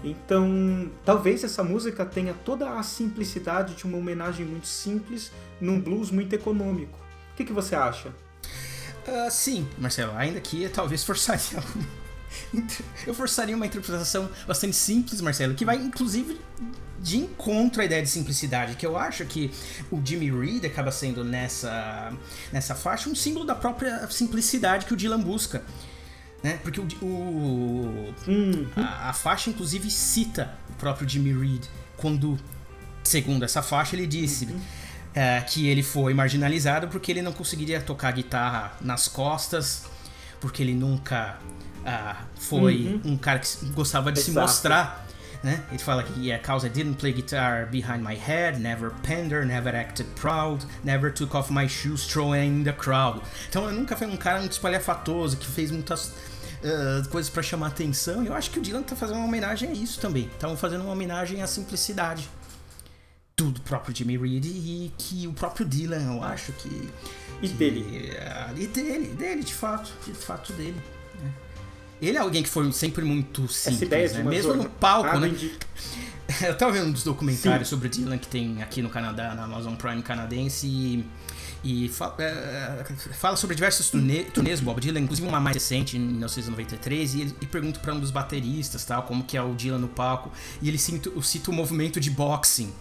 Então, 0.05 0.91
talvez 1.05 1.43
essa 1.43 1.65
música 1.65 2.05
tenha 2.05 2.35
toda 2.45 2.79
a 2.79 2.83
simplicidade 2.83 3.75
de 3.75 3.85
uma 3.85 3.99
homenagem 3.99 4.45
muito 4.45 4.67
simples 4.67 5.33
num 5.61 5.81
blues 5.81 6.11
muito 6.11 6.35
econômico. 6.35 6.99
O 7.33 7.37
que, 7.37 7.45
que 7.45 7.53
você 7.53 7.75
acha? 7.75 8.09
Uh, 8.09 9.31
sim, 9.31 9.67
Marcelo, 9.79 10.13
ainda 10.17 10.41
que 10.41 10.69
talvez 10.69 11.03
forçaria 11.05 11.63
eu 13.07 13.15
forçaria 13.15 13.57
uma 13.57 13.67
interpretação 13.67 14.29
bastante 14.47 14.77
simples, 14.77 15.21
Marcelo, 15.21 15.55
que 15.55 15.65
vai 15.65 15.77
inclusive 15.77 16.39
de 16.99 17.19
encontro 17.19 17.83
à 17.83 17.85
ideia 17.85 18.03
de 18.03 18.09
simplicidade, 18.09 18.75
que 18.75 18.87
eu 18.87 18.97
acho 18.97 19.25
que 19.27 19.51
o 19.91 20.01
Jimmy 20.05 20.31
Reed 20.31 20.65
acaba 20.65 20.91
sendo 20.91 21.23
nessa, 21.23 22.13
nessa 22.53 22.75
faixa 22.75 23.09
um 23.09 23.15
símbolo 23.15 23.45
da 23.45 23.55
própria 23.55 24.09
simplicidade 24.11 24.87
que 24.87 24.95
o 24.95 24.97
Dylan 24.97 25.21
busca. 25.21 25.63
Né? 26.43 26.59
Porque 26.63 26.81
o, 26.81 26.87
o 27.03 28.15
uhum. 28.27 28.67
a, 28.77 29.11
a, 29.11 29.13
faixa, 29.13 29.51
inclusive, 29.51 29.91
cita 29.91 30.55
o 30.71 30.73
próprio 30.75 31.09
Jimmy 31.09 31.33
Reed 31.33 31.65
quando, 31.97 32.39
segundo 33.03 33.45
essa 33.45 33.63
faixa, 33.63 33.97
ele 33.97 34.07
disse: 34.07 34.47
uhum. 34.47 34.61
é, 35.15 35.41
que 35.41 35.67
ele 35.67 35.83
foi 35.83 36.13
marginalizado 36.15 36.89
porque 36.89 37.11
ele 37.11 37.23
não 37.23 37.33
conseguiria 37.33 37.81
tocar 37.81 38.13
guitarra 38.13 38.77
nas 38.81 39.09
costas, 39.09 39.85
porque 40.41 40.63
ele 40.63 40.75
nunca 40.75 41.39
uh, 41.87 42.17
foi 42.35 43.01
uhum. 43.05 43.13
um 43.13 43.17
cara 43.17 43.39
que 43.39 43.67
gostava 43.71 44.11
de 44.11 44.19
Exato. 44.19 44.33
se 44.33 44.39
mostrar. 44.39 45.07
Né? 45.43 45.63
Ele 45.71 45.79
fala 45.79 46.03
que 46.03 46.19
yeah, 46.19 46.43
cause 46.43 46.67
I 46.67 46.71
didn't 46.71 46.97
play 46.97 47.13
guitar 47.13 47.67
behind 47.67 48.03
my 48.03 48.15
head, 48.15 48.59
never 48.59 48.91
pander, 49.03 49.45
never 49.45 49.77
acted 49.77 50.09
proud, 50.17 50.65
never 50.83 51.13
took 51.13 51.37
off 51.37 51.53
my 51.53 51.69
shoes 51.69 52.05
throwing 52.07 52.61
in 52.61 52.65
the 52.65 52.73
crowd. 52.73 53.21
Então 53.49 53.65
eu 53.67 53.73
nunca 53.73 53.97
fui 53.97 54.07
um 54.07 54.17
cara 54.17 54.41
muito 54.41 54.53
espalhafatoso 54.53 55.37
que 55.37 55.47
fez 55.47 55.71
muitas 55.71 56.09
uh, 56.09 57.09
coisas 57.11 57.31
para 57.31 57.43
chamar 57.43 57.69
atenção. 57.69 58.25
E 58.25 58.27
eu 58.27 58.35
acho 58.35 58.51
que 58.51 58.59
o 58.59 58.63
Dylan 58.63 58.83
tá 58.83 58.97
fazendo 58.97 59.19
uma 59.19 59.27
homenagem 59.27 59.71
a 59.71 59.73
isso 59.73 60.01
também. 60.01 60.27
Estavam 60.27 60.57
fazendo 60.57 60.83
uma 60.83 60.93
homenagem 60.93 61.43
à 61.43 61.47
simplicidade 61.47 62.29
do 63.37 63.53
próprio 63.61 63.95
Jimmy 63.95 64.17
Reed 64.17 64.47
e 64.47 64.93
que 64.97 65.27
o 65.29 65.33
próprio 65.33 65.67
Dylan, 65.67 66.15
eu 66.15 66.23
acho 66.25 66.53
que. 66.53 66.91
E 67.43 67.49
que, 67.49 67.55
dele. 67.55 68.11
Uh, 68.11 68.59
e 68.59 68.67
dele, 68.67 69.09
dele, 69.09 69.45
de 69.45 69.55
fato. 69.55 69.93
De 70.05 70.13
fato 70.13 70.53
dele. 70.55 70.81
Ele 72.01 72.17
é 72.17 72.21
alguém 72.21 72.43
que 72.43 72.49
foi 72.49 72.71
sempre 72.73 73.05
muito 73.05 73.49
simples, 73.49 74.13
né? 74.13 74.23
Mesmo 74.23 74.55
no 74.55 74.69
palco, 74.69 75.19
né? 75.19 75.35
Eu 76.43 76.57
tava 76.57 76.73
vendo 76.73 76.89
uns 76.89 77.05
documentários 77.05 77.69
Sim. 77.69 77.77
sobre 77.77 77.87
o 77.87 77.91
Dylan 77.91 78.19
que 78.19 78.27
tem 78.27 78.61
aqui 78.63 78.83
no 78.83 78.91
Canadá, 78.91 79.35
na 79.35 79.45
Amazon 79.45 79.75
Prime 79.75 80.03
canadense, 80.03 80.67
e, 80.67 81.07
e 81.63 81.89
fala, 81.89 82.17
é, 82.19 82.85
fala, 83.15 83.37
sobre 83.37 83.55
diversos 83.55 83.91
turnê, 83.91 84.25
turnês 84.25 84.59
do 84.59 84.67
Bob 84.67 84.81
Dylan, 84.81 85.01
inclusive 85.01 85.27
uma 85.27 85.41
mais 85.41 85.55
recente, 85.55 85.97
em 85.97 86.01
1993, 86.01 87.15
e, 87.15 87.35
e 87.41 87.47
pergunta 87.47 87.79
para 87.79 87.95
um 87.95 88.01
dos 88.01 88.11
bateristas, 88.11 88.85
tal, 88.85 89.05
como 89.05 89.23
que 89.23 89.37
é 89.37 89.43
o 89.43 89.55
Dylan 89.55 89.79
no 89.79 89.89
palco, 89.89 90.33
e 90.61 90.69
ele 90.69 90.79
cita, 90.79 91.11
cita 91.23 91.51
o 91.51 91.55
movimento 91.55 92.01
de 92.01 92.11
boxing 92.11 92.73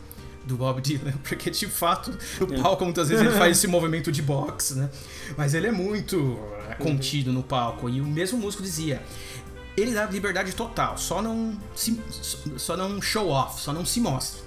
do 0.45 0.55
Bob 0.57 0.81
Dylan, 0.81 1.13
porque 1.23 1.49
de 1.49 1.67
fato 1.67 2.17
no 2.39 2.61
palco 2.61 2.83
muitas 2.83 3.09
vezes 3.09 3.25
ele 3.25 3.33
faz 3.37 3.57
esse 3.57 3.67
movimento 3.67 4.11
de 4.11 4.21
boxe, 4.21 4.75
né? 4.75 4.89
Mas 5.37 5.53
ele 5.53 5.67
é 5.67 5.71
muito 5.71 6.39
é, 6.69 6.75
contido 6.75 7.31
no 7.33 7.43
palco 7.43 7.89
e 7.89 7.99
o 7.99 8.05
mesmo 8.05 8.37
músico 8.37 8.63
dizia, 8.63 9.01
ele 9.75 9.93
dá 9.93 10.05
liberdade 10.05 10.53
total, 10.53 10.97
só 10.97 11.21
não 11.21 11.57
se, 11.75 11.99
só 12.57 12.77
não 12.77 13.01
show 13.01 13.29
off, 13.29 13.61
só 13.61 13.73
não 13.73 13.85
se 13.85 13.99
mostra. 13.99 14.44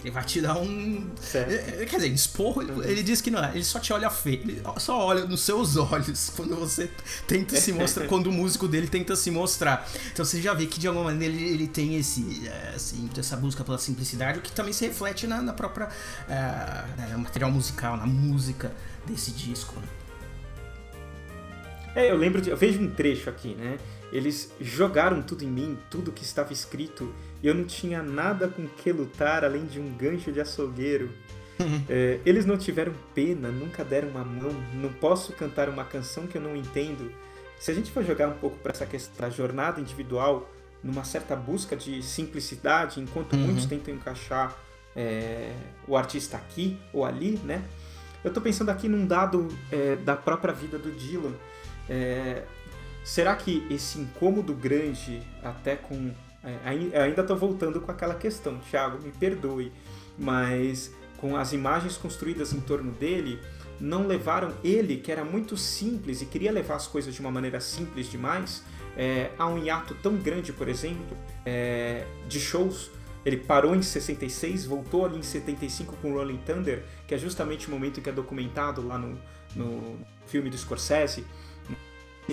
Ele 0.00 0.10
vai 0.12 0.24
te 0.24 0.40
dar 0.40 0.56
um. 0.56 1.10
É, 1.34 1.82
é, 1.82 1.86
quer 1.86 1.96
dizer, 1.96 2.08
esporro, 2.08 2.62
ele, 2.62 2.72
ele 2.88 3.02
diz 3.02 3.20
que 3.20 3.30
não 3.30 3.42
é. 3.42 3.50
Ele 3.54 3.64
só 3.64 3.80
te 3.80 3.92
olha 3.92 4.08
feio. 4.10 4.42
Ele 4.42 4.62
só 4.78 4.98
olha 4.98 5.24
nos 5.24 5.40
seus 5.40 5.76
olhos 5.76 6.30
quando 6.36 6.54
você 6.54 6.88
tenta 7.26 7.56
se 7.56 7.72
mostrar. 7.72 8.06
quando 8.08 8.28
o 8.28 8.32
músico 8.32 8.68
dele 8.68 8.86
tenta 8.86 9.16
se 9.16 9.30
mostrar. 9.30 9.88
Então 10.12 10.24
você 10.24 10.40
já 10.40 10.54
vê 10.54 10.66
que 10.66 10.78
de 10.78 10.86
alguma 10.86 11.06
maneira 11.06 11.34
ele, 11.34 11.48
ele 11.48 11.66
tem 11.66 11.96
esse, 11.96 12.48
assim, 12.74 13.10
essa 13.18 13.36
busca 13.36 13.64
pela 13.64 13.78
simplicidade, 13.78 14.38
o 14.38 14.42
que 14.42 14.52
também 14.52 14.72
se 14.72 14.86
reflete 14.86 15.26
na, 15.26 15.42
na 15.42 15.52
própria. 15.52 15.88
Uh, 16.28 17.18
material 17.18 17.50
musical, 17.50 17.96
na 17.96 18.06
música 18.06 18.72
desse 19.06 19.30
disco. 19.32 19.74
Né? 19.80 19.88
É, 21.94 22.10
eu 22.10 22.16
lembro 22.16 22.40
de. 22.40 22.50
Eu 22.50 22.56
vejo 22.56 22.80
um 22.80 22.90
trecho 22.90 23.28
aqui, 23.28 23.54
né? 23.54 23.78
Eles 24.12 24.52
jogaram 24.60 25.20
tudo 25.20 25.44
em 25.44 25.48
mim, 25.48 25.78
tudo 25.90 26.12
que 26.12 26.22
estava 26.22 26.52
escrito, 26.52 27.12
e 27.42 27.46
eu 27.46 27.54
não 27.54 27.64
tinha 27.64 28.02
nada 28.02 28.48
com 28.48 28.66
que 28.66 28.92
lutar 28.92 29.44
além 29.44 29.66
de 29.66 29.80
um 29.80 29.92
gancho 29.96 30.32
de 30.32 30.40
açougueiro. 30.40 31.10
é, 31.88 32.20
eles 32.24 32.46
não 32.46 32.56
tiveram 32.56 32.92
pena, 33.14 33.50
nunca 33.50 33.84
deram 33.84 34.08
uma 34.08 34.24
mão, 34.24 34.52
não 34.74 34.92
posso 34.92 35.32
cantar 35.32 35.68
uma 35.68 35.84
canção 35.84 36.26
que 36.26 36.36
eu 36.36 36.42
não 36.42 36.56
entendo. 36.56 37.12
Se 37.58 37.70
a 37.70 37.74
gente 37.74 37.90
for 37.90 38.04
jogar 38.04 38.28
um 38.28 38.38
pouco 38.38 38.56
para 38.58 38.72
essa 38.72 38.86
questão 38.86 39.28
da 39.28 39.30
jornada 39.30 39.80
individual, 39.80 40.48
numa 40.82 41.02
certa 41.04 41.34
busca 41.34 41.76
de 41.76 42.02
simplicidade, 42.02 43.00
enquanto 43.00 43.32
uhum. 43.32 43.40
muitos 43.40 43.66
tentam 43.66 43.92
encaixar 43.92 44.56
é, 44.94 45.52
o 45.86 45.96
artista 45.96 46.36
aqui 46.36 46.78
ou 46.92 47.04
ali, 47.04 47.40
né? 47.44 47.64
Eu 48.22 48.32
tô 48.32 48.40
pensando 48.40 48.68
aqui 48.68 48.88
num 48.88 49.06
dado 49.06 49.48
é, 49.70 49.96
da 49.96 50.14
própria 50.14 50.52
vida 50.52 50.78
do 50.78 50.90
Dylan. 50.92 51.32
É, 51.88 52.44
Será 53.08 53.34
que 53.34 53.66
esse 53.70 53.98
incômodo 53.98 54.52
grande, 54.52 55.22
até 55.42 55.76
com. 55.76 56.10
É, 56.42 57.00
ainda 57.00 57.22
estou 57.22 57.36
voltando 57.36 57.80
com 57.80 57.90
aquela 57.90 58.14
questão, 58.14 58.58
Thiago, 58.70 59.02
me 59.02 59.10
perdoe, 59.10 59.72
mas 60.16 60.94
com 61.16 61.36
as 61.36 61.52
imagens 61.52 61.96
construídas 61.96 62.52
em 62.52 62.60
torno 62.60 62.92
dele, 62.92 63.40
não 63.80 64.06
levaram 64.06 64.52
ele, 64.62 64.96
que 64.96 65.10
era 65.10 65.24
muito 65.24 65.56
simples 65.56 66.22
e 66.22 66.26
queria 66.26 66.52
levar 66.52 66.76
as 66.76 66.86
coisas 66.86 67.14
de 67.14 67.20
uma 67.20 67.30
maneira 67.30 67.60
simples 67.60 68.10
demais, 68.10 68.64
é, 68.96 69.30
a 69.38 69.46
um 69.46 69.58
hiato 69.58 69.94
tão 69.96 70.16
grande, 70.16 70.52
por 70.52 70.68
exemplo, 70.68 71.16
é, 71.44 72.06
de 72.28 72.40
shows. 72.40 72.90
Ele 73.24 73.36
parou 73.36 73.74
em 73.74 73.82
66, 73.82 74.64
voltou 74.64 75.04
ali 75.04 75.18
em 75.18 75.22
75 75.22 75.96
com 75.96 76.12
Rolling 76.12 76.38
Thunder, 76.38 76.84
que 77.06 77.14
é 77.14 77.18
justamente 77.18 77.68
o 77.68 77.70
momento 77.70 78.00
que 78.00 78.08
é 78.08 78.12
documentado 78.12 78.86
lá 78.86 78.96
no, 78.96 79.18
no 79.54 79.98
filme 80.26 80.48
do 80.48 80.56
Scorsese 80.56 81.24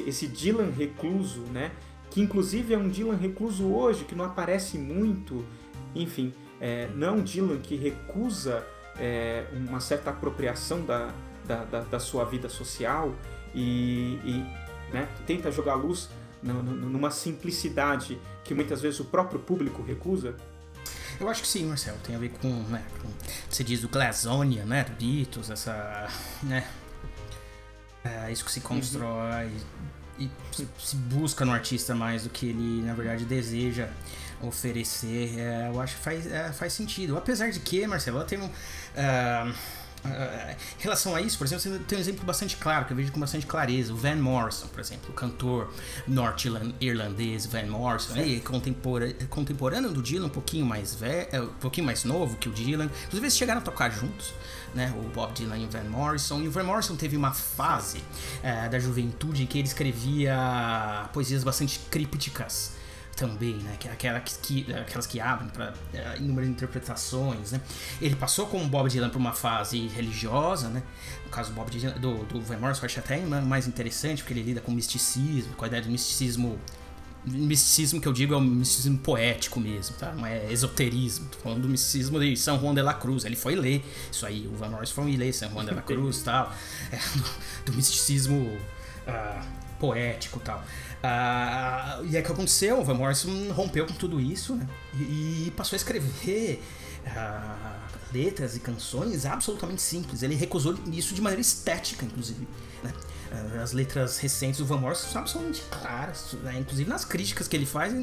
esse 0.01 0.27
Dylan 0.27 0.71
recluso, 0.71 1.41
né? 1.53 1.71
Que 2.15 2.21
inclusive 2.21 2.73
é 2.73 2.77
um 2.77 2.87
Dylan 2.87 3.17
recluso 3.17 3.65
hoje, 3.65 4.05
que 4.05 4.15
não 4.15 4.23
aparece 4.23 4.77
muito, 4.77 5.45
enfim, 5.93 6.33
é, 6.61 6.87
não 6.95 7.07
é 7.09 7.11
um 7.11 7.21
Dylan 7.21 7.57
que 7.57 7.75
recusa 7.75 8.65
é, 8.97 9.45
uma 9.67 9.81
certa 9.81 10.11
apropriação 10.11 10.85
da, 10.85 11.13
da, 11.45 11.65
da, 11.65 11.81
da 11.81 11.99
sua 11.99 12.23
vida 12.23 12.47
social 12.47 13.13
e, 13.53 14.17
e 14.23 14.45
né, 14.93 15.09
tenta 15.27 15.51
jogar 15.51 15.75
luz 15.75 16.09
numa 16.41 17.11
simplicidade 17.11 18.17
que 18.45 18.53
muitas 18.53 18.81
vezes 18.81 18.97
o 19.01 19.05
próprio 19.05 19.41
público 19.41 19.83
recusa? 19.83 20.37
Eu 21.19 21.27
acho 21.27 21.41
que 21.41 21.49
sim, 21.49 21.65
Marcelo. 21.65 21.97
Tem 22.01 22.15
a 22.15 22.19
ver 22.19 22.29
com, 22.29 22.47
né, 22.69 22.81
com 23.01 23.09
você 23.49 23.61
diz 23.61 23.83
o 23.83 23.89
Glazonia, 23.89 24.63
né, 24.63 24.85
do 24.85 24.93
Beatles, 24.93 25.49
essa, 25.49 26.07
né, 26.41 26.65
é 28.05 28.31
isso 28.31 28.45
que 28.45 28.51
se 28.53 28.61
constrói 28.61 29.47
e, 29.47 29.61
e 30.19 30.29
se 30.79 30.95
busca 30.95 31.43
no 31.45 31.51
artista 31.51 31.93
mais 31.93 32.23
do 32.23 32.29
que 32.29 32.47
ele, 32.47 32.81
na 32.83 32.93
verdade, 32.93 33.25
deseja 33.25 33.89
oferecer. 34.41 35.37
É, 35.37 35.69
eu 35.73 35.79
acho 35.81 35.95
que 35.95 36.01
faz, 36.01 36.27
é, 36.27 36.51
faz 36.51 36.73
sentido. 36.73 37.17
Apesar 37.17 37.49
de 37.49 37.59
que, 37.59 37.85
Marcelo, 37.87 38.23
tem 38.23 38.39
um. 38.39 38.45
Uh, 38.45 39.53
Uh, 40.05 40.55
em 40.79 40.83
relação 40.83 41.15
a 41.15 41.21
isso, 41.21 41.35
por 41.35 41.45
exemplo, 41.47 41.63
você 41.63 41.79
tem 41.79 41.97
um 41.97 42.01
exemplo 42.01 42.23
bastante 42.23 42.55
claro, 42.57 42.85
que 42.85 42.93
eu 42.93 42.97
vejo 42.97 43.11
com 43.11 43.19
bastante 43.19 43.45
clareza. 43.47 43.91
O 43.91 43.95
Van 43.95 44.15
Morrison, 44.15 44.67
por 44.67 44.79
exemplo, 44.79 45.09
o 45.09 45.13
cantor 45.13 45.73
norte-irlandês 46.07 47.47
Van 47.47 47.65
Morrison, 47.65 48.15
é 48.15 48.39
contemporâneo, 48.39 49.27
contemporâneo 49.29 49.91
do 49.91 50.03
Dylan, 50.03 50.27
um 50.27 50.29
pouquinho 50.29 50.63
mais 50.63 50.93
velho, 50.93 51.27
é, 51.31 51.41
um 51.41 51.47
pouquinho 51.47 51.87
mais 51.87 52.03
novo 52.03 52.37
que 52.37 52.47
o 52.47 52.51
Dylan. 52.51 52.85
Inclusive, 52.85 53.25
eles 53.25 53.35
chegaram 53.35 53.61
a 53.61 53.63
tocar 53.63 53.89
juntos 53.89 54.31
né? 54.75 54.93
O 54.97 55.09
Bob 55.09 55.33
Dylan 55.33 55.57
e 55.57 55.65
o 55.65 55.69
Van 55.69 55.83
Morrison. 55.85 56.41
E 56.41 56.47
o 56.47 56.51
Van 56.51 56.63
Morrison 56.63 56.95
teve 56.95 57.15
uma 57.15 57.31
fase 57.31 58.03
é, 58.43 58.67
da 58.67 58.77
juventude 58.77 59.43
em 59.43 59.45
que 59.45 59.57
ele 59.57 59.67
escrevia 59.67 61.09
poesias 61.13 61.43
bastante 61.43 61.79
crípticas 61.89 62.73
também, 63.15 63.55
né? 63.55 63.77
Que, 63.79 63.87
aquela 63.87 64.19
que, 64.19 64.73
aquelas 64.73 65.07
que 65.07 65.19
abrem 65.19 65.49
para 65.49 65.73
é, 65.93 66.17
inúmeras 66.17 66.49
interpretações, 66.49 67.53
né? 67.53 67.61
Ele 68.01 68.15
passou 68.15 68.47
com 68.47 68.61
o 68.61 68.67
Bob 68.67 68.89
Dylan 68.89 69.09
por 69.09 69.17
uma 69.17 69.33
fase 69.33 69.87
religiosa, 69.87 70.67
né? 70.67 70.83
No 71.23 71.31
caso 71.31 71.51
do 71.51 71.55
Bob 71.55 71.71
Dylan, 71.71 71.93
do, 71.93 72.25
do 72.25 72.41
Van 72.41 72.57
Morrison, 72.57 72.81
eu 72.81 72.85
acho 72.85 72.99
até 72.99 73.17
mais 73.21 73.67
interessante, 73.67 74.21
porque 74.21 74.33
ele 74.33 74.43
lida 74.43 74.59
com 74.59 74.71
misticismo, 74.71 75.53
com 75.55 75.63
a 75.63 75.67
ideia 75.67 75.81
do 75.81 75.89
misticismo 75.89 76.59
misticismo 77.25 77.99
que 77.99 78.07
eu 78.07 78.13
digo 78.13 78.33
é 78.33 78.37
o 78.37 78.41
misticismo 78.41 78.97
poético 78.97 79.59
mesmo, 79.59 79.95
tá? 79.97 80.13
Não 80.13 80.25
é 80.25 80.51
esoterismo. 80.51 81.27
Tô 81.29 81.39
falando 81.39 81.63
do 81.63 81.69
misticismo 81.69 82.19
de 82.19 82.37
São 82.37 82.59
Juan 82.59 82.73
de 82.73 82.81
la 82.81 82.93
Cruz. 82.93 83.25
Ele 83.25 83.35
foi 83.35 83.55
ler 83.55 83.83
isso 84.11 84.25
aí, 84.25 84.47
o 84.47 84.55
Van 84.55 84.69
Morrison 84.69 84.93
foi 84.93 85.15
ler 85.17 85.33
São 85.33 85.49
Juan 85.49 85.65
de 85.65 85.73
la 85.73 85.81
Cruz 85.83 86.19
e 86.19 86.23
tal. 86.23 86.53
É, 86.91 86.97
do, 86.97 87.71
do, 87.71 87.73
misticismo 87.73 88.35
uh, 88.35 89.45
poético 89.79 90.39
e 90.39 90.41
tal. 90.43 90.59
Uh, 90.59 92.05
e 92.05 92.17
é 92.17 92.21
que 92.21 92.31
aconteceu, 92.31 92.79
o 92.79 92.83
Van 92.83 92.93
Morrison 92.93 93.51
rompeu 93.51 93.85
com 93.85 93.93
tudo 93.93 94.19
isso, 94.19 94.55
né? 94.55 94.67
E, 94.93 95.47
e 95.47 95.53
passou 95.55 95.75
a 95.75 95.77
escrever 95.77 96.61
uh, 97.05 97.85
letras 98.13 98.55
e 98.55 98.59
canções 98.59 99.25
absolutamente 99.25 99.81
simples. 99.81 100.23
Ele 100.23 100.35
recusou 100.35 100.77
isso 100.91 101.13
de 101.13 101.21
maneira 101.21 101.41
estética, 101.41 102.05
inclusive. 102.05 102.47
Né? 102.83 102.93
As 103.61 103.71
letras 103.71 104.17
recentes 104.17 104.59
do 104.59 104.65
Van 104.65 104.77
Morrison 104.77 105.07
são 105.07 105.21
absolutamente 105.21 105.63
claras, 105.69 106.33
né? 106.43 106.57
inclusive 106.59 106.89
nas 106.89 107.05
críticas 107.05 107.47
que 107.47 107.55
ele 107.55 107.65
faz, 107.65 107.93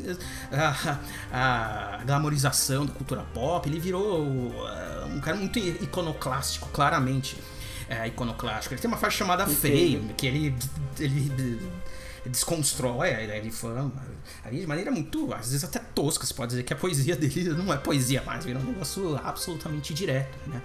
a, 0.50 0.98
a, 1.32 1.94
a 1.96 2.04
glamorização 2.04 2.86
da 2.86 2.92
cultura 2.92 3.24
pop, 3.34 3.68
ele 3.68 3.78
virou 3.78 4.22
uh, 4.22 5.06
um 5.06 5.20
cara 5.20 5.36
muito 5.36 5.58
iconoclástico, 5.58 6.68
claramente 6.70 7.36
é, 7.88 8.06
iconoclástico. 8.08 8.74
Ele 8.74 8.80
tem 8.80 8.88
uma 8.90 8.96
faixa 8.96 9.18
chamada 9.18 9.46
Fame, 9.46 10.14
que 10.16 10.26
ele, 10.26 10.54
ele 10.98 11.60
desconstrói 12.26 13.14
a 13.14 13.22
ideia 13.22 13.42
de 13.42 13.50
fama 13.50 13.92
ali 14.44 14.60
de 14.60 14.66
maneira 14.66 14.90
muito, 14.90 15.32
às 15.34 15.50
vezes 15.50 15.64
até 15.64 15.78
tosca. 15.78 16.24
Você 16.24 16.34
pode 16.34 16.50
dizer 16.50 16.62
que 16.62 16.72
a 16.72 16.76
poesia 16.76 17.14
dele 17.16 17.50
não 17.50 17.72
é 17.72 17.76
poesia 17.76 18.22
mais, 18.22 18.44
vira 18.44 18.58
um 18.58 18.64
negócio 18.64 19.20
absolutamente 19.22 19.92
direto, 19.92 20.38
né? 20.48 20.60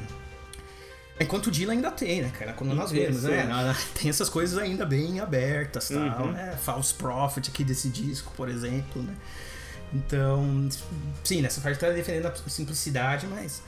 Enquanto 1.19 1.47
o 1.47 1.51
Dylan 1.51 1.73
ainda 1.73 1.89
tem, 1.89 2.21
né, 2.21 2.31
cara? 2.37 2.53
Quando 2.53 2.75
nós 2.75 2.91
vemos, 2.91 3.23
né? 3.23 3.47
Tem 3.99 4.09
essas 4.09 4.29
coisas 4.29 4.57
ainda 4.57 4.85
bem 4.85 5.19
abertas, 5.19 5.89
tal, 5.89 6.27
uhum. 6.27 6.31
né? 6.31 6.55
False 6.61 6.93
Prophet 6.93 7.49
aqui 7.49 7.63
desse 7.63 7.89
disco, 7.89 8.31
por 8.35 8.47
exemplo, 8.47 9.01
né? 9.01 9.15
Então, 9.93 10.67
sim, 11.23 11.41
nessa 11.41 11.61
parte 11.61 11.79
tá 11.79 11.89
defendendo 11.89 12.27
a 12.27 12.49
simplicidade, 12.49 13.25
mas 13.25 13.63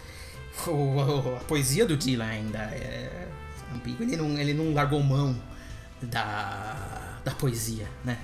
o, 0.67 1.35
a 1.37 1.39
poesia 1.45 1.85
do 1.85 1.97
Dylan 1.97 2.25
ainda 2.25 2.59
é 2.59 3.27
ambígua. 3.73 4.05
Ele 4.05 4.17
não, 4.17 4.37
ele 4.37 4.53
não 4.53 4.73
largou 4.73 5.01
mão 5.01 5.35
da, 6.01 7.19
da 7.23 7.31
poesia, 7.31 7.87
né? 8.03 8.19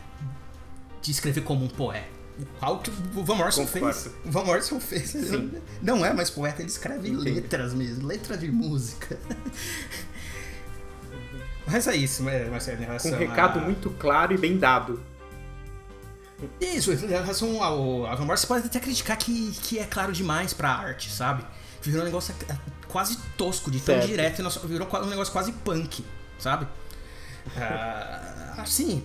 De 1.02 1.12
escrever 1.12 1.42
como 1.42 1.66
um 1.66 1.70
poeta. 1.70 2.15
Algo 2.60 2.82
que 2.82 2.90
o 2.90 3.24
Van 3.24 3.36
Morrison 3.36 3.66
fez. 3.66 4.10
O 4.26 4.32
Van 4.32 4.44
Morrison 4.44 4.80
fez. 4.80 5.12
Sim. 5.12 5.52
Não, 5.82 6.06
é 6.06 6.14
mais 6.14 6.30
poeta, 6.30 6.62
ele 6.62 6.70
escreve 6.70 7.10
Entendi. 7.10 7.32
letras 7.32 7.74
mesmo, 7.74 8.07
letra 8.07 8.38
de 8.38 8.52
música. 8.52 9.18
Mas 11.68 11.88
é 11.88 11.95
isso, 11.95 12.24
né, 12.24 12.45
Marcelo, 12.45 12.82
em 12.82 12.86
relação 12.86 13.14
um 13.14 13.18
recado 13.18 13.60
a... 13.60 13.64
muito 13.64 13.90
claro 13.91 14.34
e 14.34 14.38
bem 14.38 14.57
dado. 14.57 15.02
Isso, 16.60 16.91
em 16.91 17.07
relação 17.07 17.64
ao, 17.64 18.06
ao 18.06 18.18
Van 18.18 18.26
Morrison, 18.26 18.41
você 18.41 18.48
pode 18.48 18.68
até 18.68 18.80
criticar 18.80 19.18
que, 19.18 19.52
que 19.64 19.80
é 19.80 19.86
claro 19.86 20.12
demais 20.12 20.53
pra 20.53 20.70
arte, 20.70 21.10
sabe? 21.10 21.44
Virou 21.82 22.02
um 22.02 22.06
negócio 22.06 22.36
quase 22.88 23.18
tosco, 23.38 23.72
de 23.72 23.80
tão 23.80 23.95
certo. 23.95 24.07
direto, 24.07 24.68
virou 24.68 24.88
um 25.03 25.10
negócio 25.10 25.32
quase 25.32 25.52
punk, 25.52 26.03
sabe? 26.38 26.68
Uh, 27.48 28.66
sim. 28.66 29.04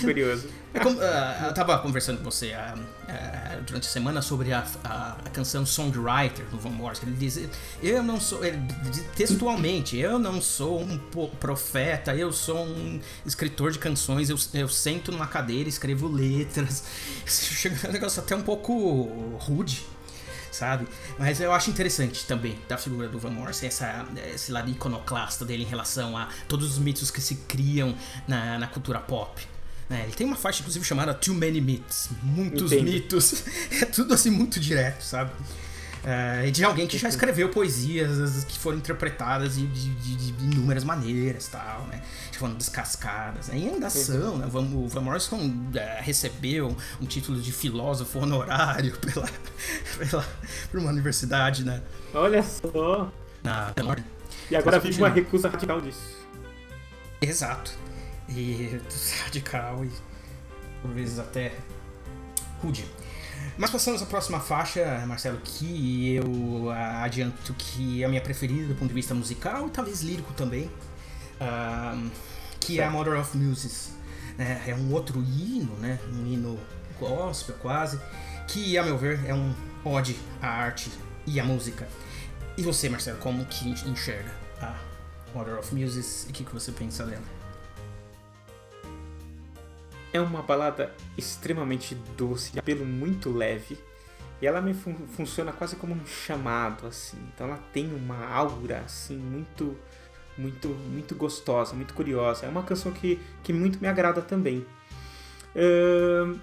Curioso. 0.00 0.48
Eu, 0.74 0.90
uh, 0.90 1.46
eu 1.46 1.54
tava 1.54 1.78
conversando 1.78 2.18
com 2.18 2.24
você 2.24 2.52
uh, 2.52 2.78
uh, 2.78 3.62
durante 3.62 3.86
a 3.86 3.90
semana 3.90 4.20
sobre 4.20 4.52
a, 4.52 4.64
a, 4.84 5.16
a, 5.24 5.30
canção 5.30 5.64
Songwriter 5.64 6.44
do 6.46 6.58
Van 6.58 6.70
Morrison. 6.70 7.06
Ele 7.06 7.16
diz: 7.16 7.40
Eu 7.82 8.02
não 8.02 8.20
sou. 8.20 8.44
Ele, 8.44 8.60
textualmente, 9.14 9.96
eu 9.96 10.18
não 10.18 10.40
sou 10.40 10.82
um 10.82 10.98
profeta, 11.40 12.14
eu 12.14 12.32
sou 12.32 12.64
um 12.64 13.00
escritor 13.24 13.72
de 13.72 13.78
canções. 13.78 14.28
Eu, 14.28 14.36
eu 14.54 14.68
sento 14.68 15.10
numa 15.12 15.26
cadeira, 15.26 15.68
escrevo 15.68 16.08
letras. 16.08 16.84
Chega 17.26 17.88
um 17.88 17.92
negócio 17.92 18.22
até 18.22 18.36
um 18.36 18.42
pouco 18.42 19.38
rude 19.38 19.84
sabe? 20.56 20.86
Mas 21.18 21.40
eu 21.40 21.52
acho 21.52 21.70
interessante 21.70 22.24
também 22.26 22.58
da 22.68 22.76
figura 22.78 23.08
do 23.08 23.18
Van 23.18 23.30
Morrison, 23.30 23.66
essa, 23.66 24.06
esse 24.34 24.50
lado 24.50 24.70
iconoclasta 24.70 25.44
dele 25.44 25.62
em 25.62 25.66
relação 25.66 26.16
a 26.16 26.28
todos 26.48 26.72
os 26.72 26.78
mitos 26.78 27.10
que 27.10 27.20
se 27.20 27.36
criam 27.36 27.94
na, 28.26 28.58
na 28.58 28.66
cultura 28.66 28.98
pop. 28.98 29.40
É, 29.88 30.02
ele 30.02 30.12
tem 30.12 30.26
uma 30.26 30.36
faixa, 30.36 30.60
inclusive, 30.60 30.84
chamada 30.84 31.14
Too 31.14 31.34
Many 31.34 31.60
Myths. 31.60 32.08
Muitos 32.22 32.72
Entendo. 32.72 32.90
mitos. 32.90 33.44
É 33.80 33.84
tudo 33.84 34.14
assim, 34.14 34.30
muito 34.30 34.58
direto, 34.58 35.02
sabe? 35.02 35.30
É, 36.08 36.48
de 36.52 36.64
alguém 36.64 36.86
que 36.86 36.96
já 36.96 37.08
escreveu 37.08 37.48
poesias 37.48 38.44
que 38.44 38.56
foram 38.56 38.78
interpretadas 38.78 39.56
de, 39.56 39.66
de, 39.66 39.90
de, 39.96 40.32
de 40.32 40.44
inúmeras 40.44 40.84
maneiras, 40.84 41.48
tal, 41.48 41.84
né? 41.88 42.00
Que 42.30 42.38
foram 42.38 42.54
descascadas. 42.54 43.48
Né? 43.48 43.58
E 43.58 43.68
ainda 43.68 43.90
são, 43.90 44.38
né? 44.38 44.46
O 44.46 44.86
Van 44.88 45.00
Morrison 45.00 45.52
é, 45.74 46.00
recebeu 46.00 46.76
um 47.00 47.06
título 47.06 47.40
de 47.40 47.50
filósofo 47.50 48.20
honorário 48.20 48.96
pela, 49.02 49.28
pela, 49.98 50.24
por 50.70 50.78
uma 50.78 50.90
universidade, 50.90 51.64
né? 51.64 51.82
Olha 52.14 52.40
só! 52.40 53.12
Na, 53.42 53.72
e 54.48 54.54
agora 54.54 54.78
vive 54.78 54.98
uma 54.98 55.08
recusa 55.08 55.48
radical 55.48 55.80
disso. 55.80 56.16
Exato. 57.20 57.72
E 58.28 58.80
radical 59.24 59.84
e 59.84 59.90
por 60.80 60.92
vezes 60.92 61.18
até 61.18 61.52
rude. 62.62 62.84
Mas 63.58 63.70
passamos 63.70 64.02
à 64.02 64.06
próxima 64.06 64.38
faixa, 64.38 65.02
Marcelo, 65.06 65.40
que 65.42 66.14
eu 66.14 66.70
adianto 66.70 67.54
que 67.54 68.02
é 68.02 68.06
a 68.06 68.08
minha 68.08 68.20
preferida 68.20 68.68
do 68.68 68.74
ponto 68.74 68.88
de 68.88 68.94
vista 68.94 69.14
musical 69.14 69.66
e 69.66 69.70
talvez 69.70 70.02
lírico 70.02 70.34
também, 70.34 70.70
uh, 71.40 72.10
que 72.60 72.76
certo. 72.76 72.80
é 72.80 72.84
a 72.84 72.90
Mother 72.90 73.18
of 73.18 73.34
Muses. 73.36 73.92
É, 74.38 74.70
é 74.70 74.74
um 74.74 74.92
outro 74.92 75.22
hino, 75.22 75.74
né? 75.76 75.98
um 76.12 76.26
hino 76.26 76.60
gospel 77.00 77.56
quase, 77.56 77.98
que 78.46 78.76
a 78.76 78.82
meu 78.82 78.98
ver 78.98 79.24
é 79.24 79.32
um 79.32 79.54
ode 79.82 80.14
à 80.42 80.48
arte 80.48 80.90
e 81.26 81.40
à 81.40 81.44
música. 81.44 81.88
E 82.58 82.62
você, 82.62 82.90
Marcelo, 82.90 83.18
como 83.18 83.46
que 83.46 83.70
enxerga 83.88 84.30
a 84.60 84.74
Mother 85.34 85.58
of 85.58 85.74
Muses 85.74 86.26
e 86.26 86.30
o 86.30 86.32
que, 86.34 86.44
que 86.44 86.52
você 86.52 86.72
pensa 86.72 87.06
dela? 87.06 87.35
É 90.16 90.20
uma 90.20 90.40
balada 90.40 90.94
extremamente 91.14 91.94
doce, 92.16 92.50
de 92.50 92.58
apelo 92.58 92.86
muito 92.86 93.30
leve. 93.30 93.78
E 94.40 94.46
ela 94.46 94.62
me 94.62 94.72
fun 94.72 94.94
funciona 95.14 95.52
quase 95.52 95.76
como 95.76 95.94
um 95.94 96.06
chamado, 96.06 96.86
assim. 96.86 97.18
Então 97.34 97.48
ela 97.48 97.58
tem 97.70 97.92
uma 97.94 98.26
aura, 98.26 98.78
assim, 98.78 99.14
muito, 99.18 99.76
muito, 100.38 100.68
muito 100.68 101.14
gostosa, 101.14 101.74
muito 101.74 101.92
curiosa. 101.92 102.46
É 102.46 102.48
uma 102.48 102.62
canção 102.62 102.92
que, 102.92 103.20
que 103.42 103.52
muito 103.52 103.78
me 103.78 103.86
agrada 103.86 104.22
também. 104.22 104.64
Uh, 105.54 106.40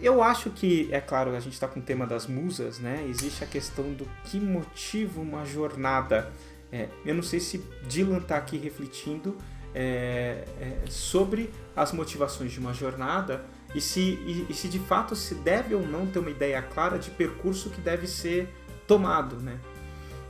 eu 0.00 0.22
acho 0.22 0.50
que, 0.50 0.88
é 0.92 1.00
claro, 1.00 1.34
a 1.34 1.40
gente 1.40 1.54
está 1.54 1.66
com 1.66 1.80
o 1.80 1.82
tema 1.82 2.06
das 2.06 2.28
musas, 2.28 2.78
né? 2.78 3.04
Existe 3.08 3.42
a 3.42 3.48
questão 3.48 3.92
do 3.94 4.08
que 4.26 4.38
motiva 4.38 5.20
uma 5.20 5.44
jornada. 5.44 6.32
É, 6.70 6.88
eu 7.04 7.16
não 7.16 7.22
sei 7.22 7.40
se 7.40 7.58
Dylan 7.88 8.18
está 8.18 8.36
aqui 8.36 8.56
refletindo 8.56 9.36
é, 9.78 10.42
é, 10.58 10.78
sobre 10.88 11.50
as 11.76 11.92
motivações 11.92 12.50
de 12.50 12.58
uma 12.58 12.72
jornada 12.72 13.44
e 13.74 13.80
se, 13.80 14.00
e, 14.00 14.46
e, 14.48 14.54
se 14.54 14.68
de 14.68 14.78
fato 14.78 15.14
se 15.14 15.34
deve 15.34 15.74
ou 15.74 15.86
não 15.86 16.06
ter 16.06 16.18
uma 16.18 16.30
ideia 16.30 16.62
clara 16.62 16.98
de 16.98 17.10
percurso 17.10 17.68
que 17.68 17.82
deve 17.82 18.06
ser 18.06 18.48
tomado. 18.86 19.36
Né? 19.36 19.60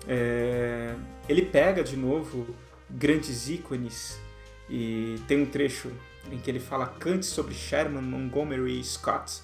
É, 0.09 0.97
ele 1.28 1.43
pega 1.43 1.85
de 1.85 1.97
novo 1.97 2.56
grandes 2.90 3.48
ícones 3.48 4.18
e 4.68 5.20
tem 5.28 5.40
um 5.40 5.47
trecho 5.47 5.93
em 6.32 6.39
que 6.39 6.51
ele 6.51 6.59
fala 6.59 6.89
cante 6.89 7.24
sobre 7.24 7.55
Sherman, 7.55 8.02
Montgomery 8.02 8.81
e 8.81 8.85
Scott 8.85 9.43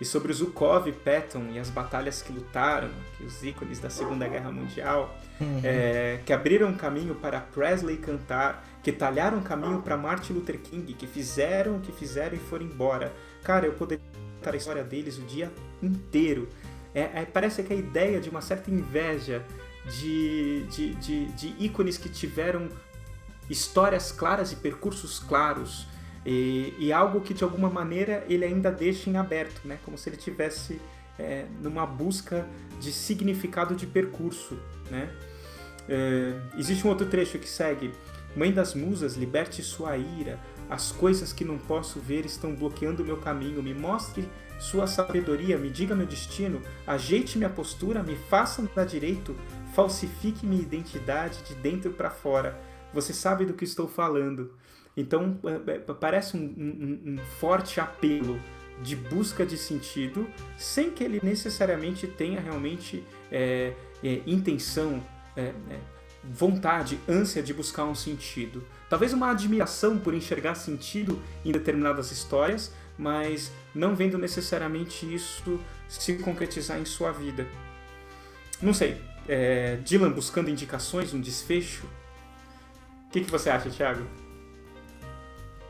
e 0.00 0.04
sobre 0.04 0.32
Zukov 0.32 0.88
e 0.88 0.92
Patton 0.92 1.48
e 1.52 1.58
as 1.58 1.70
batalhas 1.70 2.22
que 2.22 2.32
lutaram, 2.32 2.88
que 3.18 3.24
os 3.24 3.42
ícones 3.42 3.80
da 3.80 3.90
Segunda 3.90 4.28
Guerra 4.28 4.52
Mundial, 4.52 5.18
uhum. 5.40 5.60
é, 5.64 6.20
que 6.24 6.32
abriram 6.32 6.72
caminho 6.74 7.16
para 7.16 7.40
Presley 7.40 7.96
cantar 7.96 8.64
que 8.82 8.92
talharam 8.92 9.40
caminho 9.42 9.82
para 9.82 9.96
Martin 9.96 10.32
Luther 10.32 10.58
King, 10.58 10.92
que 10.94 11.06
fizeram 11.06 11.76
o 11.76 11.80
que 11.80 11.92
fizeram 11.92 12.36
e 12.36 12.38
foram 12.38 12.64
embora. 12.64 13.12
Cara, 13.42 13.66
eu 13.66 13.72
poderia 13.72 14.04
contar 14.36 14.54
a 14.54 14.56
história 14.56 14.82
deles 14.82 15.18
o 15.18 15.22
dia 15.22 15.52
inteiro. 15.82 16.48
É, 16.94 17.20
é, 17.20 17.24
parece 17.24 17.62
que 17.62 17.72
a 17.72 17.76
ideia 17.76 18.20
de 18.20 18.30
uma 18.30 18.40
certa 18.40 18.70
inveja 18.70 19.44
de, 19.98 20.64
de, 20.64 20.94
de, 20.94 21.24
de 21.26 21.54
ícones 21.58 21.96
que 21.96 22.08
tiveram 22.08 22.68
histórias 23.48 24.12
claras 24.12 24.52
e 24.52 24.56
percursos 24.56 25.18
claros 25.18 25.86
e, 26.24 26.74
e, 26.78 26.92
algo 26.92 27.20
que 27.20 27.32
de 27.32 27.42
alguma 27.42 27.70
maneira 27.70 28.24
ele 28.28 28.44
ainda 28.44 28.70
deixa 28.70 29.08
em 29.08 29.16
aberto, 29.16 29.66
né? 29.66 29.78
como 29.84 29.96
se 29.96 30.08
ele 30.08 30.16
tivesse 30.16 30.80
é, 31.18 31.46
numa 31.62 31.86
busca 31.86 32.46
de 32.78 32.92
significado 32.92 33.74
de 33.74 33.86
percurso. 33.86 34.58
Né? 34.90 35.10
É, 35.88 36.34
existe 36.58 36.86
um 36.86 36.90
outro 36.90 37.06
trecho 37.06 37.38
que 37.38 37.48
segue 37.48 37.92
Mãe 38.36 38.52
das 38.52 38.74
musas, 38.74 39.16
liberte 39.16 39.62
sua 39.62 39.96
ira. 39.96 40.38
As 40.68 40.92
coisas 40.92 41.32
que 41.32 41.44
não 41.44 41.58
posso 41.58 41.98
ver 41.98 42.24
estão 42.24 42.54
bloqueando 42.54 43.04
meu 43.04 43.16
caminho. 43.16 43.62
Me 43.62 43.74
mostre 43.74 44.28
sua 44.58 44.86
sabedoria, 44.86 45.58
me 45.58 45.70
diga 45.70 45.96
meu 45.96 46.06
destino, 46.06 46.60
ajeite 46.86 47.38
minha 47.38 47.50
postura, 47.50 48.02
me 48.02 48.14
faça 48.14 48.62
dar 48.74 48.84
direito, 48.84 49.34
falsifique 49.74 50.46
minha 50.46 50.62
identidade 50.62 51.42
de 51.42 51.54
dentro 51.54 51.90
para 51.90 52.10
fora. 52.10 52.60
Você 52.92 53.12
sabe 53.12 53.44
do 53.44 53.54
que 53.54 53.64
estou 53.64 53.88
falando. 53.88 54.52
Então 54.96 55.38
parece 55.98 56.36
um, 56.36 56.40
um, 56.40 57.12
um 57.12 57.18
forte 57.38 57.80
apelo 57.80 58.38
de 58.82 58.96
busca 58.96 59.44
de 59.44 59.56
sentido, 59.56 60.26
sem 60.56 60.90
que 60.90 61.04
ele 61.04 61.20
necessariamente 61.22 62.06
tenha 62.06 62.40
realmente 62.40 63.04
é, 63.30 63.74
é, 64.02 64.20
intenção. 64.26 65.02
É, 65.36 65.52
é 65.70 65.99
vontade, 66.22 66.98
ânsia 67.08 67.42
de 67.42 67.54
buscar 67.54 67.84
um 67.84 67.94
sentido. 67.94 68.66
Talvez 68.88 69.12
uma 69.12 69.30
admiração 69.30 69.98
por 69.98 70.14
enxergar 70.14 70.54
sentido 70.54 71.22
em 71.44 71.52
determinadas 71.52 72.10
histórias, 72.10 72.72
mas 72.98 73.50
não 73.74 73.94
vendo 73.94 74.18
necessariamente 74.18 75.12
isso 75.12 75.58
se 75.88 76.14
concretizar 76.14 76.78
em 76.78 76.84
sua 76.84 77.12
vida. 77.12 77.46
Não 78.60 78.74
sei. 78.74 79.00
É, 79.28 79.76
Dylan 79.76 80.10
buscando 80.10 80.50
indicações, 80.50 81.14
um 81.14 81.20
desfecho? 81.20 81.86
O 83.06 83.10
que, 83.10 83.22
que 83.22 83.30
você 83.30 83.48
acha, 83.48 83.70
Thiago? 83.70 84.02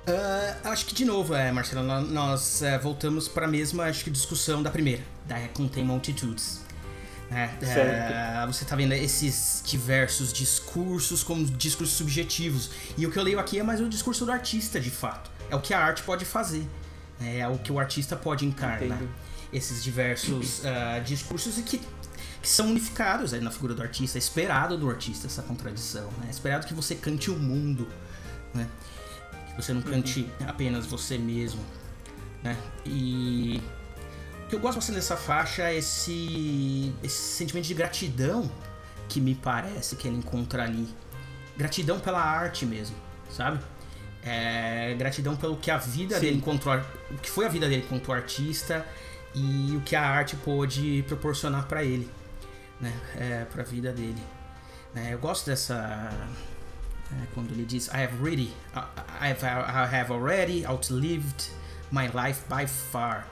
Uh, 0.08 0.68
acho 0.68 0.86
que 0.86 0.94
de 0.94 1.04
novo, 1.04 1.34
é, 1.34 1.52
Marcelo, 1.52 1.84
nós, 1.84 2.62
é, 2.62 2.78
voltamos 2.78 3.28
para 3.28 3.46
a 3.46 3.48
mesma 3.48 3.84
acho 3.84 4.02
que, 4.02 4.10
discussão 4.10 4.62
da 4.62 4.70
primeira, 4.70 5.02
da 5.26 5.38
Contém 5.48 5.84
Multitudes. 5.84 6.62
É, 7.32 8.42
é, 8.42 8.46
você 8.46 8.64
tá 8.64 8.74
vendo 8.74 8.92
esses 8.92 9.62
diversos 9.64 10.32
discursos 10.32 11.22
como 11.22 11.44
discursos 11.44 11.96
subjetivos. 11.96 12.70
E 12.98 13.06
o 13.06 13.10
que 13.10 13.18
eu 13.18 13.22
leio 13.22 13.38
aqui 13.38 13.58
é 13.58 13.62
mais 13.62 13.80
o 13.80 13.88
discurso 13.88 14.26
do 14.26 14.32
artista, 14.32 14.80
de 14.80 14.90
fato. 14.90 15.30
É 15.48 15.54
o 15.54 15.60
que 15.60 15.72
a 15.72 15.80
arte 15.80 16.02
pode 16.02 16.24
fazer. 16.24 16.66
Né? 17.20 17.38
É 17.38 17.48
o 17.48 17.56
que 17.56 17.70
o 17.70 17.78
artista 17.78 18.16
pode 18.16 18.44
encarnar. 18.44 18.82
Entendo. 18.82 19.08
Esses 19.52 19.82
diversos 19.82 20.60
uh, 20.60 21.02
discursos 21.04 21.58
e 21.58 21.62
que, 21.62 21.78
que 21.78 22.48
são 22.48 22.68
unificados 22.68 23.32
na 23.32 23.50
figura 23.50 23.74
do 23.74 23.82
artista. 23.82 24.18
É 24.18 24.20
esperado 24.20 24.76
do 24.76 24.88
artista 24.88 25.28
essa 25.28 25.42
contradição. 25.42 26.06
Né? 26.18 26.26
É 26.28 26.30
esperado 26.30 26.66
que 26.66 26.74
você 26.74 26.96
cante 26.96 27.30
o 27.30 27.36
mundo. 27.36 27.88
Né? 28.52 28.66
Que 29.48 29.62
você 29.62 29.72
não 29.72 29.82
cante 29.82 30.28
uhum. 30.40 30.48
apenas 30.48 30.86
você 30.86 31.16
mesmo. 31.16 31.60
Né? 32.42 32.56
E 32.84 33.60
que 34.50 34.56
eu 34.56 34.60
gosto 34.60 34.78
bastante 34.78 34.96
dessa 34.96 35.16
faixa 35.16 35.62
é 35.62 35.76
esse, 35.76 36.92
esse 37.04 37.36
sentimento 37.36 37.66
de 37.66 37.74
gratidão 37.74 38.50
que 39.08 39.20
me 39.20 39.36
parece 39.36 39.94
que 39.94 40.08
ele 40.08 40.16
encontra 40.16 40.64
ali. 40.64 40.88
Gratidão 41.56 42.00
pela 42.00 42.20
arte 42.20 42.66
mesmo, 42.66 42.96
sabe? 43.30 43.60
É, 44.24 44.92
gratidão 44.98 45.36
pelo 45.36 45.56
que 45.56 45.70
a 45.70 45.76
vida 45.76 46.16
Sim. 46.16 46.20
dele 46.20 46.36
encontrou, 46.38 46.76
o 47.12 47.18
que 47.18 47.30
foi 47.30 47.46
a 47.46 47.48
vida 47.48 47.68
dele 47.68 47.84
enquanto 47.86 48.12
artista 48.12 48.84
e 49.34 49.76
o 49.76 49.80
que 49.82 49.94
a 49.94 50.02
arte 50.02 50.34
pôde 50.34 51.04
proporcionar 51.06 51.66
para 51.66 51.84
ele, 51.84 52.10
né? 52.80 52.92
É, 53.16 53.44
para 53.44 53.62
a 53.62 53.64
vida 53.64 53.92
dele. 53.92 54.22
É, 54.96 55.14
eu 55.14 55.18
gosto 55.20 55.46
dessa 55.46 56.10
é, 57.12 57.26
quando 57.34 57.52
ele 57.52 57.64
diz 57.64 57.86
I 57.86 58.02
have 58.02 58.16
really 58.20 58.52
I 58.74 59.30
have, 59.30 59.44
I 59.44 59.96
have 59.96 60.12
already 60.12 60.66
outlived 60.66 61.52
my 61.92 62.08
life 62.08 62.42
by 62.48 62.66
far. 62.66 63.26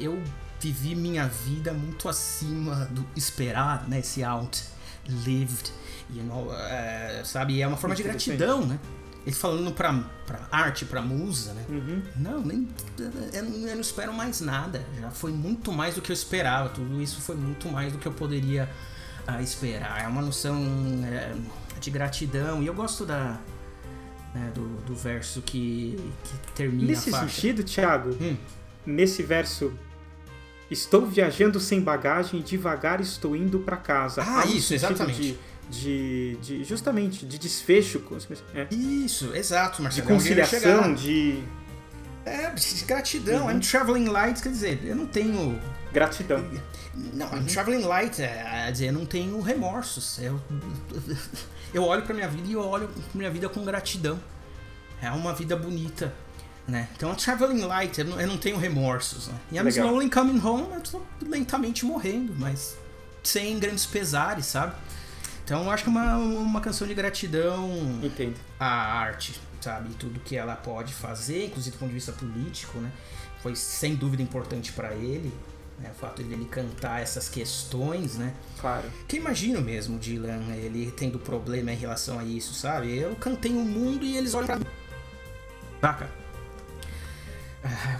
Eu 0.00 0.22
vivi 0.60 0.94
minha 0.94 1.26
vida 1.26 1.72
muito 1.72 2.08
acima 2.08 2.86
do 2.86 3.06
esperado, 3.16 3.88
né? 3.88 4.00
Esse 4.00 4.24
outlived, 4.24 5.72
you 6.10 6.24
know, 6.24 6.46
uh, 6.46 7.24
sabe? 7.24 7.60
É 7.60 7.66
uma 7.66 7.76
forma 7.76 7.94
de 7.94 8.02
gratidão, 8.02 8.66
né? 8.66 8.78
Ele 9.26 9.36
falando 9.36 9.72
pra, 9.72 9.92
pra 10.26 10.48
arte, 10.50 10.84
pra 10.84 11.02
musa, 11.02 11.52
né? 11.52 11.64
Uhum. 11.68 12.02
Não, 12.16 12.40
nem, 12.40 12.66
eu, 12.98 13.42
eu 13.42 13.74
não 13.74 13.80
espero 13.80 14.12
mais 14.12 14.40
nada. 14.40 14.82
Já 14.98 15.10
foi 15.10 15.32
muito 15.32 15.70
mais 15.70 15.94
do 15.94 16.00
que 16.00 16.10
eu 16.10 16.14
esperava. 16.14 16.70
Tudo 16.70 17.00
isso 17.00 17.20
foi 17.20 17.36
muito 17.36 17.68
mais 17.68 17.92
do 17.92 17.98
que 17.98 18.06
eu 18.06 18.12
poderia 18.12 18.68
uh, 19.28 19.42
esperar. 19.42 20.02
É 20.02 20.08
uma 20.08 20.22
noção 20.22 20.62
uh, 20.62 21.78
de 21.78 21.90
gratidão. 21.90 22.62
E 22.62 22.66
eu 22.66 22.74
gosto 22.74 23.04
da, 23.04 23.38
né, 24.34 24.50
do, 24.54 24.66
do 24.82 24.94
verso 24.94 25.42
que, 25.42 25.98
que 26.24 26.52
termina 26.54 26.86
Nesse 26.86 27.12
sentido, 27.12 27.62
Thiago, 27.62 28.16
hum. 28.20 28.36
nesse 28.86 29.22
verso 29.22 29.72
Estou 30.70 31.06
viajando 31.06 31.58
sem 31.58 31.80
bagagem 31.80 32.40
e 32.40 32.42
devagar 32.42 33.00
estou 33.00 33.34
indo 33.34 33.60
para 33.60 33.76
casa. 33.76 34.22
Ah, 34.22 34.44
isso, 34.46 34.74
exatamente. 34.74 35.38
De, 35.70 36.36
de, 36.36 36.36
de, 36.42 36.64
justamente 36.64 37.24
de 37.24 37.38
desfecho. 37.38 38.02
É. 38.54 38.66
Isso, 38.70 39.34
exato, 39.34 39.82
Marcelo. 39.82 40.06
De 40.06 40.12
conciliação, 40.12 40.94
de. 40.94 41.42
É, 42.24 42.50
de 42.50 42.84
gratidão. 42.84 43.46
Uhum. 43.46 43.52
I'm 43.52 43.60
traveling 43.60 44.08
light, 44.08 44.42
quer 44.42 44.50
dizer, 44.50 44.80
eu 44.84 44.94
não 44.94 45.06
tenho. 45.06 45.58
Gratidão. 45.90 46.44
Não, 47.14 47.26
I'm 47.28 47.38
uhum. 47.38 47.46
traveling 47.46 47.84
light, 47.84 48.20
é, 48.20 48.26
quer 48.66 48.72
dizer, 48.72 48.86
eu 48.88 48.92
não 48.92 49.06
tenho 49.06 49.40
remorsos. 49.40 50.18
Eu, 50.18 50.38
eu 51.72 51.82
olho 51.82 52.02
pra 52.02 52.14
minha 52.14 52.28
vida 52.28 52.46
e 52.46 52.52
eu 52.52 52.60
olho 52.60 52.88
pra 52.88 53.02
minha 53.14 53.30
vida 53.30 53.48
com 53.48 53.64
gratidão. 53.64 54.20
É 55.00 55.10
uma 55.10 55.32
vida 55.32 55.56
bonita. 55.56 56.12
Né? 56.68 56.86
Então, 56.94 57.10
a 57.10 57.14
Traveling 57.14 57.62
Light, 57.62 57.98
eu 57.98 58.04
não, 58.04 58.20
eu 58.20 58.26
não 58.28 58.36
tenho 58.36 58.58
remorsos. 58.58 59.28
Né? 59.28 59.34
E 59.52 59.56
I'm 59.56 59.62
Legal. 59.62 59.86
slowly 59.86 60.10
coming 60.10 60.38
home, 60.38 60.68
eu 60.74 60.80
tô 60.82 61.00
lentamente 61.26 61.86
morrendo, 61.86 62.34
mas 62.36 62.76
sem 63.24 63.58
grandes 63.58 63.86
pesares, 63.86 64.44
sabe? 64.46 64.74
Então, 65.44 65.64
eu 65.64 65.70
acho 65.70 65.82
que 65.82 65.88
é 65.88 65.92
uma, 65.92 66.16
uma 66.18 66.60
canção 66.60 66.86
de 66.86 66.92
gratidão 66.92 67.70
Entendo. 68.02 68.36
à 68.60 68.66
arte, 68.66 69.40
sabe? 69.62 69.94
Tudo 69.94 70.20
que 70.20 70.36
ela 70.36 70.54
pode 70.54 70.92
fazer, 70.92 71.46
inclusive 71.46 71.74
do 71.74 71.78
ponto 71.78 71.88
de 71.88 71.94
vista 71.94 72.12
político, 72.12 72.78
né? 72.78 72.92
Foi 73.42 73.56
sem 73.56 73.94
dúvida 73.96 74.22
importante 74.22 74.70
para 74.72 74.92
ele, 74.92 75.32
né? 75.78 75.90
O 75.90 75.98
fato 75.98 76.22
de 76.22 76.30
ele 76.30 76.44
cantar 76.44 77.00
essas 77.00 77.30
questões, 77.30 78.16
né? 78.18 78.34
Claro. 78.60 78.90
Que 79.06 79.16
imagino 79.16 79.62
mesmo, 79.62 79.98
Dylan, 79.98 80.54
ele 80.54 80.92
tendo 80.94 81.18
problema 81.18 81.72
em 81.72 81.76
relação 81.76 82.18
a 82.18 82.24
isso, 82.24 82.52
sabe? 82.52 82.94
Eu 82.94 83.16
cantei 83.16 83.52
o 83.52 83.64
mundo 83.64 84.04
e 84.04 84.18
eles 84.18 84.34
olham 84.34 84.46
pra 84.46 84.58
mim. 84.58 84.66
Saca? 85.80 86.27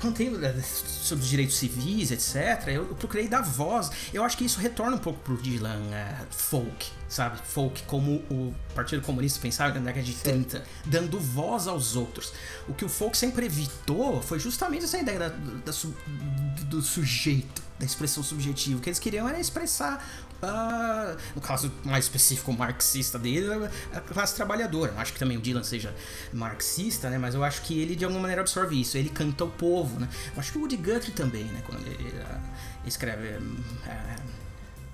Quando 0.01 0.15
tem 0.15 0.29
eh, 0.29 0.63
sobre 0.63 1.25
os 1.25 1.29
direitos 1.29 1.57
civis, 1.57 2.11
etc., 2.13 2.69
eu, 2.69 2.89
eu, 2.89 2.95
procurei 2.95 3.27
dar 3.27 3.43
voz. 3.43 3.91
Eu 4.13 4.23
acho 4.23 4.37
que 4.37 4.45
isso 4.45 4.61
retorna 4.61 4.97
um 4.97 5.01
pouco 5.01 5.19
pro 5.21 5.37
Dylan 5.37 5.81
uh, 5.81 6.27
folk, 6.31 6.87
sabe? 7.09 7.39
Folk, 7.45 7.83
como 7.83 8.17
o 8.31 8.55
Partido 8.75 9.03
Comunista 9.03 9.41
pensava 9.41 9.75
na 9.75 9.87
década 9.87 10.05
de 10.05 10.13
Sim. 10.13 10.45
30, 10.45 10.65
dando 10.85 11.19
voz 11.19 11.67
aos 11.67 11.97
outros. 11.97 12.33
O 12.69 12.75
que 12.75 12.85
o 12.85 12.89
folk 12.89 13.17
sempre 13.17 13.47
evitou 13.47 14.23
foi 14.23 14.39
justamente 14.39 14.85
essa 14.85 14.99
ideia 14.99 15.19
da, 15.19 15.29
da, 15.29 15.73
do 16.67 16.81
sujeito, 16.81 17.61
da 17.79 17.85
expressão 17.85 18.23
subjetiva. 18.23 18.79
O 18.79 18.81
que 18.81 18.89
eles 18.89 19.01
queriam 19.01 19.29
era 19.29 19.41
expressar 19.41 20.05
Uh, 20.41 21.19
no 21.35 21.41
caso 21.41 21.73
mais 21.85 22.05
específico 22.05 22.53
marxista 22.53 23.19
dele, 23.19 23.49
a 23.93 24.01
classe 24.01 24.37
trabalhadora. 24.37 24.95
Acho 24.97 25.13
que 25.13 25.19
também 25.19 25.37
o 25.37 25.41
Dylan 25.41 25.65
seja 25.65 25.93
marxista, 26.33 27.11
né? 27.11 27.19
Mas 27.19 27.35
eu 27.35 27.43
acho 27.43 27.63
que 27.63 27.81
ele 27.81 27.97
de 27.97 28.05
alguma 28.05 28.21
maneira 28.23 28.43
absorve 28.43 28.81
isso. 28.81 28.97
Ele 28.97 29.09
canta 29.09 29.45
o 29.45 29.51
povo, 29.51 29.99
né? 29.99 30.09
Eu 30.35 30.41
acho 30.41 30.53
que 30.53 30.59
o 30.59 30.61
Woody 30.61 30.77
Guthrie 30.77 31.13
também, 31.13 31.45
né? 31.45 31.61
Quando 31.67 31.85
ele 31.87 32.09
uh, 32.21 32.41
escreve 32.87 33.37
uh, 33.37 34.23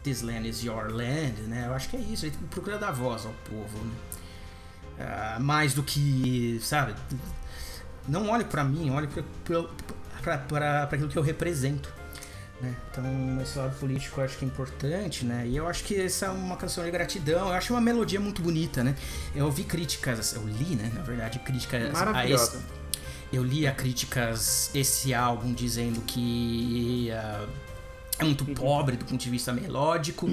This 0.03 0.23
Land 0.23 0.49
is 0.49 0.63
Your 0.65 0.91
Land, 0.91 1.43
né? 1.43 1.67
Eu 1.67 1.75
acho 1.75 1.91
que 1.91 1.97
é 1.97 2.01
isso. 2.01 2.25
Ele 2.25 2.37
procura 2.51 2.79
dar 2.79 2.93
voz 2.93 3.27
ao 3.27 3.35
povo, 3.49 3.79
né? 3.85 3.95
mais 5.41 5.75
do 5.75 5.83
que, 5.83 6.61
sabe? 6.63 6.95
Não 8.07 8.29
olhe 8.29 8.45
para 8.45 8.63
mim, 8.63 8.91
olhe 8.91 9.09
para 9.09 10.85
aquilo 10.85 11.09
que 11.09 11.19
eu 11.19 11.23
represento. 11.23 11.93
Né? 12.61 12.75
Então, 12.91 13.41
esse 13.43 13.59
lado 13.59 13.77
político 13.79 14.21
eu 14.21 14.25
acho 14.25 14.39
que 14.39 14.45
é 14.45 14.49
importante, 14.49 15.25
né? 15.25 15.47
E 15.47 15.57
eu 15.57 15.67
acho 15.67 15.85
que 15.85 16.01
essa 16.01 16.27
é 16.27 16.31
uma 16.31 16.57
canção 16.57 16.85
de 16.85 16.91
gratidão. 16.91 17.49
Eu 17.49 17.55
acho 17.55 17.73
uma 17.73 17.81
melodia 17.81 18.21
muito 18.21 18.41
bonita, 18.41 18.85
né? 18.85 18.95
Eu 19.35 19.47
ouvi 19.47 19.65
críticas, 19.65 20.35
eu 20.35 20.47
li, 20.47 20.77
né? 20.77 20.91
Na 20.95 21.03
verdade, 21.03 21.39
críticas 21.41 21.95
a 21.95 22.27
esse. 22.29 22.59
Eu 23.33 23.43
li 23.43 23.67
a 23.67 23.73
críticas 23.73 24.71
esse 24.73 25.13
álbum 25.13 25.53
dizendo 25.53 26.01
que 26.03 27.11
uh, 27.11 27.49
é 28.21 28.25
muito 28.25 28.45
uhum. 28.47 28.55
pobre 28.55 28.97
do 28.97 29.05
ponto 29.05 29.21
de 29.21 29.31
vista 29.31 29.53
melódico. 29.53 30.29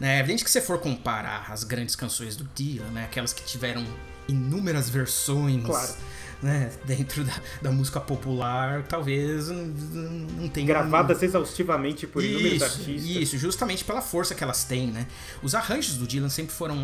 né? 0.00 0.16
É 0.16 0.20
evidente 0.20 0.42
que 0.42 0.50
se 0.50 0.62
for 0.62 0.78
comparar 0.78 1.52
as 1.52 1.62
grandes 1.62 1.94
canções 1.94 2.36
do 2.36 2.44
Dylan, 2.54 2.88
né? 2.90 3.04
Aquelas 3.04 3.34
que 3.34 3.42
tiveram 3.44 3.84
inúmeras 4.26 4.88
versões. 4.88 5.62
Claro 5.62 5.94
né, 6.46 6.70
dentro 6.84 7.24
da, 7.24 7.34
da 7.60 7.72
música 7.72 8.00
popular, 8.00 8.84
talvez 8.84 9.48
não, 9.48 10.48
tenha. 10.48 10.66
Gravadas 10.66 11.22
exaustivamente 11.22 12.06
por 12.06 12.24
inúmeros 12.24 12.62
artistas. 12.62 13.04
Isso, 13.04 13.38
justamente 13.38 13.84
pela 13.84 14.00
força 14.00 14.34
que 14.34 14.42
elas 14.42 14.64
têm, 14.64 14.86
né? 14.86 15.06
Os 15.42 15.54
arranjos 15.54 15.96
do 15.96 16.06
Dylan 16.06 16.28
sempre 16.28 16.54
foram 16.54 16.76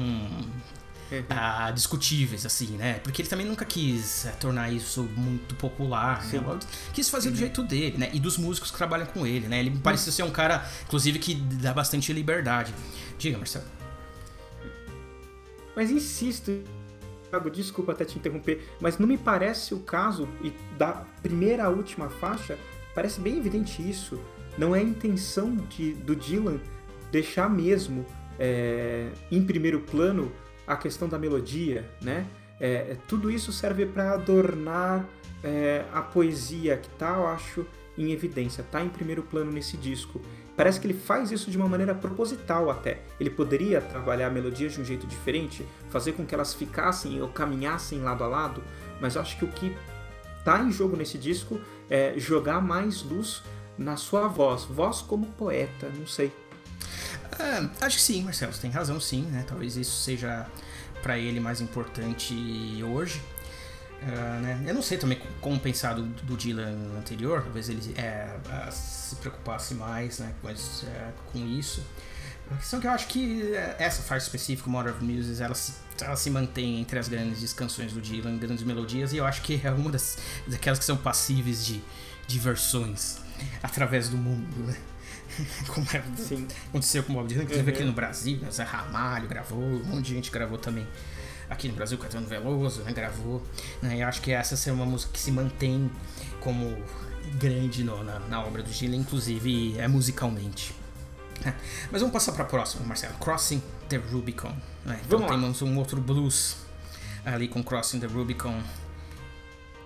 ah, 1.28 1.70
discutíveis, 1.70 2.44
assim, 2.46 2.76
né? 2.76 2.94
Porque 3.04 3.22
ele 3.22 3.28
também 3.28 3.46
nunca 3.46 3.64
quis 3.64 4.26
é, 4.26 4.30
tornar 4.32 4.72
isso 4.72 5.02
muito 5.16 5.54
popular, 5.54 6.24
né? 6.26 6.58
Quis 6.92 7.08
fazer 7.08 7.28
do 7.30 7.34
uhum. 7.34 7.38
jeito 7.38 7.62
dele, 7.62 7.98
né? 7.98 8.10
E 8.12 8.18
dos 8.18 8.36
músicos 8.36 8.70
que 8.70 8.76
trabalham 8.76 9.06
com 9.06 9.26
ele, 9.26 9.46
né? 9.46 9.60
Ele 9.60 9.70
me 9.70 9.78
parecia 9.78 10.10
ser 10.10 10.22
um 10.22 10.30
cara, 10.30 10.68
inclusive, 10.84 11.18
que 11.18 11.34
dá 11.34 11.72
bastante 11.72 12.12
liberdade. 12.12 12.74
Diga, 13.18 13.38
Marcelo. 13.38 13.64
Mas 15.76 15.90
insisto, 15.90 16.62
Thiago, 17.32 17.50
desculpa 17.50 17.92
até 17.92 18.04
te 18.04 18.18
interromper, 18.18 18.62
mas 18.78 18.98
não 18.98 19.08
me 19.08 19.16
parece 19.16 19.72
o 19.72 19.80
caso, 19.80 20.28
e 20.42 20.52
da 20.76 21.06
primeira 21.22 21.64
à 21.64 21.68
última 21.70 22.10
faixa, 22.10 22.58
parece 22.94 23.20
bem 23.20 23.38
evidente 23.38 23.80
isso. 23.80 24.20
Não 24.58 24.76
é 24.76 24.80
a 24.80 24.82
intenção 24.82 25.56
de, 25.56 25.94
do 25.94 26.14
Dylan 26.14 26.60
deixar 27.10 27.48
mesmo 27.48 28.04
é, 28.38 29.08
em 29.30 29.42
primeiro 29.42 29.80
plano 29.80 30.30
a 30.66 30.76
questão 30.76 31.08
da 31.08 31.18
melodia, 31.18 31.90
né? 32.02 32.26
É, 32.60 32.72
é 32.72 32.96
tudo 33.08 33.30
isso 33.30 33.50
serve 33.50 33.86
para 33.86 34.12
adornar 34.12 35.08
é, 35.42 35.86
a 35.90 36.02
poesia 36.02 36.76
que 36.76 36.90
tá, 36.90 37.16
eu 37.16 37.26
acho, 37.28 37.66
em 37.96 38.12
evidência, 38.12 38.62
tá 38.70 38.82
em 38.82 38.90
primeiro 38.90 39.22
plano 39.22 39.50
nesse 39.50 39.78
disco. 39.78 40.20
Parece 40.56 40.78
que 40.78 40.86
ele 40.86 40.94
faz 40.94 41.30
isso 41.30 41.50
de 41.50 41.56
uma 41.56 41.68
maneira 41.68 41.94
proposital 41.94 42.70
até. 42.70 43.00
Ele 43.18 43.30
poderia 43.30 43.80
trabalhar 43.80 44.26
a 44.26 44.30
melodia 44.30 44.68
de 44.68 44.80
um 44.80 44.84
jeito 44.84 45.06
diferente, 45.06 45.66
fazer 45.88 46.12
com 46.12 46.26
que 46.26 46.34
elas 46.34 46.52
ficassem 46.52 47.20
ou 47.22 47.28
caminhassem 47.28 48.00
lado 48.00 48.22
a 48.22 48.26
lado, 48.26 48.62
mas 49.00 49.16
acho 49.16 49.38
que 49.38 49.44
o 49.44 49.48
que 49.48 49.74
está 50.38 50.60
em 50.60 50.70
jogo 50.70 50.96
nesse 50.96 51.16
disco 51.16 51.60
é 51.88 52.14
jogar 52.16 52.60
mais 52.60 53.02
luz 53.02 53.42
na 53.78 53.96
sua 53.96 54.28
voz, 54.28 54.64
voz 54.64 55.00
como 55.00 55.26
poeta, 55.26 55.90
não 55.96 56.06
sei. 56.06 56.32
É, 57.38 57.84
acho 57.84 57.96
que 57.96 58.02
sim, 58.02 58.22
Marcelo, 58.22 58.52
você 58.52 58.60
tem 58.60 58.70
razão 58.70 59.00
sim, 59.00 59.22
né? 59.22 59.44
Talvez 59.48 59.76
isso 59.76 60.02
seja 60.02 60.46
para 61.02 61.18
ele 61.18 61.40
mais 61.40 61.60
importante 61.60 62.34
hoje. 62.84 63.20
Uh, 64.02 64.40
né? 64.40 64.64
Eu 64.66 64.74
não 64.74 64.82
sei 64.82 64.98
também 64.98 65.20
como 65.40 65.58
pensar 65.60 65.94
do, 65.94 66.02
do 66.02 66.36
Dylan 66.36 66.74
anterior, 66.98 67.42
talvez 67.42 67.68
ele 67.68 67.94
é, 67.96 68.28
se 68.72 69.14
preocupasse 69.16 69.74
mais 69.74 70.18
né, 70.18 70.32
é, 70.42 71.12
com 71.32 71.38
isso. 71.46 71.84
A 72.50 72.56
questão 72.56 72.80
é 72.80 72.82
que 72.82 72.88
eu 72.88 72.90
acho 72.90 73.06
que 73.06 73.54
é, 73.54 73.76
essa 73.78 74.02
faixa 74.02 74.26
específica, 74.26 74.68
Modern 74.68 74.96
of 74.96 75.04
Muses, 75.04 75.40
ela 75.40 75.54
se, 75.54 75.74
ela 76.00 76.16
se 76.16 76.30
mantém 76.30 76.80
entre 76.80 76.98
as 76.98 77.06
grandes 77.06 77.52
canções 77.52 77.92
do 77.92 78.00
Dylan, 78.00 78.38
grandes 78.38 78.64
melodias, 78.64 79.12
e 79.12 79.18
eu 79.18 79.24
acho 79.24 79.40
que 79.42 79.60
é 79.62 79.70
uma 79.70 79.90
das 79.90 80.18
daquelas 80.48 80.80
que 80.80 80.84
são 80.84 80.96
passíveis 80.96 81.64
de, 81.64 81.80
de 82.26 82.38
versões 82.40 83.18
através 83.62 84.08
do 84.08 84.16
mundo, 84.16 84.66
né? 84.66 84.76
Como 85.68 85.86
é, 85.94 86.02
aconteceu 86.68 87.04
com 87.04 87.12
o 87.12 87.16
Bob 87.16 87.28
Dylan, 87.28 87.44
inclusive 87.44 87.70
uhum. 87.70 87.76
aqui 87.76 87.84
no 87.84 87.92
Brasil, 87.92 88.38
né? 88.38 88.50
Zé 88.50 88.64
Ramalho 88.64 89.28
gravou, 89.28 89.62
um 89.62 89.84
monte 89.84 90.06
de 90.06 90.14
gente 90.14 90.30
gravou 90.30 90.58
também 90.58 90.86
aqui 91.52 91.68
no 91.68 91.74
Brasil, 91.74 91.98
Caetano 91.98 92.26
Veloso, 92.26 92.82
né, 92.82 92.92
gravou. 92.92 93.42
Né, 93.80 94.02
eu 94.02 94.08
acho 94.08 94.20
que 94.20 94.32
essa 94.32 94.68
é 94.68 94.72
uma 94.72 94.86
música 94.86 95.12
que 95.12 95.20
se 95.20 95.30
mantém 95.30 95.90
como 96.40 96.76
grande 97.38 97.84
no, 97.84 98.02
na, 98.02 98.18
na, 98.20 98.44
obra 98.44 98.62
do 98.62 98.70
Gila, 98.70 98.96
inclusive 98.96 99.78
é 99.78 99.86
musicalmente. 99.86 100.74
Mas 101.90 102.00
vamos 102.00 102.12
passar 102.12 102.32
para 102.32 102.44
a 102.44 102.46
próxima, 102.46 102.84
Marcelo. 102.84 103.14
Crossing 103.14 103.62
the 103.88 103.96
Rubicon. 103.96 104.54
Né? 104.84 105.00
Então 105.04 105.18
Vamos 105.18 105.26
lá. 105.26 105.28
temos 105.28 105.62
um 105.62 105.78
outro 105.78 106.00
blues 106.00 106.56
ali 107.24 107.48
com 107.48 107.62
Crossing 107.62 108.00
the 108.00 108.06
Rubicon. 108.06 108.60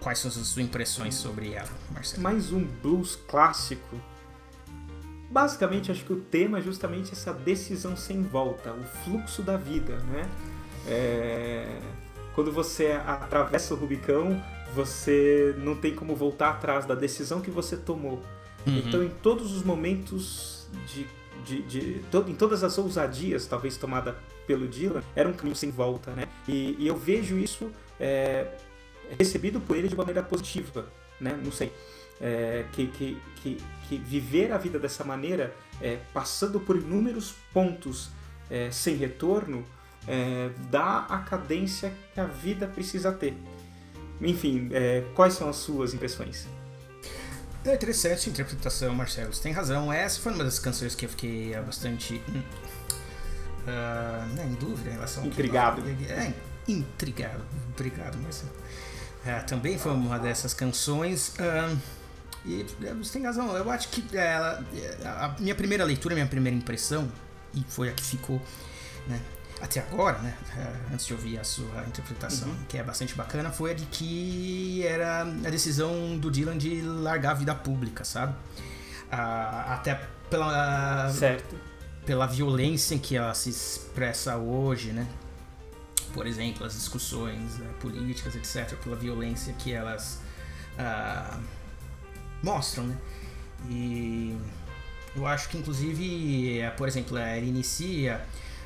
Quais 0.01 0.19
são 0.19 0.29
as 0.29 0.35
suas 0.35 0.59
impressões 0.59 1.15
sobre 1.15 1.53
ela, 1.53 1.69
Marcelo? 1.91 2.23
Mais 2.23 2.53
um 2.53 2.65
blues 2.65 3.17
clássico. 3.27 4.01
Basicamente, 5.29 5.91
acho 5.91 6.05
que 6.05 6.13
o 6.13 6.21
tema 6.21 6.59
é 6.59 6.63
justamente 6.63 7.13
essa 7.13 7.33
decisão 7.33 7.97
sem 7.97 8.23
volta, 8.23 8.73
o 8.73 8.85
fluxo 9.05 9.43
da 9.43 9.57
vida, 9.57 9.97
né? 10.05 10.29
É, 10.89 11.67
Quando 12.35 12.53
você 12.53 12.93
atravessa 13.07 13.75
o 13.75 13.77
Rubicão, 13.77 14.43
você 14.75 15.55
não 15.59 15.75
tem 15.75 15.95
como 15.95 16.15
voltar 16.15 16.51
atrás 16.51 16.85
da 16.85 16.95
decisão 16.95 17.41
que 17.41 17.51
você 17.51 17.77
tomou. 17.77 18.23
Uhum. 18.67 18.79
Então, 18.79 19.03
em 19.03 19.09
todos 19.09 19.55
os 19.57 19.63
momentos 19.63 20.69
de, 20.87 21.07
de, 21.45 21.63
de- 21.63 22.01
to- 22.11 22.25
em 22.29 22.35
todas 22.35 22.63
as 22.63 22.77
ousadias, 22.77 23.47
talvez 23.47 23.77
tomada 23.77 24.17
pelo 24.47 24.69
Dylan, 24.69 25.03
era 25.15 25.29
um 25.29 25.33
caminho 25.33 25.57
sem 25.57 25.71
volta, 25.71 26.11
né? 26.13 26.25
E, 26.47 26.77
e 26.79 26.87
eu 26.87 26.97
vejo 26.97 27.39
isso 27.39 27.71
é, 27.99 28.49
recebido 29.19 29.61
por 29.61 29.77
ele 29.77 29.89
de 29.89 29.97
maneira 29.97 30.23
positiva, 30.23 30.87
né? 31.21 31.39
Não 31.43 31.51
sei. 31.53 31.73
É, 32.21 32.65
que, 32.73 32.87
que, 32.89 33.19
que, 33.43 33.59
que 33.89 33.97
viver 33.99 34.53
a 34.53 34.59
vida 34.59 34.79
dessa 34.79 35.05
maneira, 35.05 35.55
é, 35.81 35.99
passando 36.13 36.59
por 36.61 36.77
inúmeros 36.77 37.35
pontos 37.53 38.11
é, 38.51 38.71
sem 38.71 38.97
retorno, 38.97 39.65
é, 40.07 40.51
dá 40.71 41.07
a 41.09 41.19
cadência 41.19 41.93
que 42.15 42.21
a 42.21 42.25
vida 42.27 42.67
precisa 42.67 43.13
ter. 43.13 43.37
Enfim, 44.21 44.69
é, 44.73 45.05
quais 45.15 45.35
são 45.35 45.49
as 45.49 45.57
suas 45.57 45.93
impressões? 45.95 46.47
É 47.65 47.75
interessante 47.75 48.29
a 48.29 48.33
interpretação, 48.33 48.95
Marcelo. 48.95 49.35
Você 49.35 49.43
tem 49.43 49.53
razão. 49.53 49.93
Essa 49.93 50.21
foi 50.21 50.33
uma 50.33 50.45
das 50.45 50.59
canções 50.59 50.95
que 50.95 51.05
eu 51.05 51.09
fiquei 51.09 51.53
ah, 51.55 51.63
bastante. 51.63 52.23
hum, 52.29 52.43
né, 54.35 54.47
em 54.47 54.55
dúvida 54.55 54.91
em 54.91 54.93
relação 54.93 55.25
ao 55.25 55.29
que- 55.29 55.35
Intrigado. 55.35 55.83
É, 56.09 56.33
intrigado. 56.69 57.45
Obrigado, 57.75 58.17
Marcelo. 58.19 58.53
Ah, 59.27 59.41
também 59.41 59.77
foi 59.79 59.93
uma 59.93 60.19
dessas 60.19 60.55
canções. 60.55 61.35
ah, 61.41 61.75
e 62.45 62.65
é, 62.85 62.95
você 62.95 63.15
tem 63.15 63.25
razão. 63.25 63.55
Eu 63.57 63.69
acho 63.71 63.89
que 63.89 64.17
ela, 64.17 64.65
a 65.05 65.35
minha 65.41 65.55
primeira 65.55 65.85
leitura, 65.85 66.15
a 66.15 66.17
minha 66.17 66.29
primeira 66.29 66.57
impressão, 66.57 67.11
e 67.53 67.65
foi 67.69 67.89
a 67.89 67.93
que 67.93 68.05
ficou 68.05 68.41
né, 69.09 69.21
até 69.61 69.81
agora, 69.81 70.19
né, 70.19 70.37
ah, 70.57 70.93
antes 70.93 71.07
de 71.07 71.15
ouvir 71.15 71.39
a 71.39 71.45
sua 71.45 71.85
interpretação, 71.87 72.55
que 72.69 72.77
é 72.77 72.83
bastante 72.83 73.15
bacana, 73.15 73.51
foi 73.51 73.71
a 73.71 73.75
de 73.75 73.87
que 73.87 74.87
era 74.87 75.23
a 75.23 75.51
decisão 75.51 76.19
do 76.19 76.31
Dylan 76.31 76.59
de 76.59 76.83
largar 76.83 77.31
a 77.31 77.35
vida 77.35 77.55
pública, 77.55 78.05
sabe? 78.05 78.35
Ah, 79.11 79.75
até 79.75 79.95
pela, 80.29 81.11
Certo. 81.11 81.57
pela 82.05 82.27
violência 82.27 82.95
em 82.95 82.99
que 82.99 83.17
ela 83.17 83.35
se 83.35 83.51
expressa 83.51 84.37
hoje, 84.37 84.93
né? 84.93 85.07
Por 86.13 86.27
exemplo, 86.27 86.67
as 86.67 86.75
discussões 86.75 87.59
né, 87.59 87.69
políticas, 87.81 88.35
etc., 88.37 88.77
pela 88.79 88.97
violência 88.97 89.53
que 89.55 89.73
elas 89.73 90.21
ah, 90.79 91.39
mostram, 92.43 92.85
né? 92.85 92.97
E 93.69 94.37
eu 95.15 95.27
acho 95.27 95.49
que, 95.49 95.57
inclusive, 95.57 96.61
eh, 96.61 96.71
por 96.71 96.87
exemplo, 96.87 97.17
eh, 97.17 97.39
ele 97.39 97.49
inicia 97.49 98.21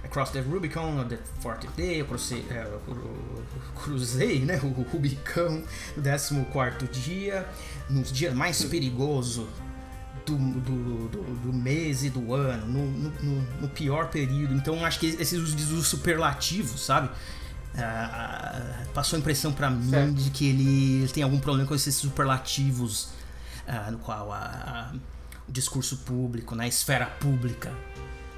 Across 0.04 0.30
the 0.30 0.40
Rubicon, 0.40 0.98
on 0.98 1.08
the 1.08 1.18
40th 1.42 1.74
day, 1.76 2.00
eu 2.00 2.06
cruzei, 2.06 2.44
eh, 2.50 2.66
eu 2.72 2.80
cru- 2.80 3.44
cruzei 3.82 4.40
né, 4.40 4.58
o 4.62 4.68
Rubicão 4.82 5.62
no 6.32 6.44
14 6.46 6.86
dia, 7.00 7.46
no 7.88 8.02
dia 8.02 8.34
mais 8.34 8.64
perigoso 8.64 9.46
do, 10.24 10.36
do, 10.36 11.08
do, 11.08 11.22
do 11.42 11.52
mês 11.52 12.02
e 12.02 12.10
do 12.10 12.34
ano, 12.34 12.66
no, 12.66 12.86
no, 12.90 13.42
no- 13.60 13.68
pior 13.68 14.08
período. 14.08 14.54
Então 14.54 14.84
acho 14.84 14.98
que 14.98 15.06
esses 15.06 15.38
superlativos, 15.86 16.80
sabe? 16.84 17.10
Ah, 17.76 18.84
passou 18.92 19.16
a 19.16 19.20
impressão 19.20 19.52
pra 19.52 19.70
mim 19.70 19.88
Certo. 19.90 20.12
de 20.14 20.30
que 20.30 20.48
ele 20.48 21.08
tem 21.08 21.22
algum 21.22 21.38
problema 21.38 21.68
com 21.68 21.74
esses 21.74 21.94
superlativos 21.94 23.10
ah, 23.66 23.90
no 23.90 23.98
qual 23.98 24.32
a- 24.32 24.38
a- 24.38 24.92
o 25.48 25.52
discurso 25.52 25.98
público, 25.98 26.54
na 26.54 26.66
esfera 26.66 27.06
pública, 27.06 27.72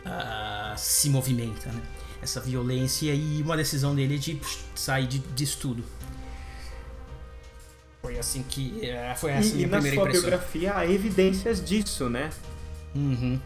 ah, 0.04 0.74
se 0.76 1.08
movimenta, 1.10 1.70
né? 1.72 1.82
Essa 2.20 2.40
violência 2.40 3.12
e 3.14 3.42
uma 3.42 3.56
decisão 3.56 3.94
dele 3.94 4.18
de 4.18 4.40
sair 4.74 5.06
de, 5.06 5.18
disso 5.18 5.58
tudo. 5.60 5.84
Foi 8.00 8.18
assim 8.18 8.42
que. 8.42 8.84
eh, 8.84 9.14
Foi 9.16 9.30
essa 9.32 9.54
a 9.54 9.58
E, 9.58 9.62
e 9.62 9.66
minha 9.66 9.68
na 9.68 9.80
primeira 9.80 9.96
sua 9.96 10.02
impressão. 10.04 10.30
biografia 10.30 10.76
há 10.76 10.86
evidências 10.86 11.64
disso, 11.64 12.08
né? 12.08 12.30
Uhum. 12.94 13.40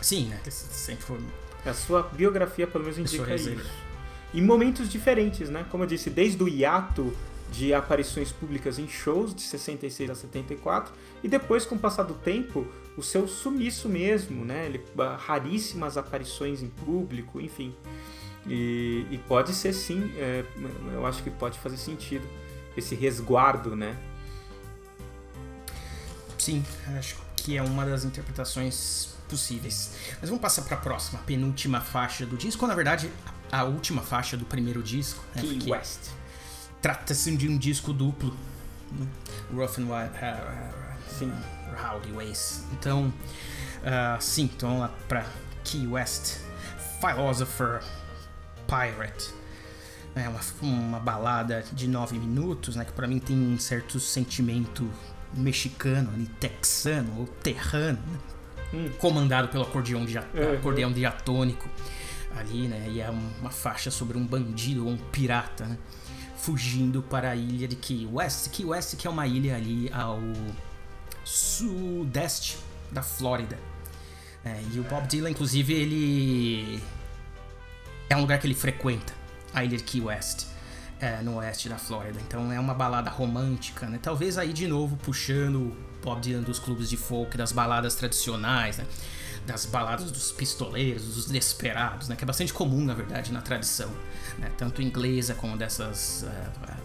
Sim, 0.00 0.26
né? 0.28 0.40
Sempre 0.48 1.04
foi. 1.04 1.20
A 1.66 1.74
sua 1.74 2.02
biografia 2.02 2.66
pelo 2.66 2.84
menos 2.84 2.98
indica 2.98 3.34
isso. 3.34 3.50
Em 4.32 4.42
momentos 4.42 4.88
diferentes, 4.88 5.48
né? 5.48 5.64
Como 5.70 5.84
eu 5.84 5.88
disse, 5.88 6.10
desde 6.10 6.42
o 6.42 6.48
hiato 6.48 7.14
de 7.50 7.72
aparições 7.72 8.30
públicas 8.30 8.78
em 8.78 8.88
shows 8.88 9.34
de 9.34 9.42
66 9.42 10.10
a 10.10 10.14
74 10.14 10.92
e 11.22 11.28
depois 11.28 11.64
com 11.64 11.74
o 11.74 11.78
passar 11.78 12.02
do 12.02 12.14
tempo 12.14 12.66
o 12.96 13.02
seu 13.02 13.28
sumiço 13.28 13.88
mesmo, 13.88 14.44
né? 14.44 14.66
Ele, 14.66 14.84
ah, 14.98 15.16
raríssimas 15.16 15.96
aparições 15.96 16.62
em 16.62 16.68
público, 16.68 17.40
enfim. 17.40 17.74
E, 18.46 19.06
e 19.10 19.18
pode 19.28 19.52
ser 19.52 19.72
sim, 19.72 20.12
é, 20.16 20.44
eu 20.92 21.06
acho 21.06 21.22
que 21.22 21.30
pode 21.30 21.58
fazer 21.58 21.76
sentido 21.76 22.26
esse 22.76 22.94
resguardo, 22.94 23.76
né? 23.76 23.96
Sim, 26.38 26.64
acho 26.96 27.16
que 27.36 27.56
é 27.56 27.62
uma 27.62 27.84
das 27.84 28.04
interpretações 28.04 29.16
possíveis. 29.28 29.92
Mas 30.20 30.30
vamos 30.30 30.40
passar 30.40 30.62
para 30.62 30.76
a 30.76 30.80
próxima, 30.80 31.20
a 31.20 31.22
penúltima 31.22 31.80
faixa 31.80 32.24
do 32.24 32.36
disco, 32.36 32.64
ou 32.64 32.68
na 32.68 32.74
verdade 32.74 33.10
a 33.50 33.64
última 33.64 34.02
faixa 34.02 34.36
do 34.36 34.44
primeiro 34.44 34.82
disco. 34.82 35.22
Né? 35.34 35.42
Key 35.42 35.54
Porque 35.54 35.70
West. 35.70 36.17
Trata-se 36.82 37.36
de 37.36 37.48
um 37.48 37.56
disco 37.58 37.92
duplo. 37.92 38.34
né? 38.92 39.06
Rough 39.52 39.78
and 39.78 39.86
Wild, 39.86 40.10
uh, 40.16 41.08
Sim. 41.18 41.32
Rowdy 41.76 42.12
Ways. 42.12 42.64
Então, 42.72 43.12
ah, 43.84 44.16
sim, 44.20 44.44
então 44.44 44.70
vamos 44.70 44.82
lá 44.84 44.94
para 45.06 45.24
Key 45.64 45.86
West, 45.86 46.38
Philosopher 47.00 47.82
Pirate. 48.66 49.32
É 50.14 50.28
uma, 50.28 50.40
uma 50.62 50.98
balada 51.00 51.62
de 51.72 51.86
nove 51.86 52.18
minutos, 52.18 52.74
né? 52.74 52.84
Que 52.84 52.92
pra 52.92 53.06
mim 53.06 53.18
tem 53.20 53.36
um 53.36 53.58
certo 53.58 54.00
sentimento 54.00 54.88
mexicano, 55.34 56.10
ali, 56.12 56.26
texano 56.40 57.20
ou 57.20 57.26
terrano, 57.26 57.98
né? 58.10 58.18
Hum. 58.74 58.90
comandado 58.98 59.48
pelo 59.48 59.62
acordeão, 59.62 60.04
dia, 60.04 60.26
Uhum. 60.34 60.54
acordeão 60.54 60.92
diatônico 60.92 61.66
ali, 62.36 62.66
né? 62.68 62.86
E 62.90 63.00
é 63.00 63.08
uma 63.08 63.50
faixa 63.50 63.90
sobre 63.90 64.18
um 64.18 64.26
bandido 64.26 64.84
ou 64.84 64.92
um 64.92 64.96
pirata, 64.96 65.64
né? 65.64 65.78
Fugindo 66.38 67.02
para 67.02 67.30
a 67.30 67.36
ilha 67.36 67.68
de 67.68 67.76
Key 67.76 68.08
West. 68.10 68.50
Key 68.50 68.64
West 68.64 68.96
que 68.96 69.06
é 69.06 69.10
uma 69.10 69.26
ilha 69.26 69.56
ali 69.56 69.90
ao 69.92 70.18
sudeste 71.24 72.58
da 72.90 73.02
Flórida. 73.02 73.58
É, 74.44 74.62
e 74.72 74.80
o 74.80 74.84
Bob 74.84 75.06
Dylan, 75.06 75.30
inclusive, 75.30 75.74
ele 75.74 76.82
é 78.08 78.16
um 78.16 78.20
lugar 78.20 78.38
que 78.38 78.46
ele 78.46 78.54
frequenta, 78.54 79.12
a 79.52 79.64
ilha 79.64 79.76
de 79.76 79.84
Key 79.84 80.00
West, 80.00 80.46
é, 81.00 81.20
no 81.22 81.36
oeste 81.36 81.68
da 81.68 81.76
Flórida. 81.76 82.18
Então 82.26 82.50
é 82.52 82.58
uma 82.58 82.74
balada 82.74 83.10
romântica, 83.10 83.86
né? 83.86 83.98
Talvez 84.00 84.38
aí 84.38 84.52
de 84.52 84.66
novo 84.66 84.96
puxando 84.96 85.56
o 85.56 85.76
Bob 86.02 86.20
Dylan 86.20 86.42
dos 86.42 86.58
clubes 86.58 86.88
de 86.88 86.96
folk, 86.96 87.36
das 87.36 87.52
baladas 87.52 87.94
tradicionais, 87.94 88.78
né? 88.78 88.86
Das 89.48 89.64
baladas 89.64 90.10
dos 90.10 90.30
pistoleiros, 90.30 91.14
dos 91.14 91.26
desperados, 91.26 92.06
né? 92.06 92.16
Que 92.16 92.22
é 92.22 92.26
bastante 92.26 92.52
comum, 92.52 92.84
na 92.84 92.92
verdade, 92.92 93.32
na 93.32 93.40
tradição, 93.40 93.90
né? 94.38 94.52
Tanto 94.58 94.82
inglesa 94.82 95.34
como 95.34 95.56
dessas 95.56 96.24
ah, 96.24 96.76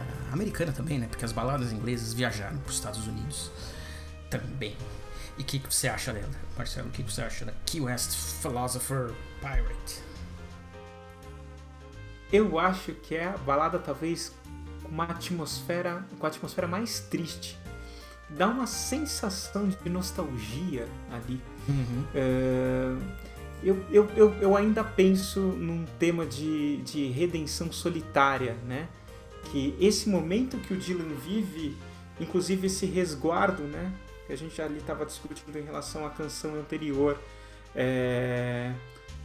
ah, 0.00 0.32
americana 0.32 0.72
também, 0.72 0.98
né? 0.98 1.06
Porque 1.06 1.24
as 1.24 1.30
baladas 1.30 1.72
inglesas 1.72 2.12
viajaram 2.12 2.58
para 2.58 2.68
os 2.68 2.74
Estados 2.74 3.06
Unidos 3.06 3.52
também. 4.28 4.76
E 5.38 5.42
o 5.42 5.44
que, 5.44 5.60
que 5.60 5.72
você 5.72 5.86
acha 5.86 6.12
dela, 6.12 6.28
Marcelo? 6.56 6.88
O 6.88 6.90
que, 6.90 7.04
que 7.04 7.12
você 7.12 7.22
acha 7.22 7.44
da 7.44 7.52
Key 7.64 7.80
West 7.80 8.10
Philosopher 8.42 9.14
Pirate? 9.40 10.02
Eu 12.32 12.58
acho 12.58 12.92
que 12.92 13.14
é 13.14 13.28
a 13.28 13.38
balada 13.38 13.78
talvez 13.78 14.32
com 14.82 14.88
uma 14.88 15.04
atmosfera, 15.04 16.04
com 16.18 16.26
a 16.26 16.28
atmosfera 16.28 16.66
mais 16.66 16.98
triste. 16.98 17.56
Dá 18.30 18.48
uma 18.48 18.66
sensação 18.66 19.68
de 19.68 19.88
nostalgia 19.88 20.86
ali. 21.10 21.40
Uhum. 21.68 22.04
É, 22.14 22.96
eu, 23.62 23.84
eu, 23.90 24.08
eu, 24.16 24.34
eu 24.34 24.56
ainda 24.56 24.84
penso 24.84 25.40
num 25.40 25.84
tema 25.98 26.24
de, 26.26 26.78
de 26.78 27.08
redenção 27.08 27.72
solitária, 27.72 28.54
né? 28.66 28.88
Que 29.50 29.74
esse 29.80 30.08
momento 30.08 30.58
que 30.58 30.74
o 30.74 30.76
Dylan 30.76 31.14
vive, 31.24 31.76
inclusive 32.20 32.66
esse 32.66 32.86
resguardo, 32.86 33.62
né? 33.62 33.92
Que 34.26 34.32
a 34.32 34.36
gente 34.36 34.60
ali 34.60 34.78
estava 34.78 35.06
discutindo 35.06 35.56
em 35.58 35.62
relação 35.62 36.06
à 36.06 36.10
canção 36.10 36.54
anterior, 36.54 37.18
é, 37.74 38.72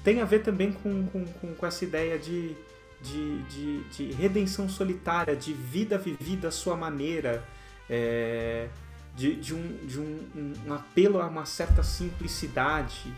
tem 0.04 0.22
a 0.22 0.26
ver 0.26 0.44
também 0.44 0.72
com, 0.72 1.08
com, 1.08 1.26
com, 1.26 1.56
com 1.56 1.66
essa 1.66 1.84
ideia 1.84 2.18
de, 2.18 2.56
de, 3.02 3.42
de, 3.44 3.84
de 3.84 4.12
redenção 4.14 4.68
solitária, 4.68 5.36
de 5.36 5.54
vida 5.54 5.98
vivida 5.98 6.48
à 6.48 6.52
sua 6.52 6.76
maneira. 6.76 7.44
É, 7.90 8.68
de, 9.16 9.36
de, 9.36 9.54
um, 9.54 9.78
de 9.86 10.00
um, 10.00 10.54
um 10.66 10.74
apelo 10.74 11.22
a 11.22 11.28
uma 11.28 11.46
certa 11.46 11.84
simplicidade. 11.84 13.14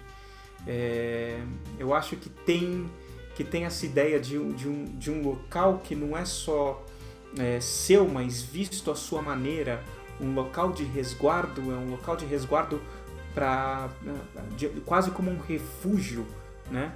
É, 0.68 1.40
eu 1.78 1.94
acho 1.94 2.16
que 2.16 2.30
tem, 2.30 2.90
que 3.36 3.44
tem 3.44 3.66
essa 3.66 3.86
ideia 3.86 4.20
de, 4.20 4.38
de, 4.54 4.68
um, 4.68 4.86
de 4.98 5.12
um 5.12 5.22
local 5.22 5.80
que 5.84 5.96
não 5.96 6.18
é 6.18 6.26
só 6.26 6.84
é, 7.38 7.60
seu, 7.60 8.08
mas 8.08 8.42
visto 8.42 8.92
à 8.92 8.96
sua 8.96 9.22
maneira, 9.22 9.84
um 10.20 10.34
local 10.34 10.72
de 10.72 10.84
resguardo, 10.84 11.62
é 11.72 11.76
um 11.76 11.90
local 11.92 12.16
de 12.16 12.26
resguardo 12.26 12.82
para 13.34 13.90
quase 14.86 15.12
como 15.12 15.30
um 15.30 15.40
refúgio, 15.40 16.26
né? 16.72 16.94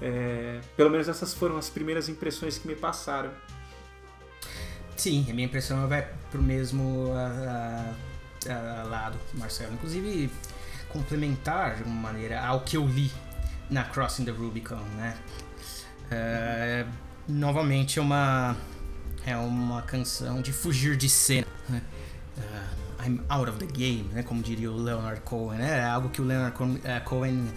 É, 0.00 0.60
pelo 0.76 0.88
menos 0.88 1.08
essas 1.08 1.34
foram 1.34 1.58
as 1.58 1.68
primeiras 1.68 2.08
impressões 2.08 2.56
que 2.56 2.66
me 2.66 2.74
passaram. 2.74 3.30
Sim, 4.96 5.26
a 5.28 5.34
minha 5.34 5.46
impressão 5.46 5.86
vai 5.88 6.08
pro 6.30 6.42
mesmo 6.42 7.08
uh, 7.08 7.94
uh, 8.46 8.88
lado, 8.88 9.18
Marcelo. 9.34 9.74
Inclusive, 9.74 10.30
complementar 10.88 11.76
de 11.76 11.82
alguma 11.82 12.00
maneira 12.00 12.44
ao 12.44 12.60
que 12.60 12.76
eu 12.76 12.86
li 12.86 13.10
na 13.68 13.84
Crossing 13.84 14.24
the 14.24 14.30
Rubicon, 14.30 14.82
né? 14.96 15.16
Uh, 16.10 16.90
novamente 17.28 17.98
é 17.98 18.02
uma 18.02 18.56
é 19.24 19.36
uma 19.36 19.82
canção 19.82 20.40
de 20.40 20.52
fugir 20.52 20.96
de 20.96 21.08
cena. 21.08 21.46
Uh, 21.68 22.80
I'm 23.02 23.20
out 23.30 23.48
of 23.48 23.58
the 23.58 23.66
game, 23.66 24.08
né? 24.12 24.22
Como 24.22 24.42
diria 24.42 24.70
o 24.70 24.76
Leonard 24.76 25.22
Cohen, 25.22 25.58
né? 25.58 25.78
É 25.78 25.84
algo 25.84 26.10
que 26.10 26.20
o 26.20 26.24
Leonard 26.24 26.56
Cohen 27.04 27.48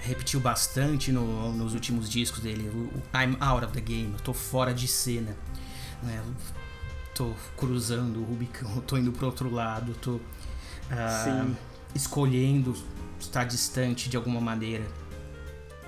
repetiu 0.00 0.40
bastante 0.40 1.12
no, 1.12 1.52
nos 1.52 1.74
últimos 1.74 2.10
discos 2.10 2.40
dele. 2.40 2.68
O, 2.68 2.90
I'm 3.16 3.36
out 3.40 3.64
of 3.64 3.72
the 3.72 3.80
game, 3.80 4.12
eu 4.12 4.20
tô 4.20 4.32
fora 4.32 4.74
de 4.74 4.88
cena. 4.88 5.36
Né? 6.02 6.20
Tô 7.18 7.34
cruzando 7.56 8.20
o 8.20 8.24
Rubicão, 8.24 8.80
tô 8.86 8.96
indo 8.96 9.10
pro 9.10 9.26
outro 9.26 9.50
lado, 9.50 9.92
tô 10.00 10.12
uh, 10.12 11.56
escolhendo 11.92 12.76
estar 13.18 13.42
distante 13.42 14.08
de 14.08 14.16
alguma 14.16 14.40
maneira. 14.40 14.84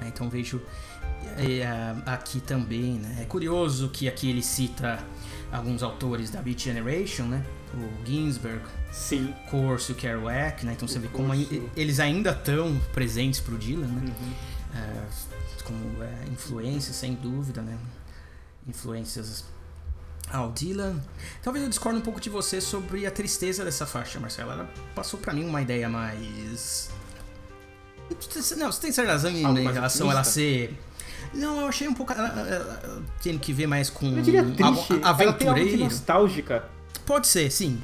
Né? 0.01 0.09
Então 0.09 0.29
vejo 0.29 0.57
uh, 0.57 2.03
aqui 2.05 2.41
também, 2.41 2.95
né? 2.95 3.19
É 3.21 3.25
curioso 3.27 3.91
que 3.91 4.09
aqui 4.09 4.29
ele 4.29 4.43
cita 4.43 4.99
alguns 5.53 5.85
autores 5.85 6.31
da 6.31 6.43
Beat 6.43 6.59
Generation, 6.59 7.27
né? 7.27 7.47
O 7.75 8.05
Ginsberg, 8.05 8.65
Sim. 8.91 9.33
Corso, 9.49 9.95
Kerouac, 9.95 10.67
né? 10.67 10.73
Então 10.73 10.89
você 10.89 10.99
vê 10.99 11.07
como 11.07 11.33
eles 11.77 12.01
ainda 12.01 12.33
estão 12.33 12.77
presentes 12.93 13.39
pro 13.39 13.57
Dylan, 13.57 13.87
né? 13.87 14.13
Uhum. 14.21 14.33
Uh, 14.81 15.63
como 15.63 16.03
é, 16.03 16.25
influências, 16.33 16.97
sem 16.97 17.15
dúvida, 17.15 17.63
né? 17.63 17.79
Influências 18.67 19.45
ao 20.33 20.51
Dylan. 20.53 21.01
Talvez 21.43 21.63
eu 21.65 21.69
discorde 21.69 21.99
um 21.99 22.03
pouco 22.03 22.21
de 22.21 22.31
você 22.31 22.61
sobre 22.61 23.07
a 23.07 23.11
tristeza 23.11 23.65
dessa 23.65 23.87
faixa, 23.87 24.19
Marcela. 24.21 24.53
Ela 24.55 24.71
passou 24.95 25.19
para 25.19 25.33
mim 25.33 25.45
uma 25.45 25.61
ideia 25.61 25.89
mais. 25.89 26.91
Não, 28.57 28.73
você 28.73 28.81
tem 28.81 28.93
certa 28.93 29.13
razão 29.13 29.31
em, 29.31 29.43
em 29.43 29.73
relação 29.73 30.09
a 30.09 30.13
ela 30.13 30.25
ser. 30.25 30.79
Não, 31.33 31.61
eu 31.61 31.69
achei 31.69 31.87
um 31.87 31.95
pouco. 31.95 32.13
tendo 33.23 33.39
que 33.39 33.53
ver 33.53 33.67
mais 33.67 33.91
com. 33.91 34.07
Eu 34.07 34.23
diria 34.23 34.45
triste. 34.45 35.01
A, 35.03 35.11
aventureiro. 35.11 35.75
Ela 35.75 35.85
nostálgica. 35.85 36.65
Pode 37.07 37.29
ser, 37.29 37.51
sim. 37.51 37.81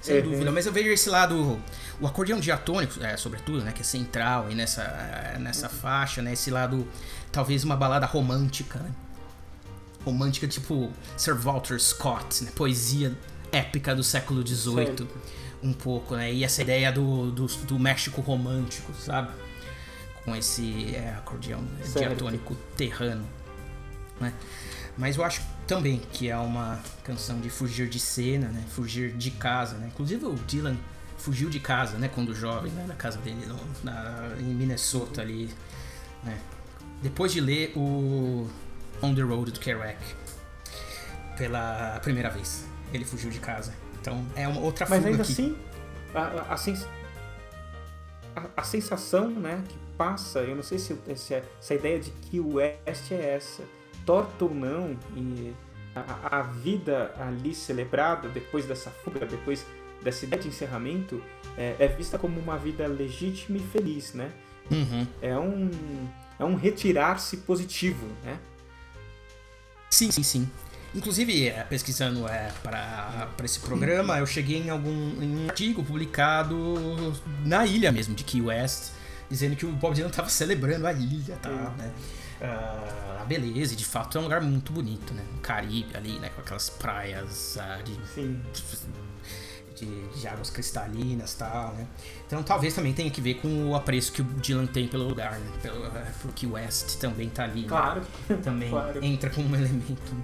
Sem 0.00 0.16
é, 0.16 0.20
dúvida. 0.20 0.48
É. 0.48 0.52
Mas 0.52 0.66
eu 0.66 0.72
vejo 0.72 0.88
esse 0.90 1.08
lado. 1.08 1.58
O 2.00 2.06
acordeão 2.06 2.38
diatônico, 2.38 3.02
é, 3.02 3.16
sobretudo, 3.16 3.64
né? 3.64 3.72
Que 3.72 3.80
é 3.80 3.84
central 3.84 4.46
aí 4.46 4.54
nessa, 4.54 5.36
nessa 5.40 5.66
uhum. 5.66 5.74
faixa, 5.74 6.22
né? 6.22 6.32
Esse 6.32 6.50
lado. 6.50 6.86
Talvez 7.30 7.62
uma 7.62 7.76
balada 7.76 8.06
romântica, 8.06 8.78
né? 8.78 8.90
Romântica, 10.08 10.48
tipo 10.48 10.90
Sir 11.16 11.34
Walter 11.36 11.78
Scott, 11.78 12.44
né? 12.44 12.50
Poesia 12.54 13.16
épica 13.52 13.94
do 13.94 14.02
século 14.02 14.46
XVIII. 14.46 15.08
Um 15.62 15.72
pouco, 15.72 16.16
né? 16.16 16.32
E 16.32 16.44
essa 16.44 16.62
ideia 16.62 16.90
do, 16.90 17.30
do, 17.30 17.46
do 17.46 17.78
México 17.78 18.20
romântico, 18.20 18.92
sabe? 18.94 19.30
Com 20.24 20.34
esse 20.34 20.94
é, 20.94 21.14
acordeão 21.16 21.62
certo. 21.82 21.98
diatônico 21.98 22.54
terrano, 22.76 23.26
né? 24.20 24.32
Mas 24.96 25.16
eu 25.16 25.24
acho 25.24 25.42
também 25.66 26.00
que 26.12 26.28
é 26.28 26.36
uma 26.36 26.80
canção 27.04 27.40
de 27.40 27.50
fugir 27.50 27.88
de 27.88 28.00
cena, 28.00 28.48
né? 28.48 28.64
Fugir 28.68 29.12
de 29.12 29.30
casa, 29.30 29.76
né? 29.76 29.90
Inclusive 29.92 30.26
o 30.26 30.34
Dylan 30.34 30.76
fugiu 31.16 31.50
de 31.50 31.60
casa, 31.60 31.98
né? 31.98 32.08
Quando 32.08 32.34
jovem, 32.34 32.70
né? 32.72 32.84
na 32.86 32.94
casa 32.94 33.18
dele 33.18 33.44
no, 33.46 33.58
na, 33.82 34.34
em 34.38 34.54
Minnesota 34.54 35.20
ali, 35.22 35.50
né? 36.22 36.38
Depois 37.02 37.32
de 37.32 37.40
ler 37.40 37.72
o 37.76 38.48
On 39.02 39.14
the 39.14 39.22
Road 39.22 39.52
do 39.52 39.60
Kerouac 39.60 39.98
pela 41.36 42.00
primeira 42.02 42.28
vez. 42.28 42.66
Ele 42.92 43.04
fugiu 43.04 43.30
de 43.30 43.38
casa. 43.38 43.72
Então 44.00 44.24
é 44.34 44.46
uma 44.48 44.60
outra 44.60 44.86
Mas 44.88 45.04
ainda 45.04 45.22
aqui. 45.22 45.32
assim, 45.32 45.56
a, 46.14 46.22
a, 46.22 46.54
a, 48.36 48.48
a, 48.56 48.62
sensação 48.62 49.30
né, 49.30 49.62
que 49.68 49.76
passa, 49.96 50.40
eu 50.40 50.56
não 50.56 50.62
sei 50.62 50.78
se, 50.78 50.96
se, 51.16 51.34
é, 51.34 51.44
se 51.60 51.72
a 51.72 51.76
ideia 51.76 51.98
de 51.98 52.10
que 52.10 52.40
o 52.40 52.54
West 52.54 53.12
é 53.12 53.34
essa, 53.34 53.62
torta 54.06 54.44
ou 54.44 54.54
não, 54.54 54.96
e 55.16 55.52
a, 55.94 56.38
a 56.38 56.42
vida 56.42 57.12
ali 57.18 57.54
celebrada 57.54 58.28
depois 58.28 58.64
dessa 58.64 58.90
fuga, 58.90 59.26
depois 59.26 59.66
dessa 60.02 60.24
ideia 60.24 60.42
de 60.42 60.48
encerramento, 60.48 61.22
é, 61.56 61.76
é 61.78 61.88
vista 61.88 62.18
como 62.18 62.38
uma 62.40 62.56
vida 62.56 62.86
legítima 62.86 63.58
e 63.58 63.60
feliz, 63.60 64.14
né? 64.14 64.30
Uhum. 64.70 65.06
É 65.20 65.36
um, 65.36 65.70
é 66.38 66.44
um 66.44 66.54
retirar-se 66.54 67.38
positivo, 67.38 68.06
né? 68.24 68.38
Sim, 69.90 70.10
sim, 70.10 70.22
sim. 70.22 70.50
Inclusive, 70.94 71.48
é, 71.48 71.64
pesquisando 71.64 72.26
é, 72.26 72.50
para 72.62 73.44
esse 73.44 73.60
programa, 73.60 74.18
eu 74.18 74.26
cheguei 74.26 74.58
em 74.58 74.70
algum 74.70 75.22
em 75.22 75.44
um 75.44 75.48
artigo 75.48 75.84
publicado 75.84 76.74
na 77.44 77.66
ilha 77.66 77.92
mesmo, 77.92 78.14
de 78.14 78.24
Key 78.24 78.40
West, 78.40 78.92
dizendo 79.28 79.54
que 79.54 79.66
o 79.66 79.72
Bob 79.72 79.94
Dylan 79.94 80.08
estava 80.08 80.28
celebrando 80.28 80.86
a 80.86 80.92
ilha 80.92 81.34
e 81.34 81.36
tal, 81.36 81.52
né? 81.52 81.92
Uh, 82.40 83.20
a 83.20 83.24
beleza, 83.24 83.74
e 83.74 83.76
de 83.76 83.84
fato 83.84 84.16
é 84.16 84.20
um 84.20 84.24
lugar 84.24 84.40
muito 84.40 84.72
bonito, 84.72 85.12
né? 85.12 85.22
No 85.32 85.40
Caribe 85.40 85.96
ali, 85.96 86.18
né? 86.18 86.30
Com 86.30 86.40
aquelas 86.40 86.70
praias 86.70 87.56
uh, 87.56 87.82
de, 87.82 87.98
Sim 88.14 88.40
de, 89.80 90.08
de 90.08 90.28
águas 90.28 90.50
cristalinas 90.50 91.32
e 91.32 91.36
tal, 91.38 91.74
né? 91.74 91.86
Então 92.26 92.42
talvez 92.42 92.74
também 92.74 92.92
tenha 92.92 93.10
que 93.10 93.20
ver 93.20 93.34
com 93.34 93.70
o 93.70 93.74
apreço 93.74 94.12
que 94.12 94.22
o 94.22 94.24
Dylan 94.24 94.66
tem 94.66 94.88
pelo 94.88 95.06
lugar, 95.08 95.38
né? 95.38 95.50
Pelo, 95.62 95.86
é, 95.86 96.12
porque 96.22 96.46
o 96.46 96.52
West 96.52 96.98
também 96.98 97.28
tá 97.28 97.44
ali. 97.44 97.62
Né? 97.62 97.68
Claro. 97.68 98.02
Né? 98.28 98.36
Também 98.42 98.70
claro. 98.70 99.04
entra 99.04 99.30
como 99.30 99.48
um 99.48 99.54
elemento. 99.54 100.16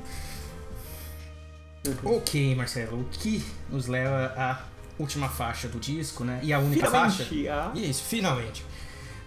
Uhum. 1.86 2.16
Ok, 2.16 2.54
Marcelo, 2.54 3.00
o 3.00 3.04
que 3.04 3.44
nos 3.70 3.86
leva 3.86 4.32
à 4.36 4.64
última 4.98 5.28
faixa 5.28 5.68
do 5.68 5.78
disco, 5.78 6.24
né? 6.24 6.40
E 6.42 6.52
a 6.52 6.58
única 6.58 6.86
finalmente, 6.86 7.16
faixa. 7.16 7.52
Ah. 7.52 7.72
Isso, 7.74 8.02
finalmente. 8.04 8.64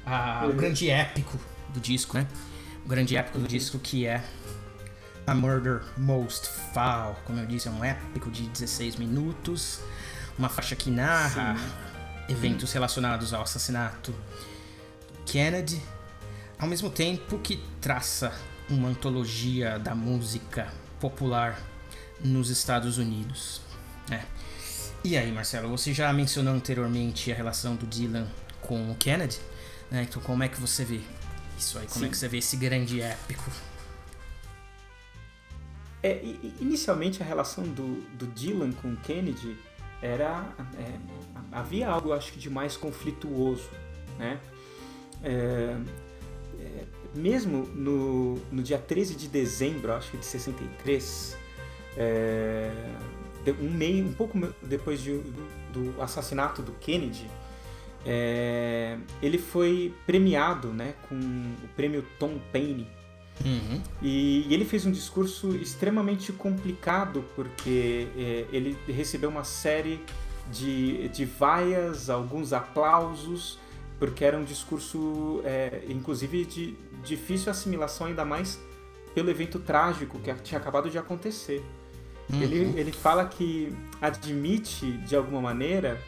Ah, 0.06 0.42
uhum. 0.44 0.52
O 0.52 0.54
grande 0.54 0.90
épico 0.90 1.38
do 1.74 1.80
disco, 1.80 2.18
né? 2.18 2.28
O 2.86 2.88
grande 2.88 3.16
épico 3.16 3.40
do 3.40 3.48
disco 3.48 3.78
que 3.78 4.06
é 4.06 4.24
A 5.26 5.36
Murder 5.36 5.84
Most 5.98 6.50
Foul. 6.74 7.16
Como 7.26 7.40
eu 7.40 7.46
disse, 7.46 7.68
é 7.68 7.72
um 7.72 7.84
épico 7.84 8.32
de 8.32 8.44
16 8.44 8.96
minutos 8.96 9.82
uma 10.38 10.50
faixa 10.50 10.76
que 10.76 10.90
narra 10.90 11.56
Sim. 11.58 12.34
eventos 12.34 12.72
relacionados 12.72 13.34
ao 13.34 13.42
assassinato 13.42 14.12
do 14.12 15.24
Kennedy, 15.26 15.82
ao 16.60 16.68
mesmo 16.68 16.90
tempo 16.90 17.40
que 17.40 17.58
traça 17.82 18.34
uma 18.70 18.90
antologia 18.90 19.80
da 19.80 19.96
música 19.96 20.72
popular 21.00 21.60
nos 22.24 22.50
Estados 22.50 22.98
Unidos. 22.98 23.62
É. 24.12 24.24
E 25.04 25.18
aí, 25.18 25.32
Marcelo, 25.32 25.70
você 25.70 25.94
já 25.94 26.12
mencionou 26.12 26.54
anteriormente 26.54 27.32
a 27.32 27.36
relação 27.36 27.76
do 27.76 27.86
Dylan 27.86 28.28
com 28.62 28.92
o 28.92 28.96
Kennedy, 28.96 29.40
né? 29.90 30.04
Então, 30.04 30.22
como 30.22 30.44
é 30.44 30.48
que 30.48 30.60
você 30.60 30.84
vê 30.84 31.02
isso 31.58 31.78
aí? 31.78 31.88
Como 31.88 32.00
Sim. 32.00 32.06
é 32.08 32.10
que 32.10 32.18
você 32.18 32.28
vê 32.28 32.38
esse 32.38 32.58
grande 32.58 33.02
épico? 33.02 33.50
É, 36.04 36.22
inicialmente 36.60 37.24
a 37.24 37.26
relação 37.26 37.64
do, 37.64 38.02
do 38.14 38.28
Dylan 38.28 38.72
com 38.72 38.94
o 38.94 38.98
Kennedy 38.98 39.58
era 40.02 40.46
é, 40.78 40.94
havia 41.52 41.90
algo 41.90 42.14
acho 42.14 42.32
que 42.32 42.40
de 42.40 42.50
mais 42.50 42.78
conflituoso, 42.78 43.70
né? 44.18 44.40
É, 45.24 45.76
é, 46.60 46.84
mesmo 47.16 47.66
no, 47.68 48.36
no 48.52 48.62
dia 48.62 48.78
13 48.78 49.16
de 49.16 49.28
dezembro, 49.28 49.92
acho 49.94 50.12
que 50.12 50.18
de 50.18 50.26
63, 50.26 51.38
é, 51.98 52.72
um 53.60 53.72
meio 53.72 54.06
um 54.06 54.14
pouco 54.14 54.38
depois 54.62 55.02
de, 55.02 55.18
do, 55.18 55.94
do, 55.94 56.02
assassinato 56.02 56.62
do 56.62 56.74
Kennedy, 56.74 57.28
é, 58.06 58.98
ele 59.22 59.38
foi 59.38 59.94
premiado, 60.06 60.70
né, 60.70 60.94
com 61.08 61.16
o 61.16 61.68
prêmio 61.76 62.06
Tom 62.20 62.38
Paine 62.52 62.88
Uhum. 63.46 63.82
E, 64.02 64.46
e, 64.48 64.54
ele 64.54 64.66
fez 64.66 64.86
um 64.86 64.92
discurso 64.92 65.56
extremamente 65.56 66.32
complicado, 66.32 67.24
porque 67.36 68.08
é, 68.18 68.46
ele 68.52 68.78
recebeu 68.88 69.30
uma 69.30 69.44
série 69.44 70.02
de, 70.52 71.08
de 71.10 71.26
vaias, 71.26 72.10
alguns 72.10 72.54
aplausos, 72.54 73.60
porque 74.00 74.24
era 74.24 74.38
um 74.38 74.44
discurso, 74.44 75.42
é, 75.44 75.84
inclusive, 75.90 76.46
de 76.46 76.76
difícil 77.04 77.52
assimilação, 77.52 78.08
ainda 78.08 78.26
mais 78.26 78.60
pelo 79.14 79.30
evento 79.30 79.60
trágico 79.60 80.20
que 80.20 80.34
tinha 80.36 80.60
acabado 80.60 80.90
de 80.90 80.98
acontecer. 80.98 81.64
Uhum. 82.32 82.42
Ele, 82.42 82.80
ele 82.80 82.92
fala 82.92 83.26
que 83.26 83.74
admite, 84.02 84.92
de 84.92 85.16
alguma 85.16 85.42
maneira, 85.42 86.00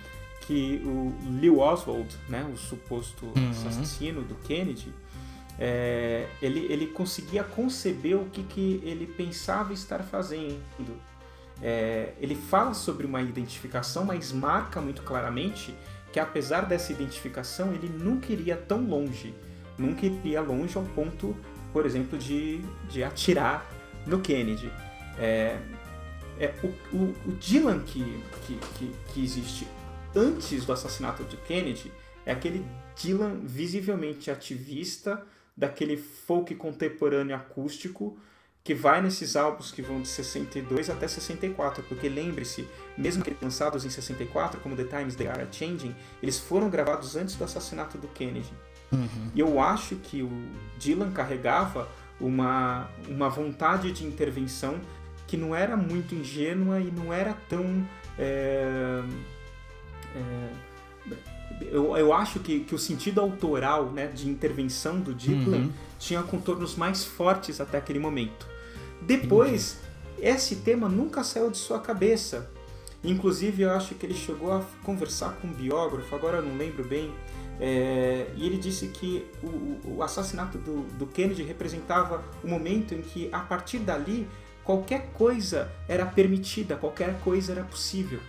que 0.41 0.81
o 0.83 1.13
Lee 1.39 1.49
Oswald, 1.49 2.07
né, 2.27 2.47
o 2.51 2.57
suposto 2.57 3.25
uhum. 3.25 3.49
assassino 3.51 4.21
do 4.21 4.35
Kennedy, 4.35 4.93
é, 5.59 6.27
ele, 6.41 6.65
ele 6.71 6.87
conseguia 6.87 7.43
conceber 7.43 8.15
o 8.15 8.25
que, 8.29 8.43
que 8.43 8.81
ele 8.83 9.05
pensava 9.05 9.73
estar 9.73 10.03
fazendo. 10.03 10.57
É, 11.61 12.13
ele 12.21 12.35
fala 12.35 12.73
sobre 12.73 13.05
uma 13.05 13.21
identificação, 13.21 14.05
mas 14.05 14.31
marca 14.31 14.79
muito 14.79 15.01
claramente 15.01 15.75
que 16.13 16.19
apesar 16.19 16.61
dessa 16.61 16.91
identificação, 16.91 17.73
ele 17.73 17.89
nunca 17.89 18.31
iria 18.31 18.55
tão 18.55 18.81
longe. 18.81 19.33
Nunca 19.77 20.05
iria 20.05 20.41
longe 20.41 20.77
ao 20.77 20.83
ponto, 20.83 21.35
por 21.71 21.85
exemplo, 21.85 22.17
de, 22.17 22.61
de 22.89 23.03
atirar 23.03 23.69
no 24.07 24.19
Kennedy. 24.19 24.71
É, 25.17 25.59
é, 26.39 26.53
o, 26.63 26.67
o, 26.95 27.15
o 27.27 27.31
Dylan 27.33 27.79
que, 27.79 28.23
que, 28.47 28.95
que, 29.13 29.23
existe 29.23 29.67
antes 30.15 30.65
do 30.65 30.71
assassinato 30.71 31.23
de 31.25 31.35
Kennedy 31.37 31.91
é 32.25 32.31
aquele 32.31 32.65
Dylan 32.95 33.41
visivelmente 33.43 34.31
ativista, 34.31 35.25
daquele 35.59 35.97
folk 35.97 36.55
contemporâneo 36.55 37.35
acústico 37.35 38.17
que 38.63 38.73
vai 38.73 39.01
nesses 39.01 39.35
álbuns 39.35 39.71
que 39.71 39.81
vão 39.81 40.01
de 40.01 40.07
62 40.07 40.89
até 40.89 41.07
64, 41.07 41.83
porque 41.83 42.07
lembre-se, 42.07 42.67
mesmo 42.97 43.23
que 43.23 43.35
lançados 43.41 43.83
em 43.83 43.89
64, 43.89 44.59
como 44.61 44.75
The 44.75 44.83
Times 44.83 45.15
They 45.15 45.27
Are 45.27 45.47
Changing, 45.51 45.93
eles 46.21 46.39
foram 46.39 46.69
gravados 46.69 47.15
antes 47.15 47.35
do 47.35 47.43
assassinato 47.43 47.97
do 47.97 48.07
Kennedy. 48.09 48.53
Uhum. 48.91 49.31
E 49.35 49.39
eu 49.39 49.59
acho 49.59 49.95
que 49.97 50.21
o 50.21 50.31
Dylan 50.77 51.11
carregava 51.11 51.89
uma, 52.19 52.89
uma 53.07 53.29
vontade 53.29 53.91
de 53.91 54.05
intervenção 54.05 54.79
que 55.27 55.35
não 55.37 55.55
era 55.55 55.77
muito 55.77 56.15
ingênua 56.15 56.79
e 56.79 56.91
não 56.91 57.13
era 57.13 57.33
tão. 57.47 57.85
É, 58.17 59.03
é, 60.15 60.68
eu, 61.61 61.95
eu 61.97 62.13
acho 62.13 62.39
que, 62.39 62.61
que 62.61 62.73
o 62.73 62.79
sentido 62.79 63.19
autoral 63.19 63.91
né, 63.91 64.07
de 64.07 64.29
intervenção 64.29 64.99
do 64.99 65.13
Dylan 65.13 65.57
uhum. 65.57 65.71
tinha 65.97 66.21
contornos 66.23 66.75
mais 66.75 67.03
fortes 67.03 67.59
até 67.59 67.77
aquele 67.77 67.99
momento. 67.99 68.47
Depois, 69.01 69.79
esse 70.21 70.57
tema 70.57 70.89
nunca 70.89 71.23
saiu 71.23 71.49
de 71.49 71.57
sua 71.57 71.79
cabeça. 71.79 72.49
Inclusive, 73.03 73.63
eu 73.63 73.71
acho 73.71 73.95
que 73.95 74.05
ele 74.05 74.13
chegou 74.13 74.51
a 74.51 74.61
conversar 74.83 75.37
com 75.41 75.47
um 75.47 75.53
biógrafo, 75.53 76.13
agora 76.13 76.37
eu 76.37 76.43
não 76.43 76.57
lembro 76.57 76.83
bem, 76.83 77.13
é, 77.59 78.27
e 78.35 78.45
ele 78.45 78.57
disse 78.57 78.87
que 78.87 79.25
o, 79.43 79.97
o 79.97 80.03
assassinato 80.03 80.57
do, 80.57 80.83
do, 80.97 81.05
Kennedy 81.05 81.43
representava 81.43 82.23
o 82.43 82.47
momento 82.47 82.93
em 82.93 83.01
que, 83.01 83.29
a 83.31 83.39
partir 83.39 83.79
dali, 83.79 84.27
qualquer 84.63 85.11
coisa 85.13 85.69
era 85.87 86.05
permitida, 86.05 86.77
qualquer 86.77 87.19
coisa 87.19 87.51
era 87.51 87.63
possível. 87.63 88.19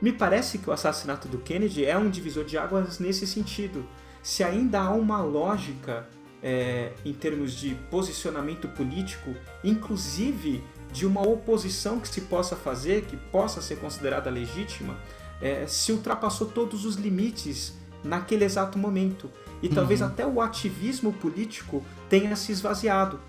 Me 0.00 0.12
parece 0.12 0.58
que 0.58 0.68
o 0.68 0.72
assassinato 0.72 1.26
do 1.28 1.38
Kennedy 1.38 1.84
é 1.84 1.96
um 1.96 2.10
divisor 2.10 2.44
de 2.44 2.58
águas 2.58 2.98
nesse 2.98 3.26
sentido. 3.26 3.86
Se 4.22 4.44
ainda 4.44 4.80
há 4.80 4.90
uma 4.90 5.22
lógica 5.22 6.06
é, 6.42 6.92
em 7.04 7.12
termos 7.12 7.52
de 7.52 7.74
posicionamento 7.90 8.68
político, 8.68 9.34
inclusive 9.64 10.62
de 10.92 11.06
uma 11.06 11.22
oposição 11.26 11.98
que 11.98 12.08
se 12.08 12.22
possa 12.22 12.54
fazer, 12.56 13.04
que 13.06 13.16
possa 13.16 13.60
ser 13.60 13.76
considerada 13.76 14.30
legítima, 14.30 14.96
é, 15.40 15.66
se 15.66 15.92
ultrapassou 15.92 16.46
todos 16.46 16.84
os 16.84 16.96
limites 16.96 17.74
naquele 18.04 18.44
exato 18.44 18.78
momento. 18.78 19.30
E 19.62 19.68
uhum. 19.68 19.74
talvez 19.74 20.02
até 20.02 20.26
o 20.26 20.40
ativismo 20.40 21.12
político 21.12 21.84
tenha 22.08 22.36
se 22.36 22.52
esvaziado. 22.52 23.20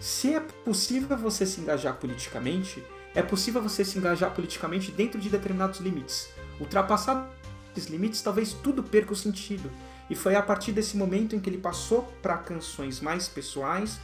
Se 0.00 0.34
é 0.34 0.40
possível 0.40 1.16
você 1.16 1.46
se 1.46 1.60
engajar 1.60 1.96
politicamente, 1.96 2.82
é 3.14 3.22
possível 3.22 3.62
você 3.62 3.84
se 3.84 3.98
engajar 3.98 4.32
politicamente 4.32 4.90
dentro 4.90 5.20
de 5.20 5.28
determinados 5.28 5.80
limites. 5.80 6.28
Ultrapassar 6.60 7.30
esses 7.76 7.88
limites, 7.88 8.22
talvez 8.22 8.52
tudo 8.52 8.82
perca 8.82 9.12
o 9.12 9.16
sentido. 9.16 9.70
E 10.08 10.14
foi 10.14 10.34
a 10.34 10.42
partir 10.42 10.72
desse 10.72 10.96
momento 10.96 11.34
em 11.34 11.40
que 11.40 11.48
ele 11.48 11.58
passou 11.58 12.02
para 12.20 12.36
canções 12.36 13.00
mais 13.00 13.28
pessoais, 13.28 13.98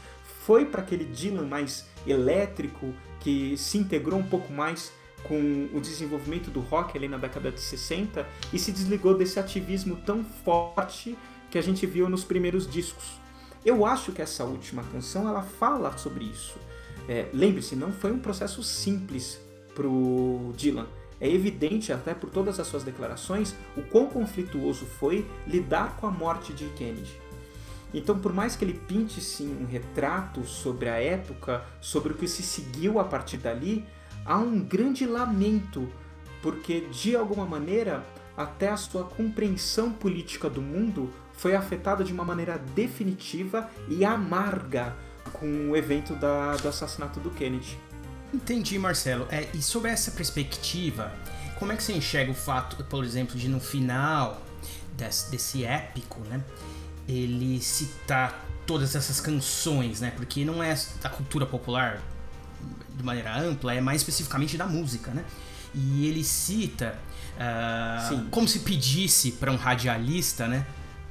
foi 0.44 0.64
para 0.64 0.80
aquele 0.80 1.04
Dylan 1.04 1.46
mais 1.46 1.86
elétrico, 2.06 2.94
que 3.20 3.56
se 3.56 3.78
integrou 3.78 4.18
um 4.18 4.26
pouco 4.26 4.52
mais 4.52 4.92
com 5.24 5.68
o 5.74 5.80
desenvolvimento 5.80 6.50
do 6.50 6.60
rock 6.60 6.96
ali 6.96 7.06
na 7.06 7.18
década 7.18 7.50
de 7.52 7.60
60 7.60 8.26
e 8.52 8.58
se 8.58 8.72
desligou 8.72 9.14
desse 9.14 9.38
ativismo 9.38 9.96
tão 9.96 10.24
forte 10.24 11.16
que 11.50 11.58
a 11.58 11.62
gente 11.62 11.84
viu 11.84 12.08
nos 12.08 12.24
primeiros 12.24 12.66
discos. 12.66 13.20
Eu 13.64 13.84
acho 13.84 14.12
que 14.12 14.22
essa 14.22 14.44
última 14.44 14.82
canção 14.84 15.28
ela 15.28 15.42
fala 15.42 15.96
sobre 15.98 16.24
isso. 16.24 16.58
É, 17.09 17.28
Lembre-se, 17.32 17.74
não 17.74 17.93
foi 17.93 18.12
um 18.12 18.18
processo 18.18 18.62
simples 18.62 19.40
pro 19.74 20.52
Dylan. 20.56 20.86
É 21.20 21.28
evidente, 21.28 21.93
até 21.93 22.14
por 22.14 22.31
todas 22.31 22.59
as 22.59 22.66
suas 22.66 22.82
declarações, 22.82 23.55
o 23.77 23.82
quão 23.82 24.06
conflituoso 24.06 24.86
foi 24.86 25.27
lidar 25.47 25.97
com 25.97 26.06
a 26.06 26.10
morte 26.10 26.52
de 26.52 26.64
Kennedy. 26.70 27.20
Então, 27.93 28.18
por 28.18 28.32
mais 28.32 28.56
que 28.56 28.64
ele 28.64 28.81
pinte 28.89 29.20
sim 29.20 29.56
um 29.60 29.66
retrato 29.66 30.44
sobre 30.44 30.89
a 30.89 30.94
época, 30.94 31.64
sobre 31.81 32.12
o 32.12 32.16
que 32.16 32.28
se 32.28 32.43
seguiu 32.43 32.98
a 32.98 33.05
partir 33.05 33.36
dali, 33.36 33.85
há 34.24 34.39
um 34.39 34.60
grande 34.60 35.05
lamento, 35.06 35.89
porque 36.40 36.82
de 36.93 37.16
alguma 37.16 37.44
maneira 37.44 38.05
até 38.36 38.68
a 38.70 38.77
sua 38.77 39.05
compreensão 39.05 39.93
política 39.93 40.48
do 40.48 40.62
mundo 40.62 41.10
foi 41.32 41.55
afetada 41.55 42.05
de 42.05 42.12
uma 42.12 42.24
maneira 42.24 42.59
definitiva 42.74 43.68
e 43.89 44.05
amarga 44.05 44.97
com 45.32 45.70
o 45.70 45.77
evento 45.77 46.15
da, 46.15 46.57
do 46.57 46.69
assassinato 46.69 47.20
do 47.20 47.31
Kennedy. 47.31 47.78
Entendi, 48.32 48.78
Marcelo. 48.78 49.27
É, 49.31 49.48
e 49.55 49.62
sobre 49.62 49.90
essa 49.90 50.11
perspectiva, 50.12 51.12
como 51.59 51.73
é 51.73 51.77
que 51.77 51.82
você 51.82 51.93
enxerga 51.93 52.31
o 52.31 52.35
fato, 52.35 52.82
por 52.85 53.05
exemplo, 53.05 53.36
de 53.36 53.48
no 53.48 53.61
final 53.61 54.40
desse, 54.97 55.31
desse 55.31 55.65
épico, 55.65 56.20
né, 56.20 56.43
ele 57.09 57.61
citar 57.61 58.47
todas 58.66 58.94
essas 58.94 59.20
canções, 59.20 60.01
né? 60.01 60.12
Porque 60.15 60.44
não 60.44 60.62
é 60.62 60.78
da 61.02 61.09
cultura 61.09 61.44
popular 61.44 62.01
de 62.97 63.02
maneira 63.02 63.36
ampla, 63.36 63.74
é 63.74 63.81
mais 63.81 64.01
especificamente 64.01 64.57
da 64.57 64.66
música, 64.66 65.11
né? 65.11 65.24
E 65.74 66.07
ele 66.07 66.23
cita 66.23 66.97
uh, 67.36 68.28
como 68.31 68.47
se 68.47 68.61
pedisse 68.61 69.32
para 69.32 69.51
um 69.51 69.57
radialista, 69.57 70.47
né? 70.47 70.65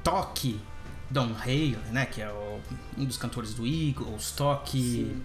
Toque 0.04 0.60
Don 1.10 1.34
Hale, 1.34 1.78
né? 1.92 2.06
Que 2.06 2.22
é 2.22 2.30
o, 2.30 2.60
um 2.98 3.06
dos 3.06 3.18
cantores 3.18 3.54
do 3.54 3.66
Eagles, 3.66 4.32
toque. 4.32 5.16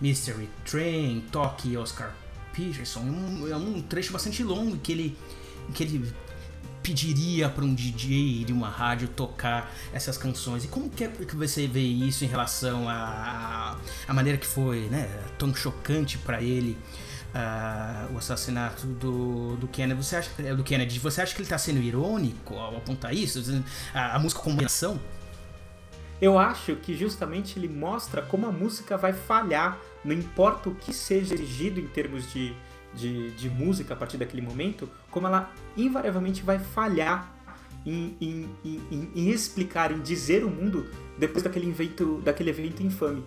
Mystery 0.00 0.48
Train, 0.64 1.24
toque 1.30 1.76
Oscar 1.76 2.14
Peterson. 2.52 3.00
É 3.00 3.02
um, 3.02 3.48
é 3.48 3.56
um 3.56 3.82
trecho 3.82 4.12
bastante 4.12 4.42
longo 4.42 4.76
que 4.78 4.92
ele, 4.92 5.18
que 5.72 5.82
ele 5.82 6.12
pediria 6.82 7.48
para 7.48 7.64
um 7.64 7.74
DJ 7.74 8.44
de 8.44 8.52
uma 8.52 8.68
rádio 8.68 9.08
tocar 9.08 9.72
essas 9.92 10.18
canções. 10.18 10.64
E 10.64 10.68
como 10.68 10.90
que, 10.90 11.04
é 11.04 11.08
que 11.08 11.34
você 11.34 11.66
vê 11.66 11.80
isso 11.80 12.24
em 12.24 12.28
relação 12.28 12.88
à 12.88 13.78
a, 14.06 14.12
maneira 14.12 14.38
que 14.38 14.46
foi 14.46 14.88
né, 14.90 15.08
tão 15.38 15.54
chocante 15.54 16.18
para 16.18 16.42
ele 16.42 16.76
uh, 17.34 18.14
o 18.14 18.18
assassinato 18.18 18.86
do, 18.86 19.56
do 19.56 19.66
Kennedy? 19.68 20.02
Você 20.02 20.16
acha, 20.16 20.30
do 20.54 20.62
Kennedy? 20.62 20.98
Você 20.98 21.22
acha 21.22 21.32
que 21.32 21.38
ele 21.38 21.46
está 21.46 21.56
sendo 21.56 21.80
irônico 21.80 22.54
ao 22.54 22.76
apontar 22.76 23.14
isso? 23.14 23.42
A, 23.94 24.16
a 24.16 24.18
música 24.18 24.42
como 24.42 24.62
ação? 24.64 25.00
Eu 26.24 26.38
acho 26.38 26.74
que 26.76 26.96
justamente 26.96 27.58
ele 27.58 27.68
mostra 27.68 28.22
como 28.22 28.46
a 28.46 28.50
música 28.50 28.96
vai 28.96 29.12
falhar, 29.12 29.78
não 30.02 30.14
importa 30.14 30.70
o 30.70 30.74
que 30.74 30.90
seja 30.90 31.34
exigido 31.34 31.78
em 31.78 31.86
termos 31.86 32.32
de, 32.32 32.56
de, 32.94 33.30
de 33.32 33.50
música 33.50 33.92
a 33.92 33.96
partir 33.96 34.16
daquele 34.16 34.40
momento, 34.40 34.88
como 35.10 35.26
ela 35.26 35.52
invariavelmente 35.76 36.42
vai 36.42 36.58
falhar 36.58 37.30
em, 37.84 38.16
em, 38.18 38.48
em, 38.64 39.10
em, 39.14 39.28
explicar, 39.28 39.92
em 39.92 40.00
dizer 40.00 40.46
o 40.46 40.48
mundo 40.48 40.88
depois 41.18 41.42
daquele 41.42 41.68
evento, 41.68 42.22
daquele 42.24 42.48
evento 42.48 42.82
infame. 42.82 43.22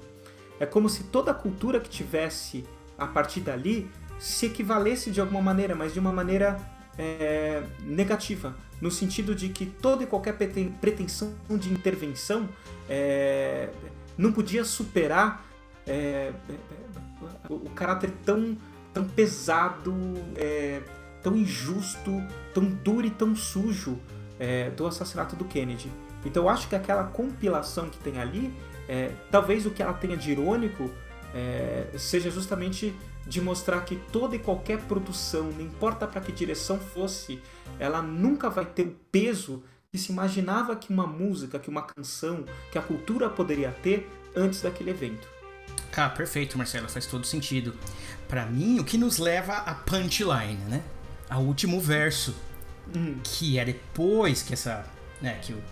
É 0.60 0.66
como 0.66 0.90
se 0.90 1.04
toda 1.04 1.30
a 1.30 1.36
cultura 1.36 1.80
que 1.80 1.92
tivesse 1.92 2.66
a 2.98 3.06
partir 3.06 3.42
dali 3.42 3.88
se 4.18 4.48
equivalesse 4.48 5.12
de 5.12 5.22
alguma 5.22 5.40
maneira, 5.40 5.76
mas 5.76 5.94
de 5.94 6.00
uma 6.00 6.12
maneira 6.12 6.58
é, 6.98 7.64
negativa, 7.82 8.56
no 8.82 8.92
sentido 8.92 9.36
de 9.36 9.50
que 9.50 9.66
toda 9.66 10.04
e 10.04 10.08
qualquer 10.08 10.36
pretensão 10.82 11.34
de 11.50 11.72
intervenção 11.72 12.50
é, 12.90 13.70
não 14.18 14.32
podia 14.32 14.64
superar 14.64 15.46
é, 15.86 16.32
o 17.50 17.70
caráter 17.70 18.12
tão, 18.26 18.58
tão 18.94 19.06
pesado, 19.06 19.94
é, 20.36 20.82
tão 21.22 21.36
injusto, 21.36 22.24
tão 22.54 22.66
duro 22.66 23.06
e 23.06 23.10
tão 23.10 23.36
sujo 23.36 24.00
é, 24.40 24.70
do 24.72 24.86
assassinato 24.86 25.36
do 25.36 25.46
Kennedy. 25.46 25.92
Então 26.26 26.44
eu 26.44 26.50
acho 26.50 26.68
que 26.68 26.76
aquela 26.76 27.06
compilação 27.06 27.90
que 27.90 27.98
tem 28.00 28.20
ali, 28.20 28.54
é, 28.88 29.12
talvez 29.32 29.66
o 29.66 29.72
que 29.72 29.82
ela 29.82 29.94
tenha 29.94 30.18
de 30.18 30.32
irônico 30.32 30.90
seja 31.98 32.32
justamente 32.32 32.96
de 33.28 33.42
mostrar 33.42 33.82
que 33.82 33.98
toda 34.12 34.36
e 34.36 34.40
qualquer 34.40 34.80
produção, 34.82 35.52
não 35.52 35.62
importa 35.62 36.08
para 36.08 36.22
que 36.22 36.32
direção 36.32 36.80
fosse, 36.80 37.42
ela 37.78 38.02
nunca 38.02 38.50
vai 38.50 38.66
ter 38.66 38.84
o 38.84 38.96
peso 39.12 39.64
que 39.92 39.98
se 39.98 40.12
imaginava 40.12 40.76
que 40.76 40.92
uma 40.92 41.06
música, 41.06 41.60
que 41.60 41.70
uma 41.70 41.82
canção, 41.82 42.46
que 42.72 42.78
a 42.78 42.82
cultura 42.82 43.30
poderia 43.30 43.72
ter 43.72 44.10
antes 44.36 44.62
daquele 44.62 44.92
evento. 44.92 45.28
Ah, 45.96 46.10
perfeito, 46.10 46.58
Marcelo, 46.58 46.88
faz 46.88 47.08
todo 47.08 47.26
sentido. 47.26 47.74
Para 48.28 48.46
mim, 48.46 48.80
o 48.80 48.84
que 48.84 48.98
nos 48.98 49.18
leva 49.18 49.54
a 49.54 49.74
punchline, 49.74 50.64
né? 50.70 50.84
Ao 51.28 51.42
último 51.42 51.82
verso 51.82 52.36
hum. 52.96 53.20
que 53.24 53.58
é 53.58 53.66
depois 53.66 54.44
que 54.44 54.54
essa, 54.54 54.86
né, 55.20 55.40
que 55.42 55.54
o, 55.54 55.64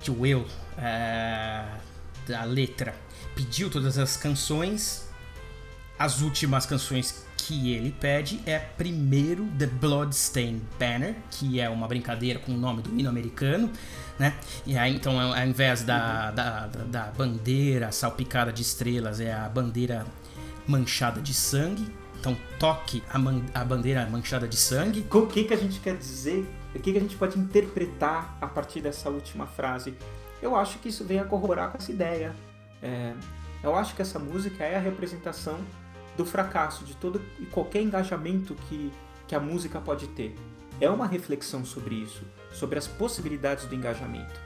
que 0.00 0.10
o 0.10 0.20
Will, 0.20 0.40
uh, 0.42 1.80
da 2.26 2.44
letra, 2.44 2.94
pediu 3.34 3.68
todas 3.68 3.98
as 3.98 4.16
canções, 4.16 5.07
as 5.98 6.20
últimas 6.20 6.64
canções 6.64 7.26
que 7.36 7.72
ele 7.72 7.90
pede 7.90 8.40
é 8.46 8.58
primeiro 8.58 9.46
The 9.58 9.66
Bloodstained 9.66 10.62
Banner, 10.78 11.16
que 11.30 11.60
é 11.60 11.68
uma 11.68 11.88
brincadeira 11.88 12.38
com 12.38 12.52
o 12.52 12.56
nome 12.56 12.82
do 12.82 12.90
hino 12.98 13.08
americano, 13.08 13.70
né? 14.18 14.34
E 14.66 14.76
aí, 14.76 14.94
então, 14.94 15.18
ao 15.18 15.46
invés 15.46 15.82
da, 15.82 16.30
da, 16.30 16.66
da, 16.66 17.04
bandeira 17.16 17.90
salpicada 17.90 18.52
de 18.52 18.62
estrelas, 18.62 19.18
é 19.18 19.32
a 19.32 19.48
bandeira 19.48 20.06
manchada 20.66 21.20
de 21.20 21.32
sangue. 21.32 21.90
Então, 22.20 22.36
toque 22.58 23.02
a, 23.10 23.18
man, 23.18 23.42
a 23.54 23.64
bandeira 23.64 24.06
manchada 24.06 24.46
de 24.46 24.56
sangue. 24.56 25.06
O 25.10 25.26
que, 25.26 25.44
que 25.44 25.54
a 25.54 25.56
gente 25.56 25.80
quer 25.80 25.96
dizer? 25.96 26.46
O 26.74 26.80
que, 26.80 26.92
que 26.92 26.98
a 26.98 27.00
gente 27.00 27.16
pode 27.16 27.38
interpretar 27.38 28.36
a 28.40 28.46
partir 28.46 28.80
dessa 28.80 29.08
última 29.08 29.46
frase? 29.46 29.94
Eu 30.42 30.54
acho 30.54 30.78
que 30.78 30.88
isso 30.88 31.04
vem 31.04 31.18
a 31.18 31.24
corroborar 31.24 31.70
com 31.70 31.78
essa 31.78 31.90
ideia. 31.90 32.34
É, 32.82 33.14
eu 33.62 33.74
acho 33.74 33.94
que 33.94 34.02
essa 34.02 34.18
música 34.18 34.64
é 34.64 34.76
a 34.76 34.80
representação 34.80 35.58
do 36.18 36.26
fracasso, 36.26 36.84
de 36.84 36.94
todo 36.96 37.22
e 37.38 37.46
qualquer 37.46 37.80
engajamento 37.80 38.54
que, 38.68 38.92
que 39.26 39.34
a 39.34 39.40
música 39.40 39.80
pode 39.80 40.08
ter. 40.08 40.34
É 40.78 40.90
uma 40.90 41.06
reflexão 41.06 41.64
sobre 41.64 41.94
isso 41.94 42.22
sobre 42.52 42.78
as 42.78 42.86
possibilidades 42.86 43.66
do 43.66 43.74
engajamento. 43.74 44.40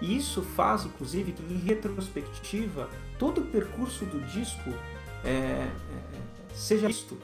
E 0.00 0.16
isso 0.16 0.42
faz, 0.42 0.84
inclusive, 0.84 1.32
que 1.32 1.42
em 1.42 1.58
retrospectiva 1.58 2.90
todo 3.18 3.40
o 3.40 3.44
percurso 3.44 4.04
do 4.04 4.20
disco 4.26 4.70
é, 5.24 5.28
é, 5.28 5.70
seja 6.52 6.86
visto 6.86 7.18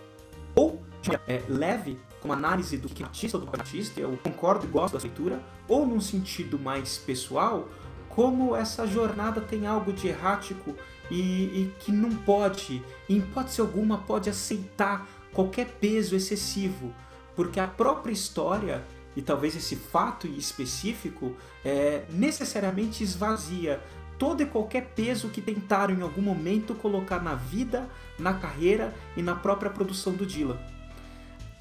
ou 0.54 0.82
é, 1.26 1.42
leve 1.48 1.98
como 2.20 2.32
análise 2.32 2.76
do 2.76 2.88
que 2.88 3.02
artista 3.02 3.38
do 3.38 3.48
artista, 3.48 4.00
eu 4.00 4.16
concordo 4.22 4.66
e 4.66 4.68
gosto 4.68 4.96
da 4.96 5.02
leitura, 5.02 5.42
ou 5.66 5.86
num 5.86 6.00
sentido 6.00 6.58
mais 6.58 6.98
pessoal, 6.98 7.68
como 8.08 8.54
essa 8.54 8.86
jornada 8.86 9.40
tem 9.40 9.66
algo 9.66 9.92
de 9.92 10.08
errático 10.08 10.74
e, 11.10 11.20
e 11.20 11.74
que 11.80 11.90
não 11.90 12.14
pode, 12.14 12.82
em 13.08 13.18
hipótese 13.18 13.60
alguma, 13.60 13.98
pode 13.98 14.30
aceitar 14.30 15.06
qualquer 15.32 15.66
peso 15.66 16.14
excessivo, 16.14 16.92
porque 17.34 17.58
a 17.58 17.66
própria 17.66 18.12
história 18.12 18.84
e 19.16 19.22
talvez 19.22 19.56
esse 19.56 19.76
fato 19.76 20.26
específico 20.26 21.34
é, 21.64 22.04
necessariamente 22.10 23.02
esvazia 23.02 23.80
todo 24.18 24.42
e 24.42 24.46
qualquer 24.46 24.92
peso 24.94 25.28
que 25.28 25.40
tentaram 25.40 25.94
em 25.94 26.02
algum 26.02 26.20
momento 26.20 26.74
colocar 26.74 27.22
na 27.22 27.34
vida, 27.34 27.88
na 28.18 28.34
carreira 28.34 28.94
e 29.16 29.22
na 29.22 29.34
própria 29.34 29.70
produção 29.70 30.12
do 30.12 30.26
Dylan. 30.26 30.58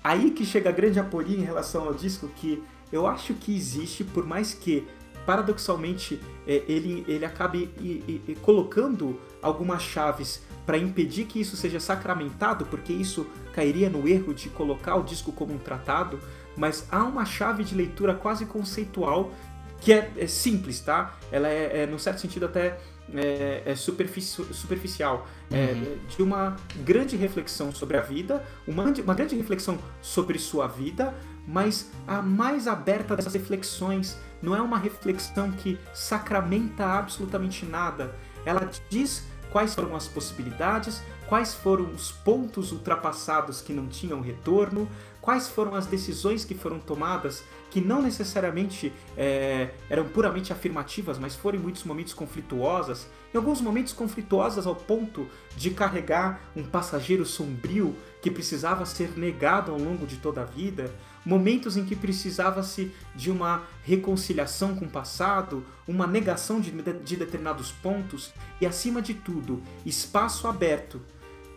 Aí 0.03 0.31
que 0.31 0.45
chega 0.45 0.69
a 0.69 0.73
grande 0.73 0.99
aporia 0.99 1.37
em 1.37 1.43
relação 1.43 1.85
ao 1.85 1.93
disco 1.93 2.27
que 2.27 2.61
eu 2.91 3.07
acho 3.07 3.33
que 3.33 3.55
existe, 3.55 4.03
por 4.03 4.25
mais 4.25 4.53
que 4.53 4.87
paradoxalmente 5.29 6.19
é, 6.47 6.63
ele, 6.67 7.05
ele 7.07 7.23
acabe 7.23 7.69
e, 7.79 8.19
e, 8.27 8.35
colocando 8.41 9.19
algumas 9.43 9.83
chaves 9.83 10.41
para 10.65 10.75
impedir 10.75 11.25
que 11.25 11.39
isso 11.39 11.55
seja 11.55 11.79
sacramentado, 11.79 12.65
porque 12.65 12.91
isso 12.91 13.27
cairia 13.53 13.91
no 13.91 14.07
erro 14.07 14.33
de 14.33 14.49
colocar 14.49 14.95
o 14.95 15.03
disco 15.03 15.31
como 15.31 15.53
um 15.53 15.59
tratado, 15.59 16.19
mas 16.57 16.87
há 16.91 17.03
uma 17.03 17.25
chave 17.25 17.63
de 17.63 17.75
leitura 17.75 18.15
quase 18.15 18.47
conceitual 18.47 19.31
que 19.79 19.93
é, 19.93 20.11
é 20.17 20.25
simples, 20.25 20.79
tá? 20.79 21.15
Ela 21.31 21.47
é, 21.47 21.83
é, 21.83 21.85
no 21.85 21.99
certo 21.99 22.21
sentido, 22.21 22.47
até 22.47 22.79
é, 23.13 23.61
é 23.67 23.75
superfici 23.75 24.43
superficial. 24.51 25.27
É, 25.51 25.73
uhum. 25.73 25.97
de 26.07 26.23
uma 26.23 26.55
grande 26.83 27.15
reflexão 27.15 27.71
sobre 27.71 27.97
a 27.97 28.01
vida, 28.01 28.43
uma, 28.67 28.83
uma 28.83 29.13
grande 29.13 29.35
reflexão 29.35 29.77
sobre 30.01 30.39
sua 30.39 30.67
vida, 30.67 31.13
mas 31.47 31.91
a 32.07 32.19
mais 32.21 32.67
aberta 32.67 33.15
dessas 33.15 33.33
reflexões 33.33 34.17
não 34.41 34.55
é 34.55 34.61
uma 34.61 34.77
reflexão 34.77 35.51
que 35.51 35.79
sacramenta 35.93 36.85
absolutamente 36.85 37.65
nada. 37.65 38.15
Ela 38.45 38.69
diz 38.89 39.25
quais 39.51 39.73
foram 39.73 39.95
as 39.95 40.07
possibilidades, 40.07 41.01
quais 41.27 41.53
foram 41.53 41.85
os 41.85 42.11
pontos 42.11 42.71
ultrapassados 42.71 43.61
que 43.61 43.73
não 43.73 43.87
tinham 43.87 44.21
retorno, 44.21 44.87
quais 45.21 45.47
foram 45.47 45.75
as 45.75 45.85
decisões 45.85 46.45
que 46.45 46.55
foram 46.55 46.79
tomadas 46.79 47.43
que 47.69 47.79
não 47.79 48.01
necessariamente 48.01 48.91
é, 49.15 49.69
eram 49.89 50.05
puramente 50.05 50.51
afirmativas, 50.51 51.19
mas 51.19 51.35
foram 51.35 51.59
em 51.59 51.61
muitos 51.61 51.83
momentos 51.83 52.13
conflituosas, 52.13 53.07
em 53.33 53.37
alguns 53.37 53.61
momentos 53.61 53.93
conflituosas 53.93 54.65
ao 54.65 54.75
ponto 54.75 55.27
de 55.55 55.69
carregar 55.69 56.41
um 56.55 56.63
passageiro 56.63 57.25
sombrio 57.25 57.95
que 58.21 58.31
precisava 58.31 58.85
ser 58.85 59.17
negado 59.17 59.71
ao 59.71 59.77
longo 59.77 60.07
de 60.07 60.17
toda 60.17 60.41
a 60.41 60.45
vida, 60.45 60.91
momentos 61.29 61.77
em 61.77 61.85
que 61.85 61.95
precisava-se 61.95 62.91
de 63.15 63.29
uma 63.29 63.63
reconciliação 63.83 64.75
com 64.75 64.85
o 64.85 64.89
passado, 64.89 65.63
uma 65.87 66.07
negação 66.07 66.59
de, 66.59 66.71
de 66.71 67.15
determinados 67.15 67.71
pontos 67.71 68.33
e, 68.59 68.65
acima 68.65 68.99
de 68.99 69.13
tudo, 69.13 69.61
espaço 69.85 70.47
aberto 70.47 70.99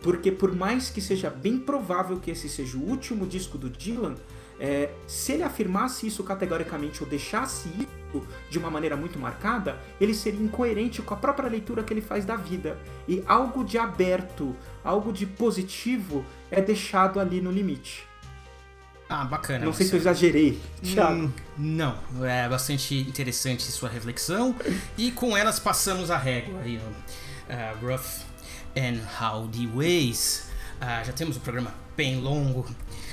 porque 0.03 0.33
por 0.33 0.53
mais 0.53 0.89
que 0.89 0.99
seja 0.99 1.29
bem 1.29 1.57
provável 1.57 2.19
que 2.19 2.29
esse 2.29 2.49
seja 2.49 2.77
o 2.77 2.81
último 2.81 3.25
disco 3.25 3.57
do 3.57 3.69
Dylan, 3.69 4.15
é, 4.59 4.91
se 5.07 5.31
ele 5.31 5.43
afirmasse 5.43 6.05
isso 6.05 6.23
categoricamente 6.25 7.01
ou 7.01 7.09
deixasse 7.09 7.69
isso 7.69 8.27
de 8.49 8.59
uma 8.59 8.69
maneira 8.69 8.95
muito 8.95 9.17
marcada, 9.17 9.79
ele 9.99 10.13
seria 10.13 10.43
incoerente 10.43 11.01
com 11.01 11.13
a 11.13 11.17
própria 11.17 11.49
leitura 11.49 11.83
que 11.83 11.93
ele 11.93 12.01
faz 12.01 12.25
da 12.25 12.35
vida. 12.35 12.77
E 13.07 13.23
algo 13.25 13.63
de 13.63 13.77
aberto, 13.77 14.55
algo 14.83 15.11
de 15.11 15.25
positivo 15.25 16.23
é 16.51 16.61
deixado 16.61 17.19
ali 17.19 17.41
no 17.41 17.49
limite. 17.49 18.12
Ah, 19.15 19.25
bacana. 19.25 19.63
Não 19.63 19.71
sei 19.71 19.85
se 19.85 19.93
eu 19.93 19.99
exagerei, 19.99 20.59
Thiago. 20.81 21.25
Hum, 21.25 21.31
não, 21.55 21.95
é 22.25 22.49
bastante 22.49 22.97
interessante 22.97 23.61
sua 23.61 23.87
reflexão. 23.87 24.55
e 24.97 25.11
com 25.11 25.37
elas 25.37 25.59
passamos 25.59 26.09
a 26.09 26.17
régua 26.17 26.59
aí, 26.61 26.77
uh, 26.77 27.85
Ruff 27.85 28.23
and 28.75 28.97
Howdy 29.21 29.67
Ways. 29.67 30.47
Ah, 30.81 31.03
já 31.03 31.13
temos 31.13 31.37
um 31.37 31.41
programa 31.41 31.75
bem 31.95 32.19
longo 32.19 32.65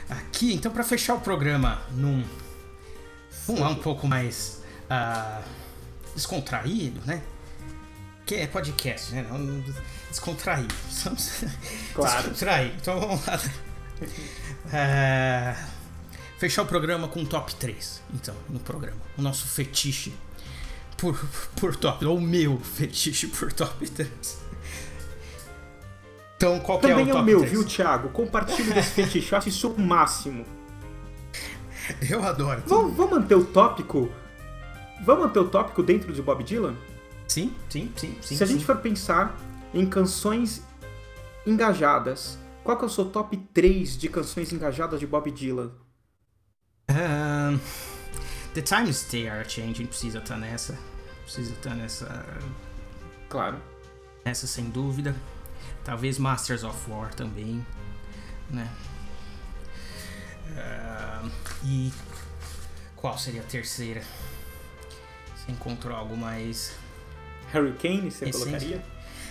aqui, 0.08 0.54
então 0.54 0.72
para 0.72 0.82
fechar 0.84 1.16
o 1.16 1.20
programa 1.20 1.82
num 1.90 2.24
um 3.46 3.62
um 3.62 3.74
pouco 3.74 4.08
mais 4.08 4.62
uh, 4.90 5.44
descontraído, 6.14 7.02
né? 7.04 7.20
Que 8.24 8.36
é 8.36 8.46
podcast, 8.46 9.12
né? 9.12 9.26
Descontraído. 10.08 10.74
claro. 11.92 12.30
Descontraído. 12.30 12.74
Então 12.80 12.98
vamos 13.00 13.26
lá. 13.26 13.38
Uh, 14.64 15.70
fechar 16.40 16.62
o 16.62 16.66
programa 16.66 17.06
com 17.06 17.20
um 17.20 17.26
top 17.26 17.54
3, 17.54 18.02
então, 18.14 18.34
no 18.48 18.58
programa. 18.58 18.96
O 19.18 19.20
nosso 19.20 19.46
fetiche 19.46 20.10
por, 20.96 21.14
por 21.54 21.76
top, 21.76 22.02
ou 22.06 22.16
o 22.16 22.20
meu 22.20 22.58
fetiche 22.58 23.26
por 23.26 23.52
top 23.52 23.86
3. 23.86 24.10
Então, 26.36 26.58
qual 26.60 26.78
Também 26.78 27.10
é 27.10 27.12
o, 27.12 27.18
é 27.18 27.20
o 27.20 27.22
meu, 27.22 27.40
3? 27.40 27.52
viu, 27.52 27.62
Thiago? 27.62 28.08
Compartilhe 28.08 28.72
desse 28.72 28.92
fetiche, 28.92 29.30
eu 29.30 29.36
acho 29.36 29.50
isso 29.50 29.68
o 29.68 29.78
máximo. 29.78 30.46
Eu 32.08 32.22
adoro. 32.22 32.62
Vamos, 32.66 32.96
vamos 32.96 33.18
manter 33.18 33.34
o 33.34 33.44
tópico. 33.44 34.10
Vamos 35.04 35.24
manter 35.26 35.40
o 35.40 35.48
tópico 35.48 35.82
dentro 35.82 36.12
de 36.12 36.22
Bob 36.22 36.42
Dylan? 36.44 36.74
Sim, 37.28 37.52
sim, 37.68 37.92
sim. 37.96 38.16
sim 38.22 38.36
Se 38.36 38.42
a 38.42 38.46
sim. 38.46 38.54
gente 38.54 38.64
for 38.64 38.76
pensar 38.76 39.36
em 39.74 39.84
canções 39.84 40.62
engajadas, 41.44 42.38
qual 42.62 42.78
que 42.78 42.84
é 42.84 42.86
o 42.86 42.90
seu 42.90 43.04
top 43.06 43.36
3 43.52 43.98
de 43.98 44.08
canções 44.08 44.52
engajadas 44.52 45.00
de 45.00 45.06
Bob 45.06 45.30
Dylan? 45.30 45.72
Um, 46.90 47.60
the 48.52 48.62
Times 48.62 49.04
They 49.04 49.28
Are 49.28 49.48
Changing 49.48 49.86
precisa 49.86 50.18
estar 50.18 50.36
nessa. 50.36 50.76
Precisa 51.22 51.52
estar 51.52 51.74
nessa. 51.74 52.26
Claro. 53.28 53.60
Essa 54.24 54.46
sem 54.46 54.68
dúvida. 54.70 55.14
Talvez 55.84 56.18
Masters 56.18 56.64
of 56.64 56.90
War 56.90 57.14
também, 57.14 57.64
né? 58.50 58.68
Uh, 60.50 61.30
e 61.64 61.92
qual 62.96 63.16
seria 63.16 63.40
a 63.40 63.44
terceira? 63.44 64.02
Você 65.36 65.52
encontrou 65.52 65.96
algo 65.96 66.16
mais. 66.16 66.74
Hurricane, 67.54 68.10
você 68.10 68.30
colocaria? 68.30 68.82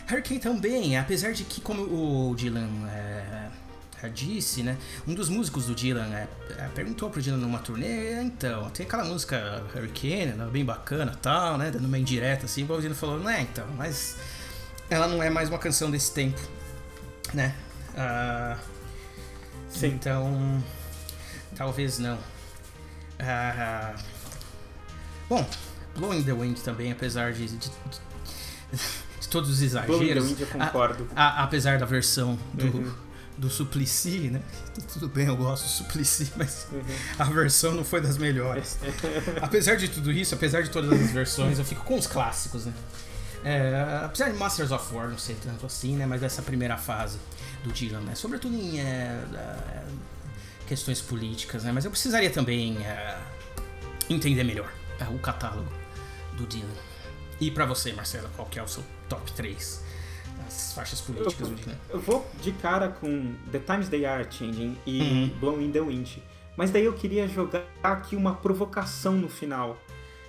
Hurricane 0.09 0.39
também, 0.39 0.97
apesar 0.97 1.33
de 1.33 1.43
que, 1.43 1.61
como 1.61 1.83
o 1.83 2.35
Dylan 2.35 2.87
é, 2.87 3.49
disse, 4.07 4.63
né? 4.63 4.77
Um 5.07 5.13
dos 5.13 5.27
músicos 5.27 5.65
do 5.65 5.75
Dylan 5.75 6.13
é, 6.13 6.27
é, 6.57 6.69
perguntou 6.73 7.09
pro 7.09 7.21
Dylan 7.21 7.37
numa 7.37 7.59
turnê, 7.59 8.21
então, 8.21 8.69
tem 8.69 8.85
aquela 8.85 9.03
música 9.03 9.63
Hurricane, 9.75 10.33
né, 10.33 10.47
bem 10.51 10.63
bacana 10.63 11.17
tal, 11.21 11.57
né? 11.57 11.71
Dando 11.71 11.85
uma 11.85 11.97
indireta 11.97 12.45
assim, 12.45 12.63
o 12.63 12.79
Dylan 12.79 12.95
falou, 12.95 13.19
né, 13.19 13.41
então, 13.41 13.65
mas 13.77 14.17
ela 14.89 15.07
não 15.07 15.21
é 15.21 15.29
mais 15.29 15.49
uma 15.49 15.59
canção 15.59 15.91
desse 15.91 16.13
tempo, 16.13 16.39
né? 17.33 17.55
Uh, 17.89 18.57
Sim. 19.69 19.87
Então, 19.87 20.63
talvez 21.55 21.99
não. 21.99 22.15
Uh, 23.19 23.99
bom, 25.27 25.45
Blowing 25.95 26.23
the 26.23 26.33
Wind 26.33 26.57
também, 26.59 26.91
apesar 26.91 27.33
de, 27.33 27.47
de, 27.47 27.57
de, 27.57 27.69
de 29.19 29.27
todos 29.29 29.49
os 29.49 29.61
exageros. 29.61 29.97
Blowing 29.97 30.13
the 30.13 30.21
Wind 30.21 30.39
eu 30.39 30.47
concordo. 30.47 31.07
A, 31.15 31.41
a, 31.41 31.43
apesar 31.43 31.77
da 31.77 31.85
versão 31.85 32.37
do, 32.53 32.65
uhum. 32.65 32.93
Do 33.39 33.49
Suplicy, 33.49 34.29
né? 34.29 34.41
Tudo 34.93 35.07
bem, 35.07 35.27
eu 35.27 35.35
gosto 35.35 35.63
do 35.63 35.69
Suplicy, 35.69 36.31
mas 36.37 36.67
uhum. 36.71 36.81
a 37.17 37.23
versão 37.23 37.73
não 37.73 37.85
foi 37.85 38.01
das 38.01 38.17
melhores. 38.17 38.77
apesar 39.41 39.75
de 39.75 39.87
tudo 39.87 40.11
isso, 40.11 40.35
apesar 40.35 40.61
de 40.61 40.69
todas 40.69 40.91
as 40.91 41.11
versões, 41.11 41.57
eu 41.57 41.65
fico 41.65 41.83
com 41.83 41.97
os 41.97 42.05
clássicos, 42.05 42.65
né? 42.65 42.73
É, 43.43 44.01
apesar 44.03 44.29
de 44.29 44.37
Masters 44.37 44.71
of 44.71 44.93
War 44.93 45.09
não 45.09 45.17
ser 45.17 45.37
tanto 45.41 45.65
assim, 45.65 45.95
né? 45.95 46.05
Mas 46.05 46.21
essa 46.21 46.41
primeira 46.41 46.75
fase 46.77 47.17
do 47.63 47.71
Dylan, 47.71 48.01
né? 48.01 48.13
Sobretudo 48.13 48.53
em 48.53 48.81
é, 48.81 49.23
é, 49.33 49.83
questões 50.67 50.99
políticas, 51.01 51.63
né? 51.63 51.71
Mas 51.71 51.85
eu 51.85 51.91
precisaria 51.91 52.29
também 52.29 52.77
é, 52.85 53.17
entender 54.09 54.43
melhor 54.43 54.69
é, 54.99 55.05
o 55.05 55.17
catálogo 55.19 55.71
do 56.33 56.45
Dylan. 56.45 56.67
E 57.39 57.49
para 57.49 57.65
você, 57.65 57.93
Marcelo, 57.93 58.29
qual 58.35 58.49
que 58.49 58.59
é 58.59 58.63
o 58.63 58.67
seu 58.67 58.83
top 59.07 59.31
3? 59.31 59.81
As 60.49 60.73
faixas 60.73 60.99
políticas 60.99 61.39
eu, 61.39 61.47
do 61.47 61.55
Dylan. 61.55 61.77
Eu 61.89 61.99
vou 61.99 62.27
de 62.41 62.51
cara 62.53 62.89
com 62.89 63.33
The 63.51 63.59
Times 63.59 63.87
They 63.87 64.05
Are 64.05 64.27
Changing 64.29 64.77
e 64.85 65.01
uhum. 65.01 65.31
Blowing 65.39 65.65
in 65.65 65.71
the 65.71 65.81
Wind. 65.81 66.17
Mas 66.57 66.71
daí 66.71 66.85
eu 66.85 66.93
queria 66.93 67.27
jogar 67.27 67.63
aqui 67.81 68.15
uma 68.15 68.35
provocação 68.35 69.13
no 69.13 69.29
final. 69.29 69.77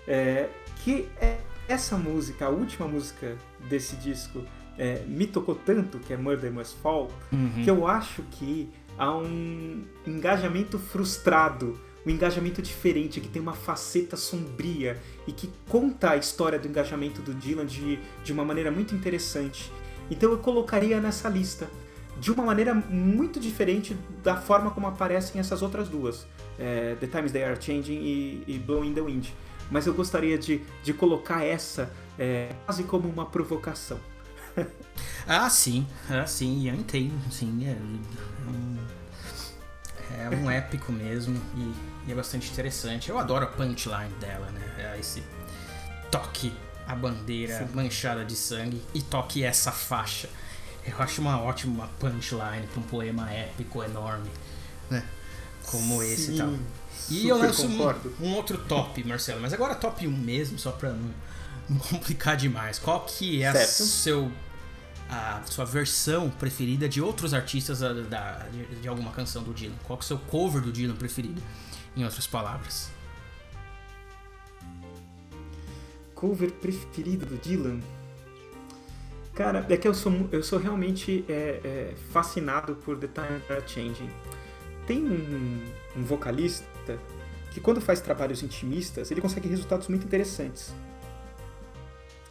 É, 0.06 0.48
que 0.84 1.08
é 1.20 1.38
essa 1.68 1.96
música, 1.96 2.46
a 2.46 2.48
última 2.48 2.86
música 2.86 3.36
desse 3.68 3.96
disco, 3.96 4.42
é, 4.78 5.02
me 5.06 5.26
tocou 5.26 5.54
tanto, 5.54 5.98
que 5.98 6.12
é 6.12 6.16
Murder 6.16 6.52
Must 6.52 6.76
Fall, 6.82 7.10
uhum. 7.32 7.62
que 7.62 7.70
eu 7.70 7.86
acho 7.86 8.22
que 8.30 8.68
há 8.98 9.14
um 9.16 9.84
engajamento 10.06 10.78
frustrado, 10.78 11.78
um 12.04 12.10
engajamento 12.10 12.62
diferente, 12.62 13.20
que 13.20 13.28
tem 13.28 13.40
uma 13.40 13.52
faceta 13.52 14.16
sombria 14.16 15.00
e 15.26 15.32
que 15.32 15.50
conta 15.68 16.12
a 16.12 16.16
história 16.16 16.58
do 16.58 16.66
engajamento 16.66 17.22
do 17.22 17.34
Dylan 17.34 17.66
de, 17.66 17.98
de 18.24 18.32
uma 18.32 18.44
maneira 18.44 18.70
muito 18.70 18.94
interessante. 18.94 19.70
Então 20.10 20.30
eu 20.30 20.38
colocaria 20.38 21.00
nessa 21.00 21.28
lista 21.28 21.68
de 22.18 22.30
uma 22.30 22.44
maneira 22.44 22.74
muito 22.74 23.40
diferente 23.40 23.96
da 24.22 24.36
forma 24.36 24.70
como 24.70 24.86
aparecem 24.86 25.40
essas 25.40 25.62
outras 25.62 25.88
duas, 25.88 26.26
é, 26.58 26.94
The 27.00 27.06
Times 27.06 27.32
They 27.32 27.44
Are 27.44 27.58
Changing 27.60 27.98
e, 27.98 28.44
e 28.46 28.58
Blowing 28.58 28.92
the 28.92 29.00
Wind. 29.00 29.28
Mas 29.70 29.86
eu 29.86 29.94
gostaria 29.94 30.36
de, 30.36 30.60
de 30.82 30.92
colocar 30.92 31.42
essa 31.44 31.90
é, 32.18 32.52
quase 32.66 32.82
como 32.82 33.08
uma 33.08 33.24
provocação. 33.24 33.98
ah, 35.26 35.48
sim, 35.48 35.86
ah, 36.10 36.26
sim, 36.26 36.68
eu 36.68 36.74
entendo, 36.74 37.18
sim, 37.30 37.66
é, 37.66 37.70
é 37.70 37.76
um, 40.28 40.32
é 40.32 40.36
um 40.36 40.50
épico 40.50 40.92
mesmo 40.92 41.40
e, 41.56 41.72
e, 42.08 42.12
é 42.12 42.14
bastante 42.14 42.50
interessante. 42.50 43.08
Eu 43.08 43.18
adoro 43.18 43.44
a 43.44 43.48
punchline 43.48 44.12
dela, 44.20 44.50
né? 44.50 44.60
É 44.76 44.98
esse 44.98 45.22
toque 46.10 46.52
a 46.90 46.94
bandeira 46.94 47.58
Sim. 47.58 47.74
manchada 47.74 48.24
de 48.24 48.34
sangue 48.34 48.82
e 48.92 49.00
toque 49.00 49.44
essa 49.44 49.70
faixa. 49.70 50.28
Eu 50.86 51.00
acho 51.00 51.20
uma 51.20 51.40
ótima 51.40 51.88
punchline 51.98 52.66
para 52.66 52.80
um 52.80 52.82
poema 52.82 53.30
épico 53.30 53.82
enorme, 53.82 54.30
né? 54.88 55.04
Como 55.64 56.00
Sim, 56.00 56.12
esse 56.12 56.32
e 56.32 56.36
tal. 56.36 56.54
E 57.08 57.28
eu 57.28 57.38
lanço 57.38 57.66
um, 57.66 58.26
um, 58.26 58.34
outro 58.34 58.58
top, 58.58 59.02
Marcelo, 59.04 59.40
mas 59.40 59.52
agora 59.52 59.74
top 59.74 60.06
1 60.06 60.10
mesmo, 60.10 60.58
só 60.58 60.72
para 60.72 60.90
não, 60.90 61.10
não, 61.68 61.78
complicar 61.90 62.36
demais. 62.36 62.78
Qual 62.78 63.04
que 63.04 63.42
é 63.42 63.48
a, 63.48 63.66
seu, 63.66 64.30
a 65.08 65.42
sua 65.44 65.64
versão 65.64 66.30
preferida 66.30 66.88
de 66.88 67.00
outros 67.00 67.34
artistas 67.34 67.80
da, 67.80 67.92
da 67.92 68.46
de, 68.50 68.80
de, 68.80 68.88
alguma 68.88 69.12
canção 69.12 69.42
do 69.42 69.52
Dylan? 69.52 69.74
Qual 69.84 69.98
que 69.98 70.04
é 70.04 70.06
o 70.06 70.08
seu 70.08 70.18
cover 70.18 70.62
do 70.62 70.72
Dylan 70.72 70.94
preferido, 70.94 71.42
em 71.96 72.04
outras 72.04 72.26
palavras? 72.26 72.90
Cover 76.20 76.52
preferido 76.52 77.24
do 77.24 77.36
Dylan? 77.36 77.80
Cara, 79.34 79.64
é 79.70 79.76
que 79.76 79.88
eu 79.88 79.94
sou, 79.94 80.28
eu 80.30 80.42
sou 80.42 80.58
realmente 80.58 81.24
é, 81.26 81.60
é, 81.64 81.94
fascinado 82.12 82.74
por 82.76 82.98
The 82.98 83.08
Time 83.08 83.40
Are 83.48 83.66
Changing. 83.66 84.10
Tem 84.86 85.02
um, 85.02 85.64
um, 85.96 86.02
vocalista 86.02 86.98
que 87.50 87.58
quando 87.58 87.80
faz 87.80 88.02
trabalhos 88.02 88.42
intimistas, 88.42 89.10
ele 89.10 89.20
consegue 89.20 89.48
resultados 89.48 89.88
muito 89.88 90.04
interessantes. 90.04 90.74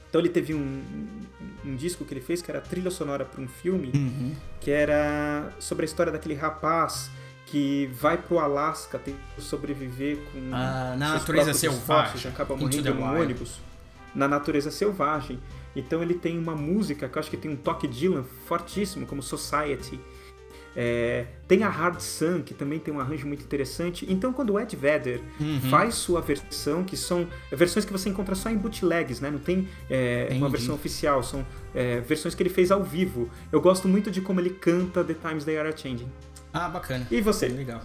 Então 0.08 0.22
ele 0.22 0.30
teve 0.30 0.54
um, 0.54 0.60
um, 0.60 1.72
um 1.72 1.76
disco 1.76 2.06
que 2.06 2.14
ele 2.14 2.22
fez 2.22 2.42
que 2.44 2.52
era 2.52 2.62
trilha 2.62 2.92
sonora 2.92 3.26
para 3.26 3.42
um 3.42 3.48
filme, 3.48 3.92
uhum. 3.96 4.36
que 4.60 4.70
era 4.70 5.52
sobre 5.60 5.86
a 5.86 5.88
história 5.88 6.12
daquele 6.12 6.36
rapaz 6.36 7.10
que 7.48 7.88
vai 8.00 8.18
pro 8.18 8.38
Alasca 8.38 9.00
tentar 9.00 9.20
sobreviver 9.40 10.18
com 10.32 10.54
ah, 10.54 10.96
na 10.96 11.14
natureza 11.14 11.54
selvagem, 11.54 12.30
acaba 12.30 12.56
morrendo 12.56 12.94
no 12.94 13.04
ônibus 13.04 13.69
na 14.14 14.28
natureza 14.28 14.72
selvagem. 14.72 15.40
Então 15.76 16.02
ele 16.02 16.14
tem 16.14 16.38
uma 16.38 16.56
música 16.56 17.08
que 17.08 17.18
eu 17.18 17.20
acho 17.20 17.30
que 17.30 17.38
tem 17.38 17.52
um 17.52 17.56
toque 17.56 17.88
Dylan 17.88 18.24
fortíssimo, 18.46 19.06
como 19.06 19.22
Society. 19.22 20.00
É, 20.76 21.26
tem 21.48 21.64
a 21.64 21.70
Hard 21.70 22.00
Sun, 22.00 22.42
que 22.42 22.54
também 22.54 22.80
tem 22.80 22.94
um 22.94 23.00
arranjo 23.00 23.28
muito 23.28 23.44
interessante. 23.44 24.06
Então, 24.08 24.32
quando 24.32 24.54
o 24.54 24.60
Ed 24.60 24.76
Vedder 24.76 25.20
uhum. 25.40 25.60
faz 25.62 25.96
sua 25.96 26.22
versão, 26.22 26.84
que 26.84 26.96
são 26.96 27.28
versões 27.52 27.86
que 27.86 27.92
você 27.92 28.08
encontra 28.08 28.36
só 28.36 28.50
em 28.50 28.56
bootlegs, 28.56 29.20
né? 29.20 29.30
não 29.32 29.40
tem 29.40 29.68
é, 29.90 30.30
uma 30.32 30.48
versão 30.48 30.76
oficial, 30.76 31.24
são 31.24 31.46
é, 31.74 32.00
versões 32.02 32.36
que 32.36 32.44
ele 32.44 32.50
fez 32.50 32.72
ao 32.72 32.84
vivo. 32.84 33.30
Eu 33.52 33.60
gosto 33.60 33.88
muito 33.88 34.12
de 34.12 34.22
como 34.22 34.40
ele 34.40 34.52
canta 34.52 35.04
The 35.04 35.16
Times 35.16 35.44
They 35.44 35.58
Are 35.58 35.76
Changing. 35.76 36.10
Ah, 36.54 36.70
bacana. 36.70 37.06
E 37.12 37.20
você? 37.20 37.48
Legal. 37.48 37.82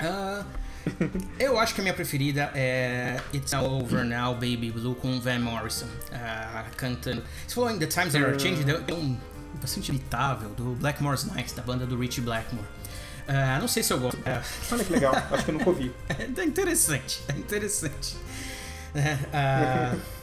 Uh, 0.00 0.44
eu 1.38 1.58
acho 1.58 1.74
que 1.74 1.80
a 1.80 1.84
minha 1.84 1.94
preferida 1.94 2.50
é 2.54 3.20
It's 3.32 3.52
All 3.52 3.80
Over 3.80 4.04
Now, 4.04 4.34
Baby 4.34 4.70
Blue, 4.70 4.94
com 4.94 5.20
Van 5.20 5.38
Morrison 5.38 5.86
uh, 5.86 6.76
cantando. 6.76 7.22
Você 7.46 7.54
falou 7.54 7.70
em 7.70 7.78
The 7.78 7.86
Times 7.86 8.12
That 8.12 8.24
Are 8.24 8.38
Changing, 8.38 8.64
é 8.70 8.94
um 8.94 9.16
bastante 9.60 9.90
imitável 9.90 10.50
do 10.50 10.74
Blackmore's 10.74 11.24
Nights, 11.24 11.52
da 11.52 11.62
banda 11.62 11.86
do 11.86 11.98
Richie 11.98 12.20
Blackmore. 12.20 12.66
Uh, 13.28 13.60
não 13.60 13.68
sei 13.68 13.82
se 13.82 13.92
eu 13.92 14.00
gosto. 14.00 14.18
Uh, 14.18 14.72
Olha 14.72 14.84
que 14.84 14.92
legal, 14.92 15.14
acho 15.14 15.44
que 15.44 15.50
eu 15.50 15.54
nunca 15.54 15.70
ouvi. 15.70 15.92
é 16.08 16.44
interessante, 16.44 17.22
é 17.28 17.32
interessante. 17.32 18.16
Uh, 18.94 20.00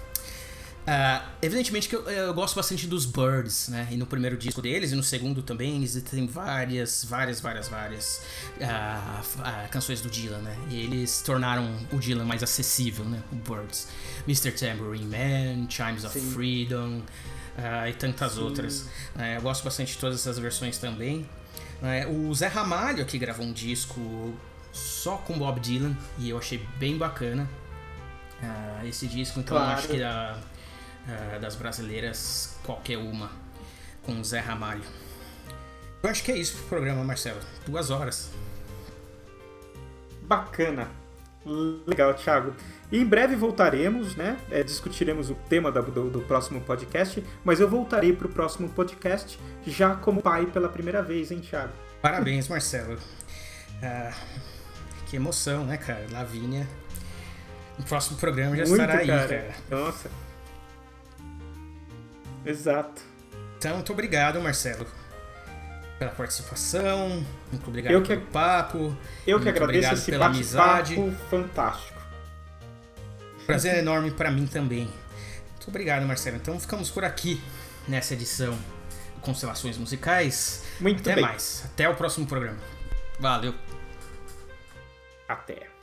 Uh, 0.90 1.24
evidentemente 1.40 1.88
que 1.88 1.96
eu, 1.96 2.02
eu, 2.10 2.34
gosto 2.34 2.56
bastante 2.56 2.88
dos 2.88 3.06
Birds, 3.06 3.68
né? 3.68 3.88
E 3.92 3.96
no 3.96 4.08
primeiro 4.08 4.36
disco 4.36 4.60
deles 4.60 4.92
e 4.92 4.96
no 4.96 5.04
segundo 5.04 5.44
também 5.44 5.76
eles 5.76 6.02
têm 6.02 6.26
várias, 6.26 7.06
várias, 7.06 7.40
várias, 7.40 7.68
várias 7.68 8.24
uh, 8.60 9.40
uh, 9.40 9.70
canções 9.70 10.02
do 10.02 10.10
Dylan, 10.10 10.40
né? 10.40 10.58
E 10.68 10.82
eles 10.82 11.22
tornaram 11.22 11.78
o 11.92 11.98
Dylan 12.00 12.26
mais 12.26 12.42
acessível, 12.42 13.06
né? 13.06 13.22
O 13.32 13.36
Birds. 13.36 13.88
Mr. 14.28 14.52
Tambourine 14.52 15.06
Man, 15.06 15.70
Chimes 15.70 16.06
of 16.06 16.20
Sim. 16.20 16.32
Freedom 16.32 17.02
e 17.88 17.94
tantas 17.94 18.34
Sim. 18.34 18.40
outras. 18.40 18.86
eu 19.36 19.42
gosto 19.42 19.64
bastante 19.64 19.92
de 19.92 19.98
todas 20.00 20.20
essas 20.22 20.40
versões 20.40 20.78
também. 20.80 21.30
o 22.10 22.34
Zé 22.34 22.48
Ramalho 22.48 23.04
aqui 23.04 23.20
gravou 23.20 23.46
um 23.46 23.52
disco 23.52 24.34
só 24.72 25.18
com 25.18 25.38
Bob 25.38 25.60
Dylan 25.60 25.96
e 26.18 26.30
eu 26.30 26.38
achei 26.38 26.66
bem 26.78 26.98
bacana. 26.98 27.48
esse 28.86 29.06
disco, 29.08 29.40
então 29.40 29.58
claro. 29.58 29.78
acho 29.78 29.90
que 29.90 29.98
uh, 31.10 31.40
das 31.40 31.56
brasileiras, 31.56 32.58
qualquer 32.64 32.98
uma, 32.98 33.32
com 34.04 34.20
o 34.20 34.24
Zé 34.24 34.40
Ramalho. 34.40 34.84
Eu 36.02 36.10
acho 36.10 36.24
que 36.24 36.32
é 36.32 36.38
isso 36.38 36.58
pro 36.58 36.68
programa, 36.68 37.04
Marcelo. 37.04 37.40
Duas 37.66 37.90
horas. 37.90 38.32
Bacana. 40.22 40.88
Legal, 41.86 42.14
Thiago. 42.14 42.54
E 42.92 42.98
em 42.98 43.06
breve 43.06 43.36
voltaremos, 43.36 44.16
né? 44.16 44.38
É, 44.50 44.64
discutiremos 44.64 45.30
o 45.30 45.36
tema 45.36 45.72
do, 45.72 45.82
do, 45.84 46.10
do, 46.10 46.22
próximo 46.22 46.62
podcast, 46.62 47.24
mas 47.44 47.60
eu 47.60 47.70
voltarei 47.70 48.14
para 48.14 48.28
o 48.28 48.30
próximo 48.30 48.70
podcast 48.70 49.40
já 49.66 49.96
como 49.96 50.22
pai 50.22 50.46
pela 50.46 50.70
primeira 50.70 51.02
vez, 51.02 51.32
hein, 51.32 51.40
Thiago? 51.40 51.74
Parabéns, 52.02 52.48
Marcelo. 52.48 52.98
Ah, 53.82 54.14
que 55.08 55.16
emoção, 55.16 55.66
né, 55.66 55.78
cara? 55.78 56.06
Lavínia. 56.12 56.68
No 57.78 57.86
próximo 57.86 58.18
programa 58.18 58.56
já 58.56 58.66
Muito, 58.66 58.82
estará 58.82 59.06
cara. 59.06 59.22
aí, 59.22 59.28
cara. 59.28 59.56
Nossa. 59.70 60.10
Exato. 62.50 63.02
Então, 63.58 63.76
muito 63.76 63.92
obrigado, 63.92 64.42
Marcelo, 64.42 64.88
pela 66.00 66.12
participação. 66.12 67.24
Muito 67.52 67.68
obrigado 67.68 67.94
eu 67.94 68.02
que, 68.02 68.16
pelo 68.16 68.22
papo. 68.28 68.98
Eu 69.28 69.40
que 69.40 69.50
agradeço 69.50 69.94
esse 69.94 70.12
pela 70.12 70.28
amizade. 70.28 70.96
fantástico. 71.30 72.00
Prazer 73.46 73.78
enorme 73.78 74.12
para 74.12 74.32
mim 74.32 74.48
também. 74.48 74.90
Muito 75.50 75.68
obrigado, 75.68 76.06
Marcelo. 76.06 76.38
Então, 76.38 76.60
ficamos 76.60 76.90
por 76.90 77.04
aqui 77.04 77.42
nessa 77.88 78.14
edição 78.14 78.54
do 79.16 79.22
Constelações 79.22 79.78
Musicais. 79.78 80.64
Muito 80.80 81.02
Até 81.02 81.16
bem. 81.16 81.24
mais. 81.24 81.64
Até 81.66 81.88
o 81.88 81.96
próximo 81.96 82.26
programa. 82.26 82.58
Valeu. 83.20 83.54
Até. 85.28 85.79